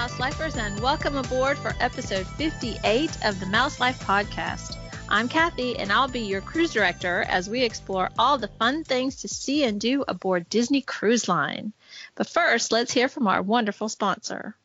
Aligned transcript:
Mouse 0.00 0.18
Lifers, 0.18 0.56
and 0.56 0.80
welcome 0.80 1.14
aboard 1.14 1.58
for 1.58 1.74
episode 1.78 2.26
58 2.26 3.18
of 3.22 3.38
the 3.38 3.44
Mouse 3.44 3.78
Life 3.80 4.00
Podcast. 4.00 4.78
I'm 5.10 5.28
Kathy, 5.28 5.78
and 5.78 5.92
I'll 5.92 6.08
be 6.08 6.20
your 6.20 6.40
cruise 6.40 6.72
director 6.72 7.26
as 7.28 7.50
we 7.50 7.62
explore 7.62 8.08
all 8.18 8.38
the 8.38 8.48
fun 8.48 8.82
things 8.82 9.16
to 9.16 9.28
see 9.28 9.62
and 9.64 9.78
do 9.78 10.02
aboard 10.08 10.48
Disney 10.48 10.80
Cruise 10.80 11.28
Line. 11.28 11.74
But 12.14 12.30
first, 12.30 12.72
let's 12.72 12.94
hear 12.94 13.08
from 13.08 13.26
our 13.26 13.42
wonderful 13.42 13.90
sponsor. 13.90 14.56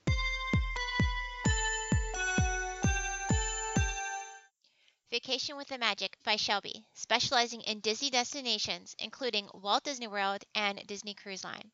Vacation 5.12 5.58
with 5.58 5.68
the 5.68 5.78
Magic 5.78 6.18
by 6.24 6.38
Shelby, 6.38 6.86
specializing 6.94 7.60
in 7.60 7.82
Disney 7.82 8.10
destinations, 8.10 8.96
including 9.00 9.50
Walt 9.54 9.84
Disney 9.84 10.08
World 10.08 10.46
and 10.56 10.82
Disney 10.88 11.14
Cruise 11.14 11.44
Line. 11.44 11.72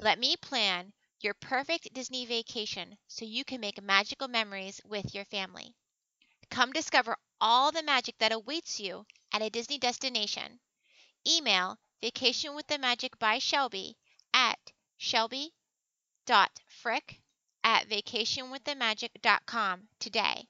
Let 0.00 0.18
me 0.18 0.34
plan 0.36 0.92
your 1.22 1.34
perfect 1.34 1.92
Disney 1.92 2.26
vacation 2.26 2.96
so 3.08 3.24
you 3.24 3.44
can 3.44 3.60
make 3.60 3.82
magical 3.82 4.28
memories 4.28 4.80
with 4.84 5.14
your 5.14 5.24
family. 5.26 5.74
Come 6.50 6.72
discover 6.72 7.16
all 7.40 7.72
the 7.72 7.82
magic 7.82 8.18
that 8.18 8.32
awaits 8.32 8.80
you 8.80 9.06
at 9.32 9.42
a 9.42 9.50
Disney 9.50 9.78
destination. 9.78 10.60
Email 11.26 11.78
Vacation 12.00 12.54
with 12.54 12.66
the 12.66 12.78
Magic 12.78 13.18
by 13.18 13.38
Shelby 13.38 13.98
at 14.32 14.72
shelby.frick 14.96 15.52
at 17.62 17.86
vacationwiththemagic.com 17.88 19.88
today. 19.98 20.48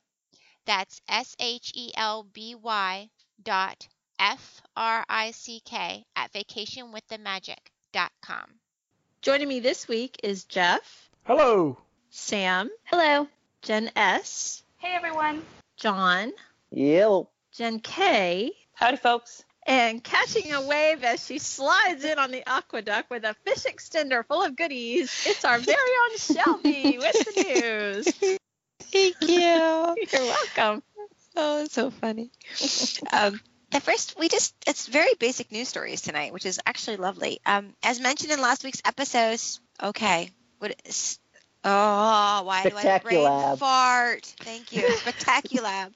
That's 0.64 1.00
S 1.08 1.34
H 1.41 1.73
E 1.75 1.91
L 1.97 2.23
B 2.23 2.55
Y 2.55 3.11
dot 3.42 3.89
F 4.19 4.62
R 4.77 5.05
I 5.08 5.33
C 5.33 5.58
K 5.61 6.06
at 6.14 6.33
vacationwiththemagic.com. 6.33 8.59
Joining 9.23 9.49
me 9.49 9.61
this 9.61 9.87
week 9.87 10.19
is 10.23 10.45
Jeff, 10.45 11.11
Hello. 11.25 11.77
Sam, 12.11 12.71
Hello. 12.85 13.29
Jen 13.63 13.91
S, 13.95 14.63
Hey 14.79 14.95
everyone. 14.95 15.43
John, 15.77 16.33
Yep. 16.71 17.25
Jen 17.53 17.81
K, 17.81 18.53
Howdy 18.73 18.97
folks. 18.97 19.45
and 19.67 20.03
catching 20.03 20.53
a 20.55 20.67
wave 20.67 21.05
as 21.05 21.25
she 21.27 21.39
slides 21.39 22.03
in 22.05 22.19
on 22.19 22.31
the 22.31 22.43
aqueduct 22.48 23.11
with 23.11 23.25
a 23.25 23.35
fish 23.45 23.65
extender 23.65 24.25
full 24.27 24.43
of 24.43 24.57
goodies. 24.57 25.25
It's 25.27 25.45
our 25.45 25.59
very 25.59 25.77
own 26.11 26.17
Shelby 26.17 26.98
with 26.98 27.13
the 27.13 27.43
news. 27.61 28.39
Thank 28.91 29.17
you. 29.21 29.39
You're 30.19 30.35
welcome. 30.57 30.83
Oh, 31.37 31.63
it's 31.65 31.75
so 31.75 31.91
funny. 31.91 32.31
Um, 33.13 33.41
the 33.71 33.81
first, 33.81 34.19
we 34.19 34.29
just, 34.29 34.55
it's 34.67 34.87
very 34.87 35.15
basic 35.19 35.53
news 35.53 35.69
stories 35.69 36.01
tonight, 36.01 36.33
which 36.33 36.47
is 36.47 36.61
actually 36.67 36.97
lovely. 36.97 37.41
Um, 37.47 37.75
as 37.83 38.01
mentioned 38.01 38.33
in 38.33 38.41
last 38.41 38.65
week's 38.65 38.83
episodes, 38.85 39.61
okay, 39.83 40.31
what 40.59 40.75
is, 40.85 41.19
oh, 41.65 42.43
why 42.45 42.69
do 42.69 42.77
I 42.77 42.98
brain 42.98 43.57
fart? 43.57 44.27
Thank 44.41 44.73
you. 44.73 44.83
Spectaculab. 44.83 45.93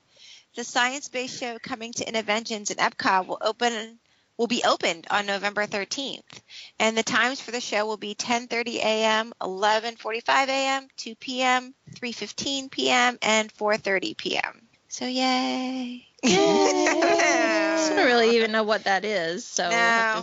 the 0.55 0.65
science-based 0.65 1.39
show 1.39 1.59
coming 1.59 1.93
to 1.95 2.05
Innoventions 2.05 2.71
in 2.71 2.77
Epcot 2.77 3.27
will 3.27 3.39
open 3.41 3.99
will 4.37 4.47
be 4.49 4.65
opened 4.65 5.07
on 5.11 5.27
November 5.27 5.67
13th. 5.67 6.41
And 6.81 6.99
the 6.99 7.05
times 7.05 7.41
for 7.41 7.53
the 7.53 7.61
show 7.61 7.87
will 7.87 7.97
be 7.97 8.15
10:30 8.15 8.77
a.m., 8.77 9.33
11:45 9.41 10.49
a.m., 10.49 10.89
2 10.97 11.15
p.m., 11.15 11.75
3:15 11.95 12.71
p.m., 12.71 13.19
and 13.23 13.53
4:30 13.55 14.17
p.m. 14.17 14.64
So 14.95 15.07
yay. 15.07 16.07
I 16.25 17.93
don't 17.97 18.07
really 18.07 18.37
even 18.37 18.53
know 18.53 18.63
what 18.63 18.85
that 18.85 19.05
is, 19.05 19.45
so 19.45 19.65
we'll 19.69 19.73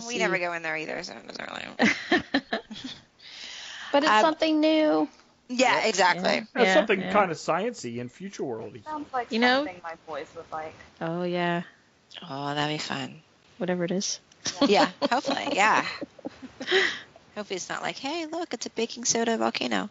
we 0.08 0.16
never 0.16 0.38
go 0.38 0.54
in 0.54 0.62
there 0.62 0.74
either, 0.78 1.02
so 1.02 1.12
it 1.12 1.26
doesn't 1.28 1.50
really. 1.50 2.22
But 3.92 4.02
it's 4.04 4.10
Um, 4.10 4.22
something 4.22 4.60
new. 4.60 5.06
Yeah, 5.50 5.84
exactly. 5.84 6.36
Yeah. 6.36 6.44
That's 6.54 6.72
something 6.72 7.00
yeah. 7.02 7.12
kind 7.12 7.30
of 7.30 7.36
sciency 7.36 8.00
and 8.00 8.10
future 8.10 8.44
worldy. 8.44 8.82
Sounds 8.84 9.12
like 9.12 9.30
You 9.30 9.40
know- 9.40 9.58
something 9.66 9.80
my 9.82 9.96
boys 10.06 10.26
would 10.36 10.46
like. 10.50 10.74
oh 11.02 11.24
yeah, 11.24 11.64
Oh, 12.26 12.54
that'd 12.54 12.74
be 12.74 12.78
fun. 12.78 13.20
whatever 13.58 13.84
it 13.84 13.90
is. 13.90 14.20
Yeah, 14.66 14.88
hopefully, 15.10 15.48
yeah. 15.52 15.84
Hopefully 17.34 17.56
it's 17.56 17.68
not 17.68 17.82
like, 17.82 17.98
hey, 17.98 18.24
look, 18.24 18.54
it's 18.54 18.64
a 18.64 18.70
baking 18.70 19.04
soda 19.04 19.36
volcano. 19.36 19.82
Um, 19.82 19.90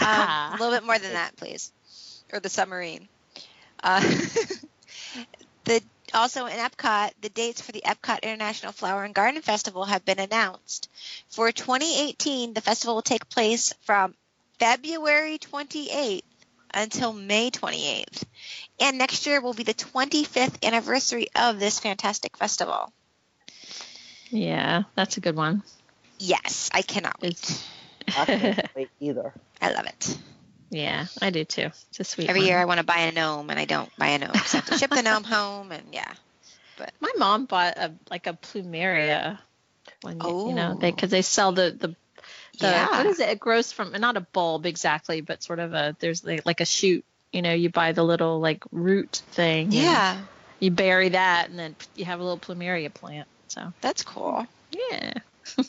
a 0.00 0.56
little 0.60 0.70
bit 0.70 0.84
more 0.84 0.98
than 1.00 1.14
that, 1.14 1.34
please. 1.36 1.72
Or 2.32 2.38
the 2.38 2.48
submarine. 2.48 3.08
Uh, 3.82 4.00
the 5.64 5.82
also 6.14 6.46
in 6.46 6.56
Epcot, 6.58 7.12
the 7.20 7.28
dates 7.28 7.60
for 7.60 7.72
the 7.72 7.82
Epcot 7.84 8.22
International 8.22 8.72
Flower 8.72 9.04
and 9.04 9.14
Garden 9.14 9.42
Festival 9.42 9.84
have 9.84 10.04
been 10.04 10.18
announced. 10.18 10.88
For 11.30 11.50
2018, 11.52 12.54
the 12.54 12.60
festival 12.60 12.96
will 12.96 13.02
take 13.02 13.28
place 13.28 13.72
from 13.82 14.14
February 14.58 15.38
28th 15.38 16.22
until 16.74 17.12
May 17.12 17.50
28th. 17.50 18.24
And 18.80 18.98
next 18.98 19.26
year 19.26 19.40
will 19.40 19.54
be 19.54 19.62
the 19.62 19.74
25th 19.74 20.64
anniversary 20.64 21.28
of 21.34 21.58
this 21.58 21.80
fantastic 21.80 22.36
festival. 22.36 22.92
Yeah, 24.30 24.84
that's 24.94 25.16
a 25.16 25.20
good 25.20 25.36
one. 25.36 25.62
Yes, 26.18 26.70
I 26.72 26.82
cannot 26.82 27.20
wait. 27.20 27.64
I 28.16 28.24
can't 28.24 28.70
wait 28.76 28.90
either. 29.00 29.32
I 29.60 29.72
love 29.72 29.86
it. 29.86 30.18
Yeah, 30.72 31.06
I 31.20 31.30
do 31.30 31.44
too. 31.44 31.66
It's 31.90 32.00
a 32.00 32.04
sweet. 32.04 32.28
Every 32.30 32.40
one. 32.40 32.48
year 32.48 32.58
I 32.58 32.64
want 32.64 32.78
to 32.78 32.84
buy 32.84 33.00
a 33.00 33.12
gnome 33.12 33.50
and 33.50 33.58
I 33.58 33.66
don't 33.66 33.94
buy 33.98 34.08
a 34.08 34.18
gnome. 34.18 34.34
So 34.34 34.58
I 34.58 34.60
have 34.62 34.70
to 34.70 34.78
ship 34.78 34.90
the 34.90 35.02
gnome 35.02 35.22
home 35.24 35.70
and 35.70 35.84
yeah. 35.92 36.12
But 36.78 36.92
my 37.00 37.12
mom 37.18 37.44
bought 37.44 37.76
a 37.76 37.92
like 38.10 38.26
a 38.26 38.32
plumeria 38.32 39.38
one 40.00 40.18
year, 40.20 40.30
you 40.30 40.54
know, 40.54 40.72
Oh. 40.74 40.78
they 40.80 40.90
because 40.90 41.10
they 41.10 41.22
sell 41.22 41.52
the 41.52 41.76
the. 41.78 41.88
The, 42.58 42.66
Yeah. 42.66 42.88
What 42.88 43.06
is 43.06 43.20
it? 43.20 43.28
It 43.28 43.40
grows 43.40 43.72
from 43.72 43.92
not 43.92 44.16
a 44.16 44.20
bulb 44.32 44.64
exactly, 44.66 45.20
but 45.20 45.42
sort 45.42 45.58
of 45.58 45.74
a 45.74 45.94
there's 46.00 46.24
like, 46.24 46.46
like 46.46 46.60
a 46.60 46.64
shoot. 46.64 47.04
You 47.32 47.42
know, 47.42 47.52
you 47.52 47.68
buy 47.70 47.92
the 47.92 48.02
little 48.02 48.40
like 48.40 48.64
root 48.70 49.22
thing. 49.32 49.72
Yeah, 49.72 50.18
You 50.60 50.70
bury 50.70 51.10
that, 51.10 51.48
and 51.50 51.58
then 51.58 51.76
you 51.94 52.04
have 52.06 52.20
a 52.20 52.22
little 52.22 52.38
plumeria 52.38 52.92
plant. 52.92 53.28
So 53.48 53.72
that's 53.80 54.02
cool. 54.02 54.46
yeah. 54.70 55.14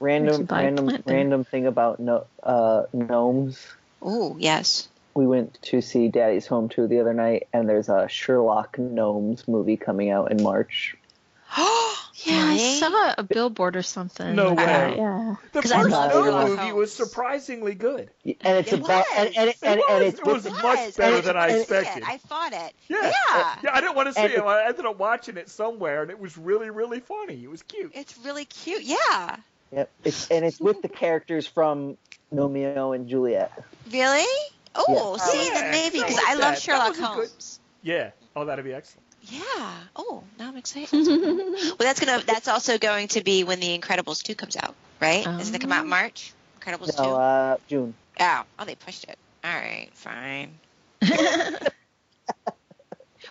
Random, 0.00 0.28
Actually 0.30 0.44
buy 0.46 0.60
a 0.62 0.64
random, 0.64 1.02
random 1.06 1.44
thing 1.44 1.66
about 1.66 2.00
no, 2.00 2.26
uh, 2.42 2.84
gnomes. 2.92 3.66
Oh, 4.02 4.36
yes. 4.38 4.88
We 5.14 5.26
went 5.26 5.60
to 5.62 5.80
see 5.80 6.08
Daddy's 6.08 6.46
Home 6.46 6.68
2 6.68 6.86
the 6.86 7.00
other 7.00 7.12
night, 7.14 7.48
and 7.52 7.68
there's 7.68 7.88
a 7.88 8.08
Sherlock 8.08 8.78
Gnomes 8.78 9.46
movie 9.48 9.76
coming 9.76 10.10
out 10.10 10.30
in 10.30 10.42
March. 10.42 10.96
Yeah, 12.22 12.48
I 12.50 12.58
saw 12.78 13.14
a 13.16 13.22
billboard 13.22 13.76
or 13.76 13.82
something. 13.82 14.34
No 14.34 14.50
way. 14.50 14.56
that, 14.56 14.96
Yeah. 14.98 15.36
The 15.52 15.62
'Cause 15.62 15.72
first 15.72 15.94
I 15.94 15.98
love 16.02 16.12
Snow 16.12 16.24
Sherlock 16.24 16.48
movie 16.50 16.72
was 16.72 16.92
surprisingly 16.92 17.74
good. 17.74 18.10
And 18.26 18.58
it's 18.58 18.72
It 18.74 18.80
about, 18.80 19.06
and, 19.16 19.28
was. 19.28 19.36
and, 19.36 19.48
It 19.48 19.56
and, 19.62 20.04
was. 20.04 20.14
It 20.18 20.26
was 20.26 20.44
much 20.62 20.96
better 20.96 21.16
I 21.16 21.20
than 21.22 21.36
I 21.38 21.48
didn't 21.48 21.66
see 21.68 21.74
it. 21.76 21.78
expected. 21.78 22.04
I 22.06 22.16
thought 22.18 22.52
it. 22.52 22.74
Yeah. 22.88 22.98
Yeah. 23.04 23.56
Yeah, 23.64 23.70
I 23.72 23.80
didn't 23.80 23.96
want 23.96 24.08
to 24.08 24.12
see 24.12 24.20
it. 24.20 24.32
it- 24.32 24.42
I 24.44 24.66
ended 24.68 24.84
up 24.84 24.98
watching 24.98 25.38
it 25.38 25.48
somewhere, 25.48 26.02
and 26.02 26.10
it 26.10 26.20
was 26.20 26.36
really, 26.36 26.68
really 26.68 27.00
funny. 27.00 27.42
It 27.42 27.50
was 27.50 27.62
cute. 27.62 27.92
It's 27.94 28.18
really 28.18 28.44
cute. 28.44 28.82
Yeah. 28.82 29.36
Yep, 29.72 29.90
it's, 30.04 30.30
and 30.30 30.44
it's 30.44 30.60
with 30.60 30.82
the 30.82 30.88
characters 30.88 31.46
from 31.46 31.96
Romeo 32.32 32.92
and 32.92 33.08
Juliet. 33.08 33.52
Really? 33.92 34.26
Oh, 34.74 35.16
Yeah. 35.16 35.24
see, 35.24 35.46
Yeah, 35.46 35.54
then 35.54 35.70
maybe 35.70 36.00
because 36.00 36.18
I 36.26 36.34
love 36.34 36.40
that. 36.40 36.50
That 36.54 36.62
Sherlock 36.62 36.88
was 36.90 36.98
a 36.98 37.00
good- 37.02 37.06
Holmes. 37.28 37.60
Yeah. 37.82 38.10
Oh, 38.36 38.44
that'd 38.44 38.64
be 38.64 38.72
excellent. 38.74 39.06
Yeah. 39.22 39.42
Oh, 39.96 40.24
now 40.38 40.48
I'm 40.48 40.56
excited. 40.56 40.90
well, 40.92 41.74
that's 41.78 42.00
gonna. 42.00 42.22
That's 42.26 42.48
also 42.48 42.78
going 42.78 43.08
to 43.08 43.22
be 43.22 43.44
when 43.44 43.60
The 43.60 43.78
Incredibles 43.78 44.22
2 44.22 44.34
comes 44.34 44.56
out, 44.56 44.74
right? 45.00 45.26
Isn't 45.40 45.54
it 45.54 45.60
come 45.60 45.72
out 45.72 45.84
in 45.84 45.90
March? 45.90 46.32
Incredibles 46.60 46.96
2. 46.96 47.02
No, 47.02 47.16
uh, 47.16 47.56
June. 47.68 47.94
Oh, 48.18 48.42
oh, 48.58 48.64
they 48.64 48.74
pushed 48.76 49.04
it. 49.04 49.18
All 49.44 49.50
right, 49.54 49.88
fine. 49.94 50.58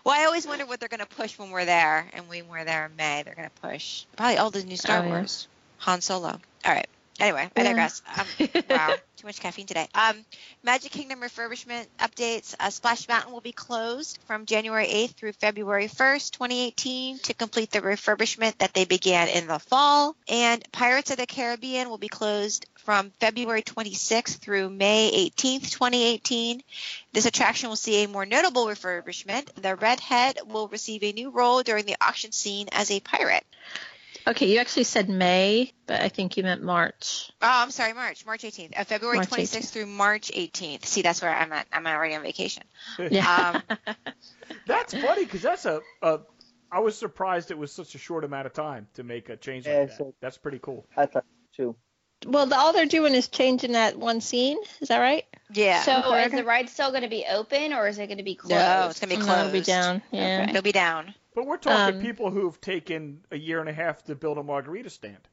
Well, 0.05 0.15
I 0.19 0.25
always 0.25 0.47
wonder 0.47 0.65
what 0.65 0.79
they're 0.79 0.89
going 0.89 1.01
to 1.01 1.05
push 1.05 1.37
when 1.37 1.51
we're 1.51 1.65
there, 1.65 2.07
and 2.13 2.27
when 2.29 2.47
we're 2.47 2.63
there 2.63 2.85
in 2.85 2.95
May, 2.95 3.21
they're 3.23 3.35
going 3.35 3.49
to 3.49 3.61
push 3.61 4.05
probably 4.15 4.37
all 4.37 4.49
the 4.49 4.63
new 4.63 4.77
Star 4.77 5.03
Oh, 5.03 5.07
yeah. 5.07 5.25
Han 5.79 6.01
Solo. 6.01 6.29
All 6.65 6.73
right. 6.73 6.87
Anyway, 7.19 7.49
I 7.55 7.63
Yeah. 7.63 7.69
digress. 7.69 8.01
Um, 8.17 8.27
wow, 8.69 8.95
too 9.17 9.27
much 9.27 9.41
caffeine 9.41 9.65
today. 9.67 9.87
Um, 9.93 10.23
Magic 10.63 10.91
Kingdom 10.91 11.19
refurbishment 11.19 11.85
updates. 11.99 12.55
Uh, 12.57 12.69
Splash 12.69 13.09
Mountain 13.09 13.33
will 13.33 13.41
be 13.41 13.51
closed 13.51 14.19
from 14.25 14.45
January 14.45 14.87
8th 14.87 15.15
through 15.15 15.33
February 15.33 15.87
1st, 15.87 16.31
2018, 16.31 17.19
to 17.19 17.33
complete 17.33 17.71
the 17.71 17.81
refurbishment 17.81 18.57
that 18.59 18.73
they 18.73 18.85
began 18.85 19.27
in 19.27 19.47
the 19.47 19.59
fall. 19.59 20.15
And 20.29 20.63
Pirates 20.71 21.11
of 21.11 21.17
the 21.17 21.25
Caribbean 21.25 21.89
will 21.89 21.97
be 21.97 22.07
closed 22.07 22.65
from 22.77 23.11
February 23.19 23.63
26th 23.63 24.37
through 24.39 24.69
May 24.69 25.29
18th, 25.29 25.71
2018. 25.71 26.61
This 27.11 27.25
attraction 27.25 27.67
will 27.67 27.75
see 27.75 28.03
a 28.03 28.07
more 28.07 28.25
notable 28.25 28.65
refurbishment. 28.67 29.49
The 29.61 29.75
Redhead 29.75 30.39
will 30.45 30.69
receive 30.69 31.03
a 31.03 31.11
new 31.11 31.31
role 31.31 31.63
during 31.63 31.85
the 31.85 31.97
auction 31.99 32.31
scene 32.31 32.69
as 32.71 32.91
a 32.91 33.01
pirate. 33.01 33.43
Okay, 34.27 34.47
you 34.51 34.59
actually 34.59 34.83
said 34.83 35.09
May, 35.09 35.71
but 35.87 36.01
I 36.01 36.09
think 36.09 36.37
you 36.37 36.43
meant 36.43 36.61
March. 36.63 37.31
Oh, 37.41 37.47
I'm 37.49 37.71
sorry, 37.71 37.93
March, 37.93 38.25
March 38.25 38.43
18th. 38.43 38.77
Uh, 38.79 38.83
February 38.83 39.17
March 39.17 39.29
26th 39.29 39.57
18th. 39.57 39.69
through 39.71 39.85
March 39.87 40.31
18th. 40.35 40.85
See, 40.85 41.01
that's 41.01 41.21
where 41.21 41.35
I'm 41.35 41.51
at. 41.51 41.67
I'm 41.73 41.87
already 41.87 42.15
on 42.15 42.21
vacation. 42.21 42.63
Yeah. 43.11 43.61
That's 44.65 44.93
funny 44.93 45.25
because 45.25 45.41
that's 45.41 45.65
a, 45.65 45.81
a. 46.01 46.19
I 46.71 46.79
was 46.79 46.97
surprised 46.97 47.49
it 47.51 47.57
was 47.57 47.71
such 47.71 47.95
a 47.95 47.97
short 47.97 48.23
amount 48.23 48.45
of 48.45 48.53
time 48.53 48.87
to 48.95 49.03
make 49.03 49.29
a 49.29 49.37
change 49.37 49.65
Yeah, 49.65 49.79
like 49.79 49.87
that. 49.89 49.97
so- 49.97 50.13
That's 50.21 50.37
pretty 50.37 50.59
cool. 50.59 50.85
I 50.95 51.05
thought 51.07 51.25
too. 51.55 51.75
well, 52.27 52.45
the, 52.45 52.55
all 52.55 52.73
they're 52.73 52.85
doing 52.85 53.15
is 53.15 53.27
changing 53.27 53.71
that 53.73 53.97
one 53.97 54.21
scene. 54.21 54.57
Is 54.81 54.89
that 54.89 54.99
right? 54.99 55.25
Yeah. 55.51 55.81
So 55.81 56.03
Okay. 56.11 56.25
is 56.25 56.31
the 56.33 56.43
ride 56.43 56.69
still 56.69 56.89
going 56.91 57.01
to 57.03 57.09
be 57.09 57.25
open 57.29 57.73
or 57.73 57.87
is 57.87 57.97
it 57.97 58.07
going 58.07 58.19
to 58.19 58.23
be 58.23 58.35
closed? 58.35 58.53
no, 58.55 58.87
it's 58.89 58.99
gonna 58.99 59.09
be 59.13 59.17
No, 59.17 59.25
closed. 59.25 59.39
it'll 59.47 59.51
be 59.51 59.61
down. 59.61 60.01
Yeah. 60.11 60.39
Okay. 60.43 60.49
It'll 60.51 60.61
be 60.61 60.71
down. 60.71 61.15
But 61.39 61.47
we're 61.47 61.55
talking 61.57 61.95
Um, 61.95 62.01
people 62.01 62.31
who've 62.31 62.59
taken 62.59 63.21
a 63.31 63.37
year 63.37 63.61
and 63.61 63.69
a 63.69 63.71
half 63.73 64.03
to 64.03 64.15
build 64.15 64.37
a 64.37 64.43
margarita 64.43 64.89
stand. 64.89 65.25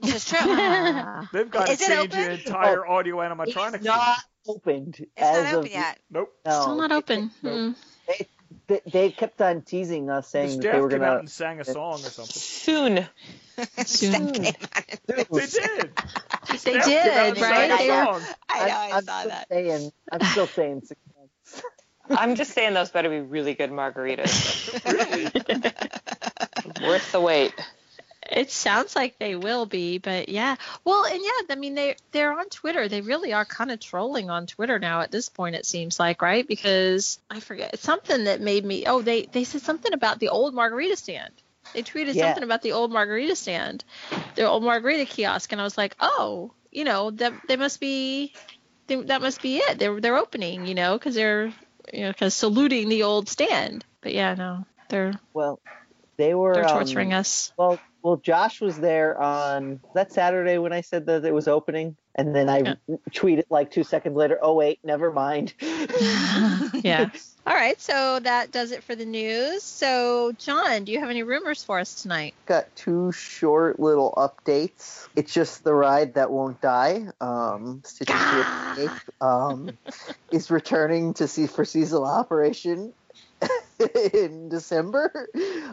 This 0.00 0.16
is 0.16 0.24
true. 0.24 0.38
They've 1.32 1.48
got 1.48 1.66
to 1.66 1.72
Is 1.72 1.80
it 1.82 1.86
change 1.86 2.12
open? 2.12 2.20
your 2.20 2.30
entire 2.32 2.84
audio 2.84 3.16
animatronics. 3.18 3.74
It's 3.76 3.84
not 3.84 4.18
opened 4.48 4.96
It's 4.98 5.10
as 5.16 5.44
not 5.44 5.52
of 5.52 5.58
open 5.60 5.70
yet. 5.70 5.98
Nope. 6.10 6.34
No, 6.44 6.60
Still 6.62 6.74
not 6.74 6.90
open. 6.90 7.30
Nope. 7.44 7.54
Mm. 8.08 8.26
They, 8.66 8.80
they 8.90 9.10
kept 9.12 9.40
on 9.40 9.62
teasing 9.62 10.10
us 10.10 10.26
The 10.26 10.30
saying 10.48 10.60
that 10.62 10.72
they 10.72 10.80
were 10.80 10.88
gonna. 10.88 11.04
out 11.04 11.20
and 11.20 11.30
sang 11.30 11.60
a 11.60 11.64
song 11.64 11.94
or 11.94 11.98
something. 11.98 12.24
Soon. 12.24 13.06
Soon. 13.86 14.32
They 14.32 14.54
did. 15.30 15.90
They 16.48 16.56
Staff 16.58 16.84
did, 16.86 17.40
right? 17.40 17.70
a 17.70 17.76
They. 17.78 17.90
I 17.92 18.04
know. 18.04 18.10
I'm, 18.16 18.22
I 18.50 18.90
I'm 18.94 19.04
saw 19.04 19.20
still 19.20 19.30
that. 19.30 19.48
Saying, 19.48 19.92
I'm 20.10 20.20
still 20.22 20.46
saying 20.48 20.80
six 20.86 21.00
months. 21.16 21.62
I'm 22.10 22.34
just 22.34 22.52
saying 22.52 22.74
those 22.74 22.90
better 22.90 23.08
be 23.10 23.20
really 23.20 23.54
good 23.54 23.70
margaritas. 23.70 24.72
Worth 26.82 27.12
the 27.12 27.20
wait. 27.20 27.52
It 28.28 28.50
sounds 28.50 28.96
like 28.96 29.18
they 29.18 29.36
will 29.36 29.66
be, 29.66 29.98
but 29.98 30.28
yeah. 30.28 30.56
Well, 30.84 31.04
and 31.04 31.20
yeah, 31.22 31.54
I 31.54 31.54
mean 31.56 31.74
they 31.76 31.96
they're 32.10 32.36
on 32.36 32.48
Twitter. 32.48 32.88
They 32.88 33.00
really 33.00 33.32
are 33.32 33.44
kind 33.44 33.70
of 33.70 33.78
trolling 33.78 34.30
on 34.30 34.46
Twitter 34.46 34.78
now 34.78 35.00
at 35.02 35.12
this 35.12 35.28
point. 35.28 35.54
It 35.54 35.64
seems 35.64 36.00
like 36.00 36.22
right 36.22 36.46
because 36.46 37.20
I 37.30 37.38
forget 37.40 37.78
something 37.78 38.24
that 38.24 38.40
made 38.40 38.64
me. 38.64 38.84
Oh, 38.86 39.00
they 39.00 39.22
they 39.26 39.44
said 39.44 39.62
something 39.62 39.92
about 39.92 40.18
the 40.18 40.30
old 40.30 40.54
margarita 40.54 40.96
stand. 40.96 41.32
They 41.72 41.82
tweeted 41.82 42.14
Yeah. 42.14 42.26
something 42.26 42.42
about 42.42 42.62
the 42.62 42.72
old 42.72 42.92
margarita 42.92 43.36
stand, 43.36 43.84
the 44.34 44.44
old 44.48 44.64
margarita 44.64 45.04
kiosk, 45.04 45.52
and 45.52 45.60
I 45.60 45.64
was 45.64 45.78
like, 45.78 45.94
oh, 46.00 46.52
you 46.72 46.84
know 46.84 47.10
that 47.12 47.32
they 47.48 47.56
must 47.56 47.80
be, 47.80 48.32
they, 48.88 48.96
that 49.02 49.20
must 49.22 49.40
be 49.40 49.58
it. 49.58 49.78
They're 49.78 50.00
they're 50.00 50.16
opening, 50.16 50.66
you 50.66 50.74
know, 50.74 50.98
because 50.98 51.14
they're 51.14 51.52
you 51.92 52.02
know 52.02 52.10
because 52.12 52.34
saluting 52.34 52.88
the 52.88 53.02
old 53.04 53.28
stand. 53.28 53.84
But 54.02 54.14
yeah, 54.14 54.34
no, 54.34 54.66
they're 54.88 55.12
Well, 55.34 55.60
they 56.18 56.34
were. 56.34 56.54
they're 56.54 56.66
um, 56.66 56.72
torturing 56.72 57.12
us. 57.12 57.52
Well, 57.56 57.80
well, 58.02 58.16
Josh 58.16 58.60
was 58.60 58.78
there 58.78 59.20
on 59.20 59.80
that 59.94 60.12
Saturday 60.12 60.58
when 60.58 60.72
I 60.72 60.82
said 60.82 61.06
that 61.06 61.24
it 61.24 61.34
was 61.34 61.48
opening, 61.48 61.96
and 62.14 62.34
then 62.34 62.48
I 62.48 62.58
Yeah. 62.60 62.74
tweeted 63.10 63.44
like 63.50 63.70
two 63.70 63.84
seconds 63.84 64.16
later. 64.16 64.38
Oh 64.40 64.54
wait, 64.54 64.78
never 64.84 65.12
mind. 65.12 65.54
yeah. 65.60 67.10
All 67.46 67.54
right, 67.54 67.80
so 67.80 68.18
that 68.18 68.50
does 68.50 68.72
it 68.72 68.82
for 68.82 68.96
the 68.96 69.04
news. 69.04 69.62
So, 69.62 70.32
John, 70.36 70.82
do 70.82 70.90
you 70.90 70.98
have 70.98 71.10
any 71.10 71.22
rumors 71.22 71.62
for 71.62 71.78
us 71.78 72.02
tonight? 72.02 72.34
Got 72.44 72.74
two 72.74 73.12
short 73.12 73.78
little 73.78 74.12
updates. 74.16 75.06
It's 75.14 75.32
just 75.32 75.62
the 75.62 75.72
ride 75.72 76.14
that 76.14 76.32
won't 76.32 76.60
die. 76.60 77.06
Um, 77.20 77.82
Stitch's 77.84 78.16
Great 78.16 78.88
Escape 78.88 79.22
um, 79.22 79.70
is 80.32 80.50
returning 80.50 81.14
to 81.14 81.28
see 81.28 81.46
for 81.46 81.64
seasonal 81.64 82.06
operation 82.06 82.92
in 84.12 84.48
December 84.48 85.28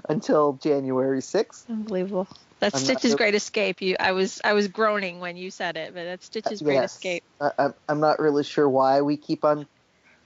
until 0.08 0.54
January 0.62 1.22
6th. 1.22 1.68
Unbelievable. 1.70 2.28
That's 2.60 2.76
I'm 2.76 2.82
not- 2.88 3.00
Stitch's 3.00 3.16
Great 3.16 3.34
Escape. 3.34 3.82
You, 3.82 3.96
I 4.00 4.12
was, 4.12 4.40
I 4.44 4.54
was 4.54 4.68
groaning 4.68 5.22
when 5.22 5.38
you 5.38 5.50
said 5.50 5.76
it, 5.78 5.96
but 5.96 6.04
that's 6.04 6.28
Stitch's 6.28 6.62
Great 6.62 6.76
Yes. 6.76 6.94
Escape. 6.94 7.24
I, 7.42 7.50
I'm, 7.58 7.74
I'm 7.90 8.00
not 8.00 8.20
really 8.20 8.44
sure 8.44 8.70
why 8.70 9.02
we 9.02 9.18
keep 9.18 9.44
on 9.44 9.66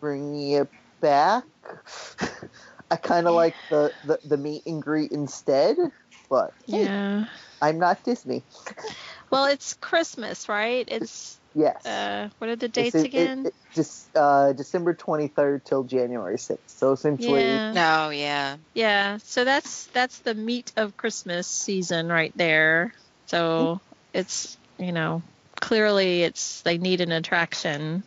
bringing 0.01 0.51
it 0.51 0.69
back. 0.99 1.43
I 2.91 2.95
kind 2.95 3.27
of 3.27 3.35
like 3.35 3.55
the, 3.69 3.91
the, 4.05 4.19
the 4.23 4.37
meet 4.37 4.65
and 4.65 4.81
greet 4.81 5.11
instead, 5.11 5.75
but 6.29 6.53
hey, 6.67 6.85
Yeah. 6.85 7.25
I'm 7.61 7.79
not 7.79 8.03
Disney. 8.03 8.43
Well, 9.29 9.47
it's 9.47 9.73
Christmas, 9.73 10.47
right? 10.47 10.87
It's 10.87 11.37
Yes. 11.53 11.85
uh, 11.85 12.29
what 12.37 12.49
are 12.49 12.55
the 12.55 12.67
It's- 12.67 12.93
dates 12.93 12.95
it- 12.95 13.05
again? 13.07 13.39
It, 13.41 13.47
it, 13.47 13.53
just, 13.73 14.07
uh, 14.15 14.53
December 14.53 14.93
23rd 14.93 15.65
till 15.65 15.83
January 15.83 16.37
6th. 16.37 16.59
So 16.67 16.93
essentially, 16.93 17.41
yeah. 17.41 17.73
No, 17.73 18.09
yeah. 18.11 18.55
Yeah. 18.73 19.17
So 19.17 19.43
that's 19.43 19.87
that's 19.87 20.19
the 20.19 20.33
meat 20.33 20.71
of 20.77 20.95
Christmas 20.95 21.45
season 21.45 22.07
right 22.07 22.31
there. 22.37 22.93
So 23.25 23.81
it's 24.13 24.55
you 24.79 24.93
know 24.93 25.21
clearly 25.59 26.23
it's 26.23 26.61
they 26.61 26.77
need 26.77 27.01
an 27.01 27.11
attraction. 27.11 28.03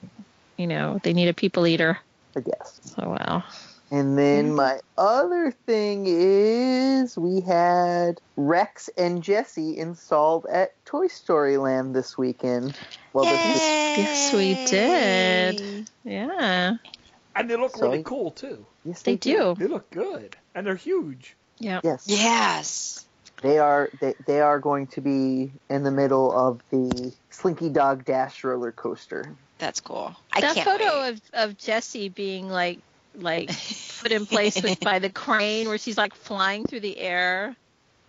You 0.57 0.69
know 0.69 1.01
they 1.03 1.13
need 1.13 1.29
a 1.29 1.35
people 1.35 1.67
eater. 1.67 1.99
I 2.37 2.41
guess. 2.41 2.81
So 2.85 3.17
wow. 3.19 3.43
And 3.91 4.17
then 4.17 4.53
mm. 4.53 4.57
my 4.57 4.81
other 4.97 5.51
thing 5.51 6.05
is 6.07 7.19
we 7.19 7.41
had 7.41 8.21
Rex 8.37 8.89
and 8.97 9.23
Jessie 9.23 9.79
installed 9.79 10.47
at 10.47 10.73
Toy 10.85 11.09
Story 11.09 11.57
Land 11.57 11.95
this 11.95 12.17
weekend. 12.17 12.79
Well, 13.13 13.25
this, 13.25 13.43
this, 13.43 13.59
Yes, 13.99 14.33
we 14.33 14.55
did. 14.67 15.91
Yeah. 16.05 16.77
And 17.35 17.51
they 17.51 17.57
look 17.57 17.77
So- 17.77 17.87
really 17.87 18.05
cool 18.05 18.31
too. 18.31 18.65
yes, 18.85 19.03
They 19.03 19.17
do. 19.17 19.57
They 19.59 19.67
look 19.67 19.91
good. 19.91 20.37
And 20.55 20.65
they're 20.67 20.77
huge. 20.77 21.37
Yeah. 21.59 21.81
Yes. 21.83 22.05
Yes. 22.07 23.07
They 23.43 23.59
are 23.59 23.91
they, 24.01 24.15
they 24.27 24.41
are 24.41 24.59
going 24.59 24.87
to 24.89 25.01
be 25.01 25.53
in 25.69 25.83
the 25.83 25.91
middle 25.91 26.31
of 26.31 26.61
the 26.71 27.13
Slinky 27.31 27.71
Dog 27.71 28.05
Dash 28.05 28.45
roller 28.45 28.71
coaster. 28.73 29.35
That's 29.61 29.81
cool. 29.81 30.17
I 30.33 30.41
that 30.41 30.55
can't 30.55 30.67
photo 30.67 31.03
wait. 31.03 31.09
of 31.11 31.21
of 31.35 31.59
Jessie 31.59 32.09
being 32.09 32.49
like 32.49 32.79
like 33.15 33.51
put 34.01 34.11
in 34.11 34.27
place 34.27 34.61
with 34.61 34.81
by 34.81 34.99
the 34.99 35.11
crane 35.11 35.69
where 35.69 35.79
she's 35.79 35.99
like 35.99 36.15
flying 36.15 36.65
through 36.65 36.81
the 36.81 36.99
air. 36.99 37.55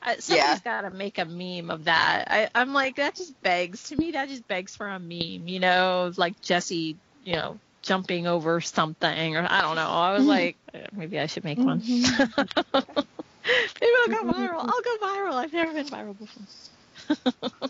I, 0.02 0.18
somebody's 0.18 0.62
got 0.62 0.82
to 0.82 0.90
make 0.90 1.20
a 1.20 1.26
meme 1.26 1.70
of 1.70 1.84
that. 1.84 2.26
I, 2.28 2.50
I'm 2.56 2.74
like 2.74 2.96
that 2.96 3.16
just 3.16 3.40
begs 3.44 3.90
to 3.90 3.96
me 3.96 4.12
that 4.12 4.30
just 4.30 4.48
begs 4.48 4.76
for 4.76 4.88
a 4.88 4.98
meme, 4.98 5.48
you 5.48 5.60
know, 5.60 6.12
like 6.16 6.42
Jessie, 6.42 6.96
you 7.24 7.34
know, 7.34 7.60
jumping 7.84 8.26
over 8.26 8.62
something 8.62 9.36
or 9.36 9.46
I 9.48 9.62
don't 9.62 9.76
know. 9.76 9.90
I 9.90 10.14
was 10.14 10.26
like 10.26 10.56
maybe 10.94 11.20
I 11.20 11.26
should 11.28 11.44
make 11.44 11.60
mm-hmm. 11.60 11.68
one. 11.68 11.80
maybe 13.82 13.94
I'll 14.02 14.08
go 14.08 14.32
viral. 14.32 14.62
I'll 14.62 14.82
go 14.82 14.98
viral. 15.04 15.34
I've 15.34 15.54
never 15.54 15.74
been 15.74 15.88
viral 15.88 16.18
before. 16.18 17.70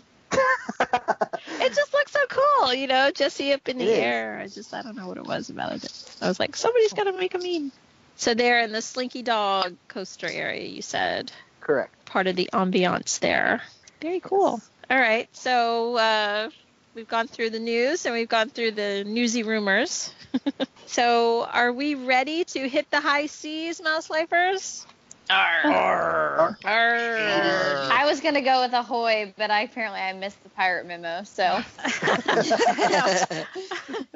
It 1.60 1.74
just 1.74 1.92
looks 1.92 2.12
so 2.12 2.20
cool, 2.28 2.74
you 2.74 2.86
know, 2.86 3.10
Jessie 3.10 3.52
up 3.52 3.68
in 3.68 3.78
the 3.78 3.90
air. 3.90 4.38
I 4.38 4.48
just 4.48 4.72
I 4.74 4.82
don't 4.82 4.96
know 4.96 5.08
what 5.08 5.16
it 5.16 5.26
was 5.26 5.50
about 5.50 5.72
it. 5.72 6.16
I 6.20 6.28
was 6.28 6.40
like, 6.40 6.56
somebody's 6.56 6.92
got 6.92 7.04
to 7.04 7.12
make 7.12 7.34
a 7.34 7.38
meme. 7.38 7.72
So 8.16 8.34
they're 8.34 8.60
in 8.60 8.72
the 8.72 8.82
Slinky 8.82 9.22
Dog 9.22 9.76
coaster 9.88 10.28
area. 10.28 10.66
You 10.66 10.82
said 10.82 11.32
Correct. 11.60 12.04
part 12.04 12.26
of 12.26 12.36
the 12.36 12.50
ambiance 12.52 13.18
there. 13.20 13.62
Very 14.00 14.20
cool. 14.20 14.60
All 14.90 14.98
right, 14.98 15.28
so 15.34 15.96
uh, 15.96 16.50
we've 16.94 17.08
gone 17.08 17.26
through 17.26 17.50
the 17.50 17.58
news 17.58 18.04
and 18.04 18.14
we've 18.14 18.28
gone 18.28 18.50
through 18.50 18.72
the 18.72 19.04
newsy 19.04 19.42
rumors. 19.42 20.12
so 20.86 21.44
are 21.44 21.72
we 21.72 21.94
ready 21.94 22.44
to 22.44 22.68
hit 22.68 22.90
the 22.90 23.00
high 23.00 23.26
seas, 23.26 23.82
mouse 23.82 24.10
lifers? 24.10 24.86
Arr. 25.30 26.56
Arr. 26.64 27.88
I 27.92 28.04
was 28.06 28.20
going 28.20 28.34
to 28.34 28.40
go 28.40 28.62
with 28.62 28.72
Ahoy, 28.72 29.32
but 29.36 29.50
I 29.50 29.62
apparently 29.62 30.00
I 30.00 30.12
missed 30.12 30.42
the 30.42 30.50
pirate 30.50 30.86
memo. 30.86 31.22
So 31.24 31.44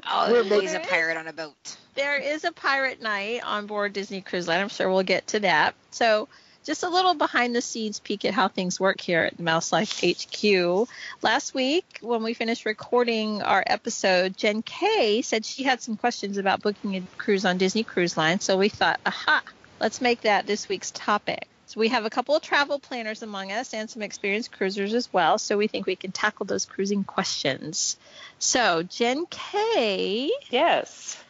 oh, 0.08 0.30
We're 0.30 0.60
he's 0.60 0.74
a 0.74 0.80
pirate 0.80 1.16
on 1.16 1.26
a 1.28 1.32
boat. 1.32 1.54
there 1.94 2.18
is 2.18 2.44
a 2.44 2.52
pirate 2.52 3.00
night 3.00 3.40
on 3.44 3.66
board 3.66 3.92
Disney 3.92 4.20
Cruise 4.20 4.48
Line. 4.48 4.60
I'm 4.60 4.68
sure 4.68 4.90
we'll 4.90 5.02
get 5.02 5.28
to 5.28 5.40
that. 5.40 5.74
So, 5.90 6.28
just 6.64 6.82
a 6.82 6.88
little 6.88 7.14
behind 7.14 7.54
the 7.54 7.62
scenes 7.62 8.00
peek 8.00 8.24
at 8.24 8.34
how 8.34 8.48
things 8.48 8.80
work 8.80 9.00
here 9.00 9.22
at 9.22 9.38
Mouse 9.38 9.72
Life 9.72 10.00
HQ. 10.04 10.88
Last 11.22 11.54
week, 11.54 11.98
when 12.00 12.24
we 12.24 12.34
finished 12.34 12.64
recording 12.66 13.40
our 13.40 13.62
episode, 13.64 14.36
Jen 14.36 14.62
K 14.62 15.22
said 15.22 15.44
she 15.46 15.62
had 15.62 15.80
some 15.80 15.96
questions 15.96 16.38
about 16.38 16.62
booking 16.62 16.96
a 16.96 17.02
cruise 17.18 17.44
on 17.44 17.56
Disney 17.56 17.84
Cruise 17.84 18.16
Line. 18.16 18.40
So 18.40 18.58
we 18.58 18.68
thought, 18.68 18.98
aha, 19.06 19.42
let's 19.80 20.00
make 20.00 20.22
that 20.22 20.46
this 20.46 20.68
week's 20.68 20.90
topic. 20.90 21.48
So 21.66 21.80
we 21.80 21.88
have 21.88 22.04
a 22.04 22.10
couple 22.10 22.36
of 22.36 22.42
travel 22.42 22.78
planners 22.78 23.22
among 23.22 23.50
us 23.50 23.74
and 23.74 23.90
some 23.90 24.02
experienced 24.02 24.52
cruisers 24.52 24.94
as 24.94 25.12
well. 25.12 25.36
So 25.38 25.56
we 25.58 25.66
think 25.66 25.86
we 25.86 25.96
can 25.96 26.12
tackle 26.12 26.46
those 26.46 26.64
cruising 26.64 27.02
questions. 27.02 27.96
So 28.38 28.82
Jen 28.84 29.26
K, 29.26 30.30
Yes. 30.50 31.20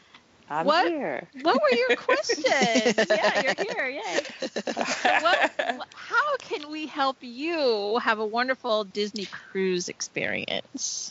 I'm 0.48 0.66
What? 0.66 0.86
here. 0.86 1.26
what 1.42 1.60
were 1.60 1.76
your 1.76 1.96
questions? 1.96 2.44
yeah, 3.10 3.42
you're 3.42 3.54
here. 3.74 3.88
Yay. 3.88 4.20
What, 5.22 5.50
what- 5.76 5.88
how 5.94 6.36
can 6.36 6.70
we 6.70 6.86
help 6.86 7.16
you 7.20 7.98
have 7.98 8.18
a 8.20 8.26
wonderful 8.26 8.84
Disney 8.84 9.26
cruise 9.26 9.88
experience? 9.88 11.10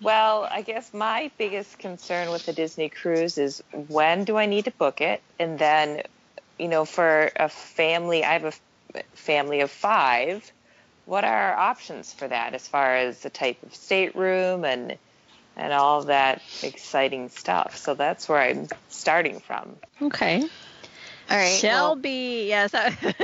Well, 0.00 0.48
I 0.50 0.62
guess 0.62 0.92
my 0.92 1.30
biggest 1.38 1.78
concern 1.78 2.30
with 2.30 2.46
the 2.46 2.52
Disney 2.52 2.88
cruise 2.88 3.38
is 3.38 3.62
when 3.88 4.24
do 4.24 4.36
I 4.36 4.46
need 4.46 4.64
to 4.64 4.70
book 4.72 5.00
it? 5.00 5.22
And 5.38 5.58
then, 5.58 6.02
you 6.58 6.68
know, 6.68 6.84
for 6.84 7.30
a 7.36 7.48
family, 7.48 8.24
I 8.24 8.32
have 8.34 8.44
a 8.44 8.48
f- 8.48 9.04
family 9.14 9.60
of 9.60 9.70
five. 9.70 10.50
What 11.04 11.24
are 11.24 11.52
our 11.52 11.56
options 11.56 12.12
for 12.12 12.28
that 12.28 12.54
as 12.54 12.66
far 12.68 12.96
as 12.96 13.20
the 13.20 13.30
type 13.30 13.62
of 13.62 13.74
stateroom 13.74 14.64
and 14.64 14.98
and 15.56 15.72
all 15.72 16.04
that 16.04 16.42
exciting 16.62 17.28
stuff? 17.28 17.76
So 17.76 17.94
that's 17.94 18.28
where 18.28 18.40
I'm 18.40 18.68
starting 18.88 19.40
from. 19.40 19.76
Okay. 20.02 20.42
All 21.30 21.36
right. 21.36 21.66
well, 21.70 21.96
Shelby, 21.96 22.46
yes. 22.48 22.72
I- 22.74 23.14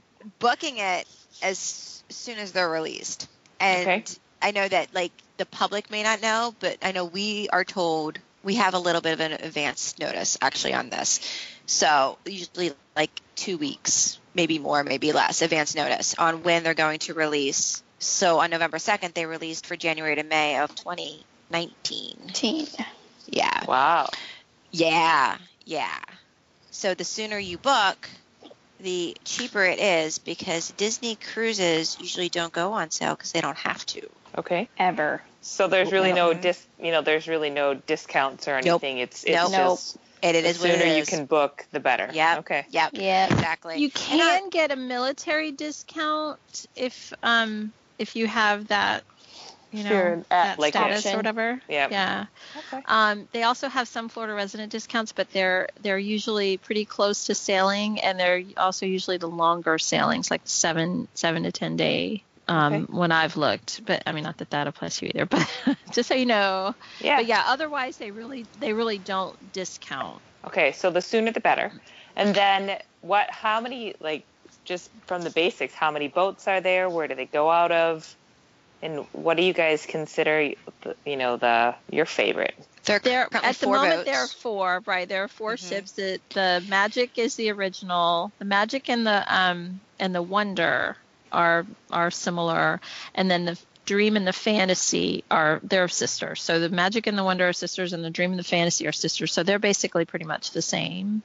booking 0.38 0.78
it 0.78 1.06
as 1.42 2.04
soon 2.10 2.38
as 2.38 2.52
they're 2.52 2.68
released. 2.68 3.28
And 3.60 3.88
Okay. 3.88 4.04
I 4.42 4.50
know 4.52 4.68
that 4.68 4.94
like 4.94 5.12
the 5.38 5.46
public 5.46 5.90
may 5.90 6.02
not 6.02 6.20
know, 6.22 6.54
but 6.60 6.78
I 6.82 6.92
know 6.92 7.04
we 7.04 7.48
are 7.50 7.64
told 7.64 8.18
we 8.42 8.56
have 8.56 8.74
a 8.74 8.78
little 8.78 9.00
bit 9.00 9.12
of 9.12 9.20
an 9.20 9.32
advance 9.32 9.98
notice 9.98 10.38
actually 10.40 10.74
on 10.74 10.90
this. 10.90 11.20
So 11.66 12.18
usually 12.24 12.72
like 12.96 13.10
two 13.36 13.58
weeks, 13.58 14.18
maybe 14.34 14.58
more, 14.58 14.82
maybe 14.84 15.12
less 15.12 15.42
advance 15.42 15.74
notice 15.74 16.14
on 16.18 16.42
when 16.42 16.62
they're 16.62 16.74
going 16.74 16.98
to 17.00 17.14
release. 17.14 17.82
So 17.98 18.40
on 18.40 18.50
November 18.50 18.78
2nd, 18.78 19.14
they 19.14 19.26
released 19.26 19.66
for 19.66 19.76
January 19.76 20.16
to 20.16 20.22
May 20.24 20.58
of 20.58 20.74
2019. 20.74 22.16
Teen. 22.32 22.66
Yeah. 23.26 23.64
Wow. 23.66 24.08
Yeah. 24.72 25.38
Yeah. 25.64 25.98
So 26.70 26.94
the 26.94 27.04
sooner 27.04 27.38
you 27.38 27.58
book, 27.58 28.08
the 28.82 29.16
cheaper 29.24 29.64
it 29.64 29.78
is 29.78 30.18
because 30.18 30.70
Disney 30.72 31.16
cruises 31.16 31.96
usually 32.00 32.28
don't 32.28 32.52
go 32.52 32.72
on 32.72 32.90
sale 32.90 33.14
because 33.14 33.32
they 33.32 33.40
don't 33.40 33.56
have 33.58 33.84
to. 33.86 34.08
Okay. 34.38 34.68
Ever. 34.78 35.22
So 35.42 35.68
there's 35.68 35.92
really 35.92 36.12
no 36.12 36.32
dis, 36.34 36.64
you 36.80 36.92
know, 36.92 37.02
there's 37.02 37.28
really 37.28 37.50
no 37.50 37.74
discounts 37.74 38.48
or 38.48 38.60
Nope. 38.60 38.82
anything. 38.82 38.98
It's 38.98 39.24
it's 39.24 39.34
Nope. 39.34 39.52
just 39.52 39.96
And 40.22 40.36
it 40.36 40.42
the 40.44 40.54
sooner 40.54 40.84
it 40.84 40.96
you 40.98 41.04
can 41.04 41.26
book, 41.26 41.66
the 41.72 41.80
better. 41.80 42.08
Yeah. 42.12 42.38
Okay. 42.38 42.64
Yep. 42.70 42.90
Yeah. 42.94 43.26
Exactly. 43.32 43.78
You 43.78 43.90
And 44.10 44.22
I- 44.22 44.38
can 44.38 44.50
get 44.50 44.70
a 44.70 44.76
military 44.76 45.52
discount 45.52 46.38
if 46.76 47.12
um 47.22 47.72
if 47.98 48.16
you 48.16 48.26
have 48.26 48.68
that 48.68 49.04
you 49.72 49.82
know 49.84 49.88
Sure, 49.90 50.12
uh, 50.18 50.22
that 50.28 50.58
like 50.58 50.74
status 50.74 50.98
option. 50.98 51.14
or 51.14 51.16
whatever. 51.16 51.60
Yep. 51.68 51.90
Yeah. 51.90 52.26
Okay. 52.72 52.82
Um, 52.86 53.28
they 53.32 53.42
also 53.42 53.68
have 53.68 53.88
some 53.88 54.08
Florida 54.08 54.34
resident 54.34 54.70
discounts, 54.72 55.12
but 55.12 55.30
they're 55.32 55.68
they're 55.80 55.98
usually 55.98 56.56
pretty 56.58 56.84
close 56.84 57.26
to 57.26 57.34
sailing, 57.34 58.00
and 58.00 58.18
they're 58.20 58.42
also 58.56 58.86
usually 58.86 59.16
the 59.16 59.28
longer 59.28 59.78
sailings, 59.78 60.30
like 60.30 60.42
seven 60.44 61.08
seven 61.14 61.42
to 61.44 61.52
ten 61.52 61.76
day. 61.76 62.22
Um, 62.48 62.74
Okay. 62.74 62.84
When 62.92 63.12
I've 63.12 63.36
looked, 63.36 63.84
but 63.86 64.02
I 64.04 64.12
mean, 64.12 64.24
not 64.24 64.38
that 64.38 64.50
that 64.50 64.66
applies 64.66 64.96
to 64.98 65.06
you 65.06 65.12
either, 65.14 65.26
but 65.26 65.48
just 65.92 66.08
so 66.08 66.14
you 66.14 66.26
know. 66.26 66.74
Yeah. 67.00 67.16
But 67.18 67.26
yeah, 67.26 67.44
otherwise 67.46 67.96
they 67.98 68.10
really 68.10 68.46
they 68.60 68.72
really 68.72 68.98
don't 68.98 69.52
discount. 69.52 70.20
Okay, 70.46 70.72
so 70.72 70.90
the 70.90 71.00
sooner 71.00 71.30
the 71.30 71.40
better. 71.40 71.72
And 72.16 72.34
then 72.34 72.78
what 73.00 73.30
how 73.30 73.60
many 73.60 73.94
like 74.00 74.24
just 74.64 74.90
from 75.06 75.22
the 75.22 75.30
basics, 75.30 75.72
how 75.72 75.90
many 75.92 76.08
boats 76.08 76.46
are 76.48 76.60
there? 76.60 76.88
Where 76.90 77.06
do 77.08 77.14
they 77.14 77.26
go 77.26 77.48
out 77.50 77.72
of? 77.72 78.16
And 78.82 79.06
what 79.12 79.36
do 79.36 79.44
you 79.44 79.52
guys 79.52 79.86
consider 79.86 80.52
you 81.06 81.16
know 81.16 81.36
the 81.36 81.74
your 81.90 82.06
favorite? 82.06 82.54
They're 82.84 82.98
There 82.98 83.28
at 83.32 83.56
the 83.56 83.66
moment 83.68 83.94
boats. 83.94 84.04
there 84.06 84.18
are 84.24 84.26
four, 84.26 84.82
right? 84.86 85.08
There 85.08 85.22
are 85.22 85.28
4 85.28 85.54
Mhm. 85.54 85.68
ships. 85.68 85.92
The 85.92 86.20
the 86.30 86.64
Magic 86.68 87.16
is 87.16 87.36
the 87.36 87.50
original. 87.50 88.32
The 88.40 88.44
Magic 88.44 88.88
and 88.90 89.06
the 89.06 89.24
um 89.32 89.80
and 90.00 90.14
the 90.14 90.22
Wonder 90.22 90.96
are 91.30 91.64
are 91.90 92.10
similar, 92.10 92.80
and 93.14 93.30
then 93.30 93.44
the 93.44 93.58
Dream 93.84 94.16
and 94.16 94.26
the 94.26 94.32
Fantasy 94.32 95.24
are 95.30 95.60
they're 95.62 95.88
sisters. 95.88 96.42
So 96.42 96.58
the 96.58 96.68
Magic 96.68 97.06
and 97.06 97.16
the 97.16 97.24
Wonder 97.24 97.48
are 97.48 97.52
sisters, 97.52 97.92
and 97.92 98.04
the 98.04 98.10
Dream 98.10 98.30
and 98.30 98.38
the 98.38 98.44
Fantasy 98.44 98.86
are 98.88 98.92
sisters. 98.92 99.32
So 99.32 99.42
they're 99.44 99.58
basically 99.60 100.04
pretty 100.04 100.24
much 100.24 100.50
the 100.50 100.62
same. 100.62 101.22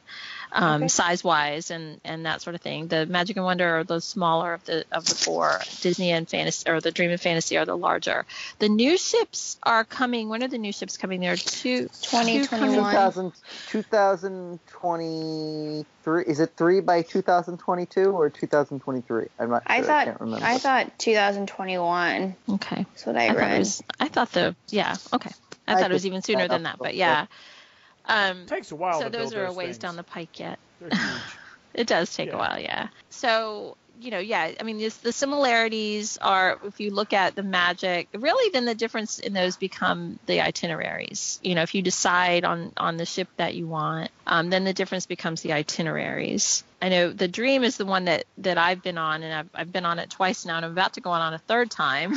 Um, 0.52 0.84
Okay. 0.84 0.88
size 0.88 1.24
wise 1.24 1.72
and 1.72 2.00
and 2.06 2.26
that 2.26 2.42
sort 2.42 2.56
of 2.56 2.62
thing. 2.62 2.88
The 2.88 3.06
Magic 3.06 3.36
and 3.36 3.46
Wonder 3.46 3.80
are 3.80 3.84
the 3.84 4.00
smaller 4.00 4.54
of 4.54 4.64
the 4.66 4.86
of 4.92 5.06
the 5.06 5.14
four. 5.16 5.60
Disney 5.82 6.12
and 6.12 6.28
Fantasy 6.28 6.70
or 6.70 6.80
the 6.80 6.92
Dream 6.92 7.12
and 7.12 7.20
Fantasy 7.20 7.58
are 7.58 7.66
the 7.66 7.76
larger. 7.78 8.26
The 8.60 8.70
new 8.70 8.98
ships 8.98 9.58
are 9.64 9.84
coming. 9.84 10.30
When 10.30 10.42
are 10.44 10.48
the 10.48 10.58
new 10.58 10.72
ships 10.72 10.98
coming? 10.98 11.20
There 11.20 11.34
are 11.34 11.36
two. 11.36 11.90
two 12.02 12.08
coming- 12.10 12.46
2021. 12.46 13.34
2000, 13.70 14.60
2023. 14.68 16.24
Is 16.24 16.40
it 16.40 16.52
three 16.56 16.80
by 16.80 17.02
2022 17.02 18.12
or 18.12 18.30
2023? 18.30 19.26
I'm 19.40 19.50
not 19.50 19.64
sure. 19.64 19.72
I 19.72 19.78
I, 19.78 19.82
thought 19.82 20.06
can't 20.06 20.22
remember. 20.22 20.46
I 20.46 20.58
thought 20.58 20.98
2021. 21.00 22.36
Okay. 22.50 22.76
That's 22.94 23.06
what 23.06 23.18
I, 23.18 23.26
I 23.26 23.28
thought, 23.28 23.36
it 23.36 23.40
read. 23.40 23.60
was, 23.60 23.84
I 24.00 24.08
thought 24.08 24.32
the 24.32 24.56
yeah 24.70 24.96
okay. 25.14 25.32
I, 25.68 25.74
I 25.74 25.82
thought 25.82 25.92
it 25.92 25.94
was 25.94 26.06
even 26.06 26.22
sooner 26.22 26.44
add 26.44 26.52
than 26.52 26.64
that, 26.64 26.78
but 26.78 26.90
the- 26.92 26.96
yeah. 26.96 27.26
Um, 28.08 28.46
takes 28.46 28.72
a 28.72 28.76
while. 28.76 29.00
so 29.02 29.10
those 29.10 29.34
are 29.34 29.46
a 29.46 29.54
ways 29.54 29.68
things. 29.68 29.78
down 29.80 29.96
the 29.96 30.04
pike 30.04 30.40
yet. 30.40 30.60
It 31.74 31.86
does 31.86 32.16
take 32.16 32.30
Yeah. 32.30 32.36
a 32.36 32.38
while, 32.40 32.60
yeah. 32.60 32.88
So 33.10 33.78
you 34.00 34.12
know, 34.12 34.20
yeah. 34.20 34.52
I 34.60 34.64
mean, 34.64 34.78
this, 34.78 34.98
the 34.98 35.12
similarities 35.12 36.18
are 36.20 36.60
if 36.66 36.80
you 36.80 36.92
look 36.92 37.14
at 37.14 37.36
the 37.36 37.42
magic. 37.44 38.08
Really, 38.14 38.52
then 38.52 38.66
the 38.66 38.76
difference 38.76 39.18
in 39.20 39.34
those 39.34 39.58
become 39.58 40.20
the 40.28 40.42
itineraries. 40.42 41.40
You 41.44 41.56
know, 41.56 41.62
if 41.64 41.74
you 41.76 41.82
decide 41.82 42.46
on 42.46 42.72
on 42.78 42.98
the 42.98 43.06
ship 43.06 43.28
that 43.38 43.54
you 43.56 43.68
want, 43.68 44.10
um, 44.26 44.50
then 44.50 44.64
the 44.66 44.74
difference 44.74 45.06
becomes 45.08 45.42
the 45.42 45.54
itineraries. 45.54 46.64
I 46.82 46.90
know 46.90 47.12
the 47.12 47.28
Dream 47.28 47.64
is 47.64 47.78
the 47.78 47.86
one 47.86 48.06
that 48.06 48.26
that 48.40 48.58
I've 48.58 48.82
been 48.84 48.98
on, 48.98 49.24
and 49.24 49.34
I've 49.34 49.50
I've 49.54 49.72
been 49.72 49.86
on 49.86 50.00
it 50.00 50.10
twice 50.10 50.46
now, 50.46 50.58
and 50.58 50.66
I'm 50.66 50.72
about 50.72 50.94
to 50.94 51.02
go 51.02 51.10
on 51.12 51.22
on 51.22 51.34
a 51.34 51.40
third 51.40 51.70
time. 51.72 52.14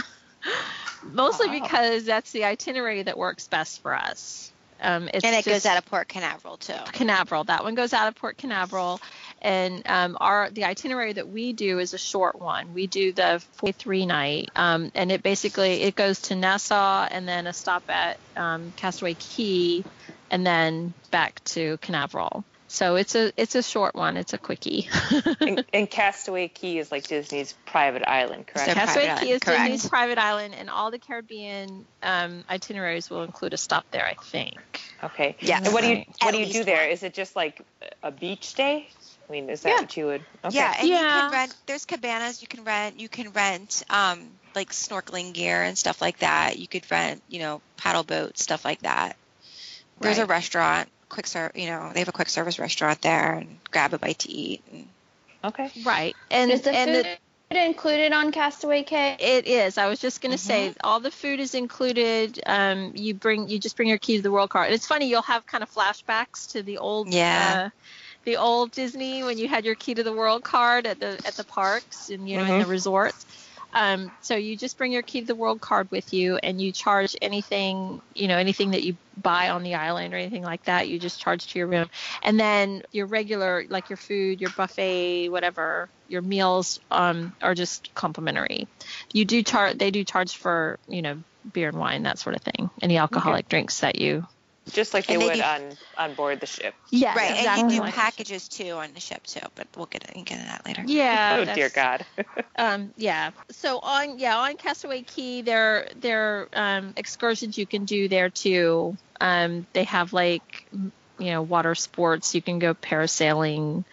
Mostly 1.02 1.48
Wow. 1.48 1.60
because 1.62 2.04
that's 2.04 2.30
the 2.32 2.44
itinerary 2.44 3.02
that 3.02 3.16
works 3.18 3.48
best 3.48 3.80
for 3.82 3.94
us. 3.94 4.49
Um, 4.80 5.08
it's 5.12 5.24
and 5.24 5.34
it 5.34 5.44
goes 5.44 5.66
out 5.66 5.78
of 5.78 5.84
Port 5.84 6.08
Canaveral 6.08 6.56
too. 6.56 6.74
Canaveral. 6.92 7.44
That 7.44 7.64
one 7.64 7.74
goes 7.74 7.92
out 7.92 8.08
of 8.08 8.14
Port 8.14 8.36
Canaveral, 8.36 9.00
and 9.42 9.82
um, 9.86 10.16
our 10.20 10.50
the 10.50 10.64
itinerary 10.64 11.12
that 11.12 11.28
we 11.28 11.52
do 11.52 11.78
is 11.78 11.94
a 11.94 11.98
short 11.98 12.40
one. 12.40 12.72
We 12.72 12.86
do 12.86 13.12
the 13.12 13.42
43 13.58 14.06
night, 14.06 14.50
um, 14.56 14.90
and 14.94 15.12
it 15.12 15.22
basically 15.22 15.82
it 15.82 15.94
goes 15.94 16.20
to 16.22 16.34
Nassau 16.34 17.06
and 17.10 17.28
then 17.28 17.46
a 17.46 17.52
stop 17.52 17.84
at 17.88 18.18
um, 18.36 18.72
Castaway 18.72 19.14
Cay, 19.14 19.84
and 20.30 20.46
then 20.46 20.94
back 21.10 21.44
to 21.44 21.76
Canaveral. 21.78 22.44
So 22.72 22.94
it's 22.94 23.16
a 23.16 23.32
it's 23.36 23.56
a 23.56 23.64
short 23.64 23.96
one. 23.96 24.16
It's 24.16 24.32
a 24.32 24.38
quickie. 24.38 24.88
and, 25.40 25.64
and 25.72 25.90
Castaway 25.90 26.46
Cay 26.46 26.78
is 26.78 26.92
like 26.92 27.04
Disney's 27.08 27.52
private 27.66 28.04
island, 28.06 28.46
correct? 28.46 28.68
So- 28.68 28.74
Castaway 28.74 29.06
private 29.06 29.24
Key 29.24 29.30
is 29.32 29.40
island, 29.44 29.72
Disney's 29.72 29.88
private 29.90 30.18
island, 30.18 30.54
and 30.56 30.70
all 30.70 30.92
the 30.92 31.00
Caribbean 31.00 31.84
um, 32.04 32.44
itineraries 32.48 33.10
will 33.10 33.24
include 33.24 33.54
a 33.54 33.56
stop 33.56 33.90
there. 33.90 34.06
I 34.06 34.14
think. 34.22 34.56
okay. 35.02 35.36
Yeah. 35.40 35.58
And 35.64 35.72
what 35.74 35.82
do 35.82 35.88
you 35.88 35.96
what 36.20 36.28
At 36.28 36.30
do 36.32 36.38
you 36.38 36.46
do 36.46 36.52
least 36.52 36.66
there? 36.66 36.82
one. 36.84 36.90
Is 36.90 37.02
it 37.02 37.12
just 37.12 37.34
like 37.34 37.60
a 38.04 38.12
beach 38.12 38.54
day? 38.54 38.88
I 39.28 39.32
mean, 39.32 39.50
is 39.50 39.62
that 39.62 39.68
Yeah. 39.70 39.80
what 39.80 39.96
you 39.96 40.06
would? 40.06 40.22
Okay. 40.44 40.56
Yeah, 40.56 40.74
and 40.78 40.88
you 40.88 40.94
Yeah. 40.94 41.20
can 41.22 41.32
rent. 41.32 41.56
There's 41.66 41.84
cabanas 41.86 42.40
you 42.40 42.46
can 42.46 42.62
rent. 42.62 43.00
You 43.00 43.08
can 43.08 43.30
rent 43.32 43.82
um, 43.90 44.28
like 44.54 44.70
snorkeling 44.70 45.32
gear 45.32 45.60
and 45.62 45.76
stuff 45.76 46.00
like 46.00 46.18
that. 46.20 46.56
You 46.56 46.68
could 46.68 46.88
rent, 46.88 47.20
you 47.28 47.40
know, 47.40 47.62
paddle 47.76 48.04
boats, 48.04 48.42
stuff 48.44 48.64
like 48.64 48.82
that. 48.82 49.16
There's 50.00 50.18
a 50.18 50.22
Right. 50.22 50.30
restaurant, 50.30 50.88
quick 51.10 51.26
serve. 51.26 51.52
You 51.54 51.66
know, 51.66 51.90
they 51.92 52.00
have 52.00 52.08
a 52.08 52.12
quick 52.12 52.30
service 52.30 52.58
restaurant 52.58 53.02
there, 53.02 53.34
and 53.34 53.58
grab 53.70 53.92
a 53.92 53.98
bite 53.98 54.20
to 54.20 54.32
eat. 54.32 54.62
And 54.72 54.88
Okay. 55.44 55.70
Right, 55.84 56.16
and 56.30 56.50
Is 56.50 56.62
the 56.62 56.74
and 56.74 56.94
food 56.94 57.18
the, 57.50 57.64
included 57.66 58.12
on 58.12 58.30
Castaway 58.30 58.82
Cay? 58.82 59.16
It 59.18 59.46
is. 59.46 59.78
I 59.78 59.88
was 59.88 59.98
just 60.00 60.20
going 60.20 60.32
to 60.32 60.38
say 60.38 60.68
Mm-hmm. 60.68 60.86
all 60.86 61.00
the 61.00 61.10
food 61.10 61.40
is 61.40 61.54
included. 61.54 62.40
Um, 62.46 62.92
you 62.94 63.14
bring 63.14 63.48
you 63.48 63.58
just 63.58 63.76
bring 63.76 63.88
your 63.88 63.98
key 63.98 64.16
to 64.18 64.22
the 64.22 64.30
world 64.30 64.50
card. 64.50 64.66
And 64.66 64.74
it's 64.74 64.86
funny 64.86 65.08
you'll 65.08 65.22
have 65.22 65.46
kind 65.46 65.62
of 65.62 65.70
flashbacks 65.70 66.52
to 66.52 66.62
the 66.62 66.78
old 66.78 67.12
Yeah. 67.12 67.64
uh, 67.66 67.70
the 68.24 68.36
old 68.36 68.70
Disney 68.72 69.24
when 69.24 69.38
you 69.38 69.48
had 69.48 69.64
your 69.64 69.74
key 69.74 69.94
to 69.94 70.02
the 70.02 70.12
world 70.12 70.44
card 70.44 70.86
at 70.86 71.00
the 71.00 71.18
at 71.26 71.34
the 71.36 71.44
parks 71.44 72.10
and 72.10 72.28
you 72.28 72.36
know 72.36 72.44
in 72.44 72.50
Mhm. 72.50 72.60
the 72.60 72.66
resorts. 72.66 73.24
Um, 73.72 74.10
so 74.20 74.36
you 74.36 74.56
just 74.56 74.76
bring 74.78 74.92
your 74.92 75.02
key 75.02 75.20
to 75.20 75.26
the 75.26 75.34
world 75.34 75.60
card 75.60 75.90
with 75.90 76.12
you 76.12 76.36
and 76.36 76.60
you 76.60 76.72
charge 76.72 77.16
anything 77.22 78.00
you 78.14 78.28
know 78.28 78.36
anything 78.36 78.72
that 78.72 78.82
you 78.82 78.96
buy 79.16 79.50
on 79.50 79.62
the 79.62 79.74
island 79.74 80.14
or 80.14 80.16
anything 80.16 80.42
like 80.42 80.64
that. 80.64 80.88
You 80.88 80.98
just 80.98 81.20
charge 81.20 81.46
to 81.48 81.58
your 81.58 81.68
room, 81.68 81.88
and 82.22 82.38
then 82.38 82.82
your 82.92 83.06
regular 83.06 83.64
like 83.68 83.88
your 83.90 83.96
food, 83.96 84.40
your 84.40 84.50
buffet, 84.50 85.28
whatever 85.28 85.88
your 86.08 86.22
meals 86.22 86.80
um, 86.90 87.32
are 87.40 87.54
just 87.54 87.94
complimentary 87.94 88.66
you 89.12 89.24
do 89.24 89.42
charge 89.42 89.78
they 89.78 89.90
do 89.90 90.04
charge 90.04 90.36
for 90.36 90.78
you 90.88 91.02
know 91.02 91.22
beer 91.52 91.68
and 91.68 91.78
wine 91.78 92.02
that 92.02 92.18
sort 92.18 92.36
of 92.36 92.42
thing 92.42 92.68
any 92.82 92.98
alcoholic 92.98 93.48
drinks 93.48 93.80
that 93.80 94.00
you 94.00 94.26
Just 94.72 94.94
like 94.94 95.06
they, 95.06 95.16
they 95.16 95.24
would 95.24 95.34
do- 95.34 95.42
on 95.42 95.76
on 95.96 96.14
board 96.14 96.40
the 96.40 96.46
ship. 96.46 96.74
yeah 96.90 97.14
right, 97.16 97.38
exactly 97.38 97.62
and 97.62 97.72
you 97.72 97.82
do 97.82 97.90
packages 97.92 98.48
too 98.48 98.72
on 98.72 98.92
the 98.94 99.00
ship 99.00 99.24
too. 99.26 99.40
But 99.54 99.66
we'll 99.76 99.86
get 99.86 100.02
get 100.06 100.16
into 100.16 100.34
that 100.34 100.64
later. 100.66 100.82
yeah 100.86 101.44
oh 101.50 101.54
dear 101.54 101.68
God. 101.68 102.04
um 102.58 102.90
yeah 102.96 103.30
so 103.50 103.78
on 103.78 104.18
yeah 104.18 104.38
on 104.38 104.56
castaway 104.56 105.02
cay 105.02 105.42
there 105.42 105.88
there 106.00 106.48
are 106.54 106.78
um 106.78 106.92
excursions 106.96 107.56
you 107.58 107.66
can 107.66 107.84
do 107.84 108.08
there 108.08 108.30
too 108.30 108.96
um 109.20 109.66
they 109.72 109.84
have 109.84 110.12
like 110.12 110.66
you 110.72 111.30
know 111.30 111.42
water 111.42 111.74
sports 111.74 112.34
you 112.34 112.42
can 112.42 112.58
go 112.58 112.74
parasailing 112.74 113.84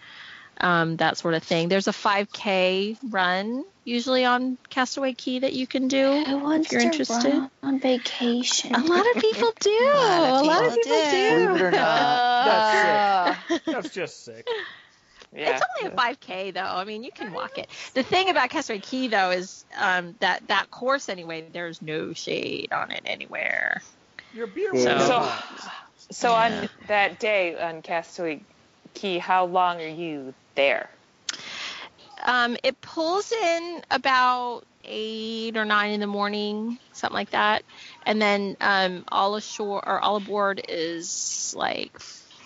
um 0.60 0.96
that 0.96 1.16
sort 1.18 1.34
of 1.34 1.42
thing 1.42 1.68
there's 1.68 1.88
a 1.88 1.92
5k 1.92 2.96
run 3.10 3.64
usually 3.88 4.24
on 4.24 4.58
castaway 4.68 5.12
cay 5.14 5.38
that 5.38 5.52
you 5.54 5.66
can 5.66 5.88
do 5.88 6.24
Who 6.24 6.38
wants 6.38 6.66
if 6.66 6.72
you're 6.72 6.80
to 6.82 6.86
interested 6.86 7.32
run 7.32 7.50
on 7.62 7.80
vacation? 7.80 8.74
a 8.74 8.78
lot 8.84 9.04
of 9.14 9.22
people 9.22 9.52
do 9.60 9.90
lot 9.94 10.40
of 10.40 10.40
a 10.40 10.46
lot 10.46 10.64
of 10.66 10.74
people 10.74 10.82
people 10.82 11.10
do. 11.10 11.10
do 11.10 11.46
Believe 11.46 11.56
it 11.56 11.62
or 11.62 11.70
not. 11.70 12.44
That's 12.44 13.48
sick. 13.48 13.62
That's 13.66 13.90
just 13.90 14.24
sick. 14.24 14.46
Yeah. 15.34 15.56
It's 15.56 15.62
only 15.84 15.92
a 15.94 15.96
5K 15.96 16.54
though. 16.54 16.60
I 16.62 16.84
mean, 16.84 17.04
you 17.04 17.12
can 17.12 17.32
walk 17.34 17.58
it. 17.58 17.68
The 17.94 18.02
thing 18.02 18.30
about 18.30 18.48
Castaway 18.50 18.78
Cay 18.78 19.08
though 19.08 19.30
is 19.30 19.64
um, 19.78 20.14
that 20.20 20.46
that 20.48 20.70
course 20.70 21.08
anyway. 21.10 21.44
There's 21.52 21.82
no 21.82 22.12
shade 22.14 22.72
on 22.72 22.90
it 22.92 23.02
anywhere. 23.04 23.82
Your 24.34 24.46
beer 24.46 24.70
So- 24.74 24.78
will 24.94 25.00
So, 25.00 25.18
not. 25.18 25.44
so 26.10 26.32
on 26.32 26.68
that 26.86 27.18
day 27.20 27.58
on 27.60 27.82
Castaway 27.82 28.40
Cay, 28.94 29.18
how 29.18 29.44
long 29.44 29.80
are 29.82 29.86
you 29.86 30.32
there? 30.54 30.88
Um, 32.24 32.56
it 32.62 32.80
pulls 32.80 33.32
in 33.32 33.82
about 33.90 34.62
eight 34.84 35.56
or 35.56 35.64
nine 35.64 35.92
in 35.92 36.00
the 36.00 36.06
morning, 36.06 36.78
something 36.92 37.14
like 37.14 37.30
that, 37.30 37.62
and 38.06 38.20
then 38.20 38.56
um, 38.60 39.04
all 39.08 39.34
ashore 39.36 39.86
or 39.86 40.00
all 40.00 40.16
aboard 40.16 40.62
is 40.68 41.54
like 41.56 41.98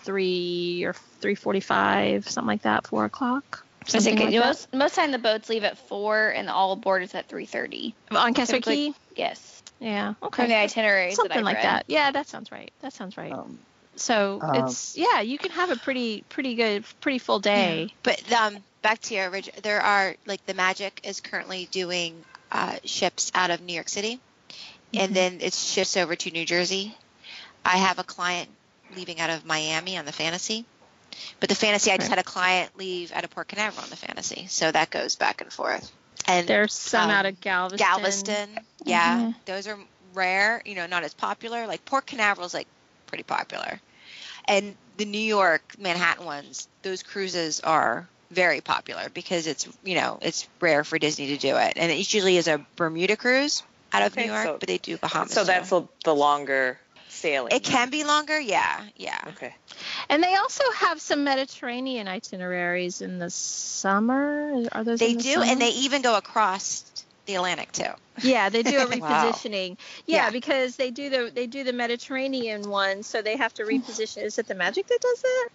three 0.05 0.85
or 0.85 0.95
three 1.21 1.35
forty-five, 1.35 2.29
something 2.29 2.49
like 2.49 2.63
that, 2.63 2.87
four 2.87 3.05
o'clock. 3.05 3.65
I 3.83 3.85
think 3.85 4.03
something 4.03 4.17
like 4.27 4.35
that. 4.35 4.47
most 4.47 4.73
most 4.75 4.95
time 4.95 5.11
the 5.11 5.19
boats 5.19 5.49
leave 5.49 5.65
at 5.65 5.77
four 5.77 6.29
and 6.29 6.47
the 6.49 6.53
all 6.55 6.73
aboard 6.73 7.03
is 7.03 7.15
at 7.15 7.29
three 7.29 7.47
thirty. 7.47 7.95
on 8.11 8.35
Castaway 8.35 8.59
typically- 8.61 8.77
Key. 8.93 8.95
Yes, 9.17 9.63
Yeah, 9.81 10.15
from 10.15 10.29
okay, 10.29 10.47
the 10.47 10.57
itineraries 10.57 11.17
that 11.17 11.23
something 11.23 11.39
I've 11.39 11.45
like 11.45 11.57
read. 11.57 11.65
that. 11.65 11.85
Yeah, 11.89 12.11
that 12.13 12.29
sounds 12.29 12.51
right. 12.53 12.73
That 12.81 12.93
sounds 12.93 13.17
right. 13.17 13.33
Um, 13.33 13.59
So 13.97 14.39
Um, 14.41 14.67
it's 14.67 14.97
yeah, 14.97 15.21
you 15.21 15.37
can 15.39 15.51
have 15.51 15.71
a 15.71 15.77
pretty 15.77 16.25
pretty 16.29 16.55
good 16.55 16.85
pretty 17.01 17.19
full 17.19 17.41
day. 17.41 17.93
But 18.03 18.33
um, 18.33 18.57
back 18.83 19.01
to 19.03 19.15
your 19.15 19.31
original, 19.31 19.61
there 19.63 19.81
are 19.81 20.15
like 20.27 20.45
the 20.47 20.55
Magic 20.55 21.01
is 21.05 21.21
currently 21.21 21.69
doing 21.71 22.25
uh, 22.51 22.77
ships 22.85 23.33
out 23.35 23.51
of 23.51 23.61
New 23.63 23.73
York 23.73 23.89
City, 23.89 24.17
Mhm. 24.93 25.01
and 25.01 25.15
then 25.17 25.39
it 25.41 25.55
shifts 25.55 25.97
over 25.97 26.15
to 26.15 26.31
New 26.31 26.45
Jersey. 26.45 26.95
I 27.65 27.79
have 27.79 27.99
a 27.99 28.05
client 28.05 28.51
leaving 28.95 29.21
out 29.21 29.31
of 29.31 29.47
Miami 29.47 29.97
on 29.97 30.05
the 30.05 30.13
Fantasy, 30.13 30.65
but 31.41 31.49
the 31.49 31.55
Fantasy 31.55 31.91
I 31.91 31.97
just 31.97 32.11
Right. 32.11 32.19
had 32.19 32.27
a 32.27 32.29
client 32.29 32.77
leave 32.77 33.13
out 33.13 33.25
of 33.25 33.31
Port 33.31 33.49
Canaveral 33.49 33.85
on 33.85 33.91
the 33.91 33.97
Fantasy, 33.97 34.47
so 34.49 34.71
that 34.71 34.91
goes 34.91 35.17
back 35.17 35.41
and 35.41 35.53
forth. 35.53 35.91
And 36.27 36.47
There's 36.47 36.75
some 36.75 37.05
um, 37.05 37.11
out 37.11 37.27
of 37.27 37.41
Galveston. 37.41 37.79
Galveston, 37.87 38.59
yeah, 38.85 39.17
Mhm. 39.17 39.35
those 39.47 39.67
are 39.67 39.79
rare. 40.13 40.61
You 40.67 40.75
know, 40.75 40.87
not 40.87 41.05
as 41.05 41.15
popular. 41.15 41.67
Like 41.67 41.85
Port 41.85 42.07
Canaveral's 42.07 42.53
like 42.55 42.69
pretty 43.07 43.25
popular, 43.25 43.81
and 44.47 44.77
the 44.99 45.05
New 45.07 45.19
York 45.19 45.63
Manhattan 45.79 46.27
ones, 46.27 46.69
those 46.83 47.03
cruises 47.03 47.61
are 47.61 48.07
very 48.33 48.61
popular 48.61 49.09
because 49.13 49.47
it's 49.47 49.69
you 49.85 49.95
know 49.95 50.19
it's 50.23 50.49
rare 50.61 50.85
for 50.85 50.99
Disney 50.99 51.29
to 51.29 51.37
do 51.37 51.57
it, 51.57 51.75
and 51.77 51.91
it 51.93 51.97
usually 51.99 52.37
is 52.37 52.49
a 52.49 52.65
Bermuda 52.77 53.17
cruise 53.17 53.63
out 53.93 54.03
of 54.03 54.13
Okay, 54.13 54.27
New 54.27 54.33
York, 54.33 54.45
so- 54.45 54.57
but 54.59 54.69
they 54.69 54.79
do 54.79 54.97
Bahamas. 54.97 55.33
So 55.33 55.45
that's 55.45 55.71
the- 55.71 55.87
the 56.05 56.15
longer 56.15 56.79
sailing. 57.09 57.53
it 57.55 57.63
can 57.63 57.91
be 57.91 58.05
longer, 58.05 58.41
yeah, 58.41 58.81
yeah. 58.97 59.19
Okay. 59.29 59.55
And 60.09 60.23
they 60.23 60.35
also 60.35 60.65
have 60.77 61.01
some 61.01 61.25
Mediterranean 61.25 62.09
itineraries 62.09 63.03
in 63.03 63.19
the 63.19 63.29
summer. 63.31 64.65
Are 64.73 64.85
those? 64.85 64.99
They 64.99 65.15
the 65.15 65.23
do, 65.23 65.33
summer? 65.35 65.47
and 65.47 65.61
they 65.61 65.71
even 65.71 66.03
go 66.03 66.17
across 66.17 66.85
the 67.27 67.35
Atlantic 67.37 67.73
too. 67.73 67.85
Yeah, 68.23 68.49
they 68.49 68.63
do 68.63 68.79
a 68.79 68.87
Wow. 68.87 68.91
repositioning. 68.91 69.77
Yeah, 70.07 70.25
Yeah. 70.27 70.31
because 70.31 70.77
they 70.77 70.91
do 70.91 71.11
the 71.11 71.31
they 71.35 71.47
do 71.47 71.65
the 71.65 71.73
Mediterranean 71.73 72.69
one, 72.69 73.03
so 73.03 73.23
they 73.23 73.37
have 73.37 73.53
to 73.55 73.63
hmm. 73.65 73.71
reposition. 73.71 74.23
Is 74.25 74.39
it 74.39 74.47
the 74.47 74.55
Magic 74.55 74.87
that 74.87 75.01
does 75.01 75.21
that? 75.23 75.49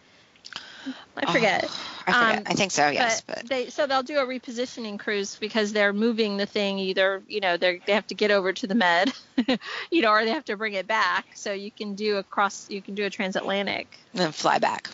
I 1.15 1.33
forget. 1.33 1.65
Oh, 1.65 2.03
I 2.07 2.11
forget. 2.11 2.37
Um, 2.37 2.43
I 2.47 2.53
think 2.53 2.71
so. 2.71 2.89
Yes, 2.89 3.21
but, 3.21 3.37
but, 3.37 3.49
they 3.49 3.69
so 3.69 3.87
they'll 3.87 4.03
do 4.03 4.19
a 4.19 4.25
repositioning 4.25 4.99
cruise 4.99 5.37
because 5.39 5.73
they're 5.73 5.93
moving 5.93 6.37
the 6.37 6.45
thing 6.45 6.79
either 6.79 7.23
you 7.27 7.39
know 7.39 7.57
they 7.57 7.81
they 7.85 7.93
have 7.93 8.07
to 8.07 8.15
get 8.15 8.31
over 8.31 8.53
to 8.53 8.67
the 8.67 8.75
Med, 8.75 9.11
you 9.91 10.01
know, 10.01 10.11
or 10.11 10.23
they 10.23 10.31
have 10.31 10.45
to 10.45 10.57
bring 10.57 10.73
it 10.73 10.87
back. 10.87 11.25
So 11.35 11.53
you 11.53 11.71
can 11.71 11.95
do 11.95 12.17
a 12.17 12.23
cross, 12.23 12.69
you 12.69 12.81
can 12.81 12.95
do 12.95 13.05
a 13.05 13.09
transatlantic. 13.09 13.97
then 14.13 14.31
fly 14.31 14.59
back. 14.59 14.89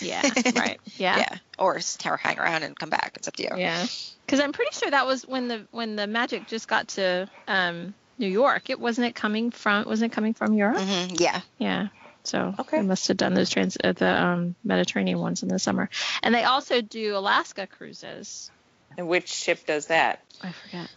Yeah, 0.00 0.22
right. 0.56 0.80
Yeah, 0.96 1.18
Yeah, 1.18 1.36
or 1.58 1.78
hang 2.16 2.38
around 2.38 2.64
and 2.64 2.76
come 2.76 2.90
back. 2.90 3.12
It's 3.14 3.28
up 3.28 3.36
to 3.36 3.42
you. 3.44 3.50
yeah. 3.56 3.86
Because 4.26 4.40
I'm 4.40 4.52
pretty 4.52 4.72
sure 4.74 4.90
that 4.90 5.06
was 5.06 5.26
when 5.26 5.48
the 5.48 5.66
when 5.70 5.96
the 5.96 6.06
Magic 6.06 6.46
just 6.46 6.68
got 6.68 6.88
to 6.88 7.30
um, 7.46 7.94
New 8.18 8.28
York. 8.28 8.70
It 8.70 8.80
wasn't 8.80 9.06
it 9.06 9.14
coming 9.14 9.50
from 9.50 9.86
wasn't 9.86 10.12
it 10.12 10.14
coming 10.14 10.34
from 10.34 10.52
Europe? 10.52 10.78
hmm 10.80 11.14
yeah. 11.18 11.40
Yeah. 11.58 11.88
So 12.28 12.54
Okay. 12.58 12.78
they 12.78 12.86
must 12.86 13.08
have 13.08 13.16
done 13.16 13.34
those 13.34 13.50
trans 13.50 13.76
uh, 13.82 13.92
the 13.92 14.22
um, 14.22 14.54
Mediterranean 14.62 15.18
ones 15.18 15.42
in 15.42 15.48
the 15.48 15.58
summer, 15.58 15.88
and 16.22 16.34
they 16.34 16.44
also 16.44 16.80
do 16.82 17.16
Alaska 17.16 17.66
cruises. 17.66 18.50
And 18.96 19.08
which 19.08 19.28
ship 19.32 19.66
does 19.66 19.86
that? 19.86 20.20
I 20.42 20.52
forget. 20.52 20.88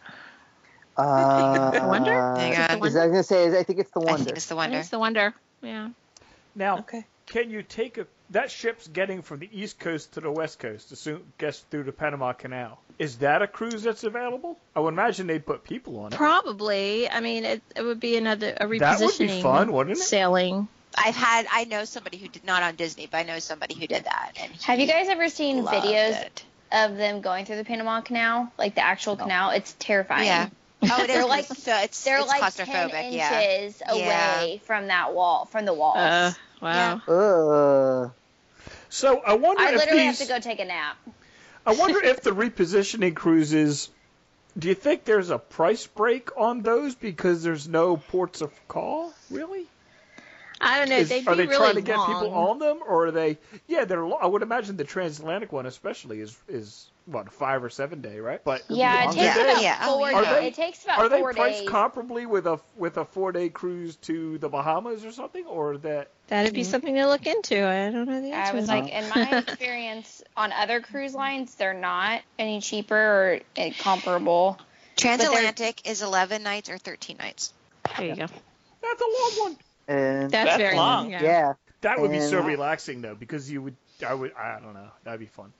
Uh, 0.97 1.71
The 1.71 1.87
Wonder? 1.87 2.11
Hang 2.11 2.51
Is 2.51 2.57
the 2.57 2.77
on. 2.79 2.87
Is 2.87 2.95
I 2.95 3.07
was 3.07 3.11
gonna 3.11 3.23
say, 3.23 3.59
I 3.59 3.63
think 3.63 3.79
it's 3.79 3.91
the 3.91 3.99
Wonder. 3.99 4.09
I 4.09 4.11
Wonder. 4.11 4.25
think 4.25 4.37
it's 4.37 4.45
the 4.47 4.55
I 4.55 4.57
Wonder. 4.57 4.71
think 4.73 4.79
it's 4.81 4.89
the 4.89 4.99
Wonder. 4.99 5.33
Yeah. 5.61 5.89
Now, 6.55 6.79
Okay. 6.79 7.05
can 7.27 7.49
you 7.49 7.63
take 7.63 7.97
a 7.97 8.07
that 8.31 8.49
ship's 8.51 8.87
getting 8.87 9.21
from 9.21 9.39
the 9.39 9.49
east 9.51 9.79
coast 9.79 10.13
to 10.13 10.21
the 10.21 10.31
west 10.31 10.59
coast, 10.59 10.91
assume 10.91 11.21
guess 11.37 11.59
through 11.71 11.83
the 11.83 11.91
Panama 11.91 12.33
Canal? 12.33 12.79
Is 12.99 13.17
that 13.19 13.41
a 13.41 13.47
cruise 13.47 13.83
that's 13.83 14.03
available? 14.03 14.57
I 14.75 14.79
would 14.79 14.93
imagine 14.93 15.27
they'd 15.27 15.45
put 15.45 15.63
people 15.63 15.99
on 15.99 16.13
it. 16.13 16.15
Probably. 16.17 17.09
I 17.09 17.19
mean, 17.19 17.45
it, 17.45 17.61
it 17.75 17.81
would 17.83 17.99
be 17.99 18.17
another 18.17 18.55
a 18.59 18.65
repositioning 18.65 18.79
That 18.79 18.99
would 19.01 19.17
be 19.17 19.41
fun, 19.41 19.71
wouldn't 19.73 19.97
it? 19.97 20.01
sailing. 20.03 20.67
I've 20.97 21.15
had 21.15 21.47
I 21.51 21.65
know 21.65 21.85
somebody 21.85 22.17
who 22.17 22.27
did 22.27 22.43
not 22.45 22.63
on 22.63 22.75
Disney, 22.75 23.07
but 23.09 23.17
I 23.17 23.23
know 23.23 23.39
somebody 23.39 23.75
who 23.75 23.87
did 23.87 24.03
that. 24.05 24.33
And 24.41 24.51
Have 24.63 24.79
you 24.79 24.87
guys 24.87 25.07
ever 25.09 25.29
seen 25.29 25.63
videos 25.63 26.21
it. 26.25 26.43
of 26.71 26.97
them 26.97 27.21
going 27.21 27.45
through 27.45 27.57
the 27.57 27.63
Panama 27.65 28.01
Canal, 28.01 28.51
like 28.57 28.75
the 28.75 28.81
actual 28.85 29.15
canal? 29.15 29.51
It's 29.51 29.75
terrifying. 29.79 30.25
Yeah. 30.27 30.49
Oh, 30.83 31.05
They're 31.05 31.27
like- 31.27 31.45
so 31.45 31.75
it's 31.77 32.03
They're 32.03 32.17
it's 32.17 32.27
like 32.27 32.41
claustrophobic. 32.41 32.89
ten 32.91 33.13
yeah. 33.13 33.39
inches 33.41 33.83
Yeah. 33.93 34.39
away 34.41 34.61
from 34.65 34.87
that 34.87 35.13
wall, 35.13 35.45
from 35.45 35.65
the 35.65 35.75
walls. 35.75 35.95
Uh, 35.97 36.33
wow. 36.59 37.01
Uh, 37.07 38.09
So 38.89 39.19
I 39.19 39.33
wonder 39.35 39.61
I 39.61 39.69
if 39.73 39.75
literally 39.77 39.99
these, 40.07 40.17
have 40.19 40.27
to 40.27 40.33
go 40.33 40.39
take 40.39 40.59
a 40.59 40.65
nap. 40.65 40.97
I 41.67 41.73
wonder 41.75 42.01
if 42.03 42.21
the 42.23 42.31
repositioning 42.45 43.15
cruises. 43.15 43.89
Do 44.57 44.67
you 44.69 44.73
think 44.73 45.05
there's 45.05 45.29
a 45.29 45.37
price 45.37 45.85
break 45.85 46.35
on 46.35 46.63
those 46.63 46.95
because 46.95 47.43
there's 47.43 47.67
no 47.67 47.97
ports 47.97 48.41
of 48.41 48.51
call? 48.67 49.13
Really? 49.29 49.67
I 50.61 50.79
don't 50.79 50.89
know. 50.89 50.97
Is- 50.97 51.09
They'd 51.09 51.27
are 51.27 51.35
be 51.35 51.43
they 51.43 51.47
really 51.47 51.57
trying 51.57 51.75
to 51.75 51.81
get 51.81 51.97
long. 51.97 52.07
people 52.13 52.33
on 52.33 52.59
them, 52.59 52.79
or 52.87 53.07
are 53.07 53.11
they? 53.11 53.37
Yeah, 53.67 53.85
they're. 53.85 54.05
I 54.05 54.25
would 54.27 54.43
imagine 54.43 54.77
the 54.77 54.83
transatlantic 54.83 55.51
one, 55.51 55.65
especially, 55.65 56.19
is 56.21 56.37
is 56.47 56.87
what 57.05 57.31
five 57.31 57.63
or 57.63 57.69
seven 57.69 57.99
day, 58.01 58.19
right? 58.19 58.43
But 58.43 58.61
Yeah, 58.69 59.03
it 59.09 59.13
takes 59.13 59.17
Yeah. 59.17 59.37
about 59.51 59.61
Yeah. 59.63 59.87
Four. 59.87 60.11
yeah. 60.11 60.17
Are 60.17 60.25
they- 60.41 60.47
it 60.47 60.53
takes 60.53 60.83
about 60.83 60.99
Are 60.99 61.09
they 61.09 61.19
four 61.19 61.33
priced 61.33 61.61
days. 61.61 61.69
comparably 61.69 62.27
with 62.27 62.45
a 62.45 62.59
with 62.75 62.97
a 62.97 63.05
four 63.05 63.31
day 63.31 63.49
cruise 63.49 63.95
to 63.97 64.37
the 64.37 64.49
Bahamas 64.49 65.03
or 65.03 65.11
something, 65.11 65.45
or 65.47 65.77
that? 65.77 66.09
That'd 66.27 66.53
be 66.53 66.63
something 66.63 66.93
to 66.95 67.07
look 67.07 67.25
into. 67.25 67.65
I 67.65 67.89
don't 67.89 68.05
know 68.07 68.21
the 68.21 68.31
answer. 68.31 68.53
I 68.53 68.55
was 68.55 68.67
like, 68.69 68.87
in 68.89 69.09
my 69.09 69.37
experience 69.47 70.23
on 70.37 70.53
other 70.53 70.79
cruise 70.79 71.13
lines, 71.13 71.55
they're 71.55 71.73
not 71.73 72.21
any 72.39 72.61
cheaper 72.61 72.95
or 72.95 73.39
uh, 73.57 73.69
comparable. 73.79 74.57
Transatlantic 74.95 75.89
is 75.89 76.01
11 76.01 76.43
nights 76.43 76.69
or 76.69 76.77
13 76.77 77.17
nights. 77.17 77.51
there 77.97 78.07
you 78.07 78.15
go. 78.15 78.27
That's 78.81 79.01
a 79.01 79.05
long 79.05 79.31
one. 79.51 79.57
And 79.91 80.31
That's, 80.31 80.49
That's 80.49 80.57
very 80.57 80.75
long. 80.75 81.11
Yeah. 81.11 81.23
yeah, 81.23 81.53
That 81.81 81.99
would 81.99 82.11
be 82.11 82.19
so 82.21 82.39
And- 82.39 82.47
relaxing 82.47 83.01
though, 83.01 83.15
because 83.15 83.51
you 83.51 83.61
would. 83.61 83.75
I 84.07 84.13
would. 84.13 84.33
I 84.35 84.59
don't 84.59 84.73
know. 84.73 84.87
That'd 85.03 85.19
be 85.19 85.25
fun. 85.25 85.51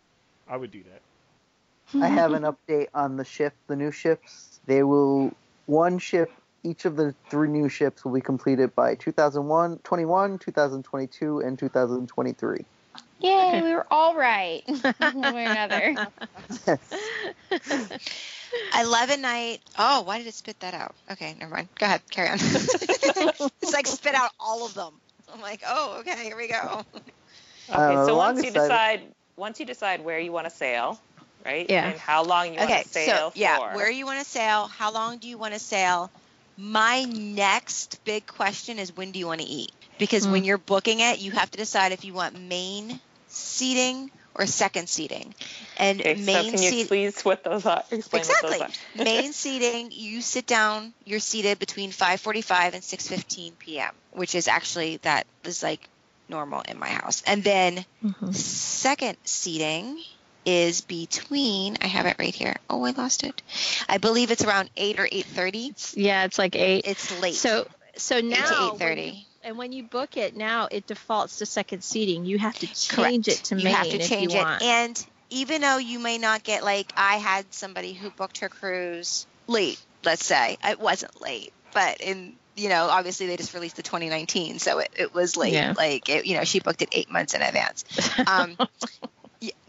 I 0.47 0.57
would 0.57 0.71
do 0.71 0.83
that. 0.83 2.01
I 2.01 2.07
have 2.07 2.31
an 2.33 2.43
update 2.43 2.87
on 2.93 3.17
the 3.17 3.25
ship, 3.25 3.53
the 3.67 3.75
new 3.75 3.91
ships. 3.91 4.59
They 4.65 4.83
will 4.83 5.33
one 5.65 5.99
ship. 5.99 6.31
Each 6.63 6.85
of 6.85 6.95
the 6.95 7.13
three 7.29 7.49
new 7.49 7.67
ships 7.69 8.05
will 8.05 8.13
be 8.13 8.21
completed 8.21 8.73
by 8.75 8.95
2001, 8.95 9.79
21, 9.79 10.37
2022, 10.39 11.39
and 11.39 11.57
2023. 11.59 12.65
Yay, 13.21 13.61
we 13.63 13.73
were 13.73 13.85
all 13.91 14.15
right. 14.15 14.61
One 14.99 15.21
way 15.35 15.45
or 15.45 15.51
another. 15.51 16.07
11 18.77 19.21
night. 19.21 19.61
Oh, 19.77 20.01
why 20.01 20.17
did 20.17 20.27
it 20.27 20.33
spit 20.33 20.59
that 20.61 20.73
out? 20.73 20.93
Okay, 21.11 21.35
never 21.39 21.53
mind. 21.53 21.69
Go 21.79 21.85
ahead, 21.85 22.01
carry 22.09 22.29
on. 22.29 22.37
it's 22.39 23.73
like 23.73 23.87
spit 23.87 24.15
out 24.15 24.31
all 24.39 24.65
of 24.65 24.73
them. 24.73 24.93
I'm 25.33 25.41
like, 25.41 25.61
oh, 25.65 25.97
okay, 25.99 26.23
here 26.23 26.35
we 26.37 26.47
go. 26.47 26.83
Okay, 27.69 27.77
Uh, 27.77 28.05
so 28.05 28.15
once 28.17 28.43
you 28.43 28.43
longest 28.43 28.45
I've- 28.47 28.53
decide, 28.53 29.01
once 29.37 29.59
you 29.59 29.65
decide 29.65 30.03
where 30.03 30.19
you 30.19 30.31
want 30.31 30.45
to 30.47 30.51
sail, 30.53 30.99
right? 31.45 31.65
Yeah. 31.69 31.87
And 31.89 31.99
how 31.99 32.23
long 32.23 32.47
you 32.53 32.59
okay, 32.59 32.67
want 32.67 32.83
to 32.83 32.89
sail 32.89 33.15
so 33.15 33.31
yeah, 33.35 33.57
for. 33.57 33.75
where 33.75 33.89
you 33.89 34.05
want 34.05 34.19
to 34.19 34.25
sail? 34.25 34.67
How 34.67 34.91
long 34.91 35.17
do 35.19 35.27
you 35.29 35.37
want 35.37 35.53
to 35.53 35.59
sail? 35.59 36.11
My 36.57 37.03
next 37.05 38.03
big 38.03 38.27
question 38.27 38.77
is 38.77 38.95
when 38.95 39.11
do 39.11 39.19
you 39.19 39.27
want 39.27 39.39
to 39.41 39.47
eat? 39.47 39.71
Because 39.97 40.27
when 40.27 40.43
you're 40.43 40.57
booking 40.57 40.99
it, 40.99 41.19
you 41.19 41.31
have 41.31 41.49
to 41.51 41.57
decide 41.57 41.91
if 41.91 42.03
you 42.03 42.13
want 42.13 42.37
main 42.39 42.99
seating 43.31 44.11
or 44.35 44.45
second 44.45 44.87
seating. 44.89 45.33
And 45.77 45.99
Okay, 46.01 46.15
so 46.15 46.25
main 46.25 46.51
can 46.51 46.61
you 46.61 46.69
seat 46.69 46.87
please 46.87 47.21
what 47.23 47.43
those 47.43 47.65
are? 47.65 47.83
Explain 47.91 48.21
exactly 48.21 48.59
what 48.59 48.59
those 48.59 48.61
are. 48.95 49.03
main 49.05 49.33
seating 49.33 49.89
you 49.91 50.21
sit 50.21 50.45
down 50.47 50.93
you're 51.05 51.19
seated 51.19 51.59
between 51.59 51.91
5.45 51.91 52.73
and 52.73 52.83
6.15 52.83 53.59
p.m 53.59 53.91
which 54.11 54.35
is 54.35 54.47
actually 54.47 54.97
that 54.97 55.25
is 55.43 55.61
like 55.63 55.87
normal 56.29 56.61
in 56.61 56.79
my 56.79 56.87
house 56.89 57.21
and 57.27 57.43
then 57.43 57.85
Mhm. 58.03 58.33
second 58.33 59.17
seating 59.25 59.97
is 60.45 60.81
between 60.81 61.77
i 61.81 61.87
have 61.87 62.05
it 62.05 62.15
right 62.19 62.33
here 62.35 62.55
oh 62.69 62.83
i 62.85 62.91
lost 62.91 63.23
it 63.23 63.41
i 63.89 63.97
believe 63.97 64.31
it's 64.31 64.43
around 64.43 64.69
8 64.77 64.99
or 64.99 65.07
8.30 65.07 65.93
Yeah, 65.97 66.23
it's 66.25 66.37
like 66.37 66.55
eight. 66.55 66.85
it's 66.87 67.11
late 67.11 67.35
So 67.35 67.67
so 67.97 68.17
8 68.17 68.23
now 68.23 68.45
to 68.45 68.85
8.30 68.85 69.25
and 69.43 69.57
when 69.57 69.71
you 69.71 69.83
book 69.83 70.17
it 70.17 70.35
now, 70.35 70.67
it 70.71 70.87
defaults 70.87 71.37
to 71.37 71.45
second 71.45 71.83
seating. 71.83 72.25
You 72.25 72.37
have 72.39 72.57
to 72.59 72.67
Correct. 72.67 73.11
change 73.11 73.27
it 73.27 73.43
to 73.45 73.55
you 73.55 73.63
main 73.63 73.73
have 73.73 73.89
to 73.89 73.99
change 73.99 74.33
it 74.33 74.37
want. 74.37 74.61
and 74.61 75.05
even 75.29 75.61
though 75.61 75.77
you 75.77 75.97
may 75.99 76.17
not 76.17 76.43
get 76.43 76.63
like 76.63 76.91
i 76.97 77.15
had 77.15 77.45
somebody 77.53 77.93
who 77.93 78.09
booked 78.11 78.39
her 78.39 78.49
cruise 78.49 79.25
late 79.47 79.79
let's 80.03 80.25
say 80.25 80.57
it 80.63 80.79
wasn't 80.79 81.21
late 81.21 81.53
but 81.73 82.01
in 82.01 82.33
you 82.55 82.67
know 82.69 82.87
obviously 82.89 83.27
they 83.27 83.37
just 83.37 83.53
released 83.53 83.77
the 83.77 83.81
2019 83.81 84.59
so 84.59 84.79
it, 84.79 84.89
it 84.97 85.13
was 85.15 85.37
late 85.37 85.53
Yeah. 85.53 85.73
like 85.77 86.09
it, 86.09 86.25
you 86.25 86.35
know 86.35 86.43
she 86.43 86.59
booked 86.59 86.81
it 86.81 86.89
eight 86.91 87.09
months 87.09 87.33
in 87.33 87.41
advance 87.41 87.85
um, 88.27 88.57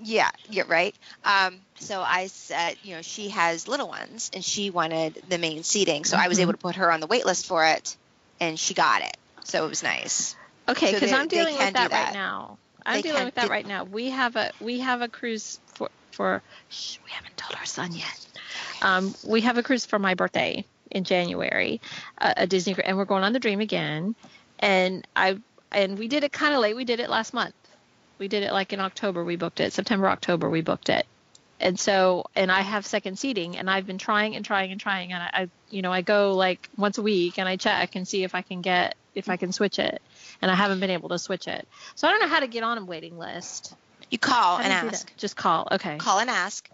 Yeah, 0.03 0.29
you're 0.51 0.67
right. 0.67 0.95
Um, 1.25 1.55
so 1.79 2.03
I 2.03 2.27
said, 2.27 2.77
you 2.83 2.95
know, 2.95 3.01
she 3.01 3.31
has 3.31 3.69
little 3.69 3.89
ones 3.89 4.31
and 4.35 4.45
she 4.45 4.69
wanted 4.69 5.23
the 5.31 5.39
main 5.39 5.63
seating. 5.63 6.05
So 6.05 6.19
I 6.19 6.29
was 6.29 6.39
Mhm. 6.39 6.43
able 6.43 6.53
to 6.53 6.59
put 6.59 6.77
her 6.77 6.93
on 6.93 7.01
the 7.01 7.07
wait 7.07 7.25
list 7.25 7.47
for 7.47 7.65
it 7.65 7.97
and 8.39 8.59
she 8.61 8.75
got 8.75 9.01
it. 9.01 9.17
So 9.44 9.64
it 9.64 9.68
was 9.68 9.83
nice. 9.83 10.37
Okay, 10.68 10.92
because 10.92 11.11
they- 11.11 11.16
I'm 11.16 11.28
dealing 11.28 11.57
with 11.57 11.68
do 11.68 11.72
that, 11.72 11.90
right 11.90 12.12
now. 12.12 12.59
I'm 12.85 12.96
They 12.96 13.02
dealing 13.02 13.24
with 13.24 13.35
that 13.35 13.46
do- 13.46 13.50
right 13.50 13.66
now. 13.66 13.85
We 13.85 14.11
have 14.11 14.37
a 14.37 14.52
we 14.61 14.81
have 14.81 15.02
a 15.02 15.09
cruise 15.09 15.61
for 15.74 15.90
for 16.12 16.42
shh, 16.68 16.98
we 17.05 17.11
haven't 17.11 17.37
told 17.37 17.57
our 17.59 17.64
son 17.66 17.92
yet. 17.92 18.26
Um, 18.83 19.14
we 19.26 19.40
have 19.42 19.59
a 19.59 19.62
cruise 19.62 19.87
for 19.87 19.98
my 19.98 20.14
birthday 20.14 20.64
in 20.90 21.05
January, 21.05 21.81
uh, 22.18 22.35
a 22.37 22.46
Disney, 22.46 22.76
and 22.85 22.96
we're 22.96 23.05
going 23.05 23.24
on 23.24 23.33
the 23.33 23.38
Dream 23.40 23.61
again. 23.61 24.14
And 24.59 25.07
I 25.16 25.38
and 25.70 25.98
we 25.98 26.09
did 26.09 26.24
it 26.24 26.33
kind 26.33 26.55
of 26.55 26.61
late. 26.61 26.76
We 26.76 26.85
did 26.85 27.00
it 27.00 27.09
last 27.09 27.33
month. 27.33 27.55
We 28.18 28.28
did 28.28 28.42
it 28.42 28.52
like 28.52 28.72
in 28.72 28.81
October. 28.81 29.24
We 29.24 29.37
booked 29.37 29.61
it 29.61 29.72
September 29.72 30.09
October. 30.09 30.48
We 30.50 30.61
booked 30.61 30.88
it. 30.88 31.07
And 31.61 31.78
so, 31.78 32.24
and 32.35 32.50
I 32.50 32.61
have 32.61 32.85
second 32.85 33.18
seating, 33.20 33.57
and 33.57 33.70
I've 33.70 33.87
been 33.87 33.98
trying 33.98 34.35
and 34.35 34.44
trying 34.44 34.72
and 34.72 34.81
trying, 34.81 35.12
and 35.12 35.22
I, 35.22 35.31
I, 35.33 35.48
you 35.70 35.81
know, 35.81 35.92
I 35.92 36.02
go 36.02 36.35
like 36.35 36.68
once 36.76 36.98
a 36.98 37.02
week 37.02 37.38
and 37.38 37.48
I 37.48 37.57
check 37.57 37.94
and 37.94 38.07
see 38.07 38.24
if 38.24 38.35
I 38.35 38.42
can 38.42 38.62
get 38.62 38.96
if 39.14 39.29
I 39.29 39.37
can 39.37 39.53
switch 39.53 39.79
it, 39.79 40.01
and 40.40 40.51
I 40.51 40.55
haven't 40.55 40.81
been 40.81 40.90
able 40.90 41.11
to 41.11 41.18
switch 41.18 41.48
it. 41.48 41.66
So 41.94 42.09
I 42.09 42.11
don't 42.11 42.20
know 42.20 42.29
how 42.29 42.40
to 42.40 42.46
get 42.46 42.62
on 42.62 42.79
a 42.79 42.85
waiting 42.85 43.18
list. 43.18 43.75
You 44.12 44.18
call 44.18 44.59
How 44.59 44.62
and 44.62 44.72
you 44.85 44.90
ask. 44.90 45.16
Just 45.16 45.37
call. 45.37 45.68
Okay. 45.72 45.96
Call 45.96 46.18
and 46.18 46.29
ask. 46.29 46.68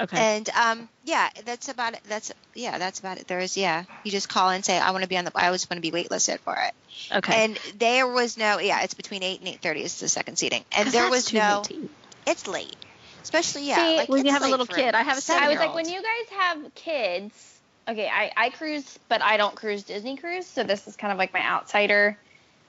Okay. 0.00 0.36
And 0.36 0.48
um, 0.50 0.88
yeah, 1.04 1.28
that's 1.44 1.68
about 1.68 1.92
it. 1.94 2.00
That's 2.08 2.32
yeah, 2.54 2.78
that's 2.78 2.98
about 2.98 3.18
it. 3.18 3.28
There 3.28 3.38
is 3.38 3.56
yeah. 3.56 3.84
You 4.02 4.10
just 4.10 4.28
call 4.28 4.50
and 4.50 4.64
say 4.64 4.76
I 4.76 4.90
want 4.90 5.04
to 5.04 5.08
be 5.08 5.16
on 5.16 5.24
the. 5.24 5.30
I 5.34 5.50
was 5.50 5.70
want 5.70 5.82
to 5.82 5.88
be 5.88 5.96
waitlisted 5.96 6.40
for 6.40 6.56
it. 6.56 6.74
okay. 7.16 7.44
And 7.44 7.60
there 7.78 8.08
was 8.08 8.36
no 8.36 8.58
yeah. 8.58 8.82
It's 8.82 8.94
between 8.94 9.22
eight 9.22 9.38
and 9.38 9.48
eight 9.48 9.62
thirty 9.62 9.82
is 9.84 10.00
the 10.00 10.08
second 10.08 10.36
seating, 10.36 10.64
and 10.76 10.88
there 10.88 11.02
that's 11.02 11.10
was 11.12 11.24
too 11.26 11.38
no. 11.38 11.62
late. 11.70 11.90
It's 12.26 12.48
late, 12.48 12.76
especially 13.22 13.68
yeah. 13.68 13.76
See, 13.76 13.96
like, 13.98 14.08
when 14.08 14.26
you 14.26 14.32
have 14.32 14.42
a 14.42 14.48
little 14.48 14.66
kid. 14.66 14.94
I 14.94 15.02
have 15.02 15.16
a 15.16 15.32
I 15.32 15.48
was 15.48 15.58
like, 15.58 15.74
when 15.74 15.88
you 15.88 16.02
guys 16.02 16.38
have 16.38 16.74
kids, 16.74 17.49
okay, 17.88 18.08
I, 18.08 18.32
I 18.36 18.50
cruise, 18.50 18.98
but 19.08 19.22
I 19.22 19.36
don't 19.36 19.54
cruise 19.54 19.82
Disney 19.82 20.16
cruise, 20.16 20.46
so 20.46 20.62
this 20.62 20.86
is 20.86 20.96
kind 20.96 21.12
of 21.12 21.18
like 21.18 21.32
my 21.32 21.44
outsider. 21.44 22.16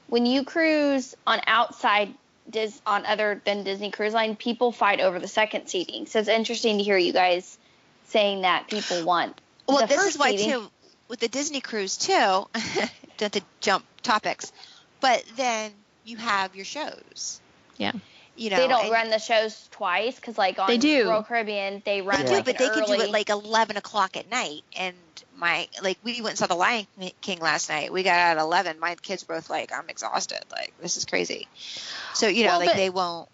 When 0.07 0.25
you 0.25 0.43
cruise 0.43 1.15
on 1.25 1.41
outside 1.47 2.13
Dis 2.49 2.81
on 2.85 3.05
other 3.05 3.41
than 3.45 3.63
Disney 3.63 3.91
Cruise 3.91 4.13
Line, 4.13 4.35
people 4.35 4.71
fight 4.71 4.99
over 4.99 5.19
the 5.19 5.27
second 5.27 5.67
seating. 5.67 6.05
So 6.05 6.19
it's 6.19 6.27
interesting 6.27 6.77
to 6.77 6.83
hear 6.83 6.97
you 6.97 7.13
guys 7.13 7.57
saying 8.07 8.41
that 8.41 8.67
people 8.67 9.05
want. 9.05 9.39
Well, 9.67 9.79
the 9.79 9.87
this 9.87 9.97
first 9.97 10.15
is 10.15 10.19
why 10.19 10.31
seating. 10.31 10.51
too 10.51 10.69
with 11.11 11.19
the 11.19 11.27
Disney 11.27 11.59
cruise 11.59 11.97
too. 11.97 12.47
don't 13.17 13.33
to 13.33 13.41
jump 13.59 13.85
topics, 14.01 14.51
but 15.01 15.23
then 15.35 15.71
you 16.05 16.17
have 16.17 16.55
your 16.55 16.65
shows. 16.65 17.41
Yeah. 17.77 17.91
You 18.35 18.49
know, 18.49 18.57
they 18.57 18.67
don't 18.67 18.83
and 18.83 18.91
run 18.91 19.09
the 19.09 19.19
shows 19.19 19.67
twice 19.71 20.15
because, 20.15 20.37
like 20.37 20.57
on 20.57 20.67
They 20.67 20.77
do. 20.77 21.09
Royal 21.09 21.23
Caribbean, 21.23 21.81
they 21.85 22.01
run 22.01 22.19
They 22.21 22.25
do, 22.27 22.33
like 22.33 22.45
but 22.45 22.59
an 22.59 22.67
they 22.67 22.73
can 22.73 22.85
do 22.85 23.01
it 23.01 23.11
like 23.11 23.29
eleven 23.29 23.77
o'clock 23.77 24.15
at 24.17 24.29
night. 24.29 24.63
And 24.77 24.95
my 25.35 25.67
like 25.81 25.97
we 26.03 26.21
went 26.21 26.31
and 26.31 26.37
saw 26.39 26.47
the 26.47 26.55
Lion 26.55 26.87
King 27.21 27.39
last 27.39 27.69
night. 27.69 27.91
We 27.91 28.03
got 28.03 28.17
out 28.17 28.37
at 28.37 28.41
eleven. 28.41 28.79
My 28.79 28.95
kids 28.95 29.27
were 29.27 29.35
both 29.35 29.49
like, 29.49 29.71
"I'm 29.73 29.89
exhausted. 29.89 30.43
Like 30.51 30.73
this 30.81 30.97
is 30.97 31.05
crazy." 31.05 31.47
So 32.13 32.27
you 32.27 32.43
know, 32.43 32.51
Well, 32.51 32.59
like 32.59 32.75
they 32.75 32.89
won't. 32.89 33.27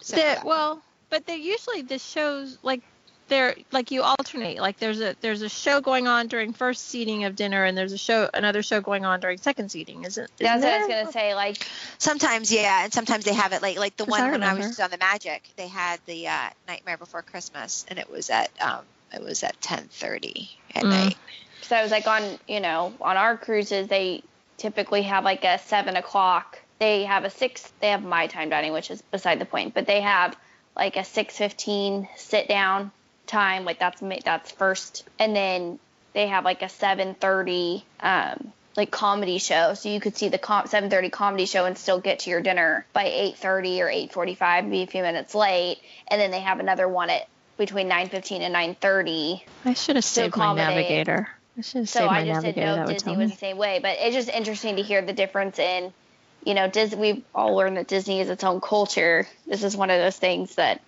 set 0.00 0.44
well, 0.44 0.80
but 1.10 1.26
they're 1.26 1.36
usually 1.36 1.82
the 1.82 1.98
shows 1.98 2.58
like 2.62 2.80
they're 3.28 3.54
like 3.72 3.90
you 3.90 4.02
alternate. 4.02 4.58
Like 4.60 4.78
there's 4.78 5.00
a 5.00 5.14
there's 5.20 5.42
a 5.42 5.48
show 5.48 5.80
going 5.80 6.06
on 6.08 6.26
during 6.28 6.52
first 6.52 6.88
seating 6.88 7.24
of 7.24 7.36
dinner, 7.36 7.64
and 7.64 7.76
there's 7.76 7.92
a 7.92 7.98
show 7.98 8.28
another 8.34 8.62
show 8.62 8.80
going 8.80 9.04
on 9.04 9.20
during 9.20 9.38
second 9.38 9.70
seating. 9.70 10.04
Isn't? 10.04 10.30
That's 10.38 10.62
what 10.62 10.72
I 10.72 10.78
was 10.78 10.88
gonna 10.88 11.12
say. 11.12 11.34
Like, 11.34 11.66
Sometimes, 11.98 12.52
yeah, 12.52 12.84
and 12.84 12.92
sometimes 12.92 13.24
they 13.24 13.34
have 13.34 13.52
it 13.52 13.62
like 13.62 13.78
like 13.78 13.96
the 13.96 14.04
'Cause 14.04 14.10
one 14.12 14.20
I 14.20 14.30
when 14.30 14.42
I 14.42 14.50
remember. 14.50 14.68
was 14.68 14.80
on 14.80 14.90
the 14.90 14.98
Magic, 14.98 15.42
they 15.56 15.68
had 15.68 16.00
the 16.06 16.28
uh, 16.28 16.48
Nightmare 16.66 16.96
Before 16.96 17.22
Christmas, 17.22 17.84
and 17.88 17.98
it 17.98 18.10
was 18.10 18.30
at 18.30 18.50
um 18.60 18.84
it 19.12 19.22
was 19.22 19.42
at 19.42 19.60
ten 19.60 19.88
thirty 19.90 20.50
at 20.74 20.84
Mm. 20.84 20.90
night. 20.90 21.16
so 21.62 21.76
I 21.76 21.82
was 21.82 21.90
like 21.90 22.06
on, 22.06 22.38
you 22.46 22.60
know, 22.60 22.92
on 23.00 23.16
our 23.16 23.36
cruises, 23.36 23.88
they 23.88 24.22
typically 24.58 25.02
have 25.02 25.24
like 25.24 25.44
a 25.44 25.58
seven 25.58 25.96
o'clock. 25.96 26.58
They 26.78 27.04
have 27.04 27.24
a 27.24 27.30
six. 27.30 27.62
They 27.80 27.90
have 27.90 28.04
my 28.04 28.26
time 28.28 28.48
dining, 28.50 28.72
which 28.72 28.90
is 28.90 29.02
beside 29.02 29.38
the 29.40 29.44
point. 29.44 29.74
But 29.74 29.86
they 29.86 30.00
have 30.00 30.36
like 30.76 30.96
a 30.96 31.04
six 31.04 31.36
fifteen 31.36 32.08
sit 32.16 32.46
down 32.48 32.92
time. 33.28 33.64
Like 33.64 33.78
that's 33.78 34.02
that's 34.24 34.50
first, 34.50 35.06
and 35.18 35.36
then 35.36 35.78
they 36.14 36.26
have 36.26 36.44
like 36.44 36.62
a 36.62 36.68
seven 36.68 37.14
thirty 37.14 37.84
um, 38.00 38.52
like 38.76 38.90
comedy 38.90 39.38
show. 39.38 39.74
So 39.74 39.88
you 39.88 40.00
could 40.00 40.16
see 40.16 40.28
the 40.28 40.38
com- 40.38 40.66
seven 40.66 40.90
thirty 40.90 41.10
comedy 41.10 41.46
show 41.46 41.64
and 41.66 41.76
still 41.78 42.00
get 42.00 42.20
to 42.20 42.30
your 42.30 42.40
dinner 42.40 42.86
by 42.92 43.04
eight 43.04 43.36
thirty 43.36 43.82
or 43.82 43.88
eight 43.88 44.12
forty 44.12 44.34
five, 44.34 44.68
be 44.70 44.82
a 44.82 44.86
few 44.86 45.02
minutes 45.02 45.34
late. 45.34 45.78
And 46.08 46.20
then 46.20 46.30
they 46.30 46.40
have 46.40 46.58
another 46.60 46.88
one 46.88 47.10
at 47.10 47.28
between 47.56 47.88
nine 47.88 48.08
fifteen 48.08 48.42
and 48.42 48.52
nine 48.52 48.74
thirty. 48.74 49.44
I 49.64 49.74
should 49.74 49.96
have 49.96 50.04
saved 50.04 50.36
my 50.36 50.54
navigator. 50.54 51.28
I 51.56 51.60
should 51.60 51.80
have 51.80 51.88
So 51.88 52.00
saved 52.00 52.10
my 52.12 52.20
I 52.20 52.24
just 52.26 52.42
didn't 52.42 52.56
navigator. 52.56 52.66
know 52.66 52.86
That 52.86 52.92
Disney 52.92 53.16
was 53.16 53.30
the 53.32 53.36
same 53.36 53.58
way. 53.58 53.80
But 53.82 53.96
it's 54.00 54.14
just 54.14 54.28
interesting 54.28 54.76
to 54.76 54.82
hear 54.82 55.02
the 55.02 55.12
difference 55.12 55.58
in, 55.58 55.92
you 56.44 56.54
know, 56.54 56.68
Disney. 56.68 57.00
We've 57.00 57.24
all 57.34 57.56
learned 57.56 57.76
that 57.78 57.88
Disney 57.88 58.20
is 58.20 58.30
its 58.30 58.44
own 58.44 58.60
culture. 58.60 59.26
This 59.44 59.64
is 59.64 59.76
one 59.76 59.90
of 59.90 59.98
those 59.98 60.16
things 60.16 60.54
that 60.54 60.80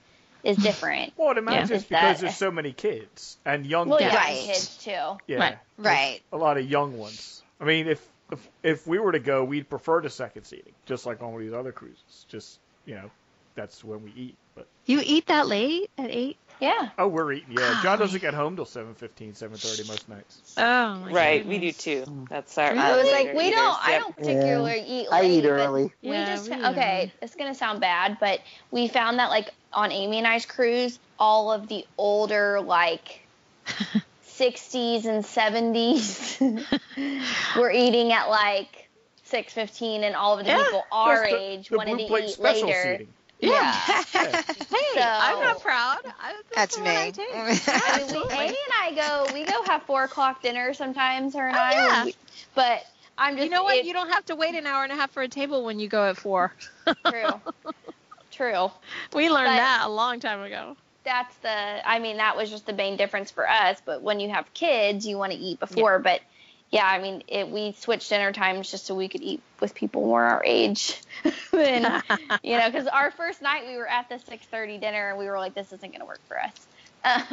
is 0.44 0.56
different. 0.56 1.12
Well, 1.16 1.28
I'd 1.28 1.38
imagine 1.38 1.68
Yeah. 1.68 1.74
it's 1.76 1.84
because 1.84 2.02
that- 2.02 2.20
there's 2.20 2.36
so 2.36 2.50
many 2.50 2.72
kids 2.72 3.36
and 3.44 3.66
young 3.66 3.88
well, 3.88 3.98
kids. 3.98 4.14
Right. 4.14 4.40
kids 4.46 4.76
too. 4.84 5.18
Yeah, 5.26 5.38
Right. 5.38 5.58
Right. 5.78 6.20
a 6.32 6.36
lot 6.36 6.56
of 6.58 6.68
young 6.68 6.96
ones. 6.98 7.42
I 7.60 7.64
mean, 7.64 7.86
if 7.88 8.06
if 8.32 8.48
if 8.62 8.86
we 8.86 8.98
were 8.98 9.12
to 9.12 9.18
go, 9.18 9.42
we'd 9.44 9.68
prefer 9.68 10.00
the 10.00 10.10
second 10.10 10.44
seating, 10.44 10.72
just 10.86 11.04
like 11.06 11.20
on 11.20 11.32
one 11.32 11.42
of 11.42 11.46
these 11.48 11.56
other 11.56 11.72
cruises. 11.72 12.26
Just 12.28 12.58
you 12.86 12.94
know, 12.94 13.10
that's 13.56 13.82
when 13.84 14.02
we 14.04 14.12
eat. 14.16 14.36
But 14.54 14.66
You 14.86 15.00
eat 15.04 15.26
that 15.26 15.46
late 15.48 15.90
at 15.98 16.10
eight? 16.10 16.36
Yeah. 16.60 16.90
oh, 16.98 17.08
we're 17.08 17.32
eating. 17.32 17.56
Yeah, 17.58 17.80
John 17.82 17.98
doesn't 17.98 18.20
get 18.20 18.34
home 18.34 18.54
till 18.54 18.66
7:15, 18.66 19.34
7:30 19.34 19.88
most 19.88 20.08
nights. 20.10 20.54
Oh, 20.58 20.94
my 20.96 21.10
Right, 21.10 21.46
we 21.46 21.58
do 21.58 21.72
too. 21.72 22.26
That's 22.28 22.56
our. 22.58 22.70
I 22.72 22.96
was 22.98 23.10
like, 23.10 23.32
we 23.34 23.46
eaters. 23.46 23.56
don't. 23.60 23.88
I 23.88 23.98
don't 23.98 24.14
particularly 24.16 24.80
eat 24.86 25.10
late. 25.10 25.12
I 25.12 25.24
eat 25.24 25.44
early. 25.46 25.92
We 26.02 26.10
Yeah, 26.10 26.26
just 26.26 26.50
we 26.50 26.56
okay. 26.56 26.98
early. 27.04 27.12
It's 27.22 27.34
gonna 27.34 27.54
sound 27.54 27.80
bad, 27.80 28.18
but 28.20 28.40
we 28.70 28.88
found 28.88 29.18
that 29.20 29.30
like 29.30 29.50
on 29.72 29.92
Amy 29.92 30.18
and 30.18 30.26
I's 30.26 30.46
cruise, 30.46 30.98
all 31.18 31.52
of 31.52 31.68
the 31.68 31.84
older 31.98 32.60
like 32.60 33.20
60s 34.26 35.04
and 35.04 35.24
70s 35.24 36.66
were 37.56 37.70
eating 37.70 38.12
at 38.12 38.28
like 38.28 38.88
6:15, 39.30 40.02
and 40.02 40.16
all 40.16 40.38
of 40.38 40.44
the 40.44 40.50
Yeah, 40.50 40.62
people 40.64 40.84
our 40.90 41.22
the- 41.28 41.36
age 41.36 41.68
the 41.68 41.76
wanted 41.76 41.98
to 41.98 42.02
eat 42.04 42.38
later. 42.38 42.98
seating. 42.98 43.08
Yeah. 43.38 43.74
Yeah. 44.14 44.42
Hey, 44.42 45.00
I'm 45.02 45.40
not 45.40 45.62
proud. 45.62 46.00
I, 46.20 46.34
That's 46.54 46.76
what 46.76 46.84
me. 46.84 46.90
I. 46.90 47.06
I 47.16 47.98
mean, 48.04 48.12
we, 48.12 48.34
Amy 48.34 48.48
and 48.48 48.56
I 48.82 48.92
go. 48.94 49.32
We 49.32 49.44
go 49.44 49.62
have 49.64 49.82
four 49.84 50.04
o'clock 50.04 50.42
dinner 50.42 50.74
sometimes, 50.74 51.34
her 51.34 51.46
and 51.48 51.56
Oh, 51.56 51.60
I. 51.60 51.72
yeah. 51.72 52.04
we- 52.04 52.14
but 52.54 52.84
I'm 53.16 53.36
just. 53.36 53.44
You 53.44 53.50
know 53.50 53.62
what? 53.62 53.76
if- 53.78 53.86
You 53.86 53.94
don't 53.94 54.10
have 54.10 54.26
to 54.26 54.36
wait 54.36 54.54
an 54.56 54.66
hour 54.66 54.82
and 54.82 54.92
a 54.92 54.96
half 54.96 55.10
for 55.12 55.22
a 55.22 55.28
table 55.28 55.64
when 55.64 55.78
you 55.78 55.88
go 55.88 56.04
at 56.10 56.16
four. 56.18 56.52
True. 57.06 57.40
True. 58.40 58.70
We 59.12 59.28
learned 59.28 59.48
But- 59.48 59.56
that 59.56 59.82
a 59.84 59.90
long 59.90 60.18
time 60.18 60.40
ago. 60.40 60.76
That's 61.04 61.34
the. 61.36 61.88
I 61.88 61.98
mean, 61.98 62.16
that 62.16 62.36
was 62.38 62.48
just 62.48 62.64
the 62.64 62.72
main 62.72 62.96
difference 62.96 63.30
for 63.30 63.48
us. 63.48 63.80
But 63.84 64.00
when 64.00 64.18
you 64.18 64.30
have 64.30 64.52
kids, 64.54 65.06
you 65.06 65.18
want 65.18 65.32
to 65.32 65.38
eat 65.38 65.60
before. 65.60 65.98
But 65.98 66.20
yeah, 66.70 66.86
I 66.86 67.00
mean, 67.00 67.22
it, 67.26 67.48
we 67.48 67.72
switched 67.72 68.08
dinner 68.08 68.32
times 68.32 68.70
just 68.70 68.86
so 68.86 68.94
we 68.94 69.08
could 69.08 69.20
eat 69.20 69.42
with 69.60 69.74
people 69.74 70.06
more 70.06 70.24
our 70.24 70.42
age. 70.44 70.98
and 71.52 71.84
you 72.42 72.58
know, 72.58 72.70
because 72.70 72.86
our 72.86 73.10
first 73.10 73.42
night 73.42 73.66
we 73.66 73.76
were 73.76 73.88
at 73.88 74.08
the 74.08 74.16
6:30 74.16 74.80
dinner 74.80 75.10
and 75.10 75.18
we 75.18 75.26
were 75.26 75.38
like, 75.38 75.54
this 75.54 75.72
isn't 75.72 75.90
going 75.90 76.00
to 76.00 76.06
work 76.06 76.20
for 76.26 76.38
us. 76.40 76.66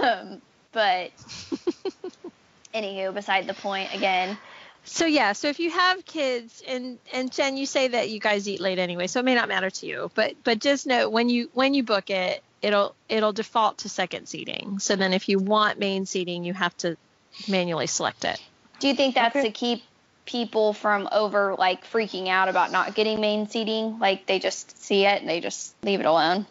Um, 0.02 0.42
but 0.74 1.12
anywho, 2.74 3.14
beside 3.14 3.48
the 3.48 3.54
point. 3.54 3.94
Again, 3.94 4.38
So 4.88 5.06
yeah, 5.06 5.34
so 5.34 5.50
if 5.50 5.60
you 5.60 5.70
have 5.70 6.06
kids 6.06 6.64
and 6.68 6.98
and 7.14 7.32
Jen, 7.32 7.58
you 7.58 7.66
say 7.66 7.90
that 7.90 8.10
you 8.10 8.20
guys 8.20 8.48
eat 8.48 8.62
late 8.62 8.80
anyway, 8.80 9.08
so 9.08 9.20
it 9.20 9.24
may 9.26 9.36
not 9.36 9.50
matter 9.50 9.70
to 9.70 9.86
you. 9.86 10.10
But 10.16 10.36
but 10.44 10.60
just 10.60 10.88
know 10.88 11.10
when 11.10 11.30
you 11.30 11.50
when 11.54 11.74
you 11.74 11.84
book 11.84 12.10
it, 12.10 12.42
it'll 12.62 12.96
it'll 13.10 13.34
default 13.34 13.80
to 13.80 13.90
second 13.90 14.28
seating. 14.28 14.80
So 14.80 14.96
then 14.96 15.14
if 15.14 15.28
you 15.30 15.40
want 15.40 15.78
main 15.78 16.06
seating, 16.06 16.44
you 16.46 16.54
have 16.54 16.76
to 16.78 16.98
manually 17.48 17.88
select 17.88 18.24
it. 18.26 18.40
do 18.80 18.88
you 18.88 18.96
think 18.96 19.16
that's 19.16 19.36
Okay. 19.36 19.46
to 19.48 19.52
keep 19.52 19.84
people 20.26 20.74
from 20.74 21.08
over 21.12 21.56
like 21.58 21.86
freaking 21.86 22.28
out 22.28 22.50
about 22.50 22.72
not 22.72 22.96
getting 22.96 23.20
main 23.20 23.48
seating? 23.48 24.00
Like 24.00 24.26
they 24.26 24.40
just 24.40 24.82
see 24.82 25.06
it 25.06 25.20
and 25.22 25.30
they 25.30 25.42
just 25.42 25.76
leave 25.84 26.00
it 26.00 26.06
alone. 26.06 26.46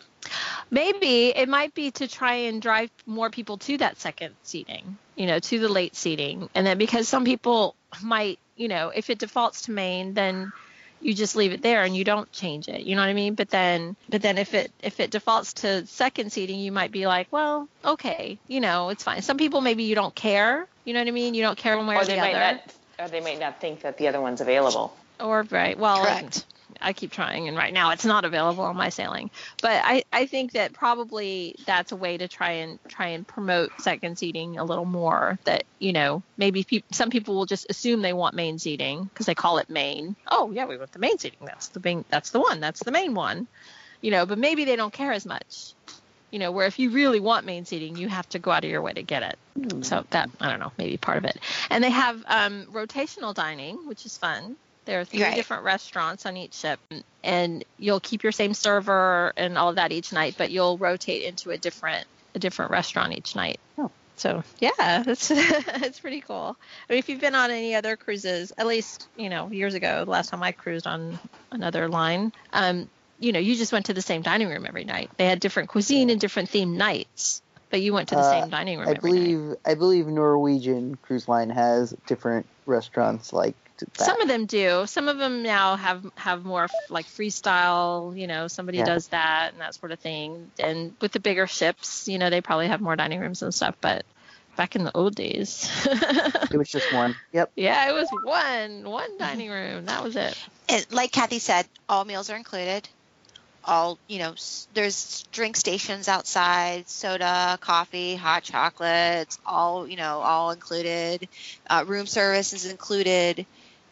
Maybe 0.71 1.29
it 1.29 1.49
might 1.49 1.75
be 1.75 1.91
to 1.93 2.09
try 2.09 2.35
and 2.35 2.61
drive 2.61 2.91
more 3.07 3.31
people 3.31 3.59
to 3.59 3.79
that 3.79 3.99
second 4.01 4.35
seating, 4.43 4.99
you 5.15 5.27
know, 5.27 5.39
to 5.39 5.59
the 5.59 5.69
late 5.69 5.95
seating. 5.95 6.49
And 6.55 6.67
then 6.67 6.77
because 6.79 7.09
some 7.09 7.25
people 7.25 7.77
might, 8.03 8.39
you 8.57 8.69
know, 8.69 8.91
if 8.95 9.09
it 9.11 9.19
defaults 9.19 9.63
to 9.63 9.71
main, 9.71 10.15
then 10.15 10.53
you 11.01 11.15
just 11.15 11.37
leave 11.37 11.53
it 11.53 11.63
there 11.63 11.85
and 11.85 11.97
you 11.97 12.03
don't 12.05 12.31
change 12.33 12.69
it. 12.69 12.81
You 12.81 12.97
know 12.97 13.03
what 13.03 13.09
I 13.09 13.13
mean? 13.15 13.35
But 13.35 13.51
then 13.51 13.97
but 14.09 14.23
then 14.23 14.39
if 14.39 14.55
it 14.55 14.73
if 14.83 14.99
it 14.99 15.11
defaults 15.11 15.53
to 15.55 15.87
second 15.87 16.33
seating, 16.33 16.59
you 16.59 16.73
might 16.73 16.91
be 16.91 17.07
like, 17.07 17.29
well, 17.31 17.69
okay, 17.85 18.39
you 18.49 18.61
know, 18.61 18.89
it's 18.89 19.05
fine. 19.05 19.23
Some 19.23 19.37
people 19.37 19.61
maybe 19.61 19.85
you 19.85 19.95
don't 19.95 20.15
care. 20.15 20.67
You 20.85 20.95
know 20.95 21.01
what 21.01 21.09
I 21.09 21.13
mean? 21.13 21.35
You 21.35 21.43
don't 21.43 21.59
care 21.59 21.77
one 21.77 21.87
way 21.87 21.97
or, 21.97 22.01
Or 22.01 22.05
the 22.05 22.13
they 22.13 22.19
other. 22.19 22.33
might 22.33 22.53
not. 22.55 22.75
Or 22.99 23.09
they 23.09 23.21
might 23.21 23.39
not 23.39 23.61
think 23.61 23.83
that 23.83 23.99
the 23.99 24.09
other 24.09 24.21
one's 24.21 24.41
available. 24.41 24.97
Or 25.21 25.45
right. 25.51 25.79
Well, 25.79 26.03
Correct. 26.03 26.45
I 26.81 26.93
keep 26.93 27.11
trying, 27.11 27.49
and 27.49 27.57
right 27.57 27.73
now 27.73 27.91
it's 27.91 28.05
not 28.05 28.25
available 28.25 28.65
on 28.65 28.77
my 28.77 28.89
sailing. 28.89 29.31
But 29.63 29.83
I, 29.85 30.05
I 30.13 30.27
think 30.27 30.53
that 30.53 30.73
probably 30.73 31.57
that's 31.67 31.93
a 31.93 31.97
way 31.97 32.17
to 32.19 32.29
try 32.29 32.53
and 32.53 32.79
try 32.89 33.09
and 33.09 33.27
promote 33.27 33.73
second 33.81 34.19
seating 34.19 34.59
a 34.59 34.65
little 34.65 34.85
more. 34.85 35.39
That 35.45 35.65
you 35.79 35.93
know 35.93 36.23
maybe 36.37 36.65
peop 36.65 36.85
some 36.93 37.11
people 37.11 37.35
will 37.35 37.47
just 37.47 37.67
assume 37.71 38.03
they 38.03 38.13
want 38.13 38.35
main 38.35 38.59
seating 38.59 39.05
because 39.05 39.27
they 39.27 39.35
call 39.35 39.59
it 39.59 39.71
main. 39.71 40.17
Oh 40.31 40.51
yeah, 40.53 40.67
we 40.67 40.77
want 40.77 40.93
the 40.93 40.99
main 40.99 41.19
seating. 41.19 41.39
That's 41.45 41.69
the 41.69 41.81
main. 41.83 42.05
That's 42.09 42.31
the 42.31 42.41
one. 42.41 42.61
That's 42.61 42.83
the 42.83 42.93
main 42.93 43.15
one. 43.15 43.47
You 44.01 44.11
know, 44.11 44.27
but 44.27 44.39
maybe 44.39 44.65
they 44.65 44.77
don't 44.77 44.93
care 44.93 45.13
as 45.13 45.27
much. 45.27 45.73
You 46.31 46.41
know, 46.41 46.51
where 46.53 46.67
if 46.67 46.79
you 46.79 46.91
really 46.91 47.21
want 47.21 47.47
main 47.47 47.65
seating, 47.65 47.97
you 47.97 48.09
have 48.09 48.29
to 48.31 48.39
go 48.39 48.51
out 48.51 48.65
of 48.65 48.71
your 48.71 48.83
way 48.83 48.93
to 48.93 49.03
get 49.03 49.23
it. 49.23 49.39
Hmm. 49.55 49.83
So 49.83 50.05
that 50.11 50.29
I 50.41 50.51
don't 50.51 50.61
know, 50.61 50.73
maybe 50.77 50.97
part 50.97 51.19
of 51.19 51.25
it. 51.25 51.39
And 51.71 51.83
they 51.83 51.91
have 51.91 52.23
um, 52.27 52.67
rotational 52.67 53.33
dining, 53.33 53.87
which 53.87 54.05
is 54.05 54.19
fun. 54.19 54.57
There 54.87 55.01
are 55.01 55.05
three 55.05 55.21
Right. 55.21 55.35
different 55.35 55.65
restaurants 55.65 56.25
on 56.27 56.37
each 56.37 56.55
ship, 56.55 56.79
and 57.23 57.65
you'll 57.79 58.01
keep 58.01 58.23
your 58.23 58.33
same 58.33 58.55
server 58.55 59.33
and 59.37 59.59
all 59.59 59.69
of 59.69 59.77
that 59.77 59.93
each 59.93 60.13
night, 60.13 60.37
but 60.39 60.51
you'll 60.51 60.79
rotate 60.79 61.23
into 61.23 61.51
a 61.51 61.59
different 61.59 62.07
a 62.35 62.39
different 62.39 62.71
restaurant 62.71 63.13
each 63.13 63.35
night. 63.35 63.59
Oh. 63.79 63.91
So 64.17 64.43
yeah, 64.61 65.03
that's 65.03 65.31
it's 65.35 66.01
pretty 66.01 66.21
cool. 66.21 66.57
I 66.89 66.93
mean, 66.93 66.99
if 67.01 67.09
you've 67.09 67.21
been 67.21 67.35
on 67.35 67.51
any 67.51 67.75
other 67.75 67.97
cruises, 67.97 68.53
at 68.57 68.67
least 68.67 69.09
you 69.17 69.29
know 69.29 69.51
years 69.51 69.75
ago, 69.75 70.05
the 70.05 70.11
last 70.11 70.31
time 70.31 70.43
I 70.43 70.53
cruised 70.53 70.87
on 70.87 71.19
another 71.51 71.89
line, 71.89 72.33
um, 72.53 72.89
you 73.19 73.33
know, 73.33 73.41
you 73.41 73.57
just 73.57 73.73
went 73.73 73.87
to 73.87 73.95
the 73.95 74.03
same 74.03 74.23
dining 74.23 74.49
room 74.49 74.67
every 74.67 74.85
night. 74.85 75.11
They 75.17 75.27
had 75.27 75.41
different 75.41 75.69
cuisine 75.69 76.11
and 76.11 76.21
different 76.21 76.51
themed 76.51 76.77
nights, 76.77 77.43
but 77.71 77.81
you 77.81 77.93
went 77.93 78.09
to 78.11 78.15
the 78.15 78.21
Uh, 78.21 78.31
same 78.31 78.51
dining 78.51 78.79
room 78.79 78.89
I 78.89 78.93
every 78.95 79.11
night. 79.11 79.19
believe 79.19 79.55
I 79.65 79.75
believe 79.75 80.07
Norwegian 80.07 80.95
Cruise 80.97 81.27
Line 81.27 81.51
has 81.51 81.95
different 82.07 82.47
restaurants 82.67 83.33
like 83.33 83.57
that. 83.57 83.66
Some 83.99 84.21
of 84.21 84.29
them 84.29 84.47
do. 84.47 84.85
Some 84.87 85.09
of 85.09 85.19
them 85.19 85.43
now 85.43 85.77
have 85.77 86.05
have 86.17 86.45
more 86.45 86.65
f- 86.65 86.71
like 86.91 87.07
freestyle. 87.07 88.19
You 88.19 88.27
know, 88.27 88.49
somebody 88.49 88.79
Yeah. 88.79 88.85
does 88.85 89.09
that 89.09 89.53
and 89.53 89.61
that 89.61 89.75
sort 89.75 89.93
of 89.93 89.99
thing. 90.01 90.51
And 90.59 90.95
with 91.01 91.13
the 91.13 91.21
bigger 91.21 91.47
ships, 91.47 92.09
you 92.09 92.19
know, 92.19 92.31
they 92.31 92.41
probably 92.41 92.69
have 92.69 92.81
more 92.81 92.97
dining 92.97 93.21
rooms 93.21 93.43
and 93.43 93.55
stuff. 93.55 93.77
But 93.81 94.05
back 94.57 94.77
in 94.77 94.85
the 94.85 94.97
old 94.97 95.15
days, 95.15 95.71
it 95.87 96.57
was 96.57 96.71
just 96.71 96.93
one. 96.93 97.15
Yep. 97.33 97.53
yeah, 97.57 97.89
it 97.91 97.93
was 97.93 98.09
one 98.23 98.85
one 98.91 99.19
dining 99.19 99.51
room. 99.51 99.87
That 99.87 100.03
was 100.03 100.17
it. 100.17 100.37
And 100.69 100.87
like 100.91 101.13
Kathy 101.13 101.39
said, 101.39 101.67
all 101.89 102.05
meals 102.05 102.31
are 102.31 102.37
included. 102.37 102.89
All 103.69 103.99
you 104.07 104.21
know, 104.21 104.33
s- 104.33 104.69
there's 104.75 105.25
drink 105.33 105.57
stations 105.57 106.07
outside, 106.09 106.89
soda, 106.89 107.59
coffee, 107.61 108.15
hot 108.15 108.45
chocolates, 108.45 109.39
all 109.45 109.89
you 109.89 109.97
know, 109.97 110.21
all 110.21 110.53
included. 110.53 111.29
Uh, 111.69 111.85
room 111.87 112.07
service 112.07 112.53
is 112.53 112.65
included. 112.71 113.45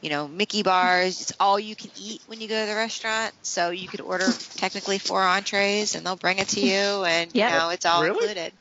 You 0.05 0.11
know, 0.11 0.29
Mickey 0.29 0.63
bars. 0.63 1.23
It's 1.23 1.33
all 1.41 1.59
you 1.59 1.75
can 1.75 1.91
eat 1.97 2.21
when 2.27 2.39
you 2.43 2.47
go 2.49 2.61
to 2.61 2.67
the 2.71 2.77
restaurant. 2.77 3.33
So 3.43 3.71
you 3.71 3.89
could 3.89 4.03
order 4.03 4.29
technically 4.57 4.99
four 4.99 5.23
entrees, 5.23 5.95
and 5.95 6.05
they'll 6.05 6.17
bring 6.17 6.39
it 6.39 6.49
to 6.49 6.61
you, 6.61 7.05
and 7.05 7.33
Yeah. 7.35 7.49
you 7.49 7.59
know, 7.59 7.71
it's 7.71 7.87
all 7.87 8.03
Really? 8.03 8.21
included. 8.21 8.53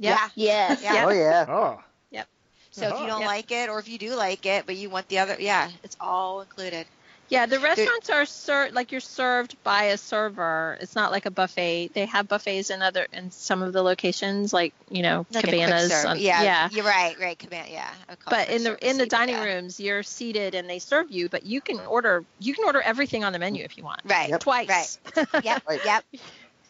Yep. 0.00 0.18
Yeah. 0.18 0.28
Yes. 0.34 0.82
Yeah. 0.82 1.06
Oh 1.06 1.10
yeah. 1.10 1.46
Oh. 1.48 1.80
Yep. 2.10 2.28
So 2.72 2.88
if 2.88 2.94
Oh. 2.94 2.96
you 2.96 2.96
uh-huh. 2.96 3.06
don't 3.06 3.20
Yep. 3.20 3.28
like 3.28 3.50
it, 3.52 3.68
or 3.70 3.78
if 3.78 3.88
you 3.88 3.98
do 3.98 4.16
like 4.16 4.44
it, 4.44 4.66
but 4.66 4.76
you 4.76 4.90
want 4.90 5.08
the 5.08 5.20
other, 5.20 5.36
yeah, 5.38 5.70
it's 5.84 5.96
all 6.00 6.40
included. 6.40 6.86
Yeah, 7.30 7.44
the 7.46 7.58
restaurants 7.60 8.08
are 8.10 8.24
ser- 8.24 8.70
like 8.72 8.90
you're 8.90 9.00
served 9.02 9.56
by 9.62 9.84
a 9.84 9.98
server. 9.98 10.78
It's 10.80 10.94
not 10.96 11.12
like 11.12 11.26
a 11.26 11.30
buffet. 11.30 11.90
They 11.92 12.06
have 12.06 12.26
buffets 12.26 12.70
in 12.70 12.80
other 12.80 13.06
in 13.12 13.30
some 13.30 13.62
of 13.62 13.72
the 13.72 13.82
locations, 13.82 14.52
like 14.52 14.72
you 14.90 15.02
know 15.02 15.26
Like 15.32 15.44
cabanas. 15.44 15.92
on- 16.06 16.18
yeah, 16.18 16.42
yeah. 16.42 16.68
you're 16.72 16.84
right, 16.86 17.18
right, 17.20 17.38
cabana, 17.38 17.68
yeah. 17.70 17.90
I 18.08 18.14
call 18.14 18.32
it 18.38 18.46
but 18.46 18.54
in 18.54 18.64
the 18.64 18.70
in 18.88 18.96
the 18.96 19.04
even, 19.04 19.08
dining 19.08 19.34
yeah. 19.34 19.44
rooms 19.44 19.78
you're 19.78 20.02
seated 20.02 20.54
and 20.54 20.68
they 20.70 20.78
serve 20.78 21.10
you 21.10 21.28
but 21.28 21.44
you 21.44 21.60
can 21.60 21.78
order 21.80 22.24
you 22.40 22.54
can 22.54 22.64
order 22.64 22.80
everything 22.80 23.24
on 23.24 23.32
the 23.34 23.38
menu 23.38 23.62
if 23.62 23.76
you 23.76 23.84
want 23.84 24.00
right, 24.04 24.30
Yep. 24.30 24.40
twice 24.40 24.98
Right. 25.14 25.44
yep, 25.44 25.62
Yep. 25.84 26.04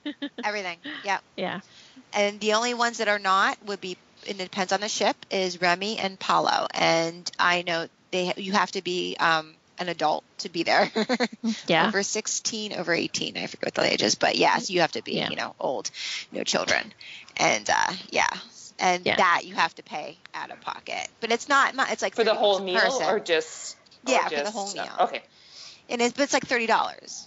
everything, 0.45 0.79
yep. 1.05 1.23
yeah 1.37 1.61
And 2.13 2.41
the 2.41 2.55
only 2.55 2.75
ones 2.75 2.99
that 2.99 3.09
are 3.09 3.19
not 3.19 3.59
would 3.67 3.81
be, 3.81 3.97
and 4.29 4.41
it 4.41 4.45
depends 4.45 4.73
on 4.73 4.81
the 4.81 4.89
ship, 4.89 5.17
is 5.31 5.61
Remy 5.61 5.99
and 5.99 6.19
Palo. 6.19 6.67
And 6.73 7.31
I 7.39 7.63
know 7.63 7.87
they 8.11 8.33
you 8.37 8.53
have 8.53 8.71
to 8.73 8.83
be 8.83 9.17
um, 9.21 9.55
an 9.81 9.89
adult 9.89 10.25
to 10.39 10.49
be 10.49 10.63
there. 10.63 10.91
yeah 11.67 11.89
over 11.89 12.03
16, 12.03 12.73
over 12.75 12.93
18. 12.93 13.37
I 13.37 13.47
forget 13.47 13.67
what 13.67 13.75
the 13.75 13.93
age 13.93 14.03
is, 14.03 14.15
but 14.15 14.37
yes, 14.37 14.71
you 14.71 14.81
have 14.81 14.93
to 14.93 15.03
be, 15.03 15.13
Yeah. 15.13 15.31
you 15.31 15.37
know, 15.37 15.55
old, 15.61 15.91
no 16.33 16.43
children, 16.45 16.93
and 17.37 17.69
uh, 17.69 17.93
yeah, 18.11 18.29
and 18.79 19.05
Yeah. 19.07 19.17
that 19.17 19.43
you 19.45 19.55
have 19.55 19.75
to 19.77 19.83
pay 19.83 20.17
out 20.35 20.51
of 20.51 20.61
pocket. 20.61 21.09
But 21.21 21.33
it's 21.33 21.49
not, 21.49 21.75
mu- 21.75 21.85
it's 21.89 22.03
like 22.03 22.15
For 22.15 22.25
the 22.25 22.35
whole 22.35 22.61
meal 22.61 22.81
person. 22.81 23.07
or 23.07 23.21
just 23.21 23.77
or 24.07 24.13
Yeah, 24.13 24.29
for 24.29 24.43
the 24.45 24.51
whole 24.51 24.73
meal. 24.73 24.89
Okay. 25.01 25.23
and 25.89 26.01
it's 26.03 26.13
but 26.15 26.23
it's 26.25 26.33
like 26.33 26.47
thirty 26.47 26.67
dollars 26.67 27.27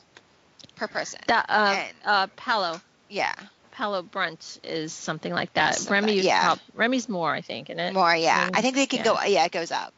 per 0.76 0.88
person. 0.88 1.20
that 1.28 1.46
uh, 1.50 1.76
And- 1.78 1.96
uh 2.06 2.28
palo 2.36 2.80
yeah, 3.10 3.34
palo 3.72 4.02
brunch 4.04 4.58
is 4.64 4.94
something 4.94 5.34
like 5.34 5.54
that 5.54 5.76
Something, 5.76 5.92
remy 5.94 6.20
yeah. 6.22 6.44
prob- 6.44 6.60
remy's 6.76 7.10
more 7.10 7.34
i 7.34 7.42
think 7.42 7.70
isn't 7.70 7.80
it 7.80 7.94
more. 7.94 8.16
Yeah, 8.16 8.48
Mm, 8.50 8.58
I 8.58 8.62
think 8.62 8.76
they 8.76 8.86
can 8.86 9.00
yeah. 9.00 9.04
go. 9.06 9.22
Yeah, 9.24 9.46
it 9.46 9.52
goes 9.52 9.72
up. 9.72 9.94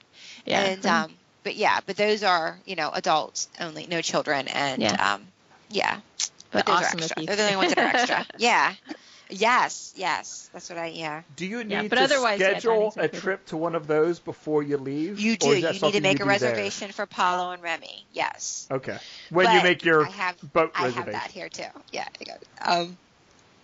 yeah 0.46 0.62
And 0.62 0.86
um, 0.86 1.12
but 1.44 1.56
yeah, 1.56 1.80
but 1.86 1.96
those 1.98 2.24
are 2.24 2.60
you 2.66 2.76
know 2.76 2.90
adults 2.94 3.48
only, 3.60 3.88
no 3.88 4.02
children, 4.02 4.48
and 4.48 4.82
Yeah. 4.82 5.14
um, 5.16 5.28
yeah, 5.70 6.00
but 6.52 6.66
those 6.66 6.76
awesome 6.76 7.00
are 7.00 7.04
extra. 7.04 7.26
They're 7.26 7.36
the 7.36 7.44
only 7.44 7.56
ones 7.56 7.74
that 7.76 7.78
are 7.96 7.98
extra. 7.98 8.26
yeah. 8.38 8.74
Yes, 9.30 9.94
yes, 9.96 10.50
that's 10.54 10.70
what 10.70 10.78
I. 10.78 10.88
Yeah, 10.88 11.24
Do 11.36 11.48
you 11.48 11.64
need 11.64 11.72
Yeah, 11.72 11.82
but 11.88 11.96
to 11.96 12.04
otherwise, 12.04 12.40
schedule 12.40 12.92
dining's 12.92 12.98
a 12.98 13.08
trip 13.20 13.46
to 13.48 13.58
one 13.58 13.74
of 13.74 13.88
those 13.88 14.20
before 14.20 14.62
you 14.62 14.78
leave? 14.78 15.20
you 15.20 15.38
do. 15.38 15.52
is 15.52 15.64
You 15.64 15.80
need 15.82 15.94
to 15.94 16.02
make 16.02 16.16
a 16.18 16.20
do 16.20 16.24
there? 16.26 16.28
reservation 16.28 16.92
for 16.92 17.08
Palo 17.08 17.52
and 17.52 17.64
Remy. 17.64 18.06
Yes. 18.14 18.68
Okay. 18.70 18.98
When 19.32 19.52
you 19.56 19.64
make 19.64 19.84
your 19.84 20.06
I 20.06 20.10
have 20.10 20.54
boat 20.54 20.72
I 20.76 20.84
reservation. 20.84 21.14
have 21.14 21.24
that 21.24 21.32
here 21.32 21.50
too. 21.50 21.64
Yeah. 21.92 22.06
I 22.22 22.24
got 22.26 22.36
it. 22.42 22.48
Um, 22.62 22.98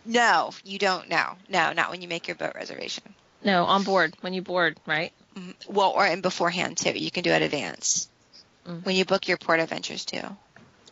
no, 0.06 0.52
you 0.64 0.80
don't. 0.80 1.08
No, 1.08 1.34
no, 1.50 1.74
not 1.74 1.92
when 1.92 2.02
you 2.02 2.08
make 2.08 2.28
your 2.28 2.36
boat 2.36 2.54
reservation. 2.56 3.04
no 3.44 3.66
on 3.66 3.84
board 3.84 4.16
when 4.22 4.34
you 4.34 4.42
board 4.42 4.78
right. 4.88 5.12
Well, 5.68 5.92
or 5.92 6.06
in 6.06 6.22
beforehand 6.22 6.78
too. 6.78 6.92
You 6.98 7.12
can 7.12 7.24
do 7.24 7.32
it 7.32 7.42
advance 7.42 8.08
Mm. 8.68 8.86
when 8.86 8.96
you 8.96 9.06
book 9.06 9.28
your 9.28 9.38
port 9.38 9.60
adventures 9.62 10.04
too. 10.06 10.22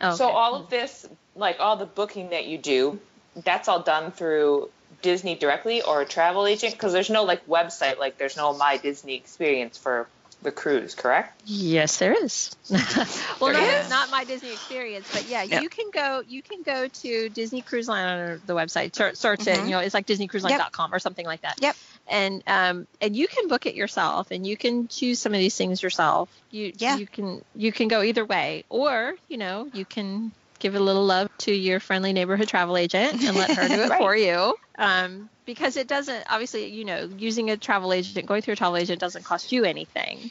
oh, 0.02 0.16
So 0.16 0.30
all 0.30 0.56
of 0.56 0.70
this, 0.70 1.06
like 1.36 1.58
all 1.60 1.76
the 1.76 1.86
booking 1.86 2.30
that 2.30 2.46
you 2.46 2.58
do, 2.58 3.00
that's 3.44 3.68
all 3.68 3.82
done 3.82 4.12
through 4.12 4.70
Disney 5.02 5.36
directly 5.36 5.82
or 5.82 6.02
a 6.02 6.06
travel 6.06 6.48
agent? 6.48 6.74
Because 6.74 6.94
there's 6.94 7.10
no 7.10 7.24
like 7.24 7.46
website, 7.46 8.00
like 8.00 8.18
there's 8.18 8.38
no 8.38 8.54
My 8.54 8.78
Disney 8.78 9.16
Experience 9.16 9.78
for 9.78 10.08
the 10.42 10.52
cruise, 10.52 10.96
correct? 10.96 11.42
Yes, 11.46 11.98
there 11.98 12.14
is. 12.14 12.56
well, 12.70 13.52
There 13.52 13.54
not, 13.54 13.64
is. 13.84 13.90
not 13.90 14.10
my 14.12 14.24
Disney 14.24 14.52
experience, 14.54 15.08
but 15.12 15.28
yeah, 15.28 15.44
Yeah. 15.44 15.62
you 15.62 15.70
can 15.70 15.90
go. 15.92 16.24
You 16.28 16.42
can 16.42 16.62
go 16.64 16.88
to 16.88 17.30
Disney 17.30 17.62
Cruise 17.62 17.88
Line 17.88 18.08
on 18.08 18.42
the 18.46 18.54
website. 18.54 18.96
Search, 18.96 19.16
search 19.18 19.42
it. 19.42 19.58
Mhm. 19.58 19.66
You 19.66 19.72
know, 19.72 19.80
it's 19.80 19.94
like 19.94 20.06
DisneyCruiseLine.com 20.06 20.94
or 20.94 21.00
something 21.00 21.26
like 21.26 21.42
that. 21.42 21.58
Yep. 21.60 21.76
And 22.10 22.42
um, 22.48 22.88
and 23.02 23.16
you 23.16 23.28
can 23.28 23.48
book 23.48 23.66
it 23.66 23.76
yourself, 23.76 24.32
and 24.32 24.46
you 24.48 24.56
can 24.56 24.88
choose 24.88 25.20
some 25.20 25.34
of 25.34 25.40
these 25.40 25.56
things 25.56 25.84
yourself. 25.84 26.30
You 26.52 26.72
Yeah. 26.78 26.98
You 26.98 27.08
can 27.08 27.44
you 27.56 27.72
can 27.72 27.88
go 27.88 28.02
either 28.02 28.26
way, 28.26 28.64
or 28.70 29.14
you 29.28 29.38
know 29.38 29.68
you 29.74 29.86
can 29.86 30.32
give 30.60 30.76
a 30.76 30.80
little 30.80 31.06
love 31.06 31.30
to 31.40 31.54
your 31.54 31.80
friendly 31.80 32.14
neighborhood 32.14 32.48
travel 32.48 32.78
agent 32.78 33.22
and 33.24 33.36
let 33.36 33.52
her 33.52 33.68
do 33.68 33.74
it 33.82 33.90
Right. 33.90 34.00
for 34.00 34.16
you. 34.16 34.56
Um, 34.78 35.30
because 35.46 35.78
it 35.78 35.88
doesn't 35.88 36.24
obviously 36.30 36.68
you 36.68 36.86
know 36.86 37.10
using 37.18 37.50
a 37.50 37.58
travel 37.58 37.92
agent 37.94 38.26
going 38.26 38.42
through 38.42 38.54
a 38.54 38.58
travel 38.58 38.78
agent 38.78 39.00
doesn't 39.00 39.24
cost 39.24 39.52
you 39.52 39.64
anything 39.66 40.30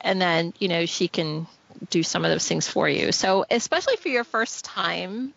and 0.00 0.20
then 0.20 0.52
you 0.58 0.68
know 0.68 0.84
she 0.84 1.08
can 1.08 1.46
do 1.90 2.02
some 2.02 2.24
of 2.24 2.30
those 2.30 2.46
things 2.46 2.68
for 2.68 2.88
you 2.88 3.12
so 3.12 3.46
especially 3.50 3.96
for 3.96 4.08
your 4.08 4.24
first 4.24 4.64
time 4.64 5.32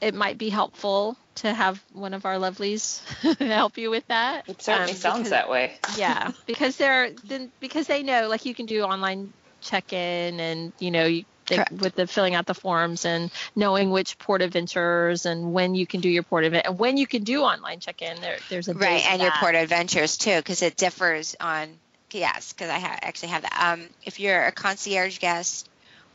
it 0.00 0.14
might 0.14 0.38
be 0.38 0.48
helpful 0.48 1.16
to 1.36 1.52
have 1.52 1.82
one 1.92 2.14
of 2.14 2.24
our 2.26 2.36
lovelies 2.36 3.00
help 3.38 3.78
you 3.78 3.90
with 3.90 4.06
that 4.08 4.48
It 4.48 4.60
certainly 4.62 4.92
Um, 4.92 4.98
sounds 4.98 5.18
because- 5.18 5.30
that 5.30 5.48
way. 5.50 5.78
yeah 5.96 6.32
because 6.46 6.76
they're 6.76 7.10
then 7.24 7.50
because 7.60 7.86
they 7.86 8.02
know 8.02 8.28
like 8.28 8.44
you 8.44 8.54
can 8.54 8.66
do 8.66 8.82
online 8.82 9.32
check-in 9.60 10.40
and 10.40 10.72
you 10.78 10.90
know 10.90 11.04
you 11.06 11.24
they, 11.46 11.64
with 11.80 11.96
the 11.96 12.06
filling 12.06 12.34
out 12.36 12.46
the 12.46 12.54
forms 12.54 13.04
and 13.04 13.30
knowing 13.56 13.90
which 13.90 14.16
port 14.18 14.40
adventures 14.40 15.26
and 15.26 15.52
when 15.52 15.74
you 15.74 15.84
can 15.86 16.00
do 16.00 16.08
your 16.08 16.22
port 16.22 16.44
event 16.44 16.66
and 16.66 16.78
when 16.78 16.96
you 16.96 17.06
can 17.08 17.24
do 17.24 17.42
online 17.42 17.80
check-in 17.80 18.20
there, 18.20 18.36
there's 18.50 18.68
a 18.68 18.74
Right, 18.74 19.04
and 19.10 19.20
your 19.20 19.32
port 19.32 19.56
adventures 19.56 20.16
too, 20.16 20.36
because 20.36 20.62
it 20.62 20.76
differs 20.76 21.34
on. 21.40 21.68
Yes, 22.12 22.52
because 22.52 22.70
I 22.70 22.78
ha- 22.78 22.98
actually 23.02 23.28
have 23.30 23.42
that. 23.42 23.72
Um, 23.72 23.88
if 24.04 24.18
you're 24.20 24.44
a 24.44 24.52
concierge 24.52 25.18
guest 25.18 25.68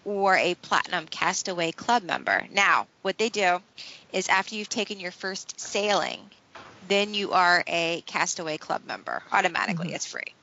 or 0.06 0.36
a 0.38 0.56
platinum 0.56 1.08
castaway 1.08 1.74
club 1.74 2.04
member, 2.04 2.48
now 2.52 2.88
what 3.04 3.18
they 3.20 3.30
do 3.30 3.62
is 4.10 4.30
after 4.30 4.56
you've 4.56 4.70
taken 4.70 5.00
your 5.02 5.12
first 5.12 5.60
sailing, 5.60 6.32
then 6.82 7.14
you 7.16 7.34
are 7.34 7.64
a 7.68 8.02
castaway 8.08 8.58
club 8.58 8.84
member 8.86 9.24
automatically. 9.32 9.94
It's 9.94 10.06
free. 10.08 10.36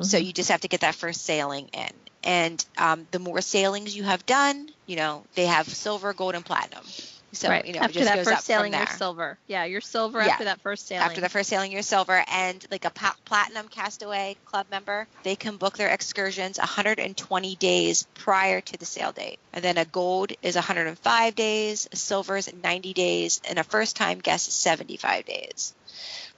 So 0.00 0.18
Mhm. 0.18 0.26
you 0.26 0.32
just 0.32 0.50
have 0.50 0.62
to 0.62 0.68
get 0.68 0.80
that 0.82 0.96
first 0.96 1.22
sailing 1.24 1.68
in. 1.68 2.06
And 2.22 2.64
um, 2.78 3.08
the 3.12 3.20
more 3.20 3.40
sailings 3.42 3.96
you 3.96 4.04
have 4.04 4.26
done, 4.26 4.68
you 4.86 4.96
know, 4.96 5.26
they 5.34 5.46
have 5.46 5.68
silver, 5.68 6.14
gold, 6.14 6.34
and 6.36 6.44
platinum. 6.46 6.94
So 7.34 7.48
right. 7.48 7.66
you 7.66 7.72
know, 7.72 7.80
after 7.80 8.04
that 8.04 8.24
first 8.24 8.44
sailing, 8.44 8.72
you're 8.72 8.86
silver. 8.86 9.38
Yeah, 9.48 9.64
you're 9.64 9.80
silver 9.80 10.20
Yeah. 10.20 10.28
after 10.28 10.44
that 10.44 10.60
first 10.60 10.86
sailing. 10.86 11.04
After 11.04 11.20
the 11.20 11.28
first 11.28 11.48
sailing, 11.48 11.72
you're 11.72 11.82
silver, 11.82 12.24
and 12.28 12.64
like 12.70 12.84
a 12.84 12.92
platinum 13.26 13.68
castaway 13.68 14.36
club 14.44 14.66
member, 14.70 15.06
they 15.22 15.36
can 15.36 15.56
book 15.56 15.76
their 15.76 15.88
excursions 15.88 16.58
120 16.58 17.56
days 17.56 18.06
prior 18.14 18.60
to 18.60 18.78
the 18.78 18.86
sail 18.86 19.12
date. 19.12 19.38
And 19.52 19.64
then 19.64 19.78
a 19.78 19.84
gold 19.84 20.32
is 20.42 20.54
105 20.54 21.34
days, 21.34 21.88
a 21.92 21.96
silver 21.96 22.36
is 22.36 22.52
90 22.52 22.92
days, 22.94 23.40
and 23.48 23.58
a 23.58 23.64
first-time 23.64 24.18
guest 24.20 24.48
is 24.48 24.54
75 24.54 25.24
days. 25.24 25.74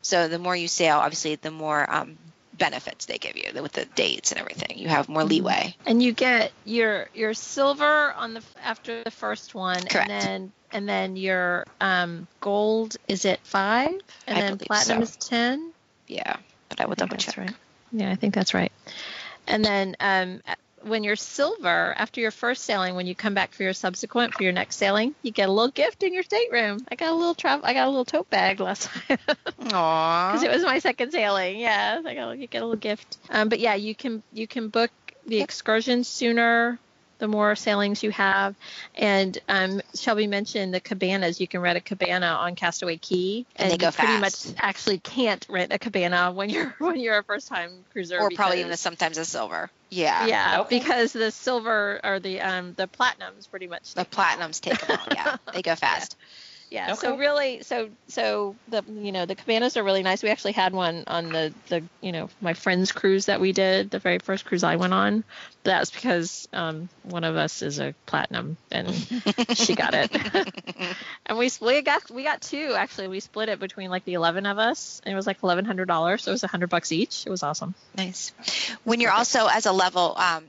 So 0.02 0.28
the 0.28 0.38
more 0.38 0.56
you 0.56 0.68
sail, 0.68 0.98
obviously, 0.98 1.36
the 1.36 1.50
more 1.50 1.88
um, 1.92 2.16
benefits 2.58 3.06
they 3.06 3.18
give 3.18 3.36
you 3.36 3.62
with 3.62 3.72
the 3.72 3.84
dates 3.84 4.32
and 4.32 4.40
everything. 4.40 4.78
You 4.78 4.88
have 4.88 5.08
more 5.08 5.22
Mhm. 5.22 5.28
leeway. 5.30 5.74
and 5.86 6.02
you 6.02 6.12
get 6.12 6.52
your 6.64 7.08
your 7.14 7.34
silver 7.34 8.12
on 8.12 8.34
the 8.34 8.42
after 8.62 9.02
the 9.04 9.10
first 9.10 9.54
one, 9.54 9.76
Correct. 9.86 9.96
and 9.96 10.10
then 10.10 10.52
and 10.72 10.88
then 10.88 11.16
your 11.16 11.64
um, 11.80 12.26
gold 12.40 12.96
is 13.08 13.24
it 13.24 13.40
five, 13.44 13.94
and 14.26 14.38
I 14.38 14.40
then 14.40 14.58
platinum 14.58 14.98
so. 14.98 15.02
is 15.02 15.16
ten. 15.16 15.72
Yeah, 16.08 16.36
but 16.68 16.80
I 16.80 16.86
will 16.86 16.92
I 16.92 17.02
double 17.06 17.16
check. 17.16 17.36
right. 17.36 17.54
Yeah, 17.92 18.10
I 18.10 18.14
think 18.16 18.34
that's 18.34 18.54
right. 18.54 18.72
And 19.46 19.64
then 19.64 19.96
um, 20.00 20.40
when 20.86 21.04
you're 21.04 21.16
silver, 21.16 21.94
after 21.96 22.20
your 22.20 22.30
first 22.30 22.64
sailing, 22.64 22.94
when 22.94 23.06
you 23.06 23.14
come 23.14 23.34
back 23.34 23.52
for 23.52 23.62
your 23.62 23.72
subsequent 23.72 24.34
for 24.34 24.42
your 24.42 24.52
next 24.52 24.76
sailing, 24.76 25.14
you 25.22 25.30
get 25.30 25.48
a 25.48 25.52
little 25.52 25.70
gift 25.70 26.02
in 26.02 26.14
your 26.14 26.22
stateroom. 26.22 26.78
I 26.88 26.94
got 26.94 27.10
a 27.10 27.14
little 27.14 27.34
travel. 27.34 27.66
I 27.66 27.74
got 27.74 27.86
a 27.86 27.90
little 27.90 28.04
tote 28.04 28.30
bag 28.30 28.60
last 28.60 28.88
time 29.08 29.18
Aww, 29.60 30.32
because 30.32 30.42
it 30.42 30.50
was 30.50 30.62
my 30.62 30.78
second 30.78 31.10
sailing. 31.12 31.58
Yeah, 31.58 32.00
I 32.04 32.14
got 32.14 32.38
you 32.38 32.46
get 32.46 32.62
a 32.62 32.66
little 32.66 32.80
gift. 32.80 33.18
Um, 33.30 33.48
but 33.48 33.60
yeah, 33.60 33.74
you 33.74 33.94
can 33.94 34.22
you 34.32 34.46
can 34.46 34.68
book 34.68 34.90
the 35.26 35.40
excursions 35.40 36.08
sooner. 36.08 36.78
The 37.18 37.28
more 37.28 37.54
sailings 37.56 38.02
you 38.02 38.10
have, 38.10 38.54
and 38.94 39.38
um, 39.48 39.80
Shelby 39.94 40.26
mentioned 40.26 40.74
the 40.74 40.80
cabanas. 40.80 41.40
You 41.40 41.48
can 41.48 41.60
rent 41.60 41.78
a 41.78 41.80
cabana 41.80 42.26
on 42.26 42.54
Castaway 42.56 42.98
Cay, 42.98 43.46
And 43.56 43.70
they 43.70 43.74
you 43.74 43.78
go 43.78 43.90
pretty 43.90 44.18
fast. 44.20 44.48
much 44.48 44.56
actually 44.58 44.98
can't 44.98 45.46
rent 45.48 45.72
a 45.72 45.78
cabana 45.78 46.32
when 46.32 46.50
you're 46.50 46.74
when 46.78 47.00
you're 47.00 47.18
a 47.18 47.24
first 47.24 47.48
time 47.48 47.84
cruiser. 47.90 48.18
Or 48.18 48.30
probably 48.30 48.60
even 48.60 48.76
sometimes 48.76 49.16
a 49.16 49.24
silver. 49.24 49.70
Yeah. 49.90 50.26
yeah, 50.26 50.60
Okay. 50.60 50.78
because 50.78 51.12
the 51.12 51.30
silver 51.30 52.00
or 52.04 52.20
the 52.20 52.40
um 52.40 52.74
the 52.74 52.88
platinums 52.88 53.48
pretty 53.50 53.66
much 53.68 53.94
The 53.94 54.02
take 54.04 54.10
them 54.10 54.24
platinums 54.24 54.60
take 54.60 54.78
them 54.78 54.98
all. 54.98 55.06
Yeah, 55.14 55.36
they 55.52 55.62
go 55.62 55.74
fast. 55.74 56.16
Yeah. 56.18 56.26
So 56.70 56.92
Okay. 56.92 57.16
really, 57.18 57.62
so 57.62 57.90
so 58.08 58.56
the 58.68 58.82
you 58.86 59.12
know 59.12 59.26
the 59.26 59.34
cabanas 59.34 59.76
are 59.76 59.84
really 59.84 60.02
nice. 60.02 60.22
We 60.22 60.30
actually 60.30 60.52
had 60.52 60.72
one 60.72 61.04
on 61.06 61.32
the 61.32 61.54
the 61.68 61.84
you 62.00 62.12
know 62.12 62.28
my 62.40 62.54
friend's 62.54 62.92
cruise 62.92 63.26
that 63.26 63.40
we 63.40 63.52
did, 63.52 63.90
the 63.90 63.98
very 63.98 64.18
first 64.18 64.44
cruise 64.44 64.64
I 64.64 64.76
went 64.76 64.92
on. 64.92 65.24
That's 65.64 65.90
because 65.90 66.48
um 66.52 66.88
one 67.02 67.24
of 67.24 67.36
us 67.36 67.62
is 67.62 67.78
a 67.78 67.94
platinum 68.06 68.56
and 68.70 68.88
she 69.54 69.74
got 69.74 69.94
it. 69.94 70.10
and 71.26 71.38
we 71.38 71.50
we 71.60 71.82
got 71.82 72.10
we 72.10 72.22
got 72.22 72.40
two 72.40 72.74
actually. 72.76 73.08
We 73.08 73.20
split 73.20 73.48
it 73.48 73.58
between 73.58 73.90
like 73.90 74.04
the 74.04 74.14
eleven 74.14 74.46
of 74.46 74.58
us, 74.58 75.00
and 75.04 75.12
it 75.12 75.16
was 75.16 75.26
like 75.26 75.42
eleven 75.42 75.64
hundred 75.64 75.88
dollars. 75.88 76.24
So 76.24 76.30
it 76.30 76.34
was 76.34 76.44
a 76.44 76.48
hundred 76.48 76.70
bucks 76.70 76.92
each. 76.92 77.26
It 77.26 77.30
was 77.30 77.42
awesome. 77.42 77.74
Nice. 77.96 78.32
When 78.84 79.00
you're 79.00 79.12
also 79.12 79.46
as 79.46 79.66
a 79.66 79.72
level, 79.72 80.14
um, 80.16 80.44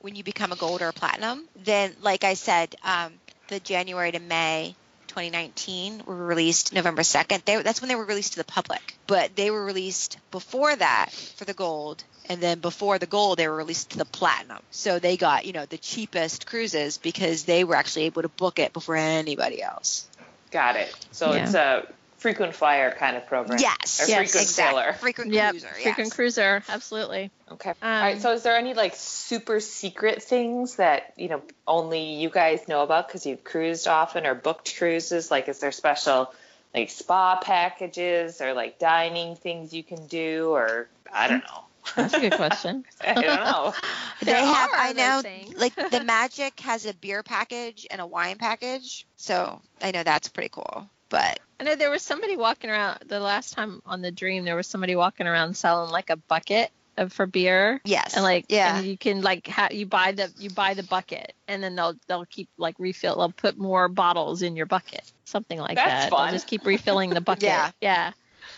when 0.00 0.14
you 0.14 0.24
become 0.24 0.52
a 0.52 0.56
gold 0.56 0.82
or 0.82 0.88
a 0.88 0.92
platinum, 0.92 1.46
then 1.56 1.94
like 2.00 2.24
I 2.24 2.34
said, 2.34 2.74
um, 2.82 3.12
the 3.48 3.60
January 3.60 4.12
to 4.12 4.18
May 4.18 4.74
2019 5.10 6.04
were 6.06 6.14
released 6.14 6.72
November 6.72 7.02
2nd. 7.02 7.44
They, 7.44 7.60
that's 7.62 7.82
when 7.82 7.88
they 7.88 7.96
were 7.96 8.04
released 8.04 8.34
to 8.34 8.38
the 8.38 8.44
public, 8.44 8.96
but 9.08 9.34
they 9.34 9.50
were 9.50 9.64
released 9.64 10.18
before 10.30 10.74
that 10.74 11.10
for 11.36 11.44
the 11.44 11.52
gold. 11.52 12.04
And 12.28 12.40
then 12.40 12.60
before 12.60 12.98
the 12.98 13.06
gold, 13.06 13.38
they 13.38 13.48
were 13.48 13.56
released 13.56 13.90
to 13.90 13.98
the 13.98 14.04
platinum. 14.04 14.62
So 14.70 15.00
they 15.00 15.16
got, 15.16 15.46
you 15.46 15.52
know, 15.52 15.66
the 15.66 15.78
cheapest 15.78 16.46
cruises 16.46 16.96
because 16.98 17.42
they 17.44 17.64
were 17.64 17.74
actually 17.74 18.04
able 18.04 18.22
to 18.22 18.28
book 18.28 18.60
it 18.60 18.72
before 18.72 18.94
anybody 18.94 19.60
else. 19.60 20.06
Got 20.52 20.76
it. 20.76 20.94
So 21.10 21.32
Yeah. 21.32 21.42
it's 21.42 21.54
a 21.54 21.86
frequent 22.20 22.54
flyer 22.54 22.90
kind 22.92 23.16
of 23.16 23.26
program. 23.26 23.58
Yes. 23.58 24.00
Or 24.00 24.06
Yes. 24.06 24.30
frequent 24.30 24.48
exactly. 24.48 24.80
sailor. 24.80 24.92
Frequent 24.94 25.32
Yep. 25.32 25.50
cruiser. 25.50 25.68
Frequent 25.68 26.12
cruiser, 26.12 26.62
absolutely. 26.68 27.30
Okay. 27.50 27.70
Um, 27.70 27.76
All 27.82 28.02
right. 28.02 28.20
So 28.22 28.32
is 28.32 28.42
there 28.42 28.56
any 28.56 28.74
like 28.74 28.94
super 28.94 29.58
secret 29.58 30.22
things 30.22 30.76
that 30.76 31.14
you 31.16 31.28
know 31.28 31.42
only 31.66 32.14
you 32.14 32.28
guys 32.30 32.68
know 32.68 32.82
about 32.82 33.08
because 33.08 33.26
you've 33.26 33.42
cruised 33.42 33.88
often 33.88 34.26
or 34.26 34.34
booked 34.34 34.76
cruises? 34.76 35.30
Like, 35.30 35.48
is 35.48 35.58
there 35.60 35.72
special 35.72 36.32
like 36.74 36.90
spa 36.90 37.36
packages 37.40 38.40
or 38.40 38.52
like 38.52 38.78
dining 38.78 39.34
things 39.34 39.72
you 39.72 39.82
can 39.82 40.06
do 40.06 40.50
or 40.50 40.88
I 41.12 41.26
don't 41.26 41.42
know. 41.42 41.64
That's 41.96 42.14
a 42.14 42.20
good 42.20 42.34
question. 42.34 42.84
I 43.00 43.14
don't 43.14 43.24
know. 43.24 43.74
They 44.22 44.32
There 44.32 44.44
have, 44.44 44.70
are 44.70 44.76
I 44.76 44.92
know, 44.92 45.22
things. 45.22 45.56
like 45.56 45.74
the 45.74 46.04
Magic 46.04 46.60
has 46.60 46.84
a 46.86 46.94
beer 46.94 47.22
package 47.22 47.86
and 47.90 48.00
a 48.00 48.06
wine 48.06 48.36
package, 48.38 49.06
so 49.16 49.60
I 49.82 49.90
know 49.90 50.04
that's 50.04 50.28
pretty 50.28 50.50
cool. 50.50 50.88
But 51.08 51.40
I 51.60 51.64
know 51.64 51.74
there 51.76 51.90
was 51.90 52.02
somebody 52.02 52.36
walking 52.36 52.70
around 52.70 53.00
the 53.06 53.20
last 53.20 53.52
time 53.52 53.82
on 53.84 54.00
the 54.00 54.10
Dream. 54.10 54.44
There 54.44 54.56
was 54.56 54.66
somebody 54.66 54.96
walking 54.96 55.26
around 55.26 55.54
selling 55.56 55.90
like 55.90 56.08
a 56.10 56.16
bucket 56.16 56.70
of 56.96 57.12
for 57.12 57.26
beer, 57.26 57.80
yes, 57.84 58.14
and 58.14 58.22
like 58.24 58.46
yeah, 58.48 58.78
and 58.78 58.86
you 58.86 58.96
can 58.96 59.20
like 59.22 59.46
ha- 59.46 59.68
you 59.70 59.84
buy 59.86 60.12
the 60.12 60.32
you 60.38 60.48
buy 60.50 60.74
the 60.74 60.82
bucket, 60.82 61.34
and 61.46 61.62
then 61.62 61.76
they'll 61.76 61.94
they'll 62.08 62.24
keep 62.26 62.48
like 62.56 62.76
refill. 62.78 63.16
They'll 63.18 63.30
put 63.32 63.58
more 63.58 63.88
bottles 63.88 64.42
in 64.42 64.56
your 64.56 64.66
bucket, 64.66 65.10
something 65.24 65.58
like 65.58 65.76
That's 65.76 66.04
that. 66.06 66.10
fun. 66.10 66.26
They'll 66.28 66.34
just 66.34 66.46
keep 66.46 66.64
refilling 66.66 67.10
the 67.10 67.20
bucket. 67.30 67.44
Yeah. 67.44 67.70
yeah. 67.80 68.12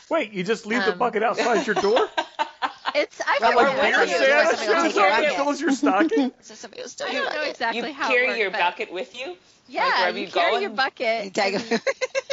Wait, 0.09 0.33
you 0.33 0.45
just 0.45 0.65
leave 0.67 0.85
the 0.85 0.93
Um, 0.93 0.99
bucket 0.99 1.23
outside 1.23 1.67
your 1.67 1.75
door? 1.75 2.09
It's 2.95 3.23
I 3.27 3.39
Well, 3.41 3.53
forget 3.53 3.57
like, 3.57 3.77
what 3.79 3.79
when 3.79 4.09
it 4.09 4.11
you- 4.11 4.17
is. 4.17 4.21
Santa 4.21 4.57
Santa 4.57 4.67
somebody 4.67 4.83
will 4.83 4.93
shows 4.93 5.13
up 5.13 5.25
and 5.25 5.35
fills 5.37 5.61
your 5.63 5.73
stocking? 5.73 6.33
so 6.43 6.55
somebody 6.55 6.83
will 6.83 6.89
steal 6.91 7.07
I 7.09 7.13
don't 7.15 7.35
know 7.35 7.43
exactly 7.45 7.89
you 7.89 7.95
how 7.95 8.09
carry 8.09 8.25
it 8.25 8.29
works, 8.29 8.39
your 8.39 8.51
but- 8.51 8.61
bucket 8.61 8.93
with 8.93 9.19
you. 9.19 9.37
Yeah, 9.67 10.01
wherever 10.01 10.19
you 10.19 10.27
you 10.27 10.31
carry 10.31 10.51
go 10.53 10.59
your 10.59 10.71
bucket. 10.71 11.25
You 11.25 11.31
take 11.31 11.55
and- 11.55 11.73
it. 11.73 11.81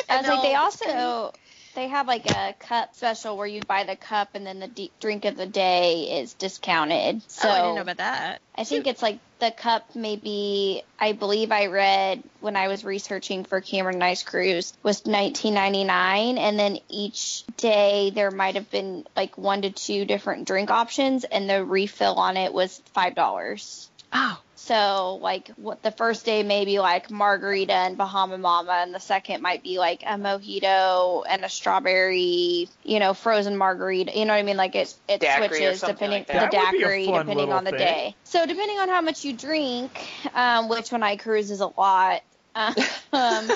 I 0.09 0.17
was 0.17 0.27
like, 0.27 0.41
they 0.41 0.55
also 0.55 1.33
they 1.75 1.87
have 1.87 2.07
like 2.07 2.29
a 2.31 2.53
cup 2.59 2.95
special 2.95 3.37
where 3.37 3.47
you 3.47 3.61
buy 3.61 3.83
the 3.83 3.95
cup 3.95 4.29
and 4.33 4.45
then 4.45 4.59
the 4.59 4.67
d- 4.67 4.91
drink 4.99 5.25
of 5.25 5.37
the 5.37 5.45
day 5.45 6.19
is 6.19 6.33
discounted. 6.33 7.21
So 7.29 7.47
oh, 7.47 7.51
I 7.51 7.61
didn't 7.61 7.75
know 7.75 7.81
about 7.81 7.97
that. 7.97 8.41
I 8.55 8.63
think 8.63 8.87
it's 8.87 9.01
like 9.01 9.19
the 9.39 9.51
cup 9.51 9.95
maybe 9.95 10.83
I 10.99 11.13
believe 11.13 11.51
I 11.51 11.67
read 11.67 12.23
when 12.41 12.55
I 12.55 12.67
was 12.67 12.83
researching 12.83 13.45
for 13.45 13.61
Cameron 13.61 13.99
Nice 13.99 14.23
Cruise 14.23 14.73
was 14.83 15.03
19.99 15.03 16.37
and 16.37 16.59
then 16.59 16.79
each 16.89 17.45
day 17.55 18.11
there 18.13 18.31
might 18.31 18.55
have 18.55 18.69
been 18.69 19.05
like 19.15 19.37
one 19.37 19.61
to 19.61 19.69
two 19.69 20.05
different 20.05 20.47
drink 20.47 20.71
options 20.71 21.23
and 21.23 21.49
the 21.49 21.63
refill 21.63 22.15
on 22.15 22.35
it 22.35 22.53
was 22.53 22.81
$5. 22.95 23.87
Oh, 24.11 24.41
So 24.55 25.19
like 25.21 25.49
what 25.49 25.83
the 25.83 25.91
first 25.91 26.25
day 26.25 26.41
may 26.43 26.65
be 26.65 26.79
like 26.79 27.11
margarita 27.11 27.73
and 27.73 27.97
Bahama 27.97 28.37
Mama 28.37 28.71
and 28.71 28.93
the 28.93 28.99
second 28.99 29.41
might 29.41 29.63
be 29.63 29.77
like 29.77 30.01
a 30.03 30.17
mojito 30.17 31.23
and 31.29 31.45
a 31.45 31.49
strawberry, 31.49 32.67
you 32.83 32.99
know, 32.99 33.13
frozen 33.13 33.55
margarita. 33.55 34.17
You 34.17 34.25
know 34.25 34.33
what 34.33 34.39
I 34.39 34.43
mean? 34.43 34.57
Like 34.57 34.75
it 34.75 34.93
it 35.07 35.21
Daiquiri 35.21 35.47
switches 35.49 35.81
depending 35.81 36.19
like 36.19 36.27
the 36.27 36.33
That 36.33 36.51
would 36.51 36.51
be 36.51 36.57
a 36.57 36.71
daiquiri 36.71 37.05
depending 37.05 37.51
on 37.53 37.63
the 37.63 37.71
thing. 37.71 37.79
day. 37.79 38.15
So 38.23 38.45
depending 38.45 38.79
on 38.79 38.89
how 38.89 39.01
much 39.01 39.23
you 39.25 39.33
drink, 39.33 39.91
um, 40.33 40.69
which 40.69 40.91
when 40.91 41.03
I 41.03 41.15
cruise 41.15 41.51
is 41.51 41.61
a 41.61 41.67
lot. 41.67 42.21
Um, 43.13 43.49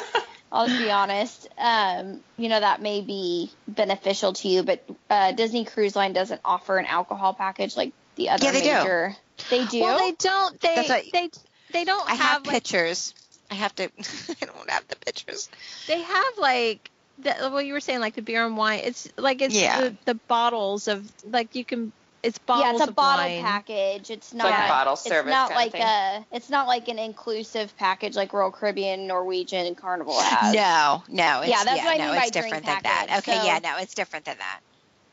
I'll 0.51 0.67
be 0.67 0.89
honest. 0.91 1.47
Um, 1.57 2.21
you 2.37 2.47
know 2.47 2.59
that 2.59 2.81
may 2.81 3.01
be 3.01 3.49
beneficial 3.67 4.33
to 4.33 4.47
you, 4.47 4.63
but 4.63 4.85
uh, 5.09 5.31
Disney 5.33 5.65
Cruise 5.65 5.95
Line 5.95 6.13
doesn't 6.13 6.41
offer 6.45 6.77
an 6.77 6.85
alcohol 6.85 7.33
package 7.33 7.75
like 7.75 7.91
the 8.15 8.29
other 8.29 8.45
Yeah, 8.45 8.51
they 8.51 8.61
do. 8.61 9.15
They 9.49 9.65
do. 9.65 9.81
well, 9.81 9.97
they 9.99 10.11
don't. 10.13 10.59
They 10.61 10.75
what- 10.87 11.03
they 11.11 11.29
they 11.71 11.85
don't 11.85 12.09
I 12.09 12.15
have 12.15 12.45
like 12.45 12.53
pictures. 12.53 13.13
I 13.51 13.55
have 13.55 13.75
to. 13.75 13.83
I 14.41 14.45
don't 14.45 14.69
have 14.69 14.87
the 14.87 14.95
pictures. 14.97 15.49
they 15.87 16.01
have 16.01 16.37
like 16.37 16.89
the, 17.19 17.35
well 17.51 17.61
you 17.61 17.73
were 17.73 17.79
saying 17.79 17.99
like 17.99 18.15
the 18.15 18.21
beer 18.21 18.45
and 18.45 18.57
wine 18.57 18.81
it's 18.83 19.07
like 19.17 19.41
it's 19.41 19.53
Yeah. 19.55 19.81
the, 19.81 19.95
the 20.05 20.15
bottles 20.15 20.87
of 20.87 21.09
like 21.29 21.53
you 21.55 21.63
can 21.63 21.91
it's 22.23 22.37
bottles 22.39 22.63
yeah, 22.65 22.71
it's 22.73 22.81
a 22.85 22.89
of 22.89 22.95
bottle 22.95 23.25
wine. 23.25 23.41
package. 23.43 24.09
It's 24.09 24.33
not 24.33 24.45
like 24.49 24.65
a 24.65 24.67
bottle 24.69 24.93
it's 24.93 25.03
service 25.03 25.29
not 25.29 25.49
kind 25.49 25.59
of 25.59 25.63
like 25.65 25.71
thing. 25.73 25.81
a 25.81 26.25
it's 26.31 26.49
not 26.49 26.67
like 26.67 26.87
an 26.87 26.97
inclusive 26.99 27.75
package 27.77 28.15
like 28.15 28.31
Royal 28.33 28.49
Caribbean, 28.51 29.07
Norwegian, 29.07 29.75
Carnival 29.75 30.19
has. 30.19 30.55
No, 30.55 31.03
no. 31.09 31.41
It's, 31.41 31.49
Yeah, 31.49 31.63
that's 31.65 31.83
what 31.83 31.93
I 31.93 31.97
no, 31.97 32.05
mean 32.11 32.15
by 32.15 32.21
it's 32.27 32.31
drink 32.31 32.45
different 32.45 32.65
than 32.65 32.79
that. 32.83 33.07
Okay, 33.19 33.37
So- 33.37 33.43
yeah, 33.45 33.59
no, 33.61 33.77
it's 33.77 33.93
different 33.93 34.25
than 34.25 34.37
that. 34.37 34.59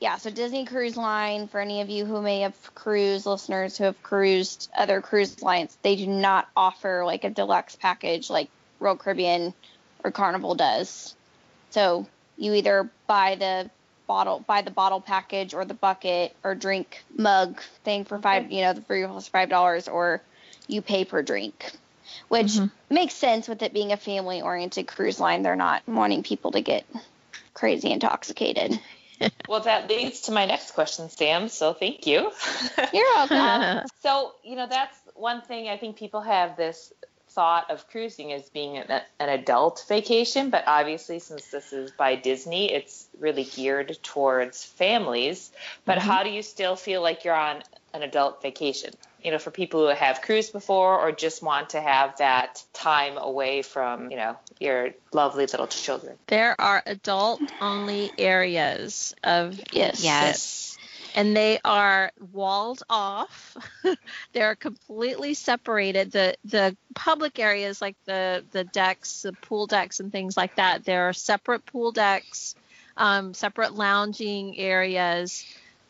Yeah, 0.00 0.16
so 0.16 0.30
Disney 0.30 0.64
Cruise 0.64 0.96
Line, 0.96 1.46
for 1.46 1.61
any 1.61 1.82
of 1.82 1.90
you 1.90 2.07
who 2.07 2.22
may 2.22 2.40
have 2.40 2.74
cruised, 2.74 3.26
listeners 3.26 3.76
who 3.76 3.84
have 3.84 4.03
cruised 4.03 4.70
other 4.74 5.03
cruise 5.03 5.42
lines, 5.42 5.76
they 5.82 5.94
do 5.94 6.07
not 6.07 6.48
offer 6.57 7.05
like 7.05 7.24
a 7.24 7.30
deluxe 7.30 7.76
package 7.76 8.30
like 8.30 8.48
Royal 8.80 8.96
Caribbean 8.96 9.53
or 10.03 10.11
Carnival 10.11 10.55
does. 10.55 11.14
So 11.68 12.07
you 12.38 12.55
either 12.55 12.88
buy 13.07 13.34
the 13.34 13.70
bottle, 14.07 14.42
buy 14.46 14.62
the 14.62 14.70
bottle 14.70 15.03
package 15.03 15.53
or 15.53 15.66
the 15.66 15.74
bucket 15.74 16.34
or 16.42 16.55
drink 16.55 17.05
mug 17.14 17.61
thing 17.84 18.07
for 18.07 18.18
five, 18.18 18.51
you 18.51 18.62
know, 18.62 18.72
the 18.72 18.80
free 18.80 19.05
was 19.05 19.28
five 19.28 19.51
dollars, 19.51 19.86
or 19.86 20.22
you 20.66 20.80
pay 20.80 21.05
per 21.05 21.20
drink, 21.20 21.72
which 22.28 22.46
Mhm. 22.46 22.70
makes 22.88 23.14
sense 23.14 23.48
with 23.48 23.62
it 23.62 23.74
being 23.74 23.92
a 23.92 23.98
family-oriented 23.98 24.86
cruise 24.86 25.20
line. 25.20 25.42
They're 25.42 25.57
not 25.57 25.86
wanting 25.86 26.22
people 26.22 26.53
to 26.53 26.62
get 26.62 26.86
crazy 27.53 27.90
intoxicated. 27.90 28.80
Well, 29.47 29.61
that 29.61 29.89
leads 29.89 30.23
to 30.23 30.33
my 30.33 30.47
next 30.47 30.73
question, 30.73 31.11
Sam. 31.11 31.49
So 31.49 31.73
thank 31.75 32.07
you. 32.07 32.31
You're 32.93 33.14
welcome. 33.16 33.66
So, 34.03 34.33
you 34.45 34.57
know, 34.57 34.66
that's 34.68 34.97
one 35.14 35.43
thing 35.43 35.68
I 35.68 35.77
think 35.77 35.97
people 35.97 36.23
have 36.23 36.57
this 36.57 36.93
thought 37.31 37.71
of 37.71 37.89
cruising 37.89 38.33
as 38.33 38.49
being 38.51 38.77
an, 38.79 39.03
an 39.21 39.29
adult 39.29 39.85
vacation, 39.89 40.51
but 40.51 40.64
obviously, 40.66 41.18
since 41.18 41.49
this 41.49 41.73
is 41.73 41.93
by 41.93 42.16
Disney, 42.16 42.73
it's 42.73 43.09
really 43.18 43.45
geared 43.45 43.99
towards 44.03 44.64
families. 44.64 45.51
But 45.87 45.99
Mm-hmm. 45.99 46.09
how 46.09 46.23
do 46.23 46.31
you 46.31 46.43
still 46.43 46.77
feel 46.77 47.03
like 47.03 47.25
you're 47.25 47.35
on 47.35 47.62
an 47.95 48.03
adult 48.03 48.43
vacation? 48.43 48.95
You 49.23 49.33
know, 49.33 49.39
for 49.39 49.51
people 49.51 49.81
who 49.81 49.95
have 49.95 50.23
cruised 50.23 50.53
before 50.53 50.99
or 50.99 51.12
just 51.12 51.43
want 51.43 51.71
to 51.71 51.81
have 51.81 52.16
that 52.18 52.62
time 52.73 53.18
away 53.18 53.62
from, 53.62 54.11
you 54.11 54.16
know, 54.16 54.37
your 54.61 54.90
lovely 55.12 55.46
little 55.46 55.66
children. 55.66 56.16
There 56.28 56.61
are 56.61 56.82
adult 56.86 57.42
only 57.61 58.12
areas 58.18 59.14
of 59.24 59.58
Yes. 59.72 60.04
Yes. 60.04 60.78
and 61.14 61.36
they 61.36 61.58
are 61.64 62.12
walled 62.32 62.82
off. 62.88 63.56
They're 64.32 64.54
completely 64.54 65.34
separated. 65.34 66.12
The 66.12 66.36
the 66.44 66.76
public 66.94 67.38
areas 67.38 67.80
like 67.80 67.96
the 68.04 68.44
the 68.52 68.64
decks, 68.64 69.22
the 69.22 69.32
pool 69.32 69.66
decks 69.66 69.98
and 70.00 70.12
things 70.12 70.36
like 70.36 70.54
that, 70.56 70.84
there 70.84 71.08
are 71.08 71.12
separate 71.12 71.64
pool 71.66 71.90
decks, 71.90 72.54
um, 72.96 73.34
separate 73.34 73.74
lounging 73.74 74.58
areas. 74.58 75.44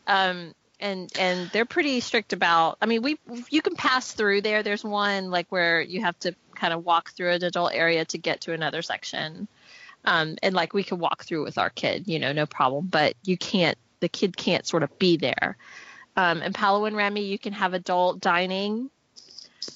Um, 0.07 0.53
and 0.79 1.11
and 1.19 1.49
they're 1.51 1.65
pretty 1.65 1.99
strict 1.99 2.33
about 2.33 2.77
I 2.81 2.87
mean 2.87 3.03
we 3.03 3.17
you 3.51 3.61
can 3.61 3.75
pass 3.75 4.11
through 4.13 4.41
there. 4.41 4.63
There's 4.63 4.83
one 4.83 5.29
like 5.29 5.45
where 5.51 5.79
you 5.81 6.01
have 6.01 6.17
to 6.19 6.33
kind 6.61 6.73
of 6.73 6.85
walk 6.85 7.11
through 7.11 7.31
an 7.31 7.43
adult 7.43 7.73
area 7.73 8.05
to 8.05 8.19
get 8.19 8.41
to 8.41 8.53
another 8.53 8.83
section. 8.83 9.47
Um, 10.05 10.35
and 10.43 10.53
like 10.53 10.73
we 10.73 10.83
can 10.83 10.99
walk 10.99 11.23
through 11.23 11.43
with 11.43 11.57
our 11.57 11.71
kid, 11.71 12.07
you 12.07 12.19
know, 12.19 12.31
no 12.33 12.45
problem. 12.45 12.85
But 12.85 13.15
you 13.23 13.35
can't 13.35 13.77
the 13.99 14.09
kid 14.09 14.37
can't 14.37 14.65
sort 14.65 14.83
of 14.83 14.97
be 14.99 15.17
there. 15.17 15.57
Um, 16.15 16.41
in 16.41 16.53
Palo 16.53 16.85
and 16.85 16.95
Remy, 16.95 17.23
you 17.23 17.39
can 17.39 17.53
have 17.53 17.73
adult 17.73 18.19
dining, 18.19 18.89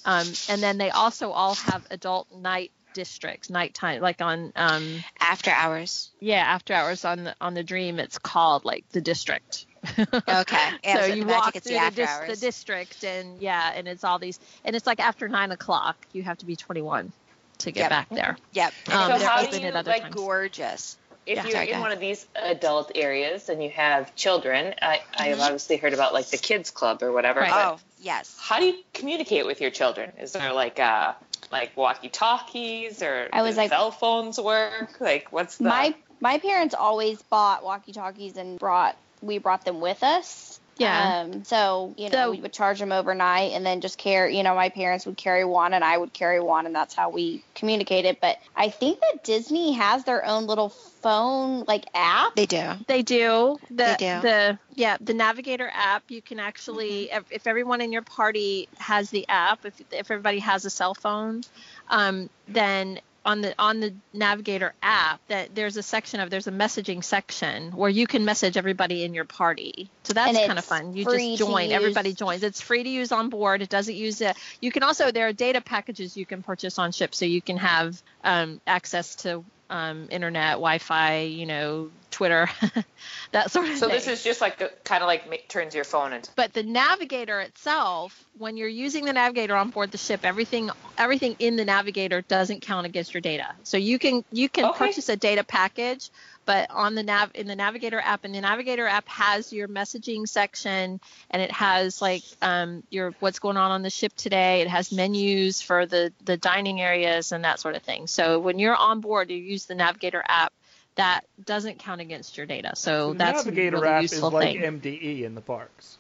um, 0.03 0.27
and 0.49 0.61
then 0.61 0.77
they 0.77 0.89
also 0.91 1.31
all 1.31 1.55
have 1.55 1.86
adult 1.89 2.27
night 2.36 2.71
districts, 2.93 3.49
nighttime, 3.49 4.01
like 4.01 4.21
on 4.21 4.51
um, 4.55 5.03
After 5.19 5.51
hours. 5.51 6.11
yeah 6.19 6.43
after 6.45 6.73
hours 6.73 7.05
on 7.05 7.23
the 7.23 7.36
on 7.41 7.53
the 7.53 7.63
Dream. 7.63 7.99
It's 7.99 8.17
called 8.19 8.65
like 8.65 8.86
the 8.89 9.01
district. 9.01 9.65
Okay. 9.97 10.69
Yeah, 10.83 10.95
so 10.95 11.07
so 11.07 11.13
you 11.13 11.25
walk 11.25 11.53
through 11.53 11.61
the 11.61 11.69
the, 11.69 11.75
after 11.77 12.01
dis- 12.01 12.09
hours. 12.09 12.29
the 12.39 12.45
district, 12.45 13.03
and 13.03 13.41
yeah, 13.41 13.71
and 13.75 13.88
it's 13.88 14.03
all 14.03 14.19
these, 14.19 14.39
and 14.63 14.75
it's 14.75 14.86
like 14.88 14.99
after 14.99 15.27
nine 15.27 15.51
o'clock, 15.51 15.95
you 16.13 16.23
have 16.23 16.38
to 16.39 16.45
be 16.45 16.55
21 16.55 17.11
to 17.59 17.71
get 17.71 17.81
Yep. 17.81 17.89
back 17.89 18.09
there. 18.09 18.38
Yep. 18.53 18.73
Um, 18.91 19.11
So 19.11 19.17
they're 19.19 19.27
how 19.27 19.41
do 19.41 19.47
open 19.47 19.61
you, 19.61 19.67
at 19.67 19.75
other 19.75 19.91
like, 19.91 20.01
times. 20.03 20.15
Gorgeous. 20.15 20.97
if 21.25 21.38
Yeah. 21.38 21.43
you're 21.43 21.51
Sorry, 21.53 21.71
in 21.71 21.79
one 21.79 21.91
of 21.91 21.99
these 21.99 22.27
adult 22.36 22.91
areas 22.95 23.49
and 23.49 23.63
you 23.63 23.69
have 23.71 24.13
children, 24.15 24.75
I, 24.81 25.01
I 25.17 25.27
have 25.29 25.39
obviously 25.39 25.77
heard 25.77 25.93
about 25.93 26.13
like 26.13 26.27
the 26.27 26.38
kids 26.38 26.69
club 26.69 27.01
or 27.01 27.11
whatever. 27.11 27.41
Mm-hmm. 27.41 27.51
Right. 27.51 27.65
Oh, 27.65 27.79
yes. 27.99 28.38
how 28.39 28.59
do 28.59 28.65
you 28.65 28.75
communicate 28.93 29.45
with 29.45 29.59
your 29.61 29.71
children? 29.71 30.11
Is 30.19 30.33
there 30.33 30.53
like 30.53 30.79
uh 30.79 31.13
like 31.51 31.75
walkie 31.77 32.09
talkies 32.09 33.01
or 33.01 33.29
I 33.33 33.41
was 33.41 33.55
like- 33.57 33.69
cell 33.69 33.89
phones 33.91 34.39
work? 34.39 34.99
Like 34.99 35.31
what's 35.31 35.57
the 35.57 35.63
My 35.63 35.95
my 36.19 36.38
parents 36.39 36.75
always 36.75 37.21
bought 37.23 37.63
walkie 37.63 37.91
talkies 37.93 38.38
and 38.38 38.59
brought 38.59 38.95
we 39.26 39.38
brought 39.39 39.65
them 39.65 39.82
with 39.82 40.03
us. 40.03 40.59
Yeah. 40.78 41.21
Um, 41.21 41.45
so 41.45 41.93
you 41.97 42.09
know 42.09 42.17
So- 42.17 42.32
we 42.32 42.41
would 42.41 42.51
charge 42.51 42.80
them 42.80 42.91
overnight 42.91 43.53
and 43.53 43.65
then 43.65 43.80
just 43.80 43.97
carry. 43.97 44.36
You 44.36 44.43
know, 44.43 44.55
my 44.55 44.67
parents 44.67 45.05
would 45.05 45.15
carry 45.15 45.45
one 45.45 45.73
and 45.73 45.86
I 45.86 45.97
would 45.97 46.11
carry 46.11 46.41
one, 46.41 46.65
and 46.65 46.76
that's 46.76 46.93
how 46.93 47.09
we 47.09 47.45
communicated. 47.55 48.17
But 48.19 48.39
I 48.57 48.67
think 48.69 48.99
that 48.99 49.23
Disney 49.23 49.71
has 49.71 50.03
their 50.03 50.26
own 50.26 50.47
little 50.47 50.67
phone 50.67 51.63
like 51.65 51.86
app. 51.93 52.36
They 52.36 52.45
do. 52.45 52.71
They 52.88 53.03
do. 53.03 53.57
The, 53.69 53.73
They 53.76 53.95
do. 53.97 54.21
The 54.21 54.59
yeah, 54.73 54.97
the 54.99 55.13
Navigator 55.13 55.71
app. 55.73 56.03
You 56.11 56.21
can 56.21 56.41
actually, 56.41 57.09
if, 57.09 57.23
if 57.32 57.47
everyone 57.47 57.80
in 57.80 57.93
your 57.93 58.01
party 58.01 58.67
has 58.78 59.09
the 59.09 59.26
app, 59.30 59.65
if 59.65 59.80
if 59.91 60.11
everybody 60.11 60.39
has 60.39 60.65
a 60.65 60.69
cell 60.69 60.93
phone, 60.93 61.43
um, 61.89 62.30
then 62.49 62.99
on 63.26 63.41
the 63.41 63.55
on 63.57 63.80
the 63.80 63.93
Navigator 64.13 64.73
app, 64.82 65.19
that 65.28 65.55
there's 65.55 65.76
a 65.78 65.84
section 65.84 66.19
of 66.19 66.30
there's 66.30 66.47
a 66.47 66.51
messaging 66.51 67.03
section 67.03 67.71
where 67.71 67.89
you 67.89 68.07
can 68.07 68.23
message 68.23 68.55
everybody 68.55 69.03
in 69.03 69.13
your 69.13 69.26
party. 69.26 69.89
So 70.03 70.13
that's 70.13 70.38
kind 70.38 70.59
of 70.59 70.65
fun. 70.65 70.95
You 70.95 71.05
just 71.05 71.38
join. 71.39 71.71
Everybody 71.71 72.13
joins. 72.13 72.43
It's 72.43 72.61
free 72.61 72.84
to 72.84 72.89
use 72.89 73.11
on 73.11 73.30
board. 73.30 73.61
It 73.61 73.69
doesn't 73.69 73.95
use 73.95 74.21
it. 74.21 74.38
You 74.61 74.71
can 74.71 74.84
also 74.84 75.11
there 75.11 75.28
are 75.28 75.34
data 75.34 75.61
packages 75.61 76.15
you 76.15 76.26
can 76.26 76.43
purchase 76.43 76.78
on 76.78 76.91
ship, 76.91 77.15
so 77.15 77.26
you 77.26 77.41
can 77.41 77.57
have 77.57 78.01
um, 78.23 78.61
access 78.67 79.15
to 79.17 79.43
um, 79.70 80.07
internet, 80.11 80.53
Wi-Fi, 80.53 81.22
you 81.22 81.45
know, 81.45 81.91
Twitter, 82.11 82.47
that 83.32 83.51
sort 83.51 83.68
of 83.70 83.78
So 83.78 83.89
thing. 83.89 83.99
So 83.99 84.05
this 84.05 84.07
is 84.07 84.24
just 84.24 84.41
like 84.41 84.57
kind 84.84 85.03
of 85.03 85.07
like 85.07 85.30
ma- 85.30 85.36
turns 85.49 85.76
your 85.76 85.84
phone 85.84 86.13
into 86.13 86.30
but 86.36 86.53
the 86.53 86.63
navigator 86.63 87.39
itself, 87.41 88.24
when 88.38 88.57
you're 88.57 88.68
using 88.68 89.05
the 89.05 89.13
navigator 89.13 89.55
on 89.55 89.70
board 89.72 89.91
the 89.91 89.97
ship, 89.97 90.22
everything 90.24 90.70
everything 90.97 91.36
in 91.39 91.55
the 91.55 91.66
navigator 91.66 92.22
doesn't 92.22 92.61
count 92.61 92.86
against 92.86 93.13
your 93.13 93.22
data. 93.22 93.47
So 93.63 93.78
you 93.78 93.99
can 93.99 94.24
you 94.32 94.49
can 94.49 94.66
Okay. 94.66 94.78
purchase 94.78 95.09
a 95.09 95.16
data 95.18 95.43
package, 95.43 96.11
but 96.45 96.69
on 96.71 96.95
the 96.95 97.03
nav 97.03 97.31
in 97.33 97.47
the 97.47 97.55
navigator 97.55 97.99
app, 97.99 98.23
and 98.23 98.33
the 98.33 98.41
navigator 98.41 98.85
app 98.87 99.07
has 99.07 99.51
your 99.51 99.67
messaging 99.67 100.27
section, 100.27 100.99
and 101.29 101.41
it 101.41 101.51
has 101.51 102.01
like 102.01 102.23
um, 102.41 102.83
your 102.89 103.11
what's 103.19 103.39
going 103.39 103.57
on 103.57 103.71
on 103.71 103.81
the 103.81 103.89
ship 103.89 104.13
today. 104.15 104.61
It 104.61 104.67
has 104.67 104.91
menus 104.91 105.61
for 105.61 105.85
the 105.85 106.13
the 106.23 106.37
dining 106.37 106.81
areas 106.81 107.31
and 107.31 107.43
that 107.43 107.59
sort 107.59 107.75
of 107.75 107.83
thing. 107.83 108.07
So 108.07 108.39
when 108.39 108.59
you're 108.59 108.75
on 108.75 109.01
board, 109.01 109.29
you 109.29 109.37
use 109.37 109.65
the 109.65 109.75
navigator 109.75 110.23
app. 110.27 110.53
That 110.95 111.25
doesn't 111.43 111.79
count 111.79 111.99
against 111.99 112.37
your 112.37 112.45
data, 112.45 112.71
so 112.75 113.13
that's 113.13 113.17
the 113.17 113.17
that's 113.17 113.45
Navigator 113.45 113.77
a 113.77 113.81
really 113.81 113.93
app 113.93 114.03
is 114.05 114.11
useful 114.13 114.31
like 114.31 114.57
thing. 114.57 114.79
MDE 114.79 115.23
in 115.23 115.35
the 115.35 115.41
parks. 115.41 115.97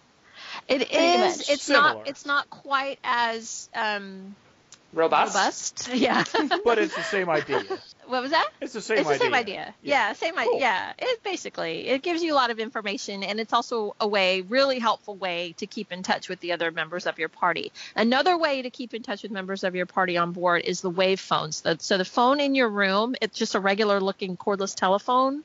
It 0.67 0.89
Pretty 0.89 0.95
is. 0.95 1.49
It's 1.49 1.63
Similar. 1.63 1.95
not. 1.95 2.07
It's 2.07 2.25
not 2.25 2.49
quite 2.49 2.99
as 3.03 3.69
um, 3.75 4.35
robust. 4.95 5.35
robust. 5.35 5.89
Yeah. 5.93 6.23
But 6.63 6.79
it's 6.79 6.95
the 6.95 7.03
same 7.03 7.29
idea. 7.29 7.63
what 8.07 8.21
was 8.21 8.31
that? 8.31 8.49
It's 8.61 8.73
the 8.73 8.81
same 8.81 8.99
it's 8.99 9.07
idea. 9.09 9.19
same 9.19 9.33
idea. 9.33 9.75
Yeah, 9.81 10.13
same 10.13 10.37
idea. 10.37 10.59
Yeah, 10.59 10.93
it 10.97 11.23
basically 11.23 11.87
it 11.87 12.01
gives 12.01 12.23
you 12.23 12.33
a 12.33 12.35
lot 12.35 12.49
of 12.49 12.59
information, 12.59 13.23
and 13.23 13.39
it's 13.39 13.53
also 13.53 13.95
a 13.99 14.07
way, 14.07 14.41
really 14.41 14.79
helpful 14.79 15.15
way 15.15 15.53
to 15.57 15.67
keep 15.67 15.91
in 15.91 16.01
touch 16.03 16.29
with 16.29 16.39
the 16.39 16.53
other 16.53 16.71
members 16.71 17.05
of 17.07 17.19
your 17.19 17.29
party. 17.29 17.71
Another 17.95 18.37
way 18.37 18.61
to 18.61 18.69
keep 18.69 18.93
in 18.93 19.03
touch 19.03 19.23
with 19.23 19.31
members 19.31 19.63
of 19.63 19.75
your 19.75 19.85
party 19.85 20.17
on 20.17 20.31
board 20.31 20.63
is 20.63 20.81
the 20.81 20.89
wave 20.89 21.19
phones. 21.19 21.61
The- 21.61 21.77
So 21.79 21.97
the 21.97 22.05
phone 22.05 22.39
in 22.39 22.55
your 22.55 22.69
room, 22.69 23.15
it's 23.21 23.37
just 23.37 23.55
a 23.55 23.59
regular 23.59 23.99
looking 23.99 24.37
cordless 24.37 24.75
telephone, 24.75 25.43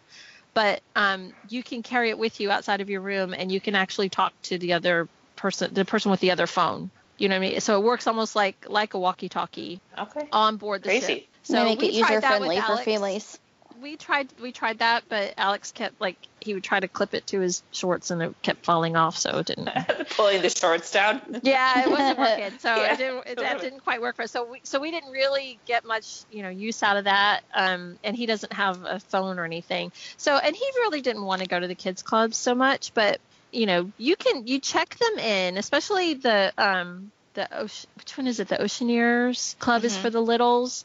but 0.54 0.80
um, 0.96 1.32
you 1.48 1.62
can 1.62 1.82
carry 1.82 2.10
it 2.10 2.18
with 2.18 2.40
you 2.40 2.50
outside 2.50 2.80
of 2.80 2.90
your 2.90 3.00
room, 3.00 3.34
and 3.34 3.50
you 3.52 3.60
can 3.60 3.74
actually 3.74 4.08
talk 4.08 4.32
to 4.42 4.58
the 4.58 4.72
other 4.74 5.08
person, 5.36 5.72
the 5.72 5.84
person 5.84 6.10
with 6.10 6.20
the 6.20 6.30
other 6.32 6.46
phone. 6.46 6.90
You 7.20 7.28
know 7.28 7.34
what 7.38 7.46
I 7.46 7.50
mean? 7.50 7.60
So 7.60 7.78
it 7.78 7.84
works 7.84 8.06
almost 8.06 8.34
like 8.34 8.64
like 8.66 8.94
a 8.94 8.98
walkie-talkie 8.98 9.78
Okay. 9.98 10.26
on 10.32 10.56
board 10.56 10.82
the 10.82 10.88
Crazy. 10.88 11.06
ship. 11.06 11.24
So 11.42 11.58
So 11.58 11.64
make 11.64 11.78
we 11.78 11.88
it 11.88 11.92
tried 11.92 12.14
user 12.14 12.20
that 12.22 12.40
with 12.40 12.48
friendly 12.48 12.56
for 12.56 12.62
Alex. 12.62 12.84
families. 12.86 13.38
We 13.78 13.96
tried 13.96 14.32
we 14.40 14.52
tried 14.52 14.78
that, 14.78 15.04
but 15.08 15.34
Alex 15.36 15.70
kept 15.70 16.00
like 16.00 16.16
he 16.40 16.54
would 16.54 16.64
try 16.64 16.80
to 16.80 16.88
clip 16.88 17.12
it 17.12 17.26
to 17.28 17.40
his 17.40 17.62
shorts 17.72 18.10
and 18.10 18.22
it 18.22 18.34
kept 18.42 18.64
falling 18.64 18.96
off, 18.96 19.18
so 19.18 19.36
it 19.38 19.46
didn't. 19.46 19.68
Pulling 20.16 20.40
the 20.40 20.48
shorts 20.48 20.90
down. 20.92 21.20
yeah, 21.42 21.82
it 21.82 21.90
wasn't 21.90 22.18
working. 22.18 22.58
So 22.58 22.74
Yeah, 22.74 22.94
it 22.94 22.96
didn't, 22.98 23.18
it, 23.18 23.24
that 23.26 23.36
totally. 23.36 23.60
didn't 23.60 23.84
quite 23.84 24.00
work 24.00 24.16
for 24.16 24.22
us. 24.22 24.32
So 24.32 24.50
we 24.50 24.60
so 24.64 24.80
we 24.80 24.90
didn't 24.90 25.10
really 25.12 25.60
get 25.66 25.84
much 25.84 26.24
you 26.30 26.42
know 26.42 26.48
use 26.48 26.82
out 26.82 26.96
of 26.96 27.04
that. 27.04 27.42
Um, 27.54 27.98
and 28.02 28.16
he 28.16 28.24
doesn't 28.24 28.52
have 28.54 28.82
a 28.84 28.98
phone 28.98 29.38
or 29.38 29.44
anything. 29.44 29.92
So 30.16 30.36
and 30.38 30.56
he 30.56 30.64
really 30.76 31.02
didn't 31.02 31.24
want 31.24 31.42
to 31.42 31.48
go 31.48 31.60
to 31.60 31.66
the 31.68 31.74
kids 31.74 32.02
clubs 32.02 32.38
so 32.38 32.54
much, 32.54 32.92
but 32.94 33.20
you 33.52 33.66
know 33.66 33.90
you 33.98 34.16
can 34.16 34.46
you 34.46 34.58
check 34.60 34.96
them 34.96 35.18
in, 35.18 35.58
especially 35.58 36.14
the 36.14 36.52
um 36.58 37.10
the 37.34 37.46
ocean. 37.56 37.88
Which 37.96 38.16
one 38.18 38.26
is 38.26 38.40
it? 38.40 38.48
The 38.48 38.56
Oceaneers 38.56 39.56
Club 39.58 39.84
is 39.84 39.96
Mhm. 39.96 40.00
for 40.02 40.10
the 40.10 40.20
littles. 40.20 40.84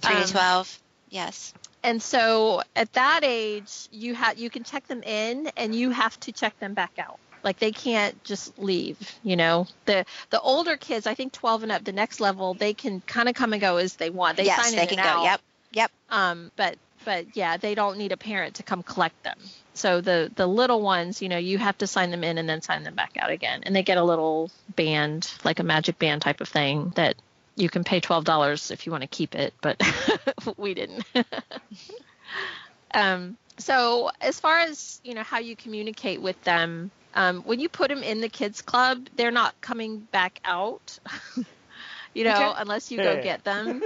Three 0.00 0.16
Um, 0.16 0.24
to 0.24 0.32
twelve. 0.32 0.78
Yes. 1.10 1.54
and 1.84 2.02
so 2.02 2.62
at 2.74 2.92
that 2.94 3.20
age 3.24 3.88
you 3.92 4.14
have 4.14 4.38
you 4.38 4.50
can 4.50 4.64
check 4.64 4.86
them 4.88 5.02
in 5.02 5.50
and 5.56 5.74
you 5.74 5.90
have 5.90 6.18
to 6.20 6.32
check 6.32 6.58
them 6.58 6.72
back 6.74 6.92
out 6.98 7.18
like 7.44 7.58
they 7.58 7.70
can't 7.72 8.24
just 8.24 8.58
leave 8.58 8.96
you 9.22 9.36
know 9.36 9.66
the 9.84 10.04
the 10.30 10.40
older 10.40 10.76
kids 10.78 11.06
i 11.06 11.14
think 11.14 11.32
12 11.34 11.62
and 11.64 11.70
up 11.72 11.84
the 11.84 11.92
next 11.92 12.18
level 12.20 12.54
they 12.54 12.72
can 12.74 13.00
kind 13.02 13.28
of 13.28 13.34
come 13.36 13.52
and 13.52 13.60
go 13.60 13.76
as 13.76 13.94
they 13.96 14.08
want 14.10 14.38
they 14.38 14.44
yes, 14.46 14.64
sign 14.64 14.74
they 14.74 14.82
in 14.84 14.88
can 14.88 14.98
and 14.98 15.04
go. 15.06 15.10
out. 15.20 15.24
Yep. 15.24 15.40
Yep. 15.72 15.90
um 16.08 16.50
but 16.56 16.76
but 17.04 17.36
yeah 17.36 17.56
they 17.56 17.74
don't 17.74 17.98
need 17.98 18.12
a 18.12 18.16
parent 18.16 18.54
to 18.56 18.62
come 18.62 18.82
collect 18.82 19.22
them 19.24 19.38
so 19.74 20.00
the 20.00 20.30
the 20.36 20.46
little 20.46 20.80
ones 20.80 21.20
you 21.22 21.28
know 21.28 21.38
you 21.38 21.58
have 21.58 21.76
to 21.78 21.86
sign 21.86 22.10
them 22.10 22.24
in 22.24 22.38
and 22.38 22.48
then 22.48 22.62
sign 22.62 22.82
them 22.84 22.94
back 22.94 23.12
out 23.18 23.30
again 23.30 23.60
and 23.64 23.74
they 23.74 23.82
get 23.82 23.98
a 23.98 24.02
little 24.04 24.50
band 24.76 25.32
like 25.44 25.58
a 25.58 25.64
magic 25.64 25.98
band 25.98 26.22
type 26.22 26.40
of 26.40 26.48
thing 26.48 26.92
that 26.96 27.16
you 27.56 27.68
can 27.68 27.84
pay 27.84 28.00
twelve 28.00 28.24
dollars 28.24 28.70
if 28.70 28.86
you 28.86 28.92
want 28.92 29.02
to 29.02 29.08
keep 29.08 29.34
it, 29.34 29.54
but 29.60 29.80
we 30.56 30.74
didn't. 30.74 31.04
um, 32.94 33.36
so 33.58 34.10
as 34.20 34.40
far 34.40 34.58
as 34.58 35.00
you 35.04 35.14
know 35.14 35.22
how 35.22 35.38
you 35.38 35.54
communicate 35.54 36.20
with 36.20 36.40
them, 36.42 36.90
um, 37.14 37.42
when 37.42 37.60
you 37.60 37.68
put 37.68 37.88
them 37.88 38.02
in 38.02 38.20
the 38.20 38.28
kids 38.28 38.60
club, 38.62 39.06
they're 39.16 39.30
not 39.30 39.54
coming 39.60 40.00
back 40.00 40.40
out. 40.44 40.98
you 42.14 42.24
know, 42.24 42.50
Okay. 42.50 42.52
unless 42.56 42.90
you 42.90 42.98
go 42.98 43.22
get 43.22 43.44
them. 43.44 43.82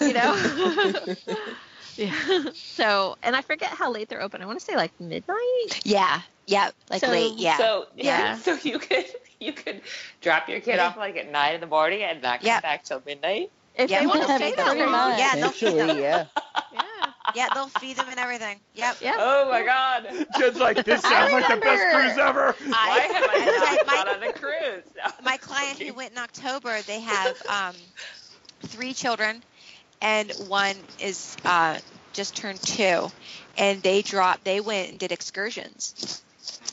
you 0.00 0.12
know. 0.12 0.36
Yeah. 1.96 2.44
So, 2.54 3.16
and 3.22 3.34
I 3.36 3.42
forget 3.42 3.70
how 3.70 3.90
late 3.92 4.08
they're 4.08 4.22
open. 4.22 4.42
I 4.42 4.46
want 4.46 4.58
to 4.58 4.64
say 4.64 4.76
like 4.76 4.92
midnight. 5.00 5.80
Yeah. 5.84 6.20
Yep. 6.46 6.74
Like 6.90 7.00
So- 7.00 7.08
late. 7.10 7.34
Yeah. 7.36 7.56
So 7.58 7.86
Yeah. 7.96 8.36
So 8.44 8.56
you 8.62 8.78
could 8.78 9.06
you 9.40 9.52
could 9.52 9.80
drop 10.20 10.48
your 10.48 10.60
kid 10.60 10.78
off 10.78 10.96
like 10.96 11.16
at 11.16 11.30
nine 11.30 11.54
in 11.54 11.60
the 11.60 11.66
morning 11.66 12.02
and 12.02 12.22
not 12.22 12.40
come 12.40 12.46
Yep. 12.46 12.62
back 12.62 12.84
till 12.84 13.02
midnight. 13.06 13.50
If 13.76 13.90
Yeah, 13.90 14.00
they 14.00 14.06
want 14.06 14.20
they'll 14.20 14.28
to 14.28 14.36
stay 14.36 14.50
feed 14.50 14.58
that 14.58 14.76
them. 14.78 14.90
long. 14.92 15.18
Yeah, 15.18 15.34
they'll 15.36 15.50
feed 15.50 15.74
them. 15.76 15.98
yeah. 15.98 16.26
Yeah. 16.72 16.82
Yeah, 17.34 17.48
they'll 17.52 17.66
feed 17.66 17.96
them 17.96 18.06
and 18.08 18.20
everything. 18.20 18.60
Yep. 18.76 18.98
yep. 19.02 19.16
Oh 19.18 19.50
my 19.50 19.62
god. 19.64 20.06
Jen's 20.38 20.58
like, 20.60 20.84
this 20.84 21.02
sounds 21.02 21.32
like 21.32 21.48
the 21.48 21.56
best 21.56 21.82
cruise 21.94 22.16
ever. 22.16 22.54
Why 22.68 23.00
have 23.00 23.24
I 23.24 23.42
I- 23.42 23.76
not 23.76 23.86
my- 23.86 23.94
gone 23.94 24.08
on 24.08 24.22
a 24.22 24.32
cruise? 24.32 24.84
my 25.24 25.36
client 25.36 25.76
who 25.80 25.92
went 25.92 26.12
in 26.12 26.18
October, 26.18 26.80
they 26.82 27.00
have 27.00 27.36
um, 27.48 27.74
three 28.62 28.94
children, 28.94 29.42
and 30.00 30.30
one 30.48 30.76
is 31.00 31.36
uh, 31.44 31.78
just 32.12 32.36
turned 32.36 32.60
two, 32.60 33.08
and 33.58 33.82
they 33.82 34.02
dropped. 34.02 34.44
They 34.44 34.60
went 34.60 34.90
and 34.90 34.98
did 34.98 35.12
excursions, 35.12 36.22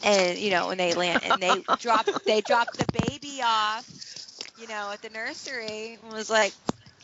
and 0.03 0.37
you 0.37 0.51
know, 0.51 0.67
when 0.67 0.77
they 0.77 0.93
land, 0.93 1.21
and 1.23 1.41
they 1.41 1.63
dropped. 1.79 2.25
They 2.25 2.41
dropped 2.41 2.77
the 2.77 2.87
baby 2.99 3.41
off, 3.43 3.89
you 4.59 4.67
know, 4.67 4.91
at 4.91 5.01
the 5.01 5.09
nursery, 5.09 5.97
and 6.01 6.11
was 6.13 6.29
like, 6.29 6.53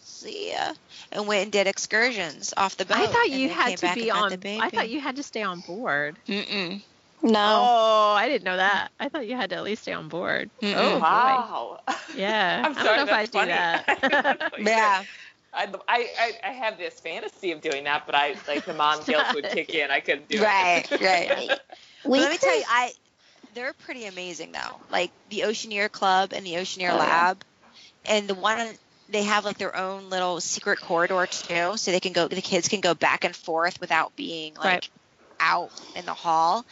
"See 0.04 0.52
ya," 0.52 0.74
and 1.12 1.28
went 1.28 1.44
and 1.44 1.52
did 1.52 1.68
excursions 1.68 2.54
off 2.58 2.78
the 2.78 2.86
boat. 2.86 2.98
I 2.98 3.06
thought 3.08 3.32
you 3.32 3.50
had 3.50 3.78
to 3.78 4.00
be 4.00 4.12
on. 4.12 4.30
The 4.30 4.38
baby. 4.38 4.62
I 4.62 4.70
thought 4.70 4.90
you 4.90 5.00
had 5.00 5.16
to 5.18 5.24
stay 5.24 5.44
on 5.44 5.60
board. 5.62 6.16
Mm-mm. 6.28 6.82
No. 7.22 7.68
Oh, 7.70 8.14
I 8.14 8.28
didn't 8.30 8.46
know 8.46 8.58
that. 8.58 8.90
I 9.00 9.10
thought 9.10 9.28
you 9.28 9.36
had 9.36 9.50
to 9.50 9.58
at 9.58 9.64
least 9.64 9.82
stay 9.84 9.94
on 9.94 10.08
board. 10.08 10.50
Mm-mm. 10.62 10.76
Oh, 10.76 11.00
boy. 11.00 11.02
wow. 11.02 11.80
Yeah. 12.16 12.62
I'm 12.66 12.72
I 12.72 12.76
don't 12.76 12.86
sorry, 12.86 12.98
know 12.98 13.04
if 13.04 13.14
I'd 13.14 13.32
do 13.32 13.46
that. 13.46 14.52
Yeah. 14.60 15.04
I, 15.54 15.64
I, 15.88 16.08
I, 16.20 16.34
I 16.44 16.52
have 16.52 16.78
this 16.78 17.00
fantasy 17.00 17.52
of 17.52 17.62
doing 17.62 17.84
that, 17.86 18.06
but 18.06 18.16
I 18.16 18.36
like 18.48 18.66
the 18.66 18.74
mom 18.74 19.04
guilt 19.04 19.34
would 19.34 19.50
kick 19.50 19.74
in. 19.74 19.92
I 19.92 20.00
couldn't 20.00 20.30
do 20.30 20.42
Right. 20.42 20.86
it. 20.92 21.02
Right. 21.02 21.30
right. 21.30 21.60
But 22.04 22.12
let 22.22 22.32
me 22.32 22.38
tell 22.38 22.56
you, 22.58 22.64
I 22.68 22.92
they're 23.54 23.74
pretty 23.74 24.06
amazing 24.06 24.52
though. 24.52 24.82
Like 24.90 25.12
the 25.30 25.44
Oceaneer 25.46 25.90
Club 25.90 26.34
and 26.34 26.46
the 26.46 26.58
Oceaneer 26.58 26.92
Oh, 26.92 26.96
yeah. 26.96 27.00
Lab, 27.00 27.44
and 28.06 28.28
the 28.28 28.36
one 28.36 28.78
they 29.10 29.24
have 29.24 29.46
like 29.46 29.58
their 29.58 29.76
own 29.76 30.10
little 30.10 30.40
secret 30.40 30.80
corridor 30.82 31.28
too, 31.28 31.78
so 31.78 31.92
they 31.92 32.00
can 32.00 32.14
go. 32.14 32.28
The 32.28 32.42
kids 32.42 32.68
can 32.68 32.82
go 32.82 32.94
back 32.94 33.24
and 33.26 33.36
forth 33.36 33.80
without 33.82 34.16
being 34.16 34.56
like 34.56 34.66
Right. 34.66 34.90
out 35.40 35.72
in 35.96 36.06
the 36.06 36.14
hall, 36.14 36.66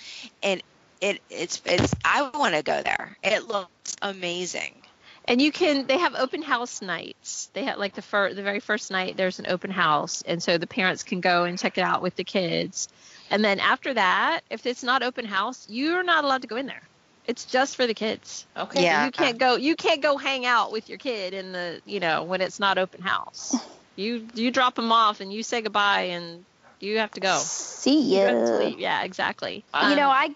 and 0.43 0.61
it 1.01 1.21
it's 1.29 1.61
it's. 1.65 1.93
I 2.05 2.29
want 2.33 2.55
to 2.55 2.63
go 2.63 2.81
there. 2.83 3.17
It 3.23 3.47
looks 3.47 3.95
amazing. 4.01 4.83
And 5.27 5.41
you 5.41 5.51
can 5.51 5.87
they 5.87 5.97
have 5.97 6.15
open 6.15 6.41
house 6.41 6.81
nights. 6.81 7.49
They 7.53 7.65
have 7.65 7.77
like 7.77 7.93
the 7.93 8.01
first 8.01 8.35
the 8.35 8.43
very 8.43 8.59
first 8.59 8.91
night 8.91 9.17
there's 9.17 9.39
an 9.39 9.47
open 9.47 9.71
house 9.71 10.23
and 10.25 10.41
so 10.41 10.57
the 10.57 10.67
parents 10.67 11.03
can 11.03 11.19
go 11.19 11.43
and 11.43 11.59
check 11.59 11.77
it 11.77 11.81
out 11.81 12.01
with 12.01 12.15
the 12.15 12.23
kids. 12.23 12.87
And 13.29 13.43
then 13.43 13.59
after 13.59 13.93
that, 13.93 14.41
if 14.49 14.65
it's 14.65 14.83
not 14.83 15.03
open 15.03 15.25
house, 15.25 15.67
you're 15.69 16.03
not 16.03 16.23
allowed 16.23 16.43
to 16.43 16.47
go 16.47 16.55
in 16.55 16.65
there. 16.65 16.81
It's 17.27 17.43
just 17.45 17.75
for 17.75 17.85
the 17.85 17.93
kids. 17.93 18.45
Okay. 18.55 18.83
Yeah. 18.83 19.05
You 19.05 19.11
can't 19.11 19.37
go 19.37 19.55
you 19.57 19.75
can't 19.75 20.01
go 20.01 20.17
hang 20.17 20.45
out 20.45 20.71
with 20.71 20.87
your 20.87 20.97
kid 20.97 21.33
in 21.33 21.51
the, 21.51 21.81
you 21.85 21.99
know, 21.99 22.23
when 22.23 22.41
it's 22.41 22.59
not 22.59 22.77
open 22.77 23.01
house. 23.01 23.55
You 23.97 24.27
you 24.35 24.51
drop 24.51 24.75
them 24.75 24.91
off 24.91 25.21
and 25.21 25.33
you 25.33 25.41
say 25.41 25.61
goodbye 25.61 26.01
and 26.13 26.45
you 26.79 26.99
have 26.99 27.09
to 27.13 27.19
go. 27.19 27.35
See 27.39 28.15
You 28.15 28.27
to 28.27 28.75
Yeah, 28.77 29.03
exactly. 29.03 29.63
Wow. 29.73 29.89
You 29.89 29.95
know, 29.95 30.09
Um, 30.09 30.11
I 30.11 30.35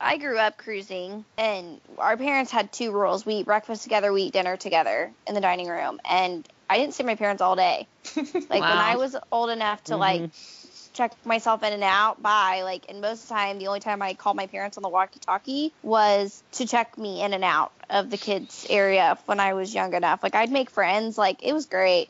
I 0.00 0.16
grew 0.16 0.38
up 0.38 0.56
cruising, 0.56 1.24
and 1.36 1.80
our 1.98 2.16
parents 2.16 2.50
had 2.50 2.72
two 2.72 2.90
rules: 2.90 3.26
we 3.26 3.34
eat 3.34 3.46
breakfast 3.46 3.82
together, 3.82 4.12
we 4.12 4.22
eat 4.22 4.32
dinner 4.32 4.56
together 4.56 5.10
in 5.26 5.34
the 5.34 5.40
dining 5.40 5.68
room, 5.68 6.00
and 6.08 6.48
I 6.70 6.78
didn't 6.78 6.94
see 6.94 7.02
my 7.02 7.16
parents 7.16 7.42
all 7.42 7.56
day. 7.56 7.86
Like 8.16 8.62
when 8.62 8.62
I 8.62 8.96
was 8.96 9.16
old 9.30 9.50
enough 9.50 9.84
to 9.84 9.96
like 9.96 10.22
mm-hmm. 10.22 10.94
check 10.94 11.14
myself 11.26 11.62
in 11.62 11.72
and 11.72 11.84
out, 11.84 12.22
bye. 12.22 12.62
Like, 12.62 12.86
and 12.88 13.00
most 13.00 13.24
of 13.24 13.28
the 13.28 13.34
time, 13.34 13.58
the 13.58 13.66
only 13.66 13.80
time 13.80 14.02
I 14.02 14.14
called 14.14 14.36
my 14.36 14.46
parents 14.46 14.76
on 14.76 14.82
the 14.82 14.88
walkie-talkie 14.88 15.72
was 15.82 16.42
to 16.52 16.66
check 16.66 16.96
me 16.96 17.22
in 17.22 17.34
and 17.34 17.44
out 17.44 17.72
of 17.88 18.10
the 18.10 18.16
kids 18.16 18.66
area 18.70 19.18
when 19.26 19.38
I 19.38 19.54
was 19.54 19.74
young 19.74 19.94
enough. 19.94 20.22
Like, 20.22 20.34
I'd 20.34 20.50
make 20.50 20.70
friends. 20.70 21.18
Like, 21.18 21.42
it 21.42 21.52
was 21.52 21.66
great. 21.66 22.08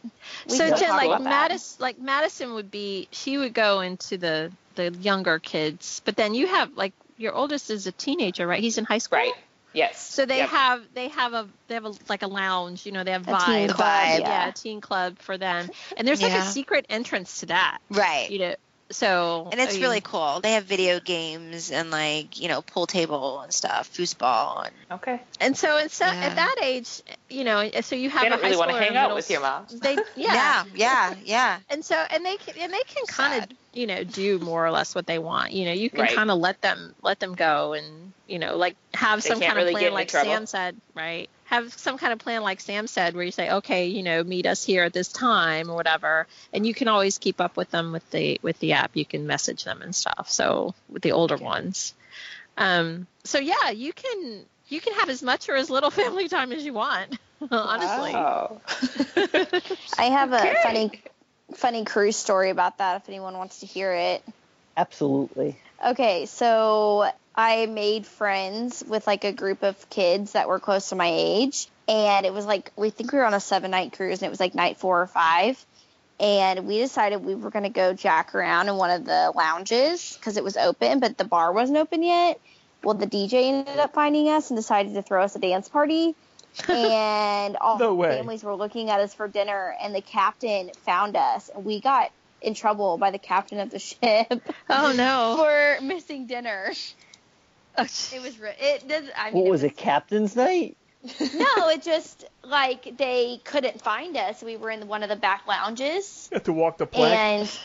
We 0.48 0.56
so 0.56 0.74
Jen, 0.74 0.90
like. 0.90 1.20
Madison, 1.20 1.82
like 1.82 1.98
Madison 1.98 2.54
would 2.54 2.70
be, 2.70 3.08
she 3.10 3.36
would 3.36 3.54
go 3.54 3.80
into 3.80 4.16
the 4.16 4.52
the 4.76 4.92
younger 4.92 5.38
kids, 5.38 6.00
but 6.04 6.16
then 6.16 6.32
you 6.34 6.46
have 6.46 6.76
like 6.76 6.92
your 7.20 7.34
oldest 7.34 7.70
is 7.70 7.86
a 7.86 7.92
teenager, 7.92 8.46
right? 8.46 8.60
He's 8.60 8.78
in 8.78 8.84
high 8.84 8.98
school. 8.98 9.18
Right. 9.18 9.32
Yes. 9.72 10.00
So 10.04 10.26
they 10.26 10.38
Yep. 10.38 10.48
have 10.48 10.82
they 10.94 11.08
have 11.08 11.32
a 11.32 11.48
they 11.68 11.74
have 11.74 11.84
a 11.84 11.92
like 12.08 12.22
a 12.22 12.26
lounge, 12.26 12.86
you 12.86 12.92
know, 12.92 13.04
they 13.04 13.12
have 13.12 13.22
A 13.28 13.38
teen 13.46 13.68
vibe, 13.68 13.78
yeah. 13.78 14.18
yeah. 14.18 14.48
a 14.48 14.52
teen 14.52 14.80
club 14.80 15.18
for 15.20 15.38
them, 15.38 15.70
and 15.96 16.08
there's 16.08 16.20
like 16.20 16.32
Yeah. 16.32 16.48
a 16.48 16.50
secret 16.50 16.86
entrance 16.88 17.40
to 17.40 17.46
that, 17.46 17.78
Right. 17.90 18.28
you 18.30 18.40
know. 18.40 18.54
So 18.90 19.48
And 19.52 19.60
it's 19.60 19.70
I 19.70 19.78
mean, 19.78 19.82
really 19.82 19.96
um, 19.96 20.02
cool. 20.02 20.40
They 20.40 20.52
have 20.52 20.64
video 20.64 21.00
games 21.00 21.70
and 21.70 21.90
like 21.90 22.38
you 22.38 22.48
know 22.48 22.62
pool 22.62 22.86
table 22.86 23.40
and 23.40 23.52
stuff, 23.52 23.92
foosball 23.92 24.66
and 24.66 24.74
Okay. 24.90 25.20
and 25.40 25.56
so 25.56 25.78
and 25.78 25.90
so 25.90 26.04
Yeah. 26.04 26.12
at 26.22 26.34
that 26.36 26.56
age, 26.62 27.00
you 27.28 27.44
know, 27.44 27.58
eh, 27.58 27.80
so 27.82 27.94
you 27.94 28.10
have 28.10 28.22
They 28.22 28.28
a 28.28 28.30
don't 28.30 28.40
high 28.40 28.50
really 28.50 28.56
want 28.56 28.70
to 28.70 28.74
schooler, 28.74 28.80
hang 28.80 28.96
out 28.96 29.02
middle 29.02 29.14
with 29.14 29.30
your 29.30 29.40
mom. 29.40 29.66
They 29.80 29.94
yeah. 30.16 30.34
yeah, 30.34 30.64
yeah, 30.74 31.14
yeah. 31.22 31.60
and 31.70 31.84
so 31.84 31.94
and 31.94 32.24
they 32.24 32.36
can 32.36 32.54
and 32.58 32.72
they 32.72 32.82
can 32.86 33.06
kind 33.06 33.34
of 33.34 33.50
you 33.72 33.86
know 33.86 34.02
do 34.04 34.38
more 34.40 34.64
or 34.66 34.70
less 34.70 34.94
what 34.94 35.06
they 35.06 35.18
want 35.18 35.52
you 35.52 35.64
know 35.64 35.72
you 35.72 35.88
can 35.90 36.00
Right. 36.02 36.10
kind 36.16 36.30
of 36.30 36.38
let 36.38 36.60
them 36.60 36.94
let 37.02 37.20
them 37.20 37.34
go 37.34 37.72
and 37.74 38.12
you 38.26 38.38
know 38.38 38.56
like 38.56 38.76
have 38.94 39.22
They 39.22 39.28
some 39.28 39.40
kind 39.40 39.56
really 39.56 39.72
of 39.74 39.78
get 39.78 39.92
plan 39.92 39.94
like 39.94 40.10
sam 40.10 40.46
said 40.46 40.76
right 40.94 41.30
have 41.50 41.72
some 41.74 41.98
kind 41.98 42.12
of 42.12 42.18
plan 42.18 42.42
like 42.42 42.60
sam 42.60 42.86
said 42.86 43.14
where 43.14 43.24
you 43.24 43.32
say 43.32 43.50
okay 43.50 43.86
you 43.88 44.02
know 44.02 44.22
meet 44.22 44.46
us 44.46 44.64
here 44.64 44.84
at 44.84 44.92
this 44.92 45.08
time 45.08 45.68
or 45.68 45.74
whatever 45.74 46.26
and 46.52 46.66
you 46.66 46.72
can 46.72 46.88
always 46.88 47.18
keep 47.18 47.40
up 47.40 47.56
with 47.56 47.70
them 47.70 47.92
with 47.92 48.08
the 48.10 48.38
with 48.42 48.58
the 48.60 48.72
app 48.72 48.92
you 48.94 49.04
can 49.04 49.26
message 49.26 49.64
them 49.64 49.82
and 49.82 49.94
stuff 49.94 50.30
so 50.30 50.74
with 50.88 51.02
the 51.02 51.12
older 51.12 51.36
ones 51.36 51.92
um 52.56 53.06
so 53.24 53.38
yeah 53.38 53.70
you 53.70 53.92
can 53.92 54.44
you 54.68 54.80
can 54.80 54.94
have 54.94 55.10
as 55.10 55.22
much 55.22 55.48
or 55.48 55.56
as 55.56 55.68
little 55.68 55.90
family 56.02 56.28
time 56.28 56.52
as 56.52 56.64
you 56.64 56.72
want 56.72 57.18
honestly 57.50 58.12
Wow. 58.12 58.60
I 59.98 60.04
have 60.04 60.32
a 60.32 60.54
funny, 60.62 60.90
funny 61.54 61.84
cruise 61.84 62.16
story 62.16 62.50
about 62.50 62.78
that 62.78 63.02
if 63.02 63.08
anyone 63.08 63.36
wants 63.36 63.60
to 63.60 63.66
hear 63.66 63.92
it. 63.92 64.22
Absolutely. 64.76 65.56
Okay, 65.84 66.26
so 66.26 67.10
I 67.34 67.66
made 67.66 68.06
friends 68.06 68.82
with 68.86 69.06
like 69.06 69.24
a 69.24 69.32
group 69.32 69.62
of 69.62 69.88
kids 69.88 70.32
that 70.32 70.48
were 70.48 70.58
close 70.58 70.88
to 70.90 70.96
my 70.96 71.10
age, 71.12 71.68
and 71.88 72.26
it 72.26 72.34
was 72.34 72.44
like 72.44 72.72
we 72.76 72.90
think 72.90 73.12
we 73.12 73.18
were 73.18 73.24
on 73.24 73.34
a 73.34 73.40
seven 73.40 73.70
night 73.70 73.92
cruise, 73.92 74.20
and 74.20 74.26
it 74.26 74.30
was 74.30 74.40
like 74.40 74.54
night 74.54 74.78
four 74.78 75.00
or 75.00 75.06
five, 75.06 75.64
and 76.18 76.66
we 76.66 76.78
decided 76.78 77.24
we 77.24 77.34
were 77.34 77.50
gonna 77.50 77.70
go 77.70 77.94
jack 77.94 78.34
around 78.34 78.68
in 78.68 78.76
one 78.76 78.90
of 78.90 79.04
the 79.04 79.32
lounges 79.34 80.16
because 80.16 80.36
it 80.36 80.44
was 80.44 80.56
open, 80.56 81.00
but 81.00 81.16
the 81.16 81.24
bar 81.24 81.52
wasn't 81.52 81.78
open 81.78 82.02
yet. 82.02 82.40
Well, 82.82 82.94
the 82.94 83.06
DJ 83.06 83.48
ended 83.48 83.78
up 83.78 83.94
finding 83.94 84.28
us 84.28 84.50
and 84.50 84.58
decided 84.58 84.94
to 84.94 85.02
throw 85.02 85.22
us 85.22 85.36
a 85.36 85.38
dance 85.38 85.68
party. 85.68 86.14
and 86.68 87.56
all 87.58 87.78
No 87.78 87.96
the 87.96 88.08
families 88.08 88.42
were 88.42 88.56
looking 88.56 88.90
at 88.90 88.98
us 89.00 89.14
for 89.14 89.28
dinner, 89.28 89.74
and 89.80 89.94
the 89.94 90.00
captain 90.00 90.72
found 90.84 91.16
us, 91.16 91.48
and 91.54 91.64
we 91.64 91.80
got 91.80 92.10
in 92.42 92.54
trouble 92.54 92.98
by 92.98 93.10
the 93.10 93.18
captain 93.18 93.60
of 93.60 93.70
the 93.70 93.78
ship 93.78 94.42
oh 94.68 94.92
no 94.96 95.36
for 95.36 95.84
missing 95.84 96.26
dinner. 96.26 96.72
It 98.10 98.20
was 98.20 98.38
re- 98.38 98.56
it 98.58 98.86
did. 98.88 99.10
I 99.16 99.30
mean, 99.32 99.42
What 99.42 99.46
was 99.46 99.62
it, 99.62 99.76
Captain's 99.76 100.36
Night? 100.36 100.76
No, 101.32 101.68
it 101.68 101.82
just 101.82 102.24
like 102.44 102.96
they 102.96 103.40
couldn't 103.44 103.80
find 103.82 104.16
us. 104.16 104.42
We 104.42 104.56
were 104.56 104.70
in 104.70 104.86
one 104.88 105.02
of 105.02 105.08
the 105.08 105.16
back 105.16 105.46
lounges, 105.46 106.30
You 106.30 106.36
have 106.36 106.44
to 106.44 106.52
walk 106.52 106.78
the 106.78 106.86
plank. 106.86 107.22
and 107.24 107.58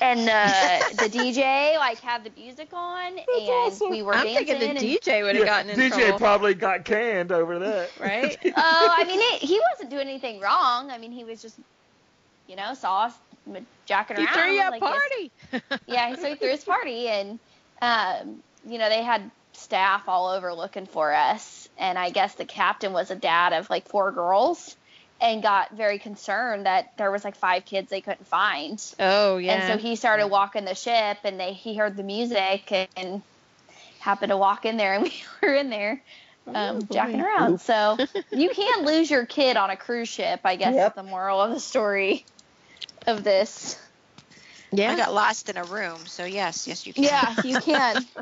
and 0.00 0.28
uh, 0.28 0.84
the 0.96 1.08
DJ 1.08 1.76
like 1.78 2.00
had 2.00 2.24
the 2.24 2.30
music 2.30 2.70
on, 2.72 3.18
and 3.36 3.82
awesome. 3.86 3.88
we 3.88 4.02
were 4.02 4.18
i'm 4.18 4.20
dancing. 4.20 4.46
thinking 4.46 4.58
the 4.58 4.68
dj 4.68 5.22
would 5.22 5.36
have 5.36 5.44
Yeah, 5.44 5.44
gotten 5.44 5.70
in 5.70 5.82
DJ 5.82 5.82
trouble 5.82 6.18
probably 6.18 6.54
got 6.54 6.84
canned 6.84 7.32
over 7.32 7.60
that. 7.60 7.92
right 7.98 8.38
Oh, 8.56 8.94
I 8.96 9.04
mean, 9.04 9.20
it, 9.20 9.42
he 9.42 9.60
wasn't 9.72 9.90
doing 9.90 10.08
anything 10.08 10.40
wrong. 10.40 10.90
I 10.90 10.98
mean, 10.98 11.12
he 11.12 11.24
was 11.24 11.40
just, 11.42 11.58
you 12.46 12.56
know, 12.56 12.74
saw 12.74 13.04
us 13.04 13.14
m- 13.46 13.66
jacking 13.86 14.16
He 14.16 14.26
around. 14.26 14.26
threw 14.26 14.50
you 14.52 14.68
a 14.68 14.70
like, 14.70 14.84
yes. 14.86 15.02
party. 15.08 15.32
yeah, 15.86 16.14
so 16.16 16.28
he 16.28 16.36
threw 16.36 16.50
his 16.50 16.64
party, 16.64 17.08
and 17.08 17.40
um, 17.82 18.42
you 18.64 18.78
know 18.78 18.88
they 18.88 19.02
had 19.02 19.30
staff 19.56 20.08
all 20.08 20.28
over 20.28 20.52
looking 20.52 20.86
for 20.86 21.12
us, 21.14 21.68
and 21.78 21.98
I 21.98 22.10
guess 22.10 22.34
the 22.34 22.44
captain 22.44 22.92
was 22.92 23.10
a 23.10 23.16
dad 23.16 23.52
of 23.52 23.70
like 23.70 23.88
four 23.88 24.12
girls, 24.12 24.76
and 25.20 25.42
got 25.42 25.76
very 25.76 25.98
concerned 25.98 26.66
that 26.66 26.92
there 26.98 27.10
was 27.10 27.24
like 27.24 27.36
five 27.36 27.64
kids 27.64 27.88
they 27.90 28.00
couldn't 28.00 28.26
find, 28.26 28.82
Oh 28.98 29.38
yeah. 29.38 29.54
and 29.54 29.64
so 29.64 29.78
he 29.78 29.96
started 29.96 30.28
walking 30.28 30.64
the 30.64 30.74
ship, 30.74 31.18
and 31.24 31.38
they 31.40 31.52
he 31.52 31.76
heard 31.76 31.96
the 31.96 32.02
music 32.02 32.72
and 32.96 33.22
happened 34.00 34.30
to 34.30 34.36
walk 34.36 34.64
in 34.66 34.76
there, 34.76 34.94
and 34.94 35.02
we 35.04 35.12
were 35.42 35.54
in 35.54 35.70
there. 35.70 36.02
Um, 36.46 36.80
boy. 36.80 36.94
jacking 36.94 37.20
around. 37.22 37.60
So 37.62 37.98
you 38.32 38.50
can 38.50 38.84
lose 38.84 39.10
your 39.10 39.24
kid 39.24 39.56
on 39.56 39.70
a 39.70 39.76
cruise 39.76 40.08
ship, 40.10 40.40
I 40.44 40.56
guess 40.56 40.74
Yep. 40.74 40.90
is 40.90 40.96
the 40.96 41.02
moral 41.02 41.40
of 41.40 41.50
the 41.52 41.60
story 41.60 42.26
of 43.06 43.24
this. 43.24 43.78
yeah. 44.72 44.92
I 44.92 44.96
got 44.96 45.14
lost 45.14 45.48
in 45.48 45.56
a 45.56 45.64
room, 45.64 45.98
so 46.06 46.24
yes, 46.24 46.68
yes 46.68 46.86
you 46.86 46.92
can. 46.92 47.04
Yeah, 47.04 47.34
you 47.42 47.58
can. 47.58 48.04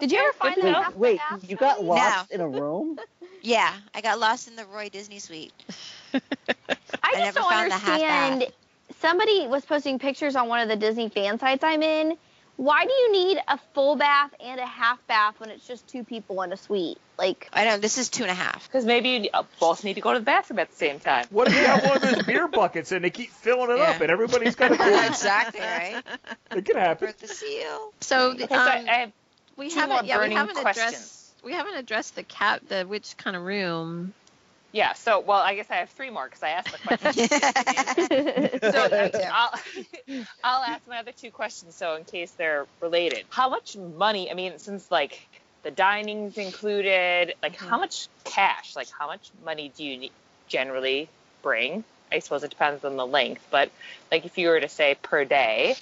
Did 0.00 0.12
you 0.12 0.18
ever 0.18 0.32
find 0.32 0.54
Good 0.56 0.62
that? 0.62 0.66
to 0.66 0.72
know. 0.72 0.82
half 0.82 0.94
by 0.94 0.98
Wait, 0.98 1.20
you 1.48 1.56
got 1.56 1.76
study? 1.76 1.86
lost 1.88 2.30
in 2.32 2.40
a 2.40 2.48
room? 2.48 2.98
Yeah, 3.42 3.74
I 3.94 4.02
got 4.02 4.18
lost 4.18 4.48
in 4.48 4.56
the 4.56 4.66
Roy 4.66 4.90
Disney 4.90 5.18
suite. 5.18 5.54
I 6.14 6.18
I 7.02 7.12
just 7.14 7.24
never 7.24 7.40
don't 7.40 7.48
found 7.48 7.70
the 7.70 7.78
half 7.78 8.02
understand. 8.02 8.52
Somebody 9.00 9.46
was 9.46 9.64
posting 9.64 9.98
pictures 9.98 10.36
on 10.36 10.48
one 10.48 10.60
of 10.60 10.68
the 10.68 10.76
Disney 10.76 11.08
fan 11.08 11.38
sites 11.38 11.64
I'm 11.64 11.82
in 11.82 12.18
why 12.60 12.84
do 12.84 12.92
you 12.92 13.12
need 13.12 13.38
a 13.48 13.58
full 13.72 13.96
bath 13.96 14.34
and 14.38 14.60
a 14.60 14.66
half 14.66 14.98
bath 15.06 15.40
when 15.40 15.48
it's 15.48 15.66
just 15.66 15.88
two 15.88 16.04
people 16.04 16.42
in 16.42 16.52
a 16.52 16.58
suite? 16.58 16.98
Like, 17.18 17.48
I 17.54 17.64
know 17.64 17.78
this 17.78 17.96
is 17.96 18.10
two 18.10 18.22
and 18.22 18.30
a 18.30 18.34
half. 18.34 18.68
Because 18.68 18.84
maybe 18.84 19.08
you 19.08 19.30
uh, 19.32 19.44
both 19.58 19.82
need 19.82 19.94
to 19.94 20.02
go 20.02 20.12
to 20.12 20.18
the 20.18 20.24
bathroom 20.26 20.58
at 20.58 20.68
the 20.68 20.76
same 20.76 21.00
time. 21.00 21.26
What 21.30 21.48
if 21.48 21.54
you 21.54 21.64
have 21.66 21.82
one 21.82 21.96
of 21.96 22.02
those 22.02 22.20
beer 22.26 22.48
buckets 22.48 22.92
and 22.92 23.02
they 23.02 23.08
keep 23.08 23.30
filling 23.30 23.70
it 23.70 23.78
Yeah. 23.78 23.88
up 23.88 24.02
and 24.02 24.10
everybody's 24.10 24.56
got 24.56 24.72
a 24.72 24.76
Yeah, 24.76 25.06
beer? 25.06 25.08
exactly 25.08 25.60
right. 25.60 26.02
It 26.54 26.66
can 26.66 26.76
happen. 26.76 27.08
Birth 27.08 27.18
the 27.20 27.28
seal. 27.28 27.92
So 28.02 28.34
Because 28.34 28.66
I, 28.66 28.80
um, 28.80 28.86
I 28.88 28.94
have 28.98 29.12
we 29.60 29.68
two 29.68 29.78
haven't 29.78 30.06
yeah 30.06 30.26
we 30.26 30.34
haven't 30.34 30.56
questions. 30.56 30.88
addressed 30.88 31.44
we 31.44 31.52
haven't 31.52 31.74
addressed 31.74 32.16
the 32.16 32.22
cat 32.22 32.66
the 32.68 32.84
which 32.84 33.16
kind 33.16 33.36
of 33.36 33.42
room. 33.44 34.14
yeah. 34.72 34.94
So 34.94 35.20
well, 35.20 35.38
I 35.38 35.54
guess 35.54 35.70
I 35.70 35.76
have 35.76 35.90
three 35.90 36.10
more 36.10 36.24
because 36.24 36.42
I 36.42 36.50
asked 36.50 36.72
the 36.72 36.78
question. 36.78 37.28
so 38.72 39.20
I'll, 39.32 39.60
I'll 40.42 40.62
ask 40.64 40.86
my 40.88 40.98
other 40.98 41.12
two 41.12 41.30
questions 41.30 41.74
so 41.74 41.94
in 41.94 42.04
case 42.04 42.30
they're 42.32 42.66
related 42.80 43.24
how 43.30 43.50
much 43.50 43.76
money 43.76 44.30
i 44.30 44.34
mean 44.34 44.58
since 44.58 44.90
like 44.90 45.28
the 45.62 45.70
dining's 45.70 46.38
included 46.38 47.34
like 47.42 47.56
how 47.56 47.66
mm-hmm. 47.66 47.80
much 47.80 48.08
cash 48.24 48.74
like 48.76 48.88
how 48.90 49.06
much 49.06 49.30
money 49.44 49.72
do 49.76 49.84
you 49.84 50.08
generally 50.48 51.08
bring 51.42 51.84
i 52.10 52.18
suppose 52.18 52.42
it 52.42 52.50
depends 52.50 52.84
on 52.84 52.96
the 52.96 53.06
length 53.06 53.46
but 53.50 53.70
like 54.10 54.24
if 54.24 54.38
you 54.38 54.48
were 54.48 54.60
to 54.60 54.68
say 54.68 54.96
per 55.02 55.24
day 55.24 55.76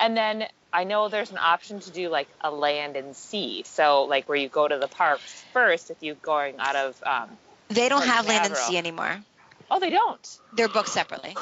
and 0.00 0.16
then 0.16 0.46
i 0.72 0.84
know 0.84 1.08
there's 1.08 1.30
an 1.30 1.38
option 1.38 1.80
to 1.80 1.90
do 1.90 2.08
like 2.08 2.28
a 2.40 2.50
land 2.50 2.96
and 2.96 3.16
sea 3.16 3.62
so 3.66 4.04
like 4.04 4.28
where 4.28 4.38
you 4.38 4.48
go 4.48 4.66
to 4.68 4.78
the 4.78 4.88
parks 4.88 5.44
first 5.52 5.90
if 5.90 5.96
you're 6.00 6.14
going 6.16 6.56
out 6.58 6.76
of 6.76 7.02
um, 7.04 7.28
They 7.68 7.88
don't 7.88 8.02
Or 8.02 8.06
have 8.06 8.26
land 8.26 8.46
and 8.46 8.56
sea 8.56 8.76
anymore. 8.76 9.20
oh 9.70 9.80
they 9.80 9.90
don't 9.90 10.38
They're 10.52 10.68
booked 10.68 10.88
separately. 10.88 11.36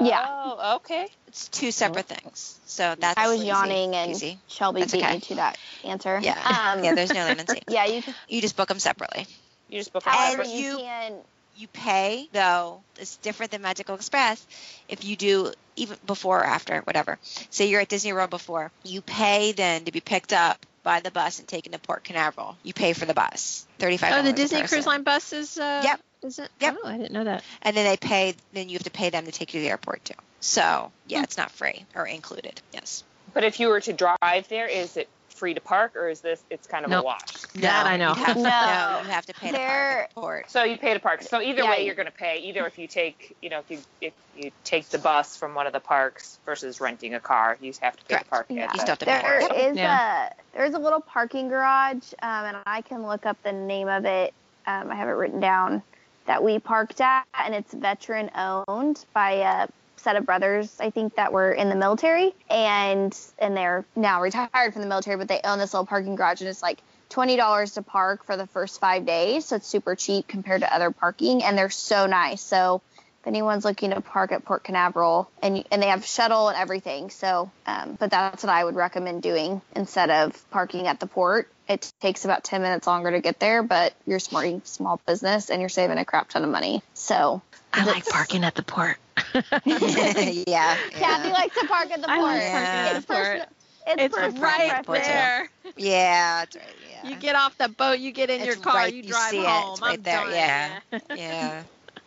Yeah. 0.00 0.24
oh 0.28 0.76
okay 0.76 1.06
It's 1.28 1.48
two 1.48 1.70
separate 1.70 2.06
things. 2.06 2.58
So 2.66 2.94
that's 2.98 3.18
I 3.18 3.28
was 3.28 3.38
easy, 3.38 3.48
yawning 3.48 3.94
and 3.94 4.10
easy. 4.10 4.38
Shelby 4.46 4.80
That's 4.80 4.92
beat 4.92 5.02
okay. 5.02 5.14
me 5.14 5.20
to 5.20 5.34
that 5.36 5.58
answer. 5.84 6.20
Yeah. 6.22 6.32
Um, 6.74 6.84
yeah, 6.84 6.94
there's 6.94 7.12
no 7.14 7.20
land 7.20 7.40
and 7.40 7.48
sea. 7.48 7.62
yeah, 7.68 7.86
you 7.86 8.02
can. 8.02 8.14
You 8.28 8.40
just 8.42 8.56
book 8.56 8.68
them 8.68 8.78
separately. 8.78 9.26
you 9.68 9.78
just 9.78 9.92
book 9.92 10.02
However, 10.04 10.42
And 10.42 10.50
you, 10.52 10.58
you- 10.72 10.78
can. 10.78 11.12
You 11.56 11.68
pay 11.68 12.28
though. 12.32 12.82
It's 12.98 13.16
different 13.18 13.52
than 13.52 13.62
Magical 13.62 13.94
Express. 13.94 14.44
If 14.88 15.04
you 15.04 15.16
do 15.16 15.52
even 15.76 15.96
before 16.06 16.40
or 16.40 16.44
after, 16.44 16.80
whatever. 16.82 17.18
Say 17.50 17.68
you're 17.68 17.80
at 17.80 17.88
Disney 17.88 18.12
World 18.12 18.30
before, 18.30 18.70
you 18.84 19.00
pay 19.02 19.52
then 19.52 19.84
to 19.84 19.92
be 19.92 20.00
picked 20.00 20.32
up 20.32 20.64
by 20.82 21.00
the 21.00 21.10
bus 21.10 21.38
and 21.38 21.48
taken 21.48 21.72
to 21.72 21.78
Port 21.78 22.04
Canaveral. 22.04 22.56
You 22.62 22.72
pay 22.72 22.92
for 22.92 23.06
the 23.06 23.14
bus, 23.14 23.66
thirty-five. 23.78 24.12
Oh, 24.14 24.22
the 24.22 24.32
Disney. 24.32 24.62
Cruise 24.62 24.86
Line 24.86 25.02
bus 25.02 25.32
is. 25.32 25.58
Uh, 25.58 25.80
Yep. 25.84 26.00
Is 26.22 26.38
it? 26.38 26.48
Yep. 26.60 26.76
Oh, 26.82 26.88
I 26.88 26.96
didn't 26.96 27.12
know 27.12 27.24
that. 27.24 27.44
and 27.62 27.76
then 27.76 27.84
they 27.84 27.96
pay. 27.96 28.34
Then 28.52 28.68
you 28.68 28.74
have 28.76 28.84
to 28.84 28.90
pay 28.90 29.10
them 29.10 29.24
to 29.26 29.32
take 29.32 29.52
you 29.54 29.60
to 29.60 29.64
the 29.64 29.70
airport 29.70 30.04
too. 30.04 30.14
So 30.40 30.90
yeah, 31.06 31.22
it's 31.22 31.36
not 31.36 31.50
free 31.50 31.84
or 31.94 32.06
included. 32.06 32.60
Yes. 32.72 33.04
But 33.34 33.44
if 33.44 33.60
you 33.60 33.68
were 33.68 33.80
to 33.80 33.92
drive 33.92 34.48
there, 34.48 34.66
is 34.66 34.96
it 34.96 35.08
free 35.36 35.54
to 35.54 35.60
park 35.60 35.94
or 35.96 36.08
is 36.08 36.20
this 36.20 36.42
it's 36.50 36.66
kind 36.66 36.84
of 36.84 36.90
Nope. 36.90 37.02
a 37.02 37.06
wash? 37.06 37.42
That 37.56 37.86
I 37.86 37.96
know. 37.96 38.14
You 38.16 38.24
have, 38.24 38.36
No. 38.36 38.42
no, 38.42 39.00
you 39.02 39.08
have 39.10 39.26
to 39.26 39.34
pay 39.34 39.50
to 39.52 39.58
park 39.58 40.44
the. 40.44 40.50
So 40.50 40.64
you 40.64 40.78
pay 40.78 40.94
to 40.94 41.00
park. 41.00 41.22
So 41.22 41.40
either 41.40 41.62
Yeah, 41.62 41.70
way, 41.70 41.80
you- 41.80 41.86
you're 41.86 41.94
going 41.94 42.06
to 42.06 42.12
pay. 42.12 42.38
Either 42.38 42.66
if 42.66 42.78
you 42.78 42.86
take, 42.88 43.36
you 43.42 43.50
know, 43.50 43.58
if 43.60 43.70
you 43.70 43.78
if 44.00 44.12
you 44.36 44.50
take 44.64 44.88
the 44.88 44.98
bus 44.98 45.36
from 45.36 45.54
one 45.54 45.66
of 45.66 45.72
the 45.72 45.80
parks 45.80 46.38
versus 46.46 46.80
renting 46.80 47.14
a 47.14 47.20
car, 47.20 47.56
you 47.60 47.72
have 47.82 47.96
to 47.96 48.04
pay 48.04 48.14
Correct. 48.14 48.24
to 48.24 48.30
park 48.30 48.46
Yeah. 48.48 48.62
at 48.64 48.68
You 48.68 48.72
the 48.72 48.78
still 48.78 48.92
have 48.92 48.98
to 49.00 49.04
pay 49.06 49.22
There 49.22 49.40
for 49.42 49.54
it. 49.54 49.70
is 49.70 49.76
Yeah. 49.76 50.28
a 50.28 50.56
there's 50.56 50.74
a 50.74 50.78
little 50.78 51.00
parking 51.00 51.48
garage, 51.48 52.12
um, 52.22 52.44
and 52.46 52.56
I 52.66 52.80
can 52.80 53.06
look 53.06 53.26
up 53.26 53.36
the 53.42 53.52
name 53.52 53.88
of 53.88 54.04
it. 54.06 54.32
Um, 54.66 54.90
I 54.90 54.94
have 54.96 55.08
it 55.08 55.12
written 55.12 55.38
down 55.40 55.82
that 56.26 56.42
we 56.42 56.58
parked 56.58 57.00
at, 57.00 57.24
and 57.34 57.54
it's 57.54 57.72
veteran 57.72 58.30
owned 58.34 59.04
by 59.12 59.32
a 59.32 59.68
set 59.96 60.16
of 60.16 60.26
brothers, 60.26 60.74
I 60.80 60.90
think, 60.90 61.16
that 61.16 61.32
were 61.32 61.52
in 61.52 61.68
the 61.68 61.76
military, 61.76 62.34
and 62.48 63.16
and 63.38 63.56
they're 63.56 63.84
now 63.94 64.22
retired 64.22 64.72
from 64.72 64.82
the 64.82 64.88
military, 64.88 65.16
but 65.16 65.28
they 65.28 65.40
own 65.44 65.58
this 65.58 65.74
little 65.74 65.86
parking 65.86 66.16
garage, 66.16 66.40
and 66.40 66.48
it's 66.48 66.62
like 66.62 66.78
twenty 67.08 67.36
dollars 67.36 67.74
to 67.74 67.82
park 67.82 68.24
for 68.24 68.36
the 68.36 68.46
first 68.46 68.80
five 68.80 69.06
days, 69.06 69.46
so 69.46 69.56
it's 69.56 69.66
super 69.66 69.94
cheap 69.94 70.28
compared 70.28 70.62
to 70.62 70.74
other 70.74 70.90
parking, 70.90 71.42
and 71.42 71.56
they're 71.56 71.70
so 71.70 72.06
nice. 72.06 72.40
So 72.40 72.82
if 73.26 73.28
anyone's 73.28 73.64
looking 73.64 73.90
to 73.90 74.00
park 74.00 74.30
at 74.30 74.44
Port 74.44 74.62
Canaveral, 74.62 75.28
and 75.42 75.64
and 75.72 75.82
they 75.82 75.88
have 75.88 76.06
shuttle 76.06 76.48
and 76.48 76.56
everything. 76.56 77.10
So, 77.10 77.50
um, 77.66 77.96
but 77.98 78.10
that's 78.10 78.44
what 78.44 78.50
I 78.50 78.64
would 78.64 78.76
recommend 78.76 79.22
doing 79.22 79.60
instead 79.74 80.10
of 80.10 80.50
parking 80.50 80.86
at 80.86 81.00
the 81.00 81.06
port. 81.06 81.48
It 81.68 81.92
takes 82.00 82.24
about 82.24 82.44
10 82.44 82.62
minutes 82.62 82.86
longer 82.86 83.10
to 83.10 83.20
get 83.20 83.40
there, 83.40 83.64
but 83.64 83.92
you're 84.06 84.20
supporting 84.20 84.62
small 84.64 85.00
business 85.04 85.50
and 85.50 85.60
you're 85.60 85.68
saving 85.68 85.98
a 85.98 86.04
crap 86.04 86.28
ton 86.28 86.44
of 86.44 86.50
money. 86.50 86.80
So, 86.94 87.42
I 87.72 87.84
like 87.84 88.06
parking 88.06 88.44
at 88.44 88.54
the 88.54 88.62
port. 88.62 88.98
yeah. 89.64 90.76
Kathy 90.90 91.28
yeah. 91.28 91.32
likes 91.32 91.58
to 91.60 91.66
park 91.66 91.90
at 91.90 92.00
the 92.02 92.10
I 92.10 92.18
port. 92.18 92.32
like 92.34 92.50
parking 92.50 92.56
at 92.56 92.90
the 92.92 92.96
it's 92.98 93.06
port. 93.06 93.18
personal. 93.18 93.46
It's, 93.88 94.02
It's 94.02 94.14
personal 94.16 94.42
right 94.42 94.68
preference. 94.70 95.06
there. 95.06 95.50
Yeah, 95.76 96.40
that's 96.40 96.56
right. 96.56 96.64
Yeah. 97.04 97.08
You 97.10 97.16
get 97.16 97.36
off 97.36 97.56
the 97.58 97.68
boat, 97.68 97.98
you 98.00 98.10
get 98.12 98.30
in 98.30 98.44
your 98.44 98.56
car, 98.56 98.74
right- 98.74 98.92
you 98.94 99.02
you 99.02 99.08
drive 99.10 99.30
see 99.30 99.38
it. 99.40 99.46
home. 99.46 99.72
It's 99.72 99.80
right 99.82 99.98
I'm 99.98 100.02
there, 100.02 100.20
done. 100.22 100.32
yeah. 100.32 100.80
yeah. 101.14 101.62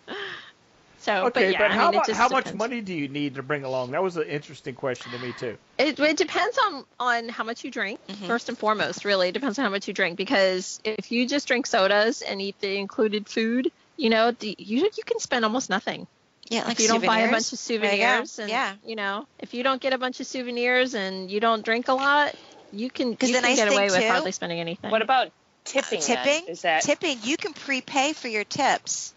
So, 1.02 1.28
Okay, 1.28 1.46
but 1.46 1.52
yeah, 1.54 1.58
but 1.60 1.72
I 1.72 1.76
how, 1.76 1.92
mean, 1.92 2.02
about, 2.02 2.12
how 2.12 2.28
much 2.28 2.54
money 2.54 2.82
do 2.82 2.94
you 2.94 3.08
need 3.08 3.36
to 3.36 3.42
bring 3.44 3.64
along? 3.64 3.92
That 3.92 4.04
was 4.04 4.18
an 4.18 4.24
interesting 4.28 4.76
question 4.76 5.14
to 5.14 5.20
me 5.26 5.32
too. 5.40 5.58
It, 5.78 5.98
it 5.98 6.18
depends 6.18 6.58
on 6.68 6.84
on 7.00 7.30
how 7.30 7.46
much 7.46 7.64
you 7.64 7.72
drink. 7.72 8.02
Mhm. 8.10 8.28
First 8.28 8.50
and 8.50 8.58
foremost, 8.58 9.06
really, 9.06 9.30
it 9.30 9.32
depends 9.32 9.58
on 9.58 9.64
how 9.64 9.72
much 9.72 9.88
you 9.88 9.94
drink. 9.94 10.18
Because 10.18 10.82
if 10.84 11.10
you 11.10 11.26
just 11.26 11.48
drink 11.48 11.68
sodas 11.68 12.22
and 12.22 12.42
eat 12.42 12.60
the 12.60 12.76
included 12.78 13.30
food, 13.30 13.72
you 13.96 14.10
know, 14.10 14.32
the, 14.32 14.54
you 14.60 14.90
you 14.94 15.04
can 15.06 15.20
spend 15.20 15.46
almost 15.46 15.70
nothing. 15.70 16.06
Yeah, 16.50 16.64
like 16.64 16.74
if 16.74 16.80
you 16.82 16.88
don't 16.88 17.06
buy 17.06 17.20
a 17.20 17.32
bunch 17.32 17.54
of 17.54 17.60
There 17.60 17.78
you 17.78 17.80
souvenirs, 17.86 18.40
and 18.40 18.50
Yeah. 18.50 18.76
you 18.84 18.96
know, 18.96 19.26
if 19.40 19.54
you 19.54 19.64
don't 19.64 19.82
get 19.82 19.94
a 19.94 19.98
bunch 19.98 20.20
of 20.20 20.28
souvenirs 20.28 20.96
and 20.96 21.30
you 21.30 21.40
don't 21.40 21.64
drink 21.64 21.88
a 21.88 21.94
lot, 21.94 22.34
you 22.72 22.90
can 22.90 23.16
'Cause 23.16 23.30
you 23.30 23.36
the 23.36 23.42
can 23.42 23.50
nice 23.50 23.58
get 23.58 23.68
thing, 23.70 23.78
away 23.78 23.86
with 23.90 24.00
too- 24.02 24.08
hardly 24.08 24.32
spending 24.32 24.60
anything. 24.60 24.90
What 24.92 25.02
about 25.02 25.32
tipping? 25.66 26.00
then? 26.00 26.24
tipping. 26.24 26.48
Is 26.48 26.62
that 26.64 26.82
tipping? 26.84 27.20
You 27.24 27.38
can 27.38 27.54
prepay 27.54 28.14
for 28.14 28.28
your 28.28 28.44
tips 28.46 29.14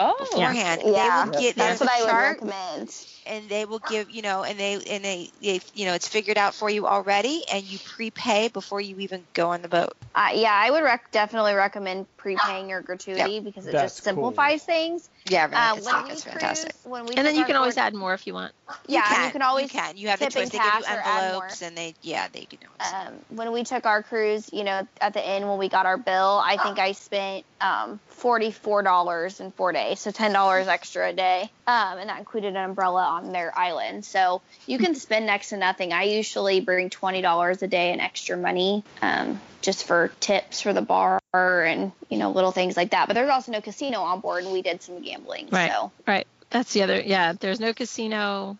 oh 0.00 0.16
beforehand. 0.18 0.82
Yeah, 0.84 1.24
They 1.24 1.30
will 1.30 1.40
get 1.40 1.56
that's 1.56 1.78
there's 1.78 1.80
what 1.80 1.90
I 1.90 2.00
a 2.00 2.04
would 2.06 2.30
recommend. 2.30 3.06
and 3.24 3.48
they 3.48 3.64
will 3.64 3.78
give 3.78 4.10
you 4.10 4.22
know, 4.22 4.42
and 4.42 4.58
they 4.58 4.74
and 4.74 5.04
they, 5.04 5.30
they 5.40 5.60
you 5.74 5.86
know, 5.86 5.94
it's 5.94 6.08
figured 6.08 6.38
out 6.38 6.54
for 6.54 6.68
you 6.68 6.88
already, 6.88 7.44
and 7.52 7.62
you 7.62 7.78
prepay 7.78 8.48
before 8.48 8.80
you 8.80 8.98
even 8.98 9.24
go 9.34 9.50
on 9.50 9.62
the 9.62 9.68
boat. 9.68 9.92
Uh, 10.14 10.30
yeah, 10.34 10.52
I 10.52 10.70
would 10.70 10.82
rec- 10.82 11.10
definitely 11.12 11.54
recommend 11.54 12.06
prepaying 12.18 12.68
your 12.68 12.82
gratuity 12.82 13.40
because 13.40 13.66
it 13.66 13.72
That's 13.72 13.94
just 13.94 14.04
cool. 14.04 14.12
simplifies 14.12 14.62
things. 14.64 15.08
Yeah, 15.26 15.44
really, 15.44 15.56
Uh, 15.56 15.76
it's, 15.76 15.86
when 15.86 15.94
like, 15.94 16.12
it's 16.12 16.22
cruise, 16.24 16.34
fantastic. 16.34 16.74
when 16.84 17.06
we 17.06 17.14
and 17.14 17.26
then 17.26 17.36
you 17.36 17.44
can 17.44 17.56
always 17.56 17.76
board- 17.76 17.86
add 17.86 17.94
more 17.94 18.14
if 18.14 18.26
you 18.26 18.34
want. 18.34 18.52
Yeah, 18.86 18.98
you 18.98 19.04
and 19.04 19.06
can. 19.14 19.24
you 19.26 19.30
can 19.32 19.42
always 19.42 19.72
you 19.72 19.80
can. 19.80 19.96
You 19.96 20.08
have 20.08 20.18
the 20.18 20.24
choice. 20.26 20.34
They 20.34 20.40
give 20.44 20.54
you 20.54 20.58
cash 20.60 20.82
or 20.82 21.00
add 21.00 21.24
envelopes, 21.24 21.62
and 21.62 21.76
they 21.76 21.94
yeah, 22.02 22.26
they 22.32 22.46
you 22.50 22.58
know. 22.62 22.98
um, 22.98 23.14
when 23.28 23.52
we 23.52 23.62
took 23.64 23.86
our 23.86 24.02
cruise, 24.02 24.50
you 24.52 24.64
know, 24.64 24.86
at 25.00 25.12
the 25.14 25.24
end 25.24 25.48
when 25.48 25.58
we 25.58 25.68
got 25.68 25.86
our 25.86 25.96
bill, 25.96 26.42
I 26.44 26.56
think 26.56 26.78
I 26.78 26.92
spent 26.92 27.44
um, 27.60 28.00
forty-four 28.08 28.82
dollars 28.82 29.40
in 29.40 29.52
four 29.52 29.72
days, 29.72 30.00
so 30.00 30.10
ten 30.10 30.32
dollars 30.32 30.66
extra 30.68 31.10
a 31.10 31.12
day, 31.12 31.50
um, 31.66 31.98
and 31.98 32.08
that 32.08 32.18
included 32.18 32.48
an 32.48 32.56
umbrella 32.56 33.02
on 33.04 33.32
their 33.32 33.56
island. 33.56 34.04
So 34.04 34.42
you 34.66 34.78
can 34.78 34.94
spend 34.94 35.26
next 35.26 35.50
to 35.50 35.56
nothing. 35.56 35.92
I 35.92 36.04
usually 36.04 36.60
bring 36.60 36.90
twenty 36.90 37.22
dollars 37.22 37.62
a 37.62 37.66
day 37.68 37.92
in 37.92 38.00
extra 38.00 38.36
money, 38.36 38.82
um, 39.00 39.40
just 39.60 39.84
for 39.86 40.10
tips 40.20 40.60
for 40.62 40.72
the 40.72 40.82
bar 40.82 41.20
and 41.34 41.92
you 42.08 42.18
know 42.18 42.30
little 42.32 42.52
things 42.52 42.76
like 42.76 42.90
that. 42.90 43.06
But 43.08 43.14
there's 43.14 43.30
also 43.30 43.52
no 43.52 43.60
casino 43.60 44.00
on 44.00 44.20
board, 44.20 44.44
and 44.44 44.52
we 44.52 44.62
did 44.62 44.82
some 44.82 45.00
gambling. 45.02 45.48
Right. 45.50 45.70
So 45.70 45.92
Right. 46.06 46.26
That's 46.50 46.72
the 46.74 46.82
other. 46.82 47.00
Yeah. 47.00 47.32
There's 47.38 47.60
no 47.60 47.72
casino. 47.72 48.58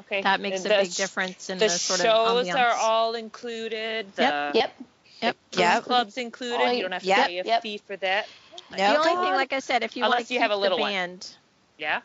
okay? 0.00 0.22
That 0.22 0.40
makes 0.40 0.64
And 0.64 0.72
a 0.72 0.78
big 0.78 0.94
difference 0.94 1.50
in 1.50 1.58
The 1.58 1.66
the, 1.66 1.70
sort 1.70 2.00
of 2.00 2.04
The 2.04 2.10
shows 2.10 2.48
of 2.48 2.56
are 2.56 2.72
all 2.74 3.14
included. 3.14 4.14
The 4.16 4.22
Yep. 4.22 4.54
yep, 4.54 4.76
Yep. 5.20 5.36
Yeah. 5.52 5.80
Club's 5.80 6.16
included. 6.16 6.56
All 6.60 6.72
you 6.72 6.82
don't 6.82 6.92
have 6.92 7.02
to 7.02 7.08
Yep. 7.08 7.26
pay 7.26 7.38
a 7.40 7.44
Yep. 7.44 7.62
fee 7.62 7.78
for 7.78 7.96
that. 7.96 8.28
No. 8.70 8.76
The 8.78 8.96
only 8.98 9.26
thing, 9.26 9.34
like 9.34 9.52
I 9.52 9.58
said, 9.58 9.82
if 9.82 9.96
you 9.96 10.04
Unless 10.04 10.20
want 10.20 10.28
to 10.28 10.34
you 10.34 10.40
have 10.40 10.50
a 10.50 10.56
little 10.56 10.78
the 10.78 10.82
one. 10.82 10.92
band, 10.92 11.28
Yeah. 11.76 12.00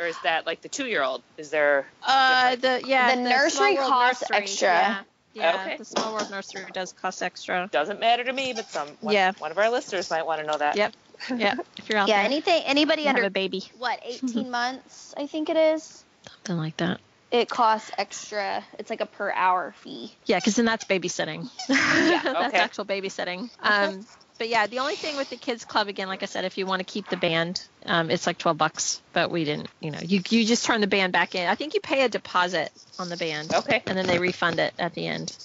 Or 0.00 0.06
is 0.06 0.16
that 0.24 0.46
like 0.46 0.62
the 0.62 0.68
two-year-old? 0.68 1.22
Is 1.36 1.50
there? 1.50 1.86
uh, 2.06 2.56
the 2.56 2.82
yeah, 2.86 3.14
The 3.14 3.22
the, 3.22 3.28
nursery 3.28 3.76
costs 3.76 4.22
nursery, 4.30 4.36
extra. 4.44 4.68
Yeah, 4.68 5.00
yeah 5.34 5.60
Okay. 5.62 5.76
the 5.76 5.84
Small 5.84 6.14
World 6.14 6.30
Nursery 6.30 6.64
does 6.72 6.92
cost 6.92 7.22
extra. 7.22 7.68
Doesn't 7.70 8.00
matter 8.00 8.24
to 8.24 8.32
me, 8.32 8.52
but 8.54 8.66
some 8.70 8.88
one, 9.00 9.12
Yeah. 9.14 9.32
one 9.38 9.50
of 9.50 9.58
our 9.58 9.70
listeners 9.70 10.10
might 10.10 10.24
want 10.24 10.40
to 10.40 10.46
know 10.46 10.56
that. 10.56 10.76
Yep. 10.76 10.94
Yeah, 11.36 11.54
if 11.76 11.88
you're 11.90 11.98
out 11.98 12.08
yeah. 12.08 12.16
there, 12.16 12.24
Anything, 12.24 12.62
anybody 12.64 13.06
under 13.06 13.24
a 13.24 13.30
baby, 13.30 13.62
what, 13.76 14.00
18 14.04 14.50
months? 14.50 15.12
I 15.18 15.26
think 15.26 15.50
it 15.50 15.56
is. 15.58 16.02
something 16.26 16.56
like 16.56 16.78
that. 16.78 16.98
It 17.30 17.48
costs 17.50 17.90
extra. 17.98 18.64
It's 18.78 18.88
like 18.88 19.02
a 19.02 19.06
per 19.06 19.30
hour 19.30 19.74
fee. 19.82 20.12
Yeah, 20.24 20.38
because 20.38 20.56
then 20.56 20.64
that's 20.64 20.84
babysitting. 20.86 21.48
Yeah, 21.68 22.22
that's 22.24 22.54
actual 22.54 22.86
babysitting. 22.86 23.50
Um, 23.62 24.04
but 24.40 24.48
yeah, 24.48 24.66
the 24.66 24.78
only 24.78 24.96
thing 24.96 25.16
with 25.16 25.28
the 25.28 25.36
kids 25.36 25.66
club 25.66 25.88
again, 25.88 26.08
like 26.08 26.22
I 26.22 26.26
said, 26.26 26.46
if 26.46 26.56
you 26.56 26.64
want 26.64 26.80
to 26.80 26.84
keep 26.90 27.10
the 27.10 27.18
band, 27.18 27.60
um, 27.84 28.10
it's 28.10 28.26
like 28.26 28.38
twelve 28.38 28.56
bucks. 28.56 29.02
But 29.12 29.30
we 29.30 29.44
didn't, 29.44 29.68
you 29.82 29.90
know, 29.90 29.98
you 30.02 30.22
you 30.30 30.46
just 30.46 30.64
turn 30.64 30.80
the 30.80 30.86
band 30.86 31.12
back 31.12 31.34
in. 31.34 31.46
I 31.46 31.56
think 31.56 31.74
you 31.74 31.80
pay 31.80 32.04
a 32.06 32.08
deposit 32.08 32.72
on 32.98 33.10
the 33.10 33.18
band, 33.18 33.52
Okay. 33.52 33.84
and 33.86 33.98
then 33.98 34.06
they 34.06 34.18
refund 34.18 34.58
it 34.58 34.72
at 34.78 34.94
the 34.94 35.06
end 35.06 35.36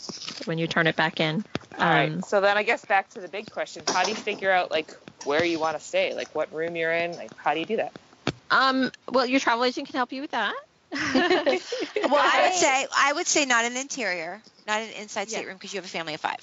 when 0.46 0.58
you 0.60 0.68
turn 0.68 0.88
it 0.88 0.96
back 0.96 1.20
in. 1.20 1.43
All 1.78 1.89
right. 1.89 2.10
Um, 2.14 2.22
So 2.22 2.39
then 2.39 2.58
I 2.58 2.64
guess 2.64 2.86
back 2.86 3.10
to 3.10 3.20
the 3.20 3.28
big 3.28 3.50
question: 3.50 3.84
How 3.91 4.06
do 4.06 4.12
you 4.12 4.16
figure 4.16 4.50
out 4.50 4.72
like 4.72 4.89
where 5.26 5.43
you 5.43 5.60
want 5.60 5.78
to 5.78 5.86
stay? 5.86 6.14
Like 6.16 6.34
what 6.34 6.54
room 6.54 6.78
you're 6.78 6.93
in? 6.93 7.18
Like 7.18 7.32
how 7.36 7.54
do 7.54 7.60
you 7.60 7.66
do 7.66 7.76
that? 7.76 7.91
Um, 8.50 8.91
well, 9.12 9.26
your 9.26 9.41
travel 9.41 9.66
agent 9.66 9.88
can 9.88 9.98
help 9.98 10.14
you 10.14 10.22
with 10.22 10.32
that. 10.32 10.56
Well, 12.08 12.22
I 12.24 12.43
would 12.43 12.54
say 12.54 12.88
I 12.96 13.12
would 13.12 13.28
say 13.28 13.46
not 13.46 13.66
an 13.66 13.76
interior, 13.76 14.41
not 14.68 14.80
an 14.82 14.89
inside 14.91 15.28
Yeah. 15.28 15.39
stateroom 15.39 15.58
because 15.58 15.74
you 15.74 15.80
have 15.80 15.86
a 15.86 15.89
family 15.89 16.14
of 16.14 16.22
five. 16.22 16.38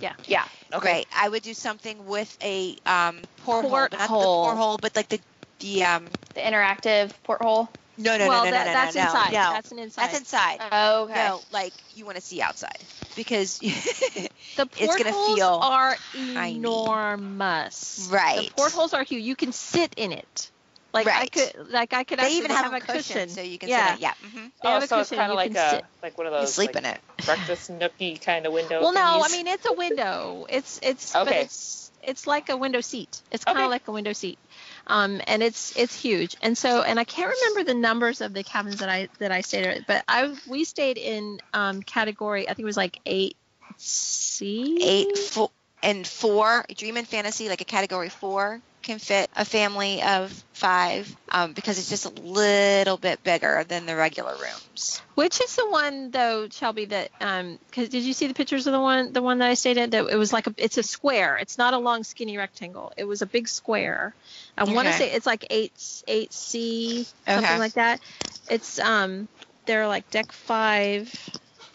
Yeah. 0.00 0.14
Yeah. 0.26 0.44
Okay. 0.72 0.92
Right. 0.92 1.06
I 1.14 1.28
would 1.28 1.42
do 1.42 1.54
something 1.54 2.06
with 2.06 2.36
a 2.42 2.76
um, 2.86 3.20
porthole, 3.44 3.70
but 3.70 3.92
not 3.92 4.00
the 4.00 4.06
Porthole. 4.08 4.44
porthole, 4.44 4.78
but 4.78 4.96
like 4.96 5.08
the 5.08 5.20
the 5.60 5.84
um. 5.84 6.08
The 6.34 6.40
interactive 6.40 7.12
porthole. 7.24 7.68
No, 7.98 8.16
no, 8.16 8.26
well, 8.26 8.44
no, 8.44 8.50
no, 8.50 8.56
that, 8.56 8.66
no, 8.66 8.72
that's 8.72 8.96
no, 8.96 9.02
no, 9.02 9.08
inside. 9.08 9.32
no. 9.32 9.50
That's 9.52 9.72
an 9.72 9.78
inside. 9.78 10.02
That's 10.02 10.18
inside. 10.18 10.60
Oh, 10.72 11.02
okay. 11.04 11.14
No, 11.14 11.42
like 11.52 11.74
you 11.94 12.06
want 12.06 12.16
to 12.16 12.22
see 12.22 12.40
outside 12.40 12.78
because 13.14 13.58
the 13.58 14.30
it's 14.56 14.96
gonna 14.96 15.12
portholes 15.12 15.36
feel 15.36 15.58
are 15.62 15.96
tiny. 16.34 16.56
enormous. 16.56 18.08
Right. 18.10 18.46
The 18.46 18.50
portholes 18.52 18.94
are 18.94 19.04
huge. 19.04 19.24
You 19.24 19.36
can 19.36 19.52
sit 19.52 19.92
in 19.96 20.12
it. 20.12 20.51
Like 20.92 21.06
I 21.08 21.26
could, 21.26 21.52
like 21.70 21.92
I 21.94 22.04
could 22.04 22.18
they 22.18 22.36
even 22.36 22.50
have, 22.50 22.72
a 22.72 22.76
a 22.76 22.80
cushion, 22.80 23.28
so 23.28 23.40
you 23.40 23.58
can 23.58 23.68
yeah. 23.68 23.96
sit 23.96 24.02
in 24.02 24.10
it. 24.10 24.14
Yeah. 24.22 24.28
hmm 24.30 24.46
They 24.62 24.68
have 24.68 24.82
Oh, 24.82 24.84
a 24.84 24.88
so 24.88 25.00
it's 25.00 25.10
kind 25.10 25.30
of 25.30 25.36
like 25.36 25.54
a 25.54 25.70
sit. 25.70 25.84
like 26.02 26.18
one 26.18 26.26
of 26.26 26.32
You 26.32 26.40
those 26.40 26.54
sleep 26.54 26.68
like, 26.68 26.76
in 26.76 26.84
it. 26.84 27.00
breakfast 27.24 27.70
nookie 27.70 28.20
kind 28.20 28.46
of 28.46 28.52
window. 28.52 28.80
Well, 28.82 28.92
no, 28.92 29.22
I 29.24 29.28
mean 29.30 29.46
it's 29.46 29.66
a 29.66 29.72
window. 29.72 30.46
It's 30.48 30.78
it's 30.82 31.12
but 31.12 31.28
it's 31.28 31.90
it's 32.02 32.26
like 32.26 32.48
a 32.50 32.56
window 32.56 32.80
seat. 32.80 33.22
It's 33.30 33.44
kind 33.44 33.58
of 33.58 33.62
Okay. 33.62 33.70
like 33.70 33.88
a 33.88 33.92
window 33.92 34.12
seat, 34.12 34.38
um, 34.86 35.20
and 35.26 35.42
it's 35.42 35.76
it's 35.76 35.94
huge. 36.00 36.36
And 36.42 36.56
so 36.58 36.82
and 36.82 36.98
I 36.98 37.04
can't 37.04 37.32
remember 37.32 37.72
the 37.72 37.78
numbers 37.78 38.20
of 38.20 38.34
the 38.34 38.42
cabins 38.42 38.80
that 38.80 38.88
I 38.88 39.08
that 39.18 39.32
I 39.32 39.40
stayed 39.40 39.64
at, 39.64 39.86
but 39.86 40.04
I 40.08 40.34
we 40.48 40.64
stayed 40.64 40.98
in 40.98 41.38
um, 41.54 41.82
category. 41.82 42.48
I 42.48 42.54
think 42.54 42.60
it 42.60 42.64
was 42.64 42.76
like 42.76 43.00
eight 43.06 43.36
C. 43.76 44.78
Eight, 44.82 45.16
four, 45.18 45.50
and 45.82 46.06
four. 46.06 46.64
Dream 46.76 46.96
and 46.96 47.06
fantasy, 47.08 47.48
like 47.48 47.60
a 47.60 47.64
category 47.64 48.08
four, 48.08 48.60
can 48.82 48.98
fit 48.98 49.30
a 49.36 49.44
family 49.44 50.02
of 50.02 50.44
five 50.52 51.14
um, 51.30 51.52
because 51.54 51.78
it's 51.78 51.88
just 51.88 52.04
a 52.06 52.10
little 52.22 52.96
bit 52.98 53.22
bigger 53.22 53.64
than 53.68 53.86
the 53.86 53.96
regular 53.96 54.32
rooms. 54.36 55.02
Which 55.14 55.40
is 55.40 55.56
the 55.56 55.68
one 55.70 56.10
though, 56.10 56.48
Shelby? 56.50 56.86
That 56.86 57.10
um, 57.20 57.58
because 57.66 57.88
did 57.88 58.02
you 58.04 58.12
see 58.12 58.26
the 58.26 58.34
pictures 58.34 58.66
of 58.66 58.72
the 58.72 58.80
one 58.80 59.12
the 59.12 59.22
one 59.22 59.38
that 59.38 59.50
I 59.50 59.54
stayed 59.54 59.78
at? 59.78 59.90
That 59.92 60.06
it 60.08 60.16
was 60.16 60.32
like 60.32 60.46
a 60.46 60.54
it's 60.56 60.78
a 60.78 60.82
square. 60.82 61.36
It's 61.36 61.58
not 61.58 61.74
a 61.74 61.78
long 61.78 62.02
skinny 62.04 62.36
rectangle. 62.36 62.92
It 62.96 63.04
was 63.04 63.22
a 63.22 63.26
big 63.26 63.48
square. 63.48 64.14
I 64.56 64.64
want 64.64 64.86
to 64.86 64.92
say 64.92 65.10
it's 65.12 65.26
like 65.26 65.46
eight 65.50 65.72
eight 66.08 66.32
C 66.32 67.06
something 67.28 67.44
Okay. 67.44 67.58
like 67.58 67.74
that. 67.74 68.00
It's 68.48 68.78
um 68.78 69.28
they're 69.66 69.86
like 69.86 70.10
deck 70.10 70.32
five 70.32 71.12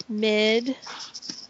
mid 0.09 0.75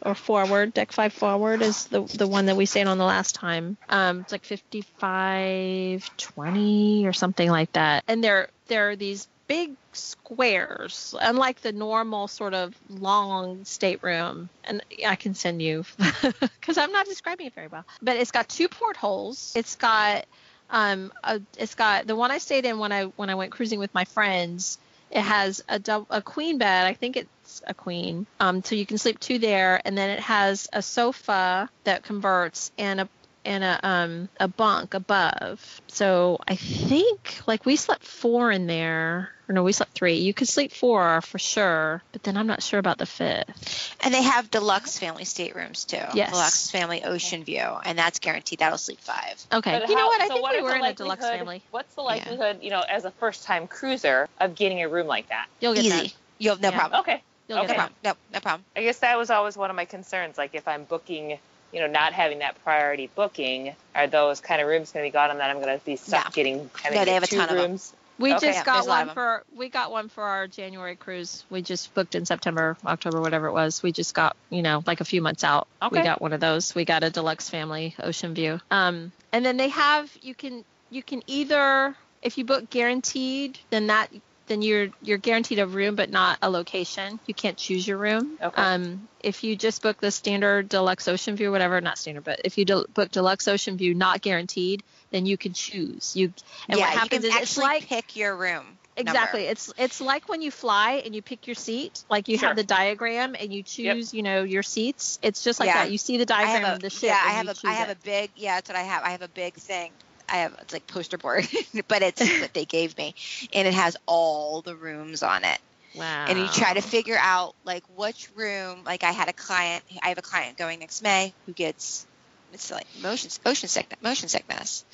or 0.01 0.15
forward. 0.15 0.73
Deck 0.73 0.91
five 0.91 1.13
forward 1.13 1.61
is 1.61 1.85
the 1.85 2.01
the 2.01 2.27
one 2.27 2.45
that 2.47 2.55
we 2.55 2.65
stayed 2.65 2.87
on 2.87 2.97
the 2.97 3.05
last 3.05 3.35
time. 3.35 3.77
Um, 3.89 4.21
it's 4.21 4.31
like 4.31 4.45
fifty 4.45 4.81
five 4.81 6.09
twenty 6.17 7.05
or 7.05 7.13
something 7.13 7.49
like 7.49 7.73
that. 7.73 8.03
And 8.07 8.23
they're 8.23 8.49
they're 8.67 8.95
these 8.95 9.27
big 9.47 9.75
squares, 9.93 11.15
unlike 11.19 11.61
the 11.61 11.71
normal 11.71 12.27
sort 12.27 12.53
of 12.53 12.75
long 12.89 13.63
stateroom. 13.65 14.49
And 14.63 14.83
I 15.05 15.15
can 15.15 15.33
send 15.33 15.61
you 15.61 15.85
because 16.41 16.77
I'm 16.77 16.91
not 16.91 17.05
describing 17.05 17.47
it 17.47 17.53
very 17.53 17.67
well. 17.67 17.85
But 18.01 18.17
it's 18.17 18.31
got 18.31 18.49
two 18.49 18.67
portholes. 18.67 19.53
It's 19.55 19.75
got 19.75 20.25
um 20.69 21.11
a, 21.23 21.41
it's 21.57 21.75
got 21.75 22.07
the 22.07 22.15
one 22.15 22.31
I 22.31 22.39
stayed 22.39 22.65
in 22.65 22.77
when 22.77 22.91
I 22.91 23.05
when 23.05 23.29
I 23.29 23.35
went 23.35 23.51
cruising 23.51 23.79
with 23.79 23.93
my 23.93 24.05
friends. 24.05 24.77
It 25.09 25.21
has 25.21 25.63
a 25.69 25.81
a 26.09 26.21
queen 26.21 26.57
bed. 26.57 26.85
I 26.85 26.93
think 26.93 27.15
it's 27.47 27.61
a 27.65 27.73
queen. 27.73 28.27
Um, 28.41 28.61
so 28.61 28.75
you 28.75 28.85
can 28.85 28.97
sleep 28.97 29.19
two 29.19 29.39
there, 29.39 29.81
and 29.85 29.97
then 29.97 30.09
it 30.09 30.19
has 30.19 30.67
a 30.73 30.81
sofa 30.81 31.69
that 31.85 32.03
converts 32.03 32.71
and 32.77 32.99
a 33.01 33.09
and 33.45 33.63
a 33.63 33.79
um 33.87 34.29
a 34.39 34.49
bunk 34.49 34.93
above. 34.93 35.81
So 35.87 36.39
I 36.45 36.55
think 36.55 37.39
like 37.47 37.65
we 37.65 37.77
slept 37.77 38.03
four 38.03 38.51
in 38.51 38.67
there. 38.67 39.31
Or 39.49 39.53
no, 39.53 39.63
we 39.63 39.71
slept 39.71 39.93
three. 39.93 40.15
You 40.15 40.33
could 40.33 40.49
sleep 40.49 40.73
four 40.73 41.21
for 41.21 41.39
sure, 41.39 42.03
but 42.11 42.21
then 42.21 42.35
I'm 42.35 42.47
not 42.47 42.61
sure 42.61 42.79
about 42.79 42.97
the 42.97 43.05
fifth. 43.05 43.95
And 44.03 44.13
they 44.13 44.23
have 44.23 44.51
deluxe 44.51 44.99
family 44.99 45.23
staterooms 45.23 45.85
too. 45.85 46.03
Yes. 46.13 46.31
Deluxe 46.31 46.69
family 46.69 47.05
ocean 47.05 47.45
view, 47.45 47.61
and 47.61 47.97
that's 47.97 48.19
guaranteed. 48.19 48.59
That'll 48.59 48.77
sleep 48.77 48.99
five. 48.99 49.41
Okay. 49.53 49.79
But 49.79 49.87
you 49.87 49.95
know 49.95 50.07
what? 50.07 50.19
I 50.19 50.27
so 50.27 50.33
think 50.33 50.43
what 50.43 50.51
we 50.51 50.57
is 50.57 50.63
were 50.65 50.75
in 50.75 50.83
a 50.83 50.91
deluxe 50.91 51.29
family. 51.29 51.63
What's 51.71 51.95
the 51.95 52.01
likelihood, 52.01 52.59
you 52.61 52.71
know, 52.71 52.81
as 52.81 53.05
a 53.05 53.11
first-time 53.11 53.67
cruiser, 53.67 54.27
of 54.41 54.53
getting 54.55 54.83
a 54.83 54.89
room 54.89 55.07
like 55.07 55.29
that? 55.29 55.47
You'll 55.61 55.75
get 55.75 55.85
Easy. 55.85 55.95
that. 55.95 56.13
You'll 56.39 56.55
have 56.55 56.61
no 56.61 56.69
Yeah. 56.71 56.79
problem. 56.79 56.99
Okay. 56.99 57.23
You'll 57.47 57.57
No 57.57 57.63
get 57.63 57.71
Okay. 57.71 57.77
problem. 57.77 57.95
No, 58.03 58.13
no 58.33 58.39
problem. 58.39 58.65
I 58.75 58.81
guess 58.81 58.99
that 58.99 59.17
was 59.17 59.29
always 59.29 59.57
one 59.57 59.69
of 59.69 59.75
my 59.75 59.85
concerns. 59.85 60.37
Like 60.37 60.53
if 60.53 60.67
I'm 60.67 60.83
booking, 60.83 61.39
you 61.71 61.79
know, 61.79 61.87
not 61.87 62.13
having 62.13 62.39
that 62.39 62.61
priority 62.63 63.09
booking, 63.15 63.73
are 63.95 64.07
those 64.07 64.39
kind 64.41 64.61
of 64.61 64.67
rooms 64.67 64.91
going 64.91 65.05
to 65.05 65.09
be 65.09 65.13
gone, 65.13 65.31
and 65.31 65.39
then 65.39 65.49
I'm 65.49 65.61
going 65.61 65.77
to 65.79 65.85
be 65.85 65.95
stuck 65.95 66.25
No. 66.25 66.31
getting 66.31 66.69
having 66.83 66.97
No, 66.97 67.01
to 67.01 67.05
they 67.05 67.11
get 67.11 67.13
have 67.13 67.23
a 67.23 67.27
two 67.27 67.37
ton 67.37 67.49
Of 67.49 67.55
rooms? 67.55 67.93
We 68.19 68.33
Okay. 68.33 68.47
just 68.47 68.59
Yeah, 68.59 68.63
got 68.63 68.73
there's 68.73 68.85
a 68.85 68.89
lot 68.89 69.05
one 69.07 69.13
for 69.13 69.43
we 69.55 69.69
got 69.69 69.91
one 69.91 70.09
for 70.09 70.23
our 70.23 70.47
January 70.47 70.95
cruise. 70.95 71.45
We 71.51 71.61
just 71.61 71.93
booked 71.93 72.15
in 72.15 72.25
September, 72.25 72.75
October, 72.85 73.21
whatever 73.21 73.47
it 73.47 73.53
was. 73.53 73.83
We 73.83 73.91
just 73.91 74.13
got, 74.13 74.35
you 74.49 74.63
know, 74.63 74.83
like 74.87 75.01
a 75.01 75.05
few 75.05 75.21
months 75.21 75.43
out. 75.43 75.67
Okay. 75.83 75.99
We 75.99 76.03
got 76.03 76.21
one 76.21 76.33
of 76.33 76.39
those. 76.39 76.73
We 76.73 76.83
got 76.83 77.03
a 77.03 77.11
deluxe 77.11 77.49
family 77.49 77.95
ocean 78.01 78.33
view. 78.33 78.59
Um 78.71 79.11
and 79.31 79.45
then 79.45 79.57
they 79.57 79.69
have 79.69 80.09
you 80.21 80.33
can 80.33 80.63
you 80.89 81.03
can 81.03 81.21
either 81.27 81.95
if 82.23 82.37
you 82.39 82.45
book 82.45 82.69
guaranteed, 82.71 83.59
then 83.69 83.87
that 83.87 84.09
then 84.47 84.61
you're 84.61 84.87
you're 85.01 85.17
guaranteed 85.17 85.59
a 85.59 85.67
room 85.67 85.95
but 85.95 86.09
not 86.09 86.39
a 86.41 86.49
location. 86.49 87.19
You 87.25 87.33
can't 87.33 87.57
choose 87.57 87.87
your 87.87 87.97
room. 87.97 88.37
Okay. 88.41 88.61
Um 88.61 89.07
if 89.19 89.43
you 89.43 89.55
just 89.55 89.81
book 89.81 89.99
the 89.99 90.11
standard 90.11 90.69
deluxe 90.69 91.07
ocean 91.07 91.35
view 91.35 91.51
whatever, 91.51 91.79
not 91.81 91.97
standard, 91.97 92.23
but 92.23 92.41
if 92.45 92.57
you 92.57 92.65
del 92.65 92.85
book 92.93 93.11
deluxe 93.11 93.47
ocean 93.47 93.77
view 93.77 93.93
not 93.93 94.21
guaranteed, 94.21 94.83
then 95.11 95.25
you 95.25 95.37
can 95.37 95.53
choose. 95.53 96.15
You 96.15 96.33
and 96.67 96.79
yeah, 96.79 96.85
what 96.85 96.97
happens 96.97 97.23
you 97.23 97.29
is 97.29 97.33
can 97.33 97.43
it's 97.43 97.51
actually 97.51 97.63
like 97.65 97.87
pick 97.87 98.15
your 98.15 98.35
room. 98.35 98.77
Exactly. 98.97 99.41
number. 99.41 99.51
It's 99.51 99.71
it's 99.77 100.01
like 100.01 100.27
when 100.27 100.41
you 100.41 100.49
fly 100.49 101.03
and 101.05 101.13
you 101.13 101.21
pick 101.21 101.45
your 101.45 101.53
seat, 101.55 102.03
like 102.09 102.27
you 102.27 102.37
Sure. 102.37 102.47
have 102.49 102.57
the 102.57 102.63
diagram 102.63 103.35
and 103.39 103.53
you 103.53 103.61
choose, 103.61 104.11
you 104.13 104.23
know, 104.23 104.43
your 104.43 104.63
seats. 104.63 105.19
It's 105.21 105.43
just 105.43 105.59
like 105.59 105.67
Yeah. 105.67 105.83
that. 105.83 105.91
You 105.91 105.99
see 105.99 106.17
the 106.17 106.25
diagram 106.25 106.65
a, 106.65 106.73
of 106.73 106.79
the 106.79 106.89
ship. 106.89 107.03
Yeah, 107.03 107.21
I 107.23 107.29
have 107.29 107.47
a 107.47 107.67
have 107.69 107.89
it. 107.89 107.97
a 107.97 108.03
big 108.03 108.31
yeah, 108.35 108.55
that's 108.55 108.69
what 108.69 108.75
I 108.75 108.81
have. 108.81 109.03
I 109.03 109.09
have 109.11 109.21
a 109.21 109.27
big 109.27 109.53
thing. 109.53 109.91
I 110.29 110.37
have 110.37 110.55
it's 110.61 110.73
like 110.73 110.87
poster 110.87 111.17
board, 111.17 111.47
but 111.87 112.01
it's 112.01 112.21
what 112.41 112.53
they 112.53 112.65
gave 112.65 112.97
me, 112.97 113.15
and 113.53 113.67
it 113.67 113.73
has 113.73 113.97
all 114.05 114.61
the 114.61 114.75
rooms 114.75 115.23
on 115.23 115.43
it. 115.43 115.59
wow. 115.95 116.25
And 116.27 116.37
you 116.37 116.47
try 116.47 116.73
to 116.73 116.81
figure 116.81 117.17
out 117.19 117.55
like 117.63 117.83
which 117.95 118.29
room. 118.35 118.83
Like 118.85 119.03
I 119.03 119.11
had 119.11 119.29
a 119.29 119.33
client. 119.33 119.83
I 120.01 120.09
have 120.09 120.17
a 120.17 120.23
client 120.23 120.57
going 120.57 120.79
next 120.79 121.01
May 121.01 121.33
who 121.45 121.53
gets 121.53 122.05
it's 122.53 122.71
like 122.71 122.87
motion 123.01 123.29
ocean 123.45 123.69
sickness. 123.69 124.01
Motion 124.01 124.29
sickness. 124.29 124.85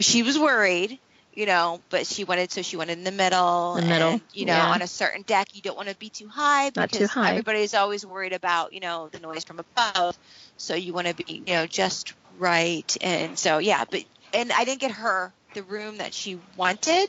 She 0.00 0.22
was 0.22 0.38
worried. 0.38 0.98
You 1.34 1.44
know, 1.44 1.82
but 1.90 2.06
she 2.06 2.24
wanted 2.24 2.50
so 2.50 2.62
she 2.62 2.78
wanted 2.78 2.96
in 2.96 3.04
the 3.04 3.12
middle. 3.12 3.74
The 3.74 3.82
middle, 3.82 4.12
and, 4.12 4.22
you 4.32 4.46
know, 4.46 4.54
yeah. 4.54 4.70
on 4.70 4.80
a 4.80 4.86
certain 4.86 5.20
deck, 5.20 5.48
you 5.54 5.60
don't 5.60 5.76
want 5.76 5.90
to 5.90 5.96
be 5.96 6.08
too 6.08 6.28
high 6.28 6.70
Not 6.74 6.90
because 6.90 6.98
too 7.00 7.06
high. 7.08 7.28
everybody's 7.28 7.74
always 7.74 8.06
worried 8.06 8.32
about 8.32 8.72
you 8.72 8.80
know 8.80 9.10
the 9.12 9.20
noise 9.20 9.44
from 9.44 9.58
above. 9.58 10.16
So 10.56 10.74
you 10.74 10.94
want 10.94 11.08
to 11.08 11.14
be 11.14 11.44
you 11.46 11.54
know 11.54 11.66
just 11.66 12.14
right. 12.38 12.96
And 13.02 13.38
so 13.38 13.58
yeah, 13.58 13.84
but 13.90 14.02
and 14.32 14.52
I 14.52 14.64
didn't 14.64 14.80
get 14.80 14.92
her 14.92 15.32
the 15.54 15.62
room 15.62 15.98
that 15.98 16.12
she 16.14 16.38
wanted, 16.56 17.08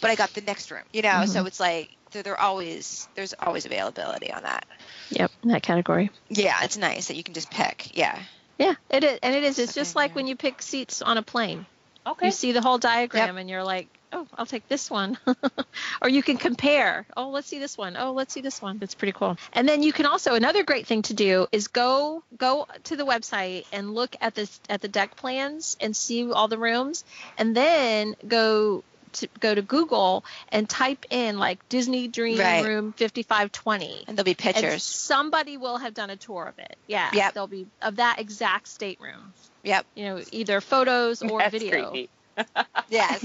but 0.00 0.10
I 0.10 0.14
got 0.14 0.32
the 0.34 0.40
next 0.40 0.70
room. 0.70 0.82
You 0.92 1.02
know, 1.02 1.08
Mm-hmm. 1.08 1.26
so 1.30 1.46
it's 1.46 1.60
like 1.60 1.90
so 2.12 2.22
they're 2.22 2.40
always 2.40 3.08
there's 3.14 3.34
always 3.40 3.66
availability 3.66 4.32
on 4.32 4.42
that. 4.42 4.66
Yep, 5.10 5.30
in 5.42 5.48
that 5.50 5.62
category. 5.62 6.10
Yeah, 6.28 6.56
it's 6.62 6.76
nice 6.76 7.08
that 7.08 7.16
you 7.16 7.22
can 7.22 7.34
just 7.34 7.50
pick. 7.50 7.96
Yeah. 7.96 8.18
Yeah, 8.58 8.74
it 8.90 9.04
is, 9.04 9.18
and 9.22 9.34
it 9.36 9.44
is. 9.44 9.58
It's 9.58 9.72
Okay, 9.72 9.80
just 9.80 9.94
like 9.96 10.10
yeah. 10.10 10.14
when 10.16 10.26
you 10.26 10.34
pick 10.36 10.62
seats 10.62 11.00
on 11.00 11.16
a 11.16 11.22
plane. 11.22 11.64
Okay. 12.06 12.26
You 12.26 12.32
see 12.32 12.52
the 12.52 12.60
whole 12.62 12.78
diagram, 12.78 13.36
and 13.36 13.48
you're 13.48 13.62
like, 13.62 13.88
oh, 14.12 14.26
I'll 14.36 14.46
take 14.46 14.68
this 14.68 14.90
one. 14.90 15.18
or 16.02 16.08
you 16.08 16.22
can 16.22 16.36
compare. 16.36 17.06
Oh, 17.16 17.28
let's 17.30 17.46
see 17.48 17.58
this 17.58 17.76
one. 17.78 17.96
Oh, 17.98 18.12
let's 18.12 18.32
see 18.32 18.40
this 18.40 18.60
one. 18.62 18.78
That's 18.78 18.94
pretty 18.94 19.12
cool. 19.12 19.36
And 19.52 19.68
then 19.68 19.82
you 19.82 19.92
can 19.92 20.06
also 20.06 20.34
another 20.34 20.64
great 20.64 20.86
thing 20.86 21.02
to 21.02 21.14
do 21.14 21.46
is 21.52 21.68
go 21.68 22.22
go 22.36 22.66
to 22.84 22.96
the 22.96 23.04
website 23.04 23.64
and 23.72 23.94
look 23.94 24.16
at 24.20 24.34
this 24.34 24.60
at 24.68 24.80
the 24.80 24.88
deck 24.88 25.16
plans 25.16 25.76
and 25.80 25.94
see 25.96 26.30
all 26.30 26.48
the 26.48 26.58
rooms, 26.58 27.04
and 27.36 27.56
then 27.56 28.14
go. 28.26 28.84
To, 29.14 29.28
go 29.40 29.54
to 29.54 29.62
Google 29.62 30.22
and 30.52 30.68
type 30.68 31.06
in 31.08 31.38
like 31.38 31.66
Disney 31.70 32.08
Dream 32.08 32.38
Right. 32.38 32.62
Room 32.62 32.92
5520 32.92 34.04
And 34.06 34.18
there'll 34.18 34.24
be 34.26 34.32
and 34.32 34.38
pictures. 34.38 34.82
somebody 34.82 35.56
will 35.56 35.78
have 35.78 35.94
done 35.94 36.10
a 36.10 36.16
tour 36.16 36.44
of 36.44 36.58
it. 36.58 36.76
Yeah. 36.86 37.08
Yep. 37.14 37.32
They'll 37.32 37.46
be 37.46 37.66
of 37.80 37.96
that 37.96 38.18
exact 38.20 38.68
stateroom. 38.68 39.32
Yep. 39.62 39.86
You 39.94 40.04
know, 40.04 40.22
either 40.30 40.60
photos 40.60 41.22
or 41.22 41.38
That's 41.38 41.52
video. 41.52 41.88
creepy. 41.90 42.10
Yes. 42.90 43.24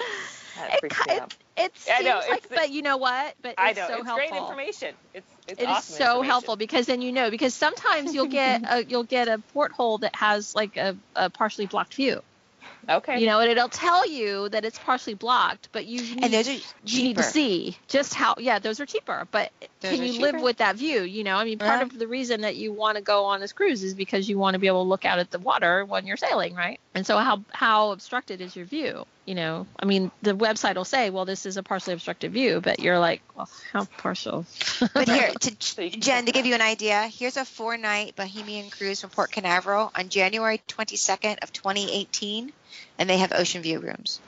It, 0.56 0.80
freaks 0.80 0.98
ki- 1.06 1.12
me 1.14 1.20
it, 1.56 1.64
it 1.64 1.76
seems 1.76 2.04
know, 2.04 2.20
like, 2.28 2.48
but 2.48 2.70
you 2.70 2.82
know 2.82 2.96
what? 2.96 3.34
But 3.42 3.50
it's 3.52 3.58
I 3.58 3.72
know 3.72 3.86
so 3.86 3.94
it's 3.94 4.06
helpful. 4.06 4.30
great 4.30 4.42
information. 4.42 4.94
It's 5.14 5.32
it's 5.48 5.60
It 5.60 5.64
is 5.64 5.68
awesome 5.70 5.96
so 5.96 6.22
helpful 6.22 6.56
because 6.56 6.86
then 6.86 7.02
you 7.02 7.12
know 7.12 7.30
because 7.30 7.54
sometimes 7.54 8.14
you'll 8.14 8.26
get 8.26 8.62
a, 8.68 8.84
you'll 8.84 9.04
get 9.04 9.28
a 9.28 9.38
porthole 9.52 9.98
that 9.98 10.14
has 10.16 10.54
like 10.54 10.76
a, 10.76 10.96
a 11.14 11.30
partially 11.30 11.66
blocked 11.66 11.94
view. 11.94 12.20
Okay. 12.90 13.20
You 13.20 13.26
know, 13.26 13.40
and 13.40 13.50
it'll 13.50 13.68
tell 13.68 14.08
you 14.08 14.48
that 14.48 14.64
it's 14.64 14.78
partially 14.78 15.14
blocked, 15.14 15.68
but 15.72 15.86
you 15.86 16.02
need, 16.02 16.24
and 16.24 16.32
those 16.32 16.48
are 16.48 16.52
you 16.84 17.02
need 17.02 17.16
to 17.16 17.22
see 17.22 17.76
just 17.88 18.14
how 18.14 18.34
yeah 18.38 18.58
those 18.58 18.80
are 18.80 18.86
cheaper 18.86 19.26
but 19.30 19.50
Those 19.80 19.96
can 19.96 20.04
you 20.04 20.20
live 20.20 20.40
with 20.40 20.58
that 20.58 20.76
view 20.76 21.02
you 21.02 21.24
know 21.24 21.36
i 21.36 21.44
mean 21.44 21.58
part 21.58 21.80
Yeah. 21.80 21.86
of 21.86 21.98
the 21.98 22.06
reason 22.06 22.40
that 22.42 22.56
you 22.56 22.72
want 22.72 22.96
to 22.96 23.02
go 23.02 23.26
on 23.26 23.40
this 23.40 23.52
cruise 23.52 23.82
is 23.82 23.94
because 23.94 24.28
you 24.28 24.38
want 24.38 24.54
to 24.54 24.58
be 24.58 24.66
able 24.66 24.84
to 24.84 24.88
look 24.88 25.04
out 25.04 25.18
at 25.18 25.30
the 25.30 25.38
water 25.38 25.84
when 25.84 26.06
you're 26.06 26.16
sailing 26.16 26.54
right 26.54 26.80
And 26.94 27.06
so 27.06 27.18
how 27.18 27.44
how 27.50 27.92
obstructed 27.92 28.40
is 28.40 28.56
your 28.56 28.64
view? 28.66 29.06
You 29.26 29.36
know, 29.36 29.66
I 29.78 29.84
mean, 29.84 30.10
the 30.22 30.32
website 30.32 30.74
will 30.74 30.84
say, 30.84 31.10
well, 31.10 31.24
this 31.24 31.46
is 31.46 31.56
a 31.56 31.62
partially 31.62 31.92
obstructed 31.94 32.32
view, 32.32 32.60
but 32.60 32.80
you're 32.80 32.98
like, 32.98 33.22
well, 33.36 33.48
how 33.72 33.84
partial? 33.98 34.44
But 34.94 35.08
here, 35.08 35.30
to, 35.30 35.56
So 35.60 35.82
you 35.82 35.90
can 35.92 36.00
Jen, 36.00 36.26
to 36.26 36.32
give 36.32 36.46
you 36.46 36.54
an 36.56 36.60
idea, 36.62 37.06
here's 37.06 37.36
a 37.36 37.44
four-night 37.44 38.16
Bahamian 38.16 38.72
cruise 38.72 39.00
from 39.00 39.10
Port 39.10 39.30
Canaveral 39.30 39.92
on 39.94 40.08
January 40.08 40.60
22nd 40.66 41.38
of 41.44 41.52
2018, 41.52 42.52
and 42.98 43.08
they 43.08 43.18
have 43.18 43.32
ocean 43.32 43.62
view 43.62 43.78
rooms. 43.80 44.20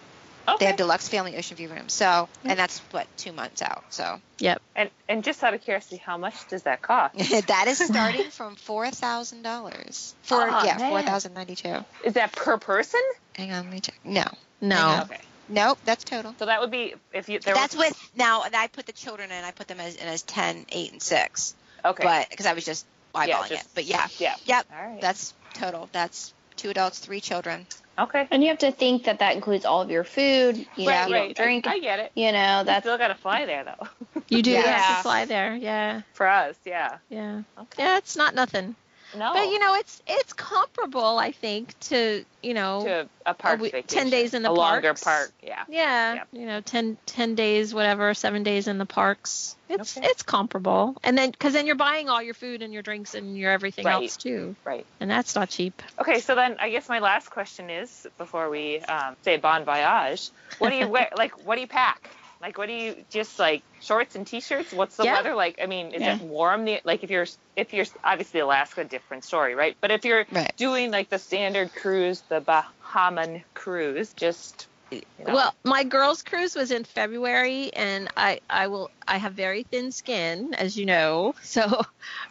They 0.58 0.66
have 0.66 0.76
deluxe 0.76 1.08
family 1.08 1.36
ocean 1.36 1.56
view 1.56 1.68
rooms. 1.68 1.92
So, 1.92 2.28
and 2.44 2.58
that's 2.58 2.80
what 2.90 3.06
two 3.16 3.32
months 3.32 3.62
out. 3.62 3.84
So 3.90 4.20
Yep. 4.40 4.60
And 4.74 4.90
and 5.08 5.22
just 5.22 5.42
out 5.44 5.54
of 5.54 5.60
curiosity, 5.62 5.98
how 5.98 6.18
much 6.18 6.48
does 6.48 6.64
that 6.64 6.82
cost? 6.82 7.16
that 7.46 7.66
is 7.68 7.78
starting 7.78 8.24
from 8.30 8.56
four 8.56 8.90
thousand 8.90 9.42
dollars. 9.42 10.14
For 10.22 10.42
Oh, 10.42 10.64
yeah, 10.64 10.78
man. 10.78 10.90
four 10.90 11.02
thousand 11.02 11.34
ninety-two. 11.34 11.84
Is 12.04 12.14
that 12.14 12.32
per 12.32 12.58
person? 12.58 13.00
Hang 13.34 13.52
on, 13.52 13.64
let 13.64 13.72
me 13.72 13.80
check. 13.80 13.94
No, 14.04 14.24
no. 14.60 15.02
Okay. 15.04 15.20
nope, 15.48 15.78
that's 15.84 16.02
total. 16.02 16.34
So 16.40 16.46
that 16.46 16.60
would 16.60 16.72
be 16.72 16.94
if 17.12 17.28
you. 17.28 17.38
There 17.38 17.54
That's 17.54 17.76
was, 17.76 17.90
with 17.90 18.10
now. 18.16 18.42
And 18.42 18.54
I 18.56 18.66
put 18.66 18.86
the 18.86 18.92
children 18.92 19.30
in. 19.30 19.44
I 19.44 19.52
put 19.52 19.68
them 19.68 19.78
as 19.78 19.94
in 19.94 20.08
as 20.08 20.22
10, 20.22 20.66
8, 20.68 20.92
and 20.92 21.02
six. 21.02 21.54
Okay. 21.84 22.02
But 22.02 22.30
because 22.30 22.46
I 22.46 22.52
was 22.54 22.64
just 22.64 22.84
eyeballing 23.14 23.28
Yeah, 23.28 23.46
just- 23.48 23.66
it. 23.66 23.68
But 23.74 23.84
yeah, 23.84 24.08
yeah. 24.18 24.34
yep, 24.44 24.66
All 24.76 24.86
right. 24.86 25.00
that's 25.00 25.34
total. 25.54 25.88
That's 25.92 26.34
two 26.56 26.70
adults, 26.70 26.98
three 26.98 27.20
children. 27.20 27.66
okay. 27.98 28.26
And 28.30 28.42
you 28.42 28.48
have 28.50 28.58
to 28.58 28.72
think 28.72 29.04
that 29.04 29.18
that 29.20 29.34
includes 29.34 29.64
all 29.64 29.82
of 29.82 29.90
your 29.90 30.04
food. 30.04 30.56
You 30.76 30.86
know, 30.86 30.92
right. 30.92 31.08
you 31.08 31.14
Right. 31.14 31.34
don't 31.36 31.44
drink. 31.46 31.66
I, 31.66 31.72
I 31.74 31.78
get 31.80 31.98
it. 32.00 32.12
you 32.14 32.32
know, 32.32 32.60
You 32.60 32.64
that's 32.66 32.84
still 32.84 32.98
got 32.98 33.08
to 33.08 33.14
fly 33.14 33.44
there 33.46 33.64
though. 33.64 33.88
You 34.28 34.42
do 34.42 34.50
Yeah. 34.50 34.62
have 34.62 34.96
to 34.98 35.02
fly 35.02 35.24
there. 35.26 35.54
Yeah, 35.56 36.02
For 36.14 36.26
us, 36.26 36.56
yeah. 36.64 36.98
yeah, 37.10 37.42
Okay. 37.58 37.82
yeah. 37.82 37.98
It's 37.98 38.16
not 38.16 38.34
nothing. 38.34 38.74
No. 39.16 39.32
But 39.34 39.48
you 39.48 39.58
know, 39.58 39.74
it's 39.74 40.02
it's 40.06 40.32
comparable, 40.32 41.18
I 41.18 41.32
think, 41.32 41.78
to 41.80 42.24
you 42.42 42.54
know, 42.54 42.82
to 42.84 43.08
a 43.26 43.34
park 43.34 43.60
we- 43.60 43.70
vacation. 43.70 43.98
10 44.04 44.10
days 44.10 44.34
in 44.34 44.42
the 44.42 44.48
parks. 44.48 44.58
a 44.58 44.60
longer 44.60 44.88
parks. 44.88 45.02
park. 45.02 45.32
Yeah. 45.42 45.64
yeah, 45.68 46.14
Yep. 46.14 46.28
you 46.32 46.46
know, 46.46 46.60
10, 46.60 46.96
10 47.06 47.34
days, 47.34 47.72
whatever, 47.74 48.14
seven 48.14 48.42
days 48.42 48.66
in 48.68 48.78
the 48.78 48.86
parks. 48.86 49.54
It's 49.68 49.96
Okay. 49.96 50.06
it's 50.08 50.22
comparable, 50.22 50.96
and 51.04 51.16
then 51.16 51.30
because 51.30 51.52
then 51.54 51.66
you're 51.66 51.76
buying 51.76 52.08
all 52.10 52.22
your 52.22 52.34
food 52.34 52.62
and 52.62 52.72
your 52.72 52.82
drinks 52.82 53.14
and 53.14 53.38
your 53.38 53.50
everything 53.52 53.84
Right. 53.86 53.94
else 54.02 54.16
too, 54.16 54.54
Right. 54.64 54.84
and 55.00 55.10
that's 55.10 55.34
not 55.34 55.48
cheap. 55.50 55.80
Okay, 55.98 56.20
so 56.20 56.34
then 56.34 56.56
I 56.58 56.68
guess 56.70 56.88
my 56.88 56.98
last 56.98 57.30
question 57.30 57.70
is 57.70 58.06
before 58.18 58.50
we 58.50 58.80
um, 58.80 59.16
say 59.22 59.36
bon 59.38 59.64
voyage, 59.64 60.30
what 60.58 60.70
do 60.70 60.76
you 60.76 60.88
wear? 60.88 61.08
like, 61.16 61.46
what 61.46 61.54
do 61.54 61.60
you 61.62 61.66
pack? 61.68 62.10
Like, 62.42 62.58
what 62.58 62.66
do 62.66 62.72
you 62.74 63.04
just 63.08 63.38
like 63.38 63.62
shorts 63.80 64.16
and 64.16 64.26
t-shirts? 64.26 64.72
What's 64.72 64.96
the 64.96 65.04
Yeah. 65.04 65.14
weather 65.14 65.34
like? 65.34 65.60
I 65.62 65.66
mean, 65.66 65.92
is 65.92 66.02
Yeah. 66.02 66.16
it 66.16 66.20
warm? 66.20 66.64
The, 66.64 66.80
like, 66.84 67.04
if 67.04 67.10
you're 67.10 67.26
if 67.54 67.72
you're 67.72 67.86
obviously 68.02 68.40
Alaska, 68.40 68.82
different 68.84 69.24
story, 69.24 69.54
right? 69.54 69.76
But 69.80 69.92
if 69.92 70.04
you're 70.04 70.26
Right. 70.32 70.52
doing 70.56 70.90
like 70.90 71.08
the 71.08 71.20
standard 71.20 71.72
cruise, 71.72 72.22
the 72.28 72.40
Bahaman 72.40 73.44
cruise, 73.54 74.12
just 74.14 74.66
you 74.90 75.02
know, 75.20 75.32
Well, 75.34 75.54
my 75.64 75.84
girls' 75.84 76.22
cruise 76.22 76.56
was 76.56 76.72
in 76.72 76.82
February, 76.84 77.72
and 77.74 78.10
I, 78.16 78.40
I 78.50 78.66
will 78.66 78.90
I 79.06 79.18
have 79.18 79.34
very 79.34 79.62
thin 79.70 79.92
skin, 79.92 80.52
as 80.54 80.76
you 80.76 80.84
know. 80.84 81.34
So, 81.44 81.82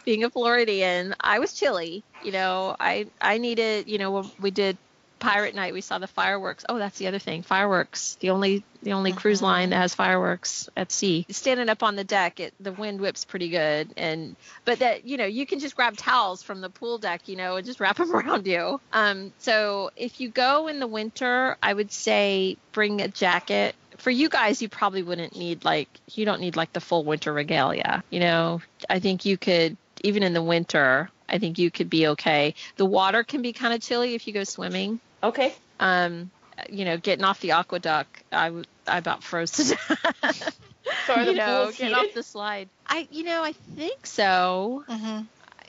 being 0.04 0.24
a 0.24 0.30
Floridian, 0.30 1.14
I 1.20 1.38
was 1.38 1.54
chilly. 1.54 2.04
You 2.20 2.32
know, 2.32 2.76
I 2.78 3.06
I 3.20 3.38
needed. 3.38 3.88
You 3.88 3.96
know, 3.98 4.30
we 4.38 4.50
did 4.50 4.78
Pirate 5.22 5.54
Night, 5.54 5.72
we 5.72 5.82
saw 5.82 5.98
the 5.98 6.08
fireworks. 6.08 6.64
Oh, 6.68 6.78
that's 6.78 6.98
the 6.98 7.06
other 7.06 7.20
thing, 7.20 7.42
fireworks. 7.42 8.16
The 8.18 8.30
only 8.30 8.64
the 8.82 8.94
only 8.94 9.12
cruise 9.12 9.40
line 9.40 9.70
that 9.70 9.76
has 9.76 9.94
fireworks 9.94 10.68
at 10.76 10.90
sea. 10.90 11.26
Standing 11.30 11.68
up 11.68 11.84
on 11.84 11.94
the 11.94 12.02
deck, 12.02 12.40
it 12.40 12.52
the 12.58 12.72
wind 12.72 13.00
whips 13.00 13.24
pretty 13.24 13.48
good, 13.48 13.90
and 13.96 14.34
but 14.64 14.80
that 14.80 15.04
you 15.04 15.16
know 15.16 15.24
you 15.24 15.46
can 15.46 15.60
just 15.60 15.76
grab 15.76 15.96
towels 15.96 16.42
from 16.42 16.60
the 16.60 16.68
pool 16.68 16.98
deck, 16.98 17.28
you 17.28 17.36
know, 17.36 17.54
and 17.54 17.64
just 17.64 17.78
wrap 17.78 17.96
them 17.98 18.12
around 18.12 18.48
you. 18.48 18.80
Um, 18.92 19.32
so 19.38 19.92
if 19.94 20.20
you 20.20 20.28
go 20.28 20.66
in 20.66 20.80
the 20.80 20.88
winter, 20.88 21.56
I 21.62 21.72
would 21.72 21.92
say 21.92 22.56
bring 22.72 23.00
a 23.00 23.06
jacket. 23.06 23.76
For 23.98 24.10
you 24.10 24.28
guys, 24.28 24.60
you 24.60 24.68
probably 24.68 25.04
wouldn't 25.04 25.36
need 25.36 25.64
like 25.64 25.88
you 26.14 26.24
don't 26.24 26.40
need 26.40 26.56
like 26.56 26.72
the 26.72 26.80
full 26.80 27.04
winter 27.04 27.32
regalia. 27.32 28.02
You 28.10 28.18
know, 28.18 28.60
I 28.90 28.98
think 28.98 29.24
you 29.24 29.36
could 29.36 29.76
even 30.02 30.24
in 30.24 30.32
the 30.32 30.42
winter. 30.42 31.10
I 31.28 31.38
think 31.38 31.58
you 31.58 31.70
could 31.70 31.88
be 31.88 32.08
okay. 32.08 32.56
The 32.76 32.84
water 32.84 33.22
can 33.22 33.40
be 33.40 33.52
kind 33.52 33.72
of 33.72 33.80
chilly 33.80 34.14
if 34.14 34.26
you 34.26 34.34
go 34.34 34.42
swimming. 34.42 34.98
Okay. 35.22 35.54
Um, 35.80 36.30
you 36.70 36.84
know, 36.84 36.96
getting 36.96 37.24
off 37.24 37.40
the 37.40 37.50
AquaDuck, 37.50 38.06
I 38.32 38.52
I 38.86 38.98
about 38.98 39.22
froze 39.22 39.52
to 39.52 39.64
death. 40.22 40.58
So 41.04 41.18
you 41.18 41.34
know, 41.34 41.72
getting 41.74 41.94
off 41.94 42.12
the 42.12 42.22
slide. 42.22 42.68
I, 42.86 43.06
you 43.10 43.24
know, 43.24 43.42
I 43.42 43.52
think 43.76 44.06
so. 44.06 44.84
Mm-hmm. 44.88 45.22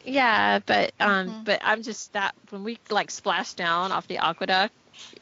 Yeah, 0.05 0.59
but 0.65 0.91
um, 0.99 1.29
Mhm. 1.29 1.45
but 1.45 1.61
I'm 1.63 1.81
just 1.83 2.13
that 2.13 2.35
when 2.49 2.63
we 2.63 2.77
like 2.89 3.09
splashed 3.11 3.57
down 3.57 3.91
off 3.91 4.07
the 4.07 4.17
AquaDuck. 4.17 4.69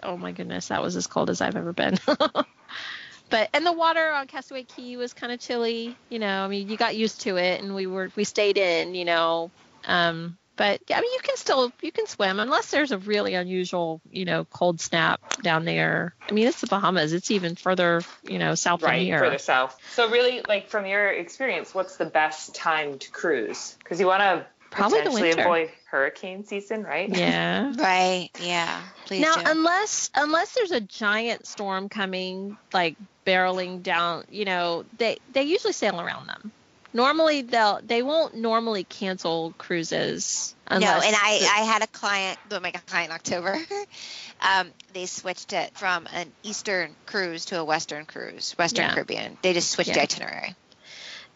Oh 0.04 0.18
my 0.18 0.32
goodness, 0.32 0.68
that 0.70 0.82
was 0.82 0.96
as 0.96 1.08
cold 1.08 1.30
as 1.30 1.42
I've 1.42 1.56
ever 1.56 1.74
been. 1.74 1.98
but 3.30 3.50
and 3.54 3.66
the 3.66 3.72
water 3.72 4.12
on 4.12 4.28
Castaway 4.28 4.64
Cay 4.64 4.98
was 4.98 5.14
kind 5.14 5.32
of 5.32 5.40
chilly. 5.40 5.96
You 6.10 6.20
know, 6.20 6.44
I 6.44 6.48
mean, 6.48 6.68
you 6.70 6.78
got 6.78 6.96
used 6.96 7.22
to 7.22 7.38
it, 7.38 7.62
and 7.62 7.74
we 7.76 7.88
were 7.88 8.12
we 8.16 8.24
stayed 8.24 8.58
in. 8.58 8.96
You 8.96 9.06
know, 9.06 9.52
um, 9.86 10.38
but 10.62 10.80
yeah, 10.88 11.00
I 11.00 11.02
mean, 11.02 11.12
you 11.12 11.20
can 11.24 11.38
still 11.38 11.72
you 11.82 11.92
can 11.92 12.06
swim 12.06 12.40
unless 12.40 12.70
there's 12.70 12.92
a 12.92 13.00
really 13.00 13.34
unusual, 13.34 14.00
you 14.12 14.26
know, 14.26 14.46
cold 14.46 14.80
snap 14.80 15.20
down 15.42 15.66
there. 15.66 16.14
I 16.30 16.34
mean, 16.34 16.46
it's 16.48 16.62
the 16.62 16.68
Bahamas. 16.68 17.14
It's 17.14 17.32
even 17.32 17.56
further, 17.56 18.02
you 18.24 18.38
know, 18.38 18.54
south 18.54 18.82
from 18.82 18.92
Right, 18.92 19.02
here. 19.02 19.18
further 19.18 19.40
south. 19.40 19.76
So 19.96 20.12
really, 20.12 20.44
like 20.48 20.70
from 20.70 20.86
your 20.86 21.10
experience, 21.10 21.74
what's 21.74 21.98
the 21.98 22.06
best 22.06 22.54
time 22.54 23.00
to 23.00 23.10
cruise? 23.10 23.76
Because 23.80 24.00
you 24.00 24.06
want 24.06 24.22
to 24.22 24.46
Probably 24.70 25.00
the 25.00 25.06
potentially 25.06 25.30
winter. 25.30 25.42
avoid 25.42 25.70
hurricane 25.90 26.46
season, 26.46 26.84
right? 26.84 27.10
Yeah. 27.10 27.74
Right. 27.82 28.30
Yeah. 28.40 28.82
Please 29.06 29.22
now, 29.24 29.36
do. 29.36 29.42
unless 29.46 30.12
unless 30.14 30.54
there's 30.54 30.72
a 30.72 30.82
giant 30.82 31.48
storm 31.48 31.90
coming, 31.90 32.56
like 32.72 32.98
barreling 33.26 33.82
down, 33.82 34.26
you 34.30 34.46
know, 34.46 34.86
they 34.98 35.18
they 35.34 35.44
usually 35.44 35.74
sail 35.74 36.00
around 36.00 36.28
them. 36.28 36.52
Normally, 36.94 37.42
they'll 37.44 37.80
they 37.84 38.02
won't 38.04 38.36
normally 38.36 38.84
cancel 38.84 39.54
cruises. 39.58 40.56
no, 40.70 40.78
and 40.78 40.84
I, 40.84 41.40
the- 41.40 41.46
I 41.48 41.60
had 41.66 41.84
a 41.84 41.88
client, 41.88 42.38
well, 42.50 42.60
my 42.62 42.72
client 42.72 43.10
in 43.12 43.16
October. 43.16 43.58
um, 44.42 44.70
they 44.94 45.06
switched 45.06 45.54
it 45.54 45.78
from 45.78 46.08
an 46.14 46.32
Eastern 46.44 46.96
cruise 47.06 47.46
to 47.46 47.60
a 47.60 47.64
Western 47.64 48.06
cruise, 48.06 48.54
Western 48.58 48.86
Yeah. 48.86 48.94
Caribbean. 48.94 49.38
They 49.42 49.54
just 49.54 49.72
switched 49.72 49.94
the 49.94 50.02
itinerary. 50.02 50.56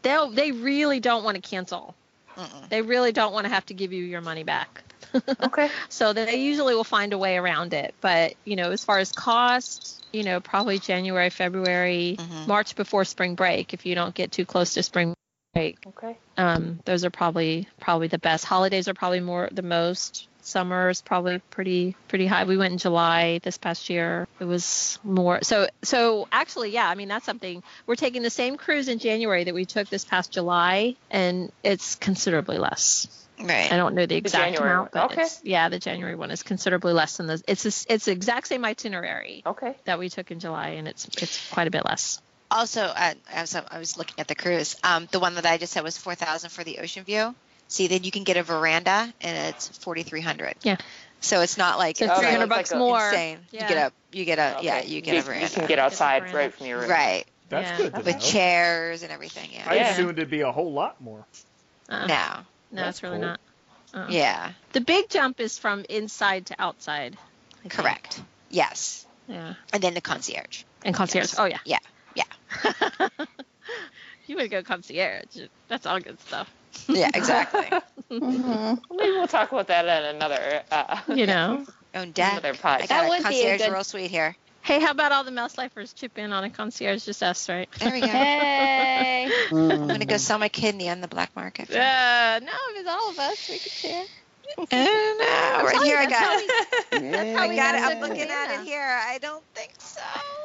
they'll 0.02 0.30
they 0.30 0.52
really 0.52 1.00
don't 1.00 1.24
want 1.24 1.36
to 1.36 1.42
cancel. 1.42 1.96
Mm-mm. 2.38 2.70
They 2.70 2.82
really 2.82 3.14
don't 3.14 3.32
want 3.32 3.46
to 3.46 3.50
have 3.54 3.66
to 3.68 3.74
give 3.74 3.94
you 3.94 4.04
your 4.04 4.22
money 4.22 4.44
back. 4.44 4.84
Okay. 5.42 5.70
So 5.88 6.12
they 6.12 6.36
usually 6.42 6.76
will 6.76 6.84
find 6.84 7.14
a 7.14 7.18
way 7.18 7.38
around 7.38 7.74
it. 7.74 7.94
But, 8.02 8.34
you 8.44 8.58
know, 8.58 8.72
as 8.72 8.84
far 8.84 9.00
as 9.00 9.14
cost, 9.14 10.04
you 10.12 10.24
know, 10.24 10.42
probably 10.42 10.78
January, 10.78 11.30
February, 11.30 12.18
Mhm. 12.20 12.48
March 12.48 12.76
before 12.76 13.06
spring 13.06 13.36
break 13.36 13.74
if 13.74 13.86
you 13.86 13.96
don't 13.96 14.14
get 14.14 14.34
too 14.34 14.44
close 14.46 14.74
to 14.74 14.84
spring 14.84 15.16
break. 15.56 15.78
Okay. 15.88 16.18
Um, 16.38 16.80
those 16.86 17.04
are 17.06 17.10
probably 17.10 17.68
probably 17.80 18.08
the 18.08 18.20
best. 18.20 18.46
Holidays 18.46 18.88
are 18.88 18.94
probably 18.94 19.22
more 19.22 19.50
the 19.52 19.62
most. 19.64 20.28
Summer 20.42 20.90
is 20.90 21.02
probably 21.02 21.40
pretty 21.50 21.96
pretty 22.08 22.28
high. 22.28 22.44
We 22.44 22.56
went 22.56 22.74
in 22.74 22.78
July 22.78 23.40
this 23.42 23.58
past 23.58 23.90
year. 23.90 24.28
It 24.40 24.46
was 24.46 25.00
more. 25.04 25.40
So 25.42 25.68
so 25.82 26.28
actually, 26.32 26.70
yeah. 26.70 26.88
I 26.88 26.94
mean, 26.94 27.08
that's 27.08 27.26
something. 27.26 27.64
We're 27.88 27.96
taking 27.96 28.22
the 28.22 28.30
same 28.30 28.58
cruise 28.58 28.88
in 28.88 29.00
January 29.00 29.46
that 29.46 29.56
we 29.56 29.66
took 29.66 29.90
this 29.90 30.06
past 30.06 30.32
July, 30.32 30.96
and 31.10 31.52
it's 31.64 31.96
considerably 31.96 32.60
less. 32.60 33.08
Right. 33.42 33.72
I 33.72 33.76
don't 33.76 33.96
know 33.96 34.06
the 34.06 34.16
exact 34.16 34.54
January 34.54 34.72
amount, 34.72 34.92
but 34.94 35.12
Okay. 35.12 35.24
it's, 35.24 35.42
yeah, 35.44 35.68
the 35.68 35.78
January 35.80 36.16
one 36.16 36.32
is 36.32 36.42
considerably 36.44 36.94
less 36.94 37.18
than 37.18 37.28
the. 37.28 37.42
It's 37.48 37.66
a, 37.66 37.94
it's 37.94 38.06
the 38.06 38.12
exact 38.12 38.48
same 38.48 38.64
itinerary 38.64 39.42
Okay. 39.46 39.76
that 39.86 40.00
we 40.00 40.10
took 40.10 40.30
in 40.32 40.40
July, 40.40 40.70
and 40.70 40.88
it's 40.88 41.08
it's 41.22 41.50
quite 41.50 41.68
a 41.68 41.72
bit 41.72 41.86
less. 41.86 42.22
Also, 42.56 42.82
uh, 42.82 43.14
as 43.34 43.54
I 43.56 43.80
was 43.80 43.98
looking 43.98 44.16
at 44.18 44.28
the 44.28 44.36
cruise, 44.36 44.78
um, 44.84 45.08
the 45.12 45.20
one 45.20 45.36
that 45.36 45.46
I 45.46 45.58
just 45.58 45.74
said 45.74 45.84
was 45.84 45.98
four 45.98 46.16
thousand 46.16 46.52
for 46.52 46.64
the 46.64 46.80
ocean 46.80 47.04
view. 47.04 47.36
See, 47.68 47.88
then 47.88 48.04
you 48.04 48.12
can 48.12 48.24
get 48.24 48.38
a 48.38 48.44
veranda, 48.44 49.14
and 49.22 49.54
it's 49.54 49.68
forty 49.78 50.04
three 50.04 50.22
hundred. 50.22 50.56
Yeah. 50.64 50.78
So 51.20 51.42
it's 51.42 51.58
not 51.58 51.78
like 51.78 51.98
So 51.98 52.06
Okay. 52.06 52.12
it's 52.14 52.20
three 52.20 52.28
like 52.28 52.38
hundred 52.38 52.50
Looks 52.50 52.70
bucks 52.70 52.72
like 52.72 52.80
more. 52.80 53.06
insane. 53.10 53.40
Yeah. 53.52 53.64
You 53.64 53.68
get 53.76 53.78
a, 53.78 53.94
you 54.18 54.26
get 54.26 54.40
a, 54.40 54.64
yeah, 54.64 54.82
you 54.84 55.02
get 55.02 55.18
a 55.18 55.22
veranda. 55.22 55.46
You 55.48 55.52
can 55.52 55.68
get 55.68 55.80
outside 55.80 56.20
veranda. 56.22 56.38
right 56.38 56.54
from 56.54 56.68
your 56.68 56.80
room. 56.82 56.90
right 56.90 57.26
That's 57.50 57.70
Yeah. 57.72 57.78
good 57.78 57.96
to 57.96 58.02
with 58.02 58.16
know. 58.16 58.20
chairs 58.22 59.04
and 59.04 59.12
everything. 59.12 59.50
Yeah. 59.52 59.64
I 59.68 59.76
Yeah. 59.76 59.90
assumed 59.92 60.12
it'd 60.20 60.30
be 60.30 60.42
a 60.42 60.52
whole 60.52 60.72
lot 60.72 61.02
more. 61.02 61.26
Uh, 61.90 62.06
No. 62.06 62.06
no, 62.08 62.46
That's 62.72 62.98
it's 62.98 63.04
really 63.04 63.18
cool. 63.18 63.26
not. 63.28 63.40
Uh-uh. 63.94 64.08
Yeah. 64.10 64.52
The 64.74 64.82
big 64.82 65.10
jump 65.10 65.40
is 65.40 65.58
from 65.60 65.86
inside 65.90 66.46
to 66.48 66.56
outside. 66.60 67.18
I 67.18 67.62
think. 67.62 67.74
Correct. 67.74 68.22
Yes. 68.50 69.06
Yeah. 69.28 69.56
And 69.74 69.82
then 69.84 69.94
the 69.96 70.02
concierge. 70.02 70.64
And 70.84 70.94
concierge. 70.96 71.32
Yes. 71.32 71.40
Oh 71.40 71.46
yeah. 71.46 71.60
Yeah. 71.66 71.80
Yeah. 72.16 72.24
you 74.28 74.36
would 74.38 74.50
go 74.50 74.64
concierge. 74.64 75.38
That's 75.68 75.86
all 75.86 76.00
good 76.00 76.20
stuff. 76.22 76.52
Yeah. 76.88 77.10
Exactly. 77.14 77.66
Mhm. 78.12 78.80
Maybe 78.92 79.12
we'll 79.14 79.26
talk 79.28 79.52
about 79.52 79.66
that 79.68 79.86
in 79.86 80.16
another 80.16 80.62
uh, 80.72 81.02
You 81.08 81.26
know. 81.26 81.66
Own 81.96 82.12
deck. 82.12 82.34
another 82.34 82.50
I 82.50 82.52
podcast. 82.54 82.80
got 82.82 82.88
That 82.90 83.06
a 83.06 83.10
would 83.10 83.18
be 83.18 83.22
a 83.22 83.24
concierge 83.24 83.62
good- 83.62 83.74
real 83.74 83.84
sweet 83.84 84.12
here. 84.12 84.36
Hey, 84.62 84.80
how 84.80 84.92
about 84.92 85.12
all 85.12 85.24
the 85.24 85.32
mouse 85.32 85.58
lifers 85.58 85.92
chip 85.94 86.18
in 86.20 86.32
on 86.32 86.44
a 86.44 86.50
concierge? 86.52 87.04
Just 87.06 87.24
us, 87.24 87.50
right? 87.50 87.68
There 87.80 87.92
we 87.92 88.02
go. 88.02 88.08
Hey. 88.08 89.30
I'm 89.52 89.88
gonna 89.88 90.06
go 90.06 90.18
sell 90.18 90.38
my 90.38 90.50
kidney 90.50 90.90
on 90.90 91.02
the 91.02 91.08
black 91.08 91.36
market. 91.36 91.70
Uh, 91.72 92.40
no, 92.44 92.52
if 92.70 92.80
it's 92.80 92.90
all 92.90 93.10
of 93.10 93.18
us, 93.20 93.50
we 93.50 93.58
could 93.60 93.72
share. 93.72 94.06
I 94.58 94.66
don't. 94.66 94.74
Uh, 94.74 95.66
right 95.66 95.74
telling 95.74 95.88
here, 95.88 95.98
I 95.98 96.06
that's 96.06 96.20
got 96.20 96.24
how 96.24 96.40
it. 96.40 97.02
we- 97.02 97.36
I 97.36 97.56
got 97.56 97.76
it. 97.76 97.82
I'm 97.82 98.00
looking 98.02 98.30
at 98.30 98.60
it 98.60 98.66
here. 98.66 98.82
I 98.82 99.18
don't 99.22 99.44
think 99.54 99.72
so. 99.80 100.02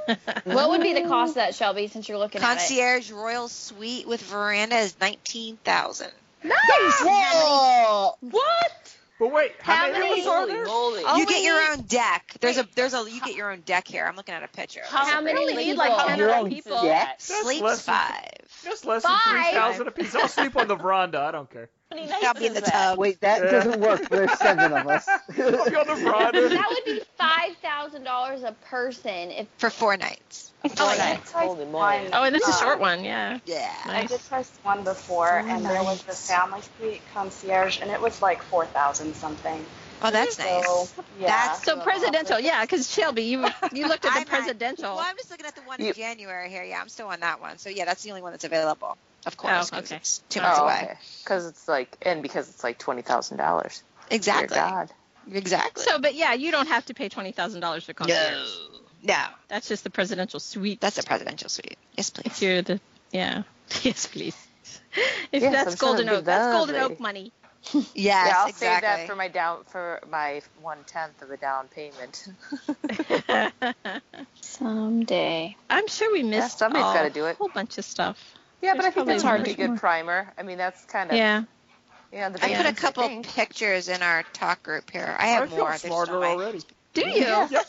What 0.44 0.70
would 0.70 0.80
be 0.82 0.92
the 0.94 1.02
cost 1.08 1.30
of 1.30 1.34
that, 1.36 1.54
Shelby, 1.54 1.86
since 1.86 2.08
you're 2.08 2.18
looking 2.18 2.40
at 2.40 2.44
it? 2.44 2.58
Concierge 2.58 3.12
Royal 3.12 3.46
Suite 3.48 4.08
with 4.08 4.20
veranda 4.22 4.76
is 4.76 4.96
nineteen 5.00 5.56
thousand. 5.58 6.10
Nice. 6.42 6.56
Whoa! 7.04 8.14
What? 8.20 8.96
But 9.20 9.32
wait, 9.32 9.52
how, 9.60 9.74
How 9.74 9.92
many, 9.92 10.08
many- 10.08 10.20
of 10.22 10.26
are 10.28 10.38
Holy 10.40 10.52
there? 10.52 10.64
moly. 10.64 11.18
You 11.20 11.26
get 11.26 11.42
your 11.44 11.60
own 11.72 11.82
deck. 11.82 12.34
There's 12.40 12.56
a 12.58 12.66
there's 12.74 12.94
a 12.94 13.04
you 13.08 13.20
get 13.20 13.36
your 13.36 13.52
own 13.52 13.60
deck 13.60 13.86
here. 13.86 14.06
I'm 14.06 14.16
looking 14.16 14.34
at 14.34 14.42
a 14.42 14.48
picture. 14.48 14.80
How 14.88 15.04
How 15.04 15.20
many 15.20 15.44
many 15.44 15.56
need 15.56 15.64
people? 15.72 15.84
like 15.86 16.06
10 16.08 16.18
Your 16.18 16.30
other 16.30 16.38
own 16.40 16.48
people? 16.50 16.82
deck? 16.82 17.16
Sleeps 17.20 17.60
less 17.62 17.84
than- 17.84 17.94
five. 17.94 18.30
Just 18.64 18.84
less 18.86 19.02
than 19.02 19.12
three 19.28 19.52
thousand 19.52 19.88
a 19.88 19.90
piece. 19.90 20.14
I'll 20.14 20.26
sleep 20.28 20.56
on 20.56 20.66
the 20.68 20.74
veranda. 20.76 21.20
I 21.20 21.30
don't 21.30 21.50
care. 21.50 21.68
How 21.92 22.28
I'll 22.28 22.34
be 22.34 22.46
in 22.46 22.54
the 22.54 22.60
that? 22.60 22.70
tub. 22.72 22.98
Wait, 22.98 23.20
that 23.20 23.42
Yeah. 23.42 23.50
doesn't 23.50 23.80
work. 23.80 24.08
There's 24.08 24.30
seven 24.38 24.72
of 24.72 24.86
us. 24.86 25.08
I'll 25.08 25.24
be 25.70 25.76
on 25.76 25.86
the 25.88 25.94
veranda. 25.96 26.48
That 26.48 26.66
would 26.70 26.84
be 26.84 27.00
five 27.18 27.56
thousand 27.56 28.04
dollars 28.04 28.42
a 28.44 28.52
person 28.70 29.30
if 29.32 29.48
for 29.58 29.70
four 29.70 29.96
nights. 29.96 30.52
Four 30.62 30.72
Oh, 30.78 30.94
yeah. 30.94 31.12
nights. 31.14 31.32
Holy 31.32 31.64
moly. 31.66 32.08
Oh, 32.12 32.22
and 32.22 32.34
that's 32.34 32.46
a 32.46 32.52
Uh, 32.52 32.60
short 32.60 32.80
one, 32.80 33.02
yeah. 33.04 33.38
Yeah. 33.46 33.72
I 33.86 34.06
did 34.06 34.20
test 34.28 34.52
one 34.62 34.84
before, 34.84 35.38
and 35.38 35.64
there 35.64 35.82
was 35.82 36.02
the 36.02 36.12
family 36.12 36.60
suite 36.78 37.02
concierge, 37.12 37.80
and 37.80 37.90
it 37.90 38.00
was 38.00 38.22
like 38.22 38.42
four 38.42 38.66
thousand 38.66 39.14
something. 39.16 39.64
Oh, 40.02 40.10
that's 40.10 40.38
nice. 40.38 40.64
So 40.64 40.88
yeah. 41.18 41.26
That's- 41.26 41.64
So 41.64 41.80
presidential, 41.80 42.38
yeah, 42.38 42.60
because 42.62 42.90
Shelby, 42.90 43.24
you 43.24 43.46
you 43.72 43.88
looked 43.88 44.04
at 44.04 44.12
I'm 44.12 44.24
the 44.24 44.30
not- 44.30 44.38
presidential. 44.38 44.94
Well, 44.96 45.04
I'm 45.06 45.16
just 45.16 45.30
looking 45.30 45.46
at 45.46 45.56
the 45.56 45.62
one 45.62 45.80
You- 45.80 45.88
in 45.88 45.94
January 45.94 46.48
here. 46.50 46.62
Yeah, 46.62 46.80
I'm 46.80 46.88
still 46.88 47.08
on 47.08 47.20
that 47.20 47.40
one. 47.40 47.58
So 47.58 47.68
yeah, 47.68 47.84
that's 47.84 48.02
the 48.04 48.10
only 48.10 48.22
one 48.22 48.32
that's 48.32 48.44
available. 48.44 48.96
Of 49.26 49.36
course, 49.36 49.70
Oh, 49.72 49.76
'cause 49.76 49.84
okay. 49.86 49.96
it's 49.96 50.22
two 50.28 50.40
oh, 50.40 50.42
months 50.42 50.58
Oh, 50.58 50.64
away. 50.64 50.80
okay. 50.82 50.98
Because 51.22 51.46
it's 51.46 51.68
like, 51.68 51.96
and 52.02 52.22
because 52.22 52.48
it's 52.48 52.64
like 52.64 52.78
twenty 52.78 53.02
thousand 53.02 53.36
dollars. 53.38 53.82
Exactly. 54.10 54.48
Dear 54.56 54.56
God. 54.64 54.90
Exactly. 55.30 55.84
So, 55.84 55.98
but 55.98 56.14
yeah, 56.14 56.32
you 56.32 56.50
don't 56.50 56.68
have 56.68 56.86
to 56.86 56.94
pay 56.94 57.08
twenty 57.08 57.32
thousand 57.32 57.60
dollars 57.60 57.84
for 57.84 57.92
concierge. 57.92 58.48
no, 59.02 59.14
no, 59.14 59.24
That's 59.48 59.68
just 59.68 59.84
the 59.84 59.90
presidential 59.90 60.40
suite. 60.40 60.80
that's 60.80 60.98
a 60.98 61.02
presidential 61.02 61.48
suite. 61.50 61.76
Yes, 61.96 62.10
If 62.10 62.24
please. 62.24 62.42
you're 62.42 62.62
the 62.62 62.80
yeah. 63.12 63.42
Yes, 63.82 64.06
please. 64.06 64.36
If 65.30 65.42
Yes, 65.42 65.52
that's 65.52 65.72
I'm 65.82 65.88
golden 65.88 66.08
oak, 66.08 66.24
that's 66.24 66.52
golden 66.52 66.76
oak 66.76 66.98
money. 66.98 67.32
Yes, 67.72 67.94
yeah, 67.94 68.34
I'll 68.38 68.48
exactly. 68.48 68.52
save 68.52 68.80
that 68.80 69.06
for 69.06 69.14
my 69.14 69.28
down 69.28 69.64
for 69.64 70.00
my 70.10 70.40
one 70.62 70.78
tenth 70.86 71.20
of 71.22 71.30
a 71.30 71.36
down 71.36 71.68
payment. 71.68 72.26
someday. 74.40 75.56
I'm 75.68 75.86
sure 75.88 76.10
we 76.12 76.22
missed 76.22 76.58
somebody's 76.58 76.86
a 76.86 76.94
gotta 76.94 77.10
do 77.10 77.26
it. 77.26 77.36
whole 77.36 77.50
bunch 77.50 77.78
of 77.78 77.84
stuff. 77.84 78.34
Yeah, 78.62 78.74
but 78.74 78.80
I 78.80 78.90
think 78.90 78.94
probably 78.94 79.14
that's 79.14 79.24
a 79.24 79.26
much 79.26 79.36
pretty 79.40 79.54
good 79.54 79.68
more. 79.68 79.78
primer. 79.78 80.32
I 80.38 80.42
mean, 80.42 80.58
that's 80.58 80.84
kind 80.84 81.10
of 81.10 81.16
Yeah. 81.16 81.44
yeah. 82.12 82.28
The 82.28 82.44
I 82.44 82.54
put 82.54 82.66
a 82.66 82.72
couple 82.74 83.02
think. 83.04 83.28
pictures 83.28 83.88
in 83.88 84.02
our 84.02 84.22
talk 84.32 84.62
group 84.62 84.90
here. 84.90 85.16
I 85.18 85.28
have 85.28 85.44
I 85.44 85.46
feel 85.46 85.58
more. 85.58 85.68
There's 85.68 85.80
smarter 85.82 86.12
no 86.12 86.22
already. 86.22 86.60
Do 86.94 87.08
you? 87.08 87.24
Yep. 87.50 87.66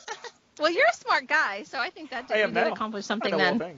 Well, 0.59 0.69
you're 0.69 0.85
a 0.87 0.95
smart 0.95 1.27
guy, 1.27 1.63
so 1.63 1.79
I 1.79 1.89
think 1.89 2.11
that 2.11 2.27
did, 2.27 2.37
am 2.37 2.49
you 2.49 2.55
did 2.55 2.67
accomplish 2.67 3.05
something 3.05 3.31
know 3.31 3.57
then. 3.57 3.77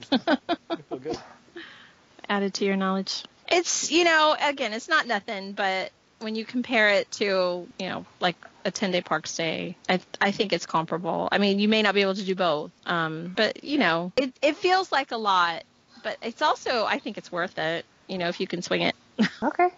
I 0.70 0.76
feel 0.88 0.98
good. 0.98 1.16
Added 2.28 2.54
to 2.54 2.64
your 2.64 2.76
knowledge. 2.76 3.24
It's 3.48 3.90
you 3.90 4.04
know 4.04 4.36
again, 4.38 4.72
it's 4.72 4.88
not 4.88 5.06
nothing, 5.06 5.52
but 5.52 5.92
when 6.18 6.34
you 6.34 6.44
compare 6.44 6.90
it 6.90 7.10
to 7.12 7.66
you 7.78 7.88
know 7.88 8.04
like 8.20 8.36
a 8.64 8.70
10 8.70 8.90
day 8.90 9.02
park 9.02 9.26
stay, 9.26 9.76
I 9.88 10.00
I 10.20 10.30
think 10.32 10.52
it's 10.52 10.66
comparable. 10.66 11.28
I 11.30 11.38
mean, 11.38 11.58
you 11.58 11.68
may 11.68 11.82
not 11.82 11.94
be 11.94 12.02
able 12.02 12.14
to 12.16 12.24
do 12.24 12.34
both, 12.34 12.70
um, 12.86 13.32
but 13.34 13.62
you 13.64 13.78
know 13.78 14.12
it 14.16 14.32
it 14.42 14.56
feels 14.56 14.90
like 14.90 15.12
a 15.12 15.16
lot, 15.16 15.62
but 16.04 16.18
it's 16.22 16.42
also 16.42 16.84
I 16.84 16.98
think 17.00 17.18
it's 17.18 17.32
worth 17.32 17.58
it. 17.58 17.84
You 18.06 18.18
know, 18.18 18.28
if 18.28 18.38
you 18.38 18.46
can 18.46 18.62
swing 18.62 18.82
it. 18.82 18.94
Okay. 19.42 19.68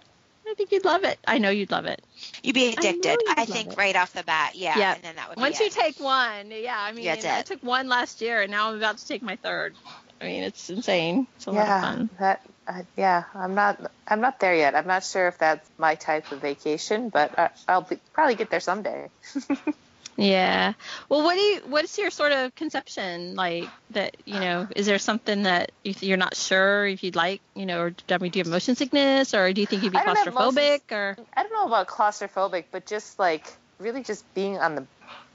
I 0.48 0.54
think 0.54 0.70
you'd 0.70 0.84
love 0.84 1.02
it. 1.02 1.18
I 1.26 1.38
know 1.38 1.50
you'd 1.50 1.72
love 1.72 1.86
it. 1.86 2.00
You'd 2.42 2.54
be 2.54 2.68
addicted. 2.68 3.18
you'd 3.26 3.38
I, 3.38 3.46
think 3.46 3.72
it. 3.72 3.76
right 3.76 3.96
off 3.96 4.12
the 4.12 4.22
bat. 4.22 4.54
Yeah. 4.54 4.78
Yeah. 4.78 4.94
And 4.94 5.02
then 5.02 5.16
that 5.16 5.28
would 5.28 5.34
be 5.34 5.40
great. 5.40 5.48
Once 5.48 5.58
be 5.58 5.64
you 5.64 5.70
it. 5.70 5.74
take 5.74 5.98
one, 6.00 6.50
yeah, 6.52 6.78
I 6.78 6.92
mean, 6.92 7.04
That's 7.04 7.24
I 7.24 7.40
it. 7.40 7.46
took 7.46 7.62
one 7.64 7.88
last 7.88 8.20
year, 8.20 8.42
and 8.42 8.50
now 8.52 8.70
I'm 8.70 8.76
about 8.76 8.98
to 8.98 9.06
take 9.08 9.22
my 9.22 9.34
third. 9.36 9.74
I 10.20 10.24
mean, 10.24 10.44
it's 10.44 10.70
insane. 10.70 11.26
It's 11.36 11.46
a 11.46 11.50
lot 11.50 11.68
of 11.68 11.82
fun. 11.82 12.10
that. 12.20 12.42
Uh, 12.68 12.82
yeah, 12.96 13.24
I'm 13.34 13.54
not. 13.54 13.90
I'm 14.08 14.20
not 14.20 14.40
there 14.40 14.54
yet. 14.54 14.74
I'm 14.74 14.86
not 14.86 15.04
sure 15.04 15.28
if 15.28 15.38
that's 15.38 15.68
my 15.78 15.94
type 15.94 16.32
of 16.32 16.40
vacation, 16.40 17.10
but 17.10 17.38
I, 17.38 17.50
I'll 17.68 17.82
be, 17.82 17.98
probably 18.12 18.34
get 18.34 18.50
there 18.50 18.60
someday. 18.60 19.08
Yeah. 20.16 20.72
Well, 21.08 21.22
what 21.22 21.34
do 21.34 21.40
you? 21.40 21.60
What's 21.66 21.98
your 21.98 22.10
sort 22.10 22.32
of 22.32 22.54
conception 22.54 23.34
like? 23.34 23.68
That 23.90 24.16
you 24.24 24.40
know, 24.40 24.66
is 24.74 24.86
there 24.86 24.98
something 24.98 25.42
that 25.44 25.72
you, 25.84 25.94
you're 26.00 26.16
not 26.16 26.34
sure 26.36 26.86
if 26.86 27.04
you'd 27.04 27.16
like? 27.16 27.40
You 27.54 27.66
know, 27.66 27.80
or 27.80 27.94
I 28.10 28.18
mean, 28.18 28.30
do 28.30 28.38
you 28.38 28.44
have 28.44 28.50
motion 28.50 28.76
sickness, 28.76 29.34
or 29.34 29.52
do 29.52 29.60
you 29.60 29.66
think 29.66 29.82
you'd 29.82 29.92
be 29.92 29.98
I 29.98 30.04
don't 30.04 30.14
motion- 30.16 30.32
claustrophobic, 30.32 30.92
or 30.92 31.16
I 31.36 31.42
don't 31.42 31.52
know 31.52 31.66
about 31.66 31.86
claustrophobic, 31.88 32.64
but 32.70 32.86
just 32.86 33.18
like 33.18 33.46
really 33.78 34.02
just 34.02 34.24
being 34.34 34.58
on 34.58 34.74
the 34.74 34.86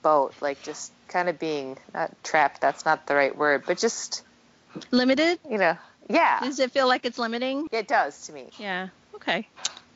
boat, 0.02 0.34
like 0.42 0.62
just 0.64 0.92
kind 1.08 1.30
of 1.30 1.38
being 1.38 1.78
not 1.94 2.12
trapped. 2.24 2.60
That's 2.62 2.84
not 2.86 3.06
the 3.06 3.14
right 3.16 3.36
word, 3.38 3.64
but 3.68 3.78
just 3.78 4.24
limited? 4.90 5.40
you 5.50 5.58
know, 5.60 5.78
yeah, 6.10 6.40
Does 6.42 6.60
it 6.60 6.72
feel 6.72 6.88
like 6.88 7.06
it's 7.06 7.20
limiting? 7.20 7.68
it 7.72 7.88
does 7.88 8.26
to 8.28 8.34
me. 8.34 8.50
Yeah. 8.58 8.88
Okay. 9.16 9.48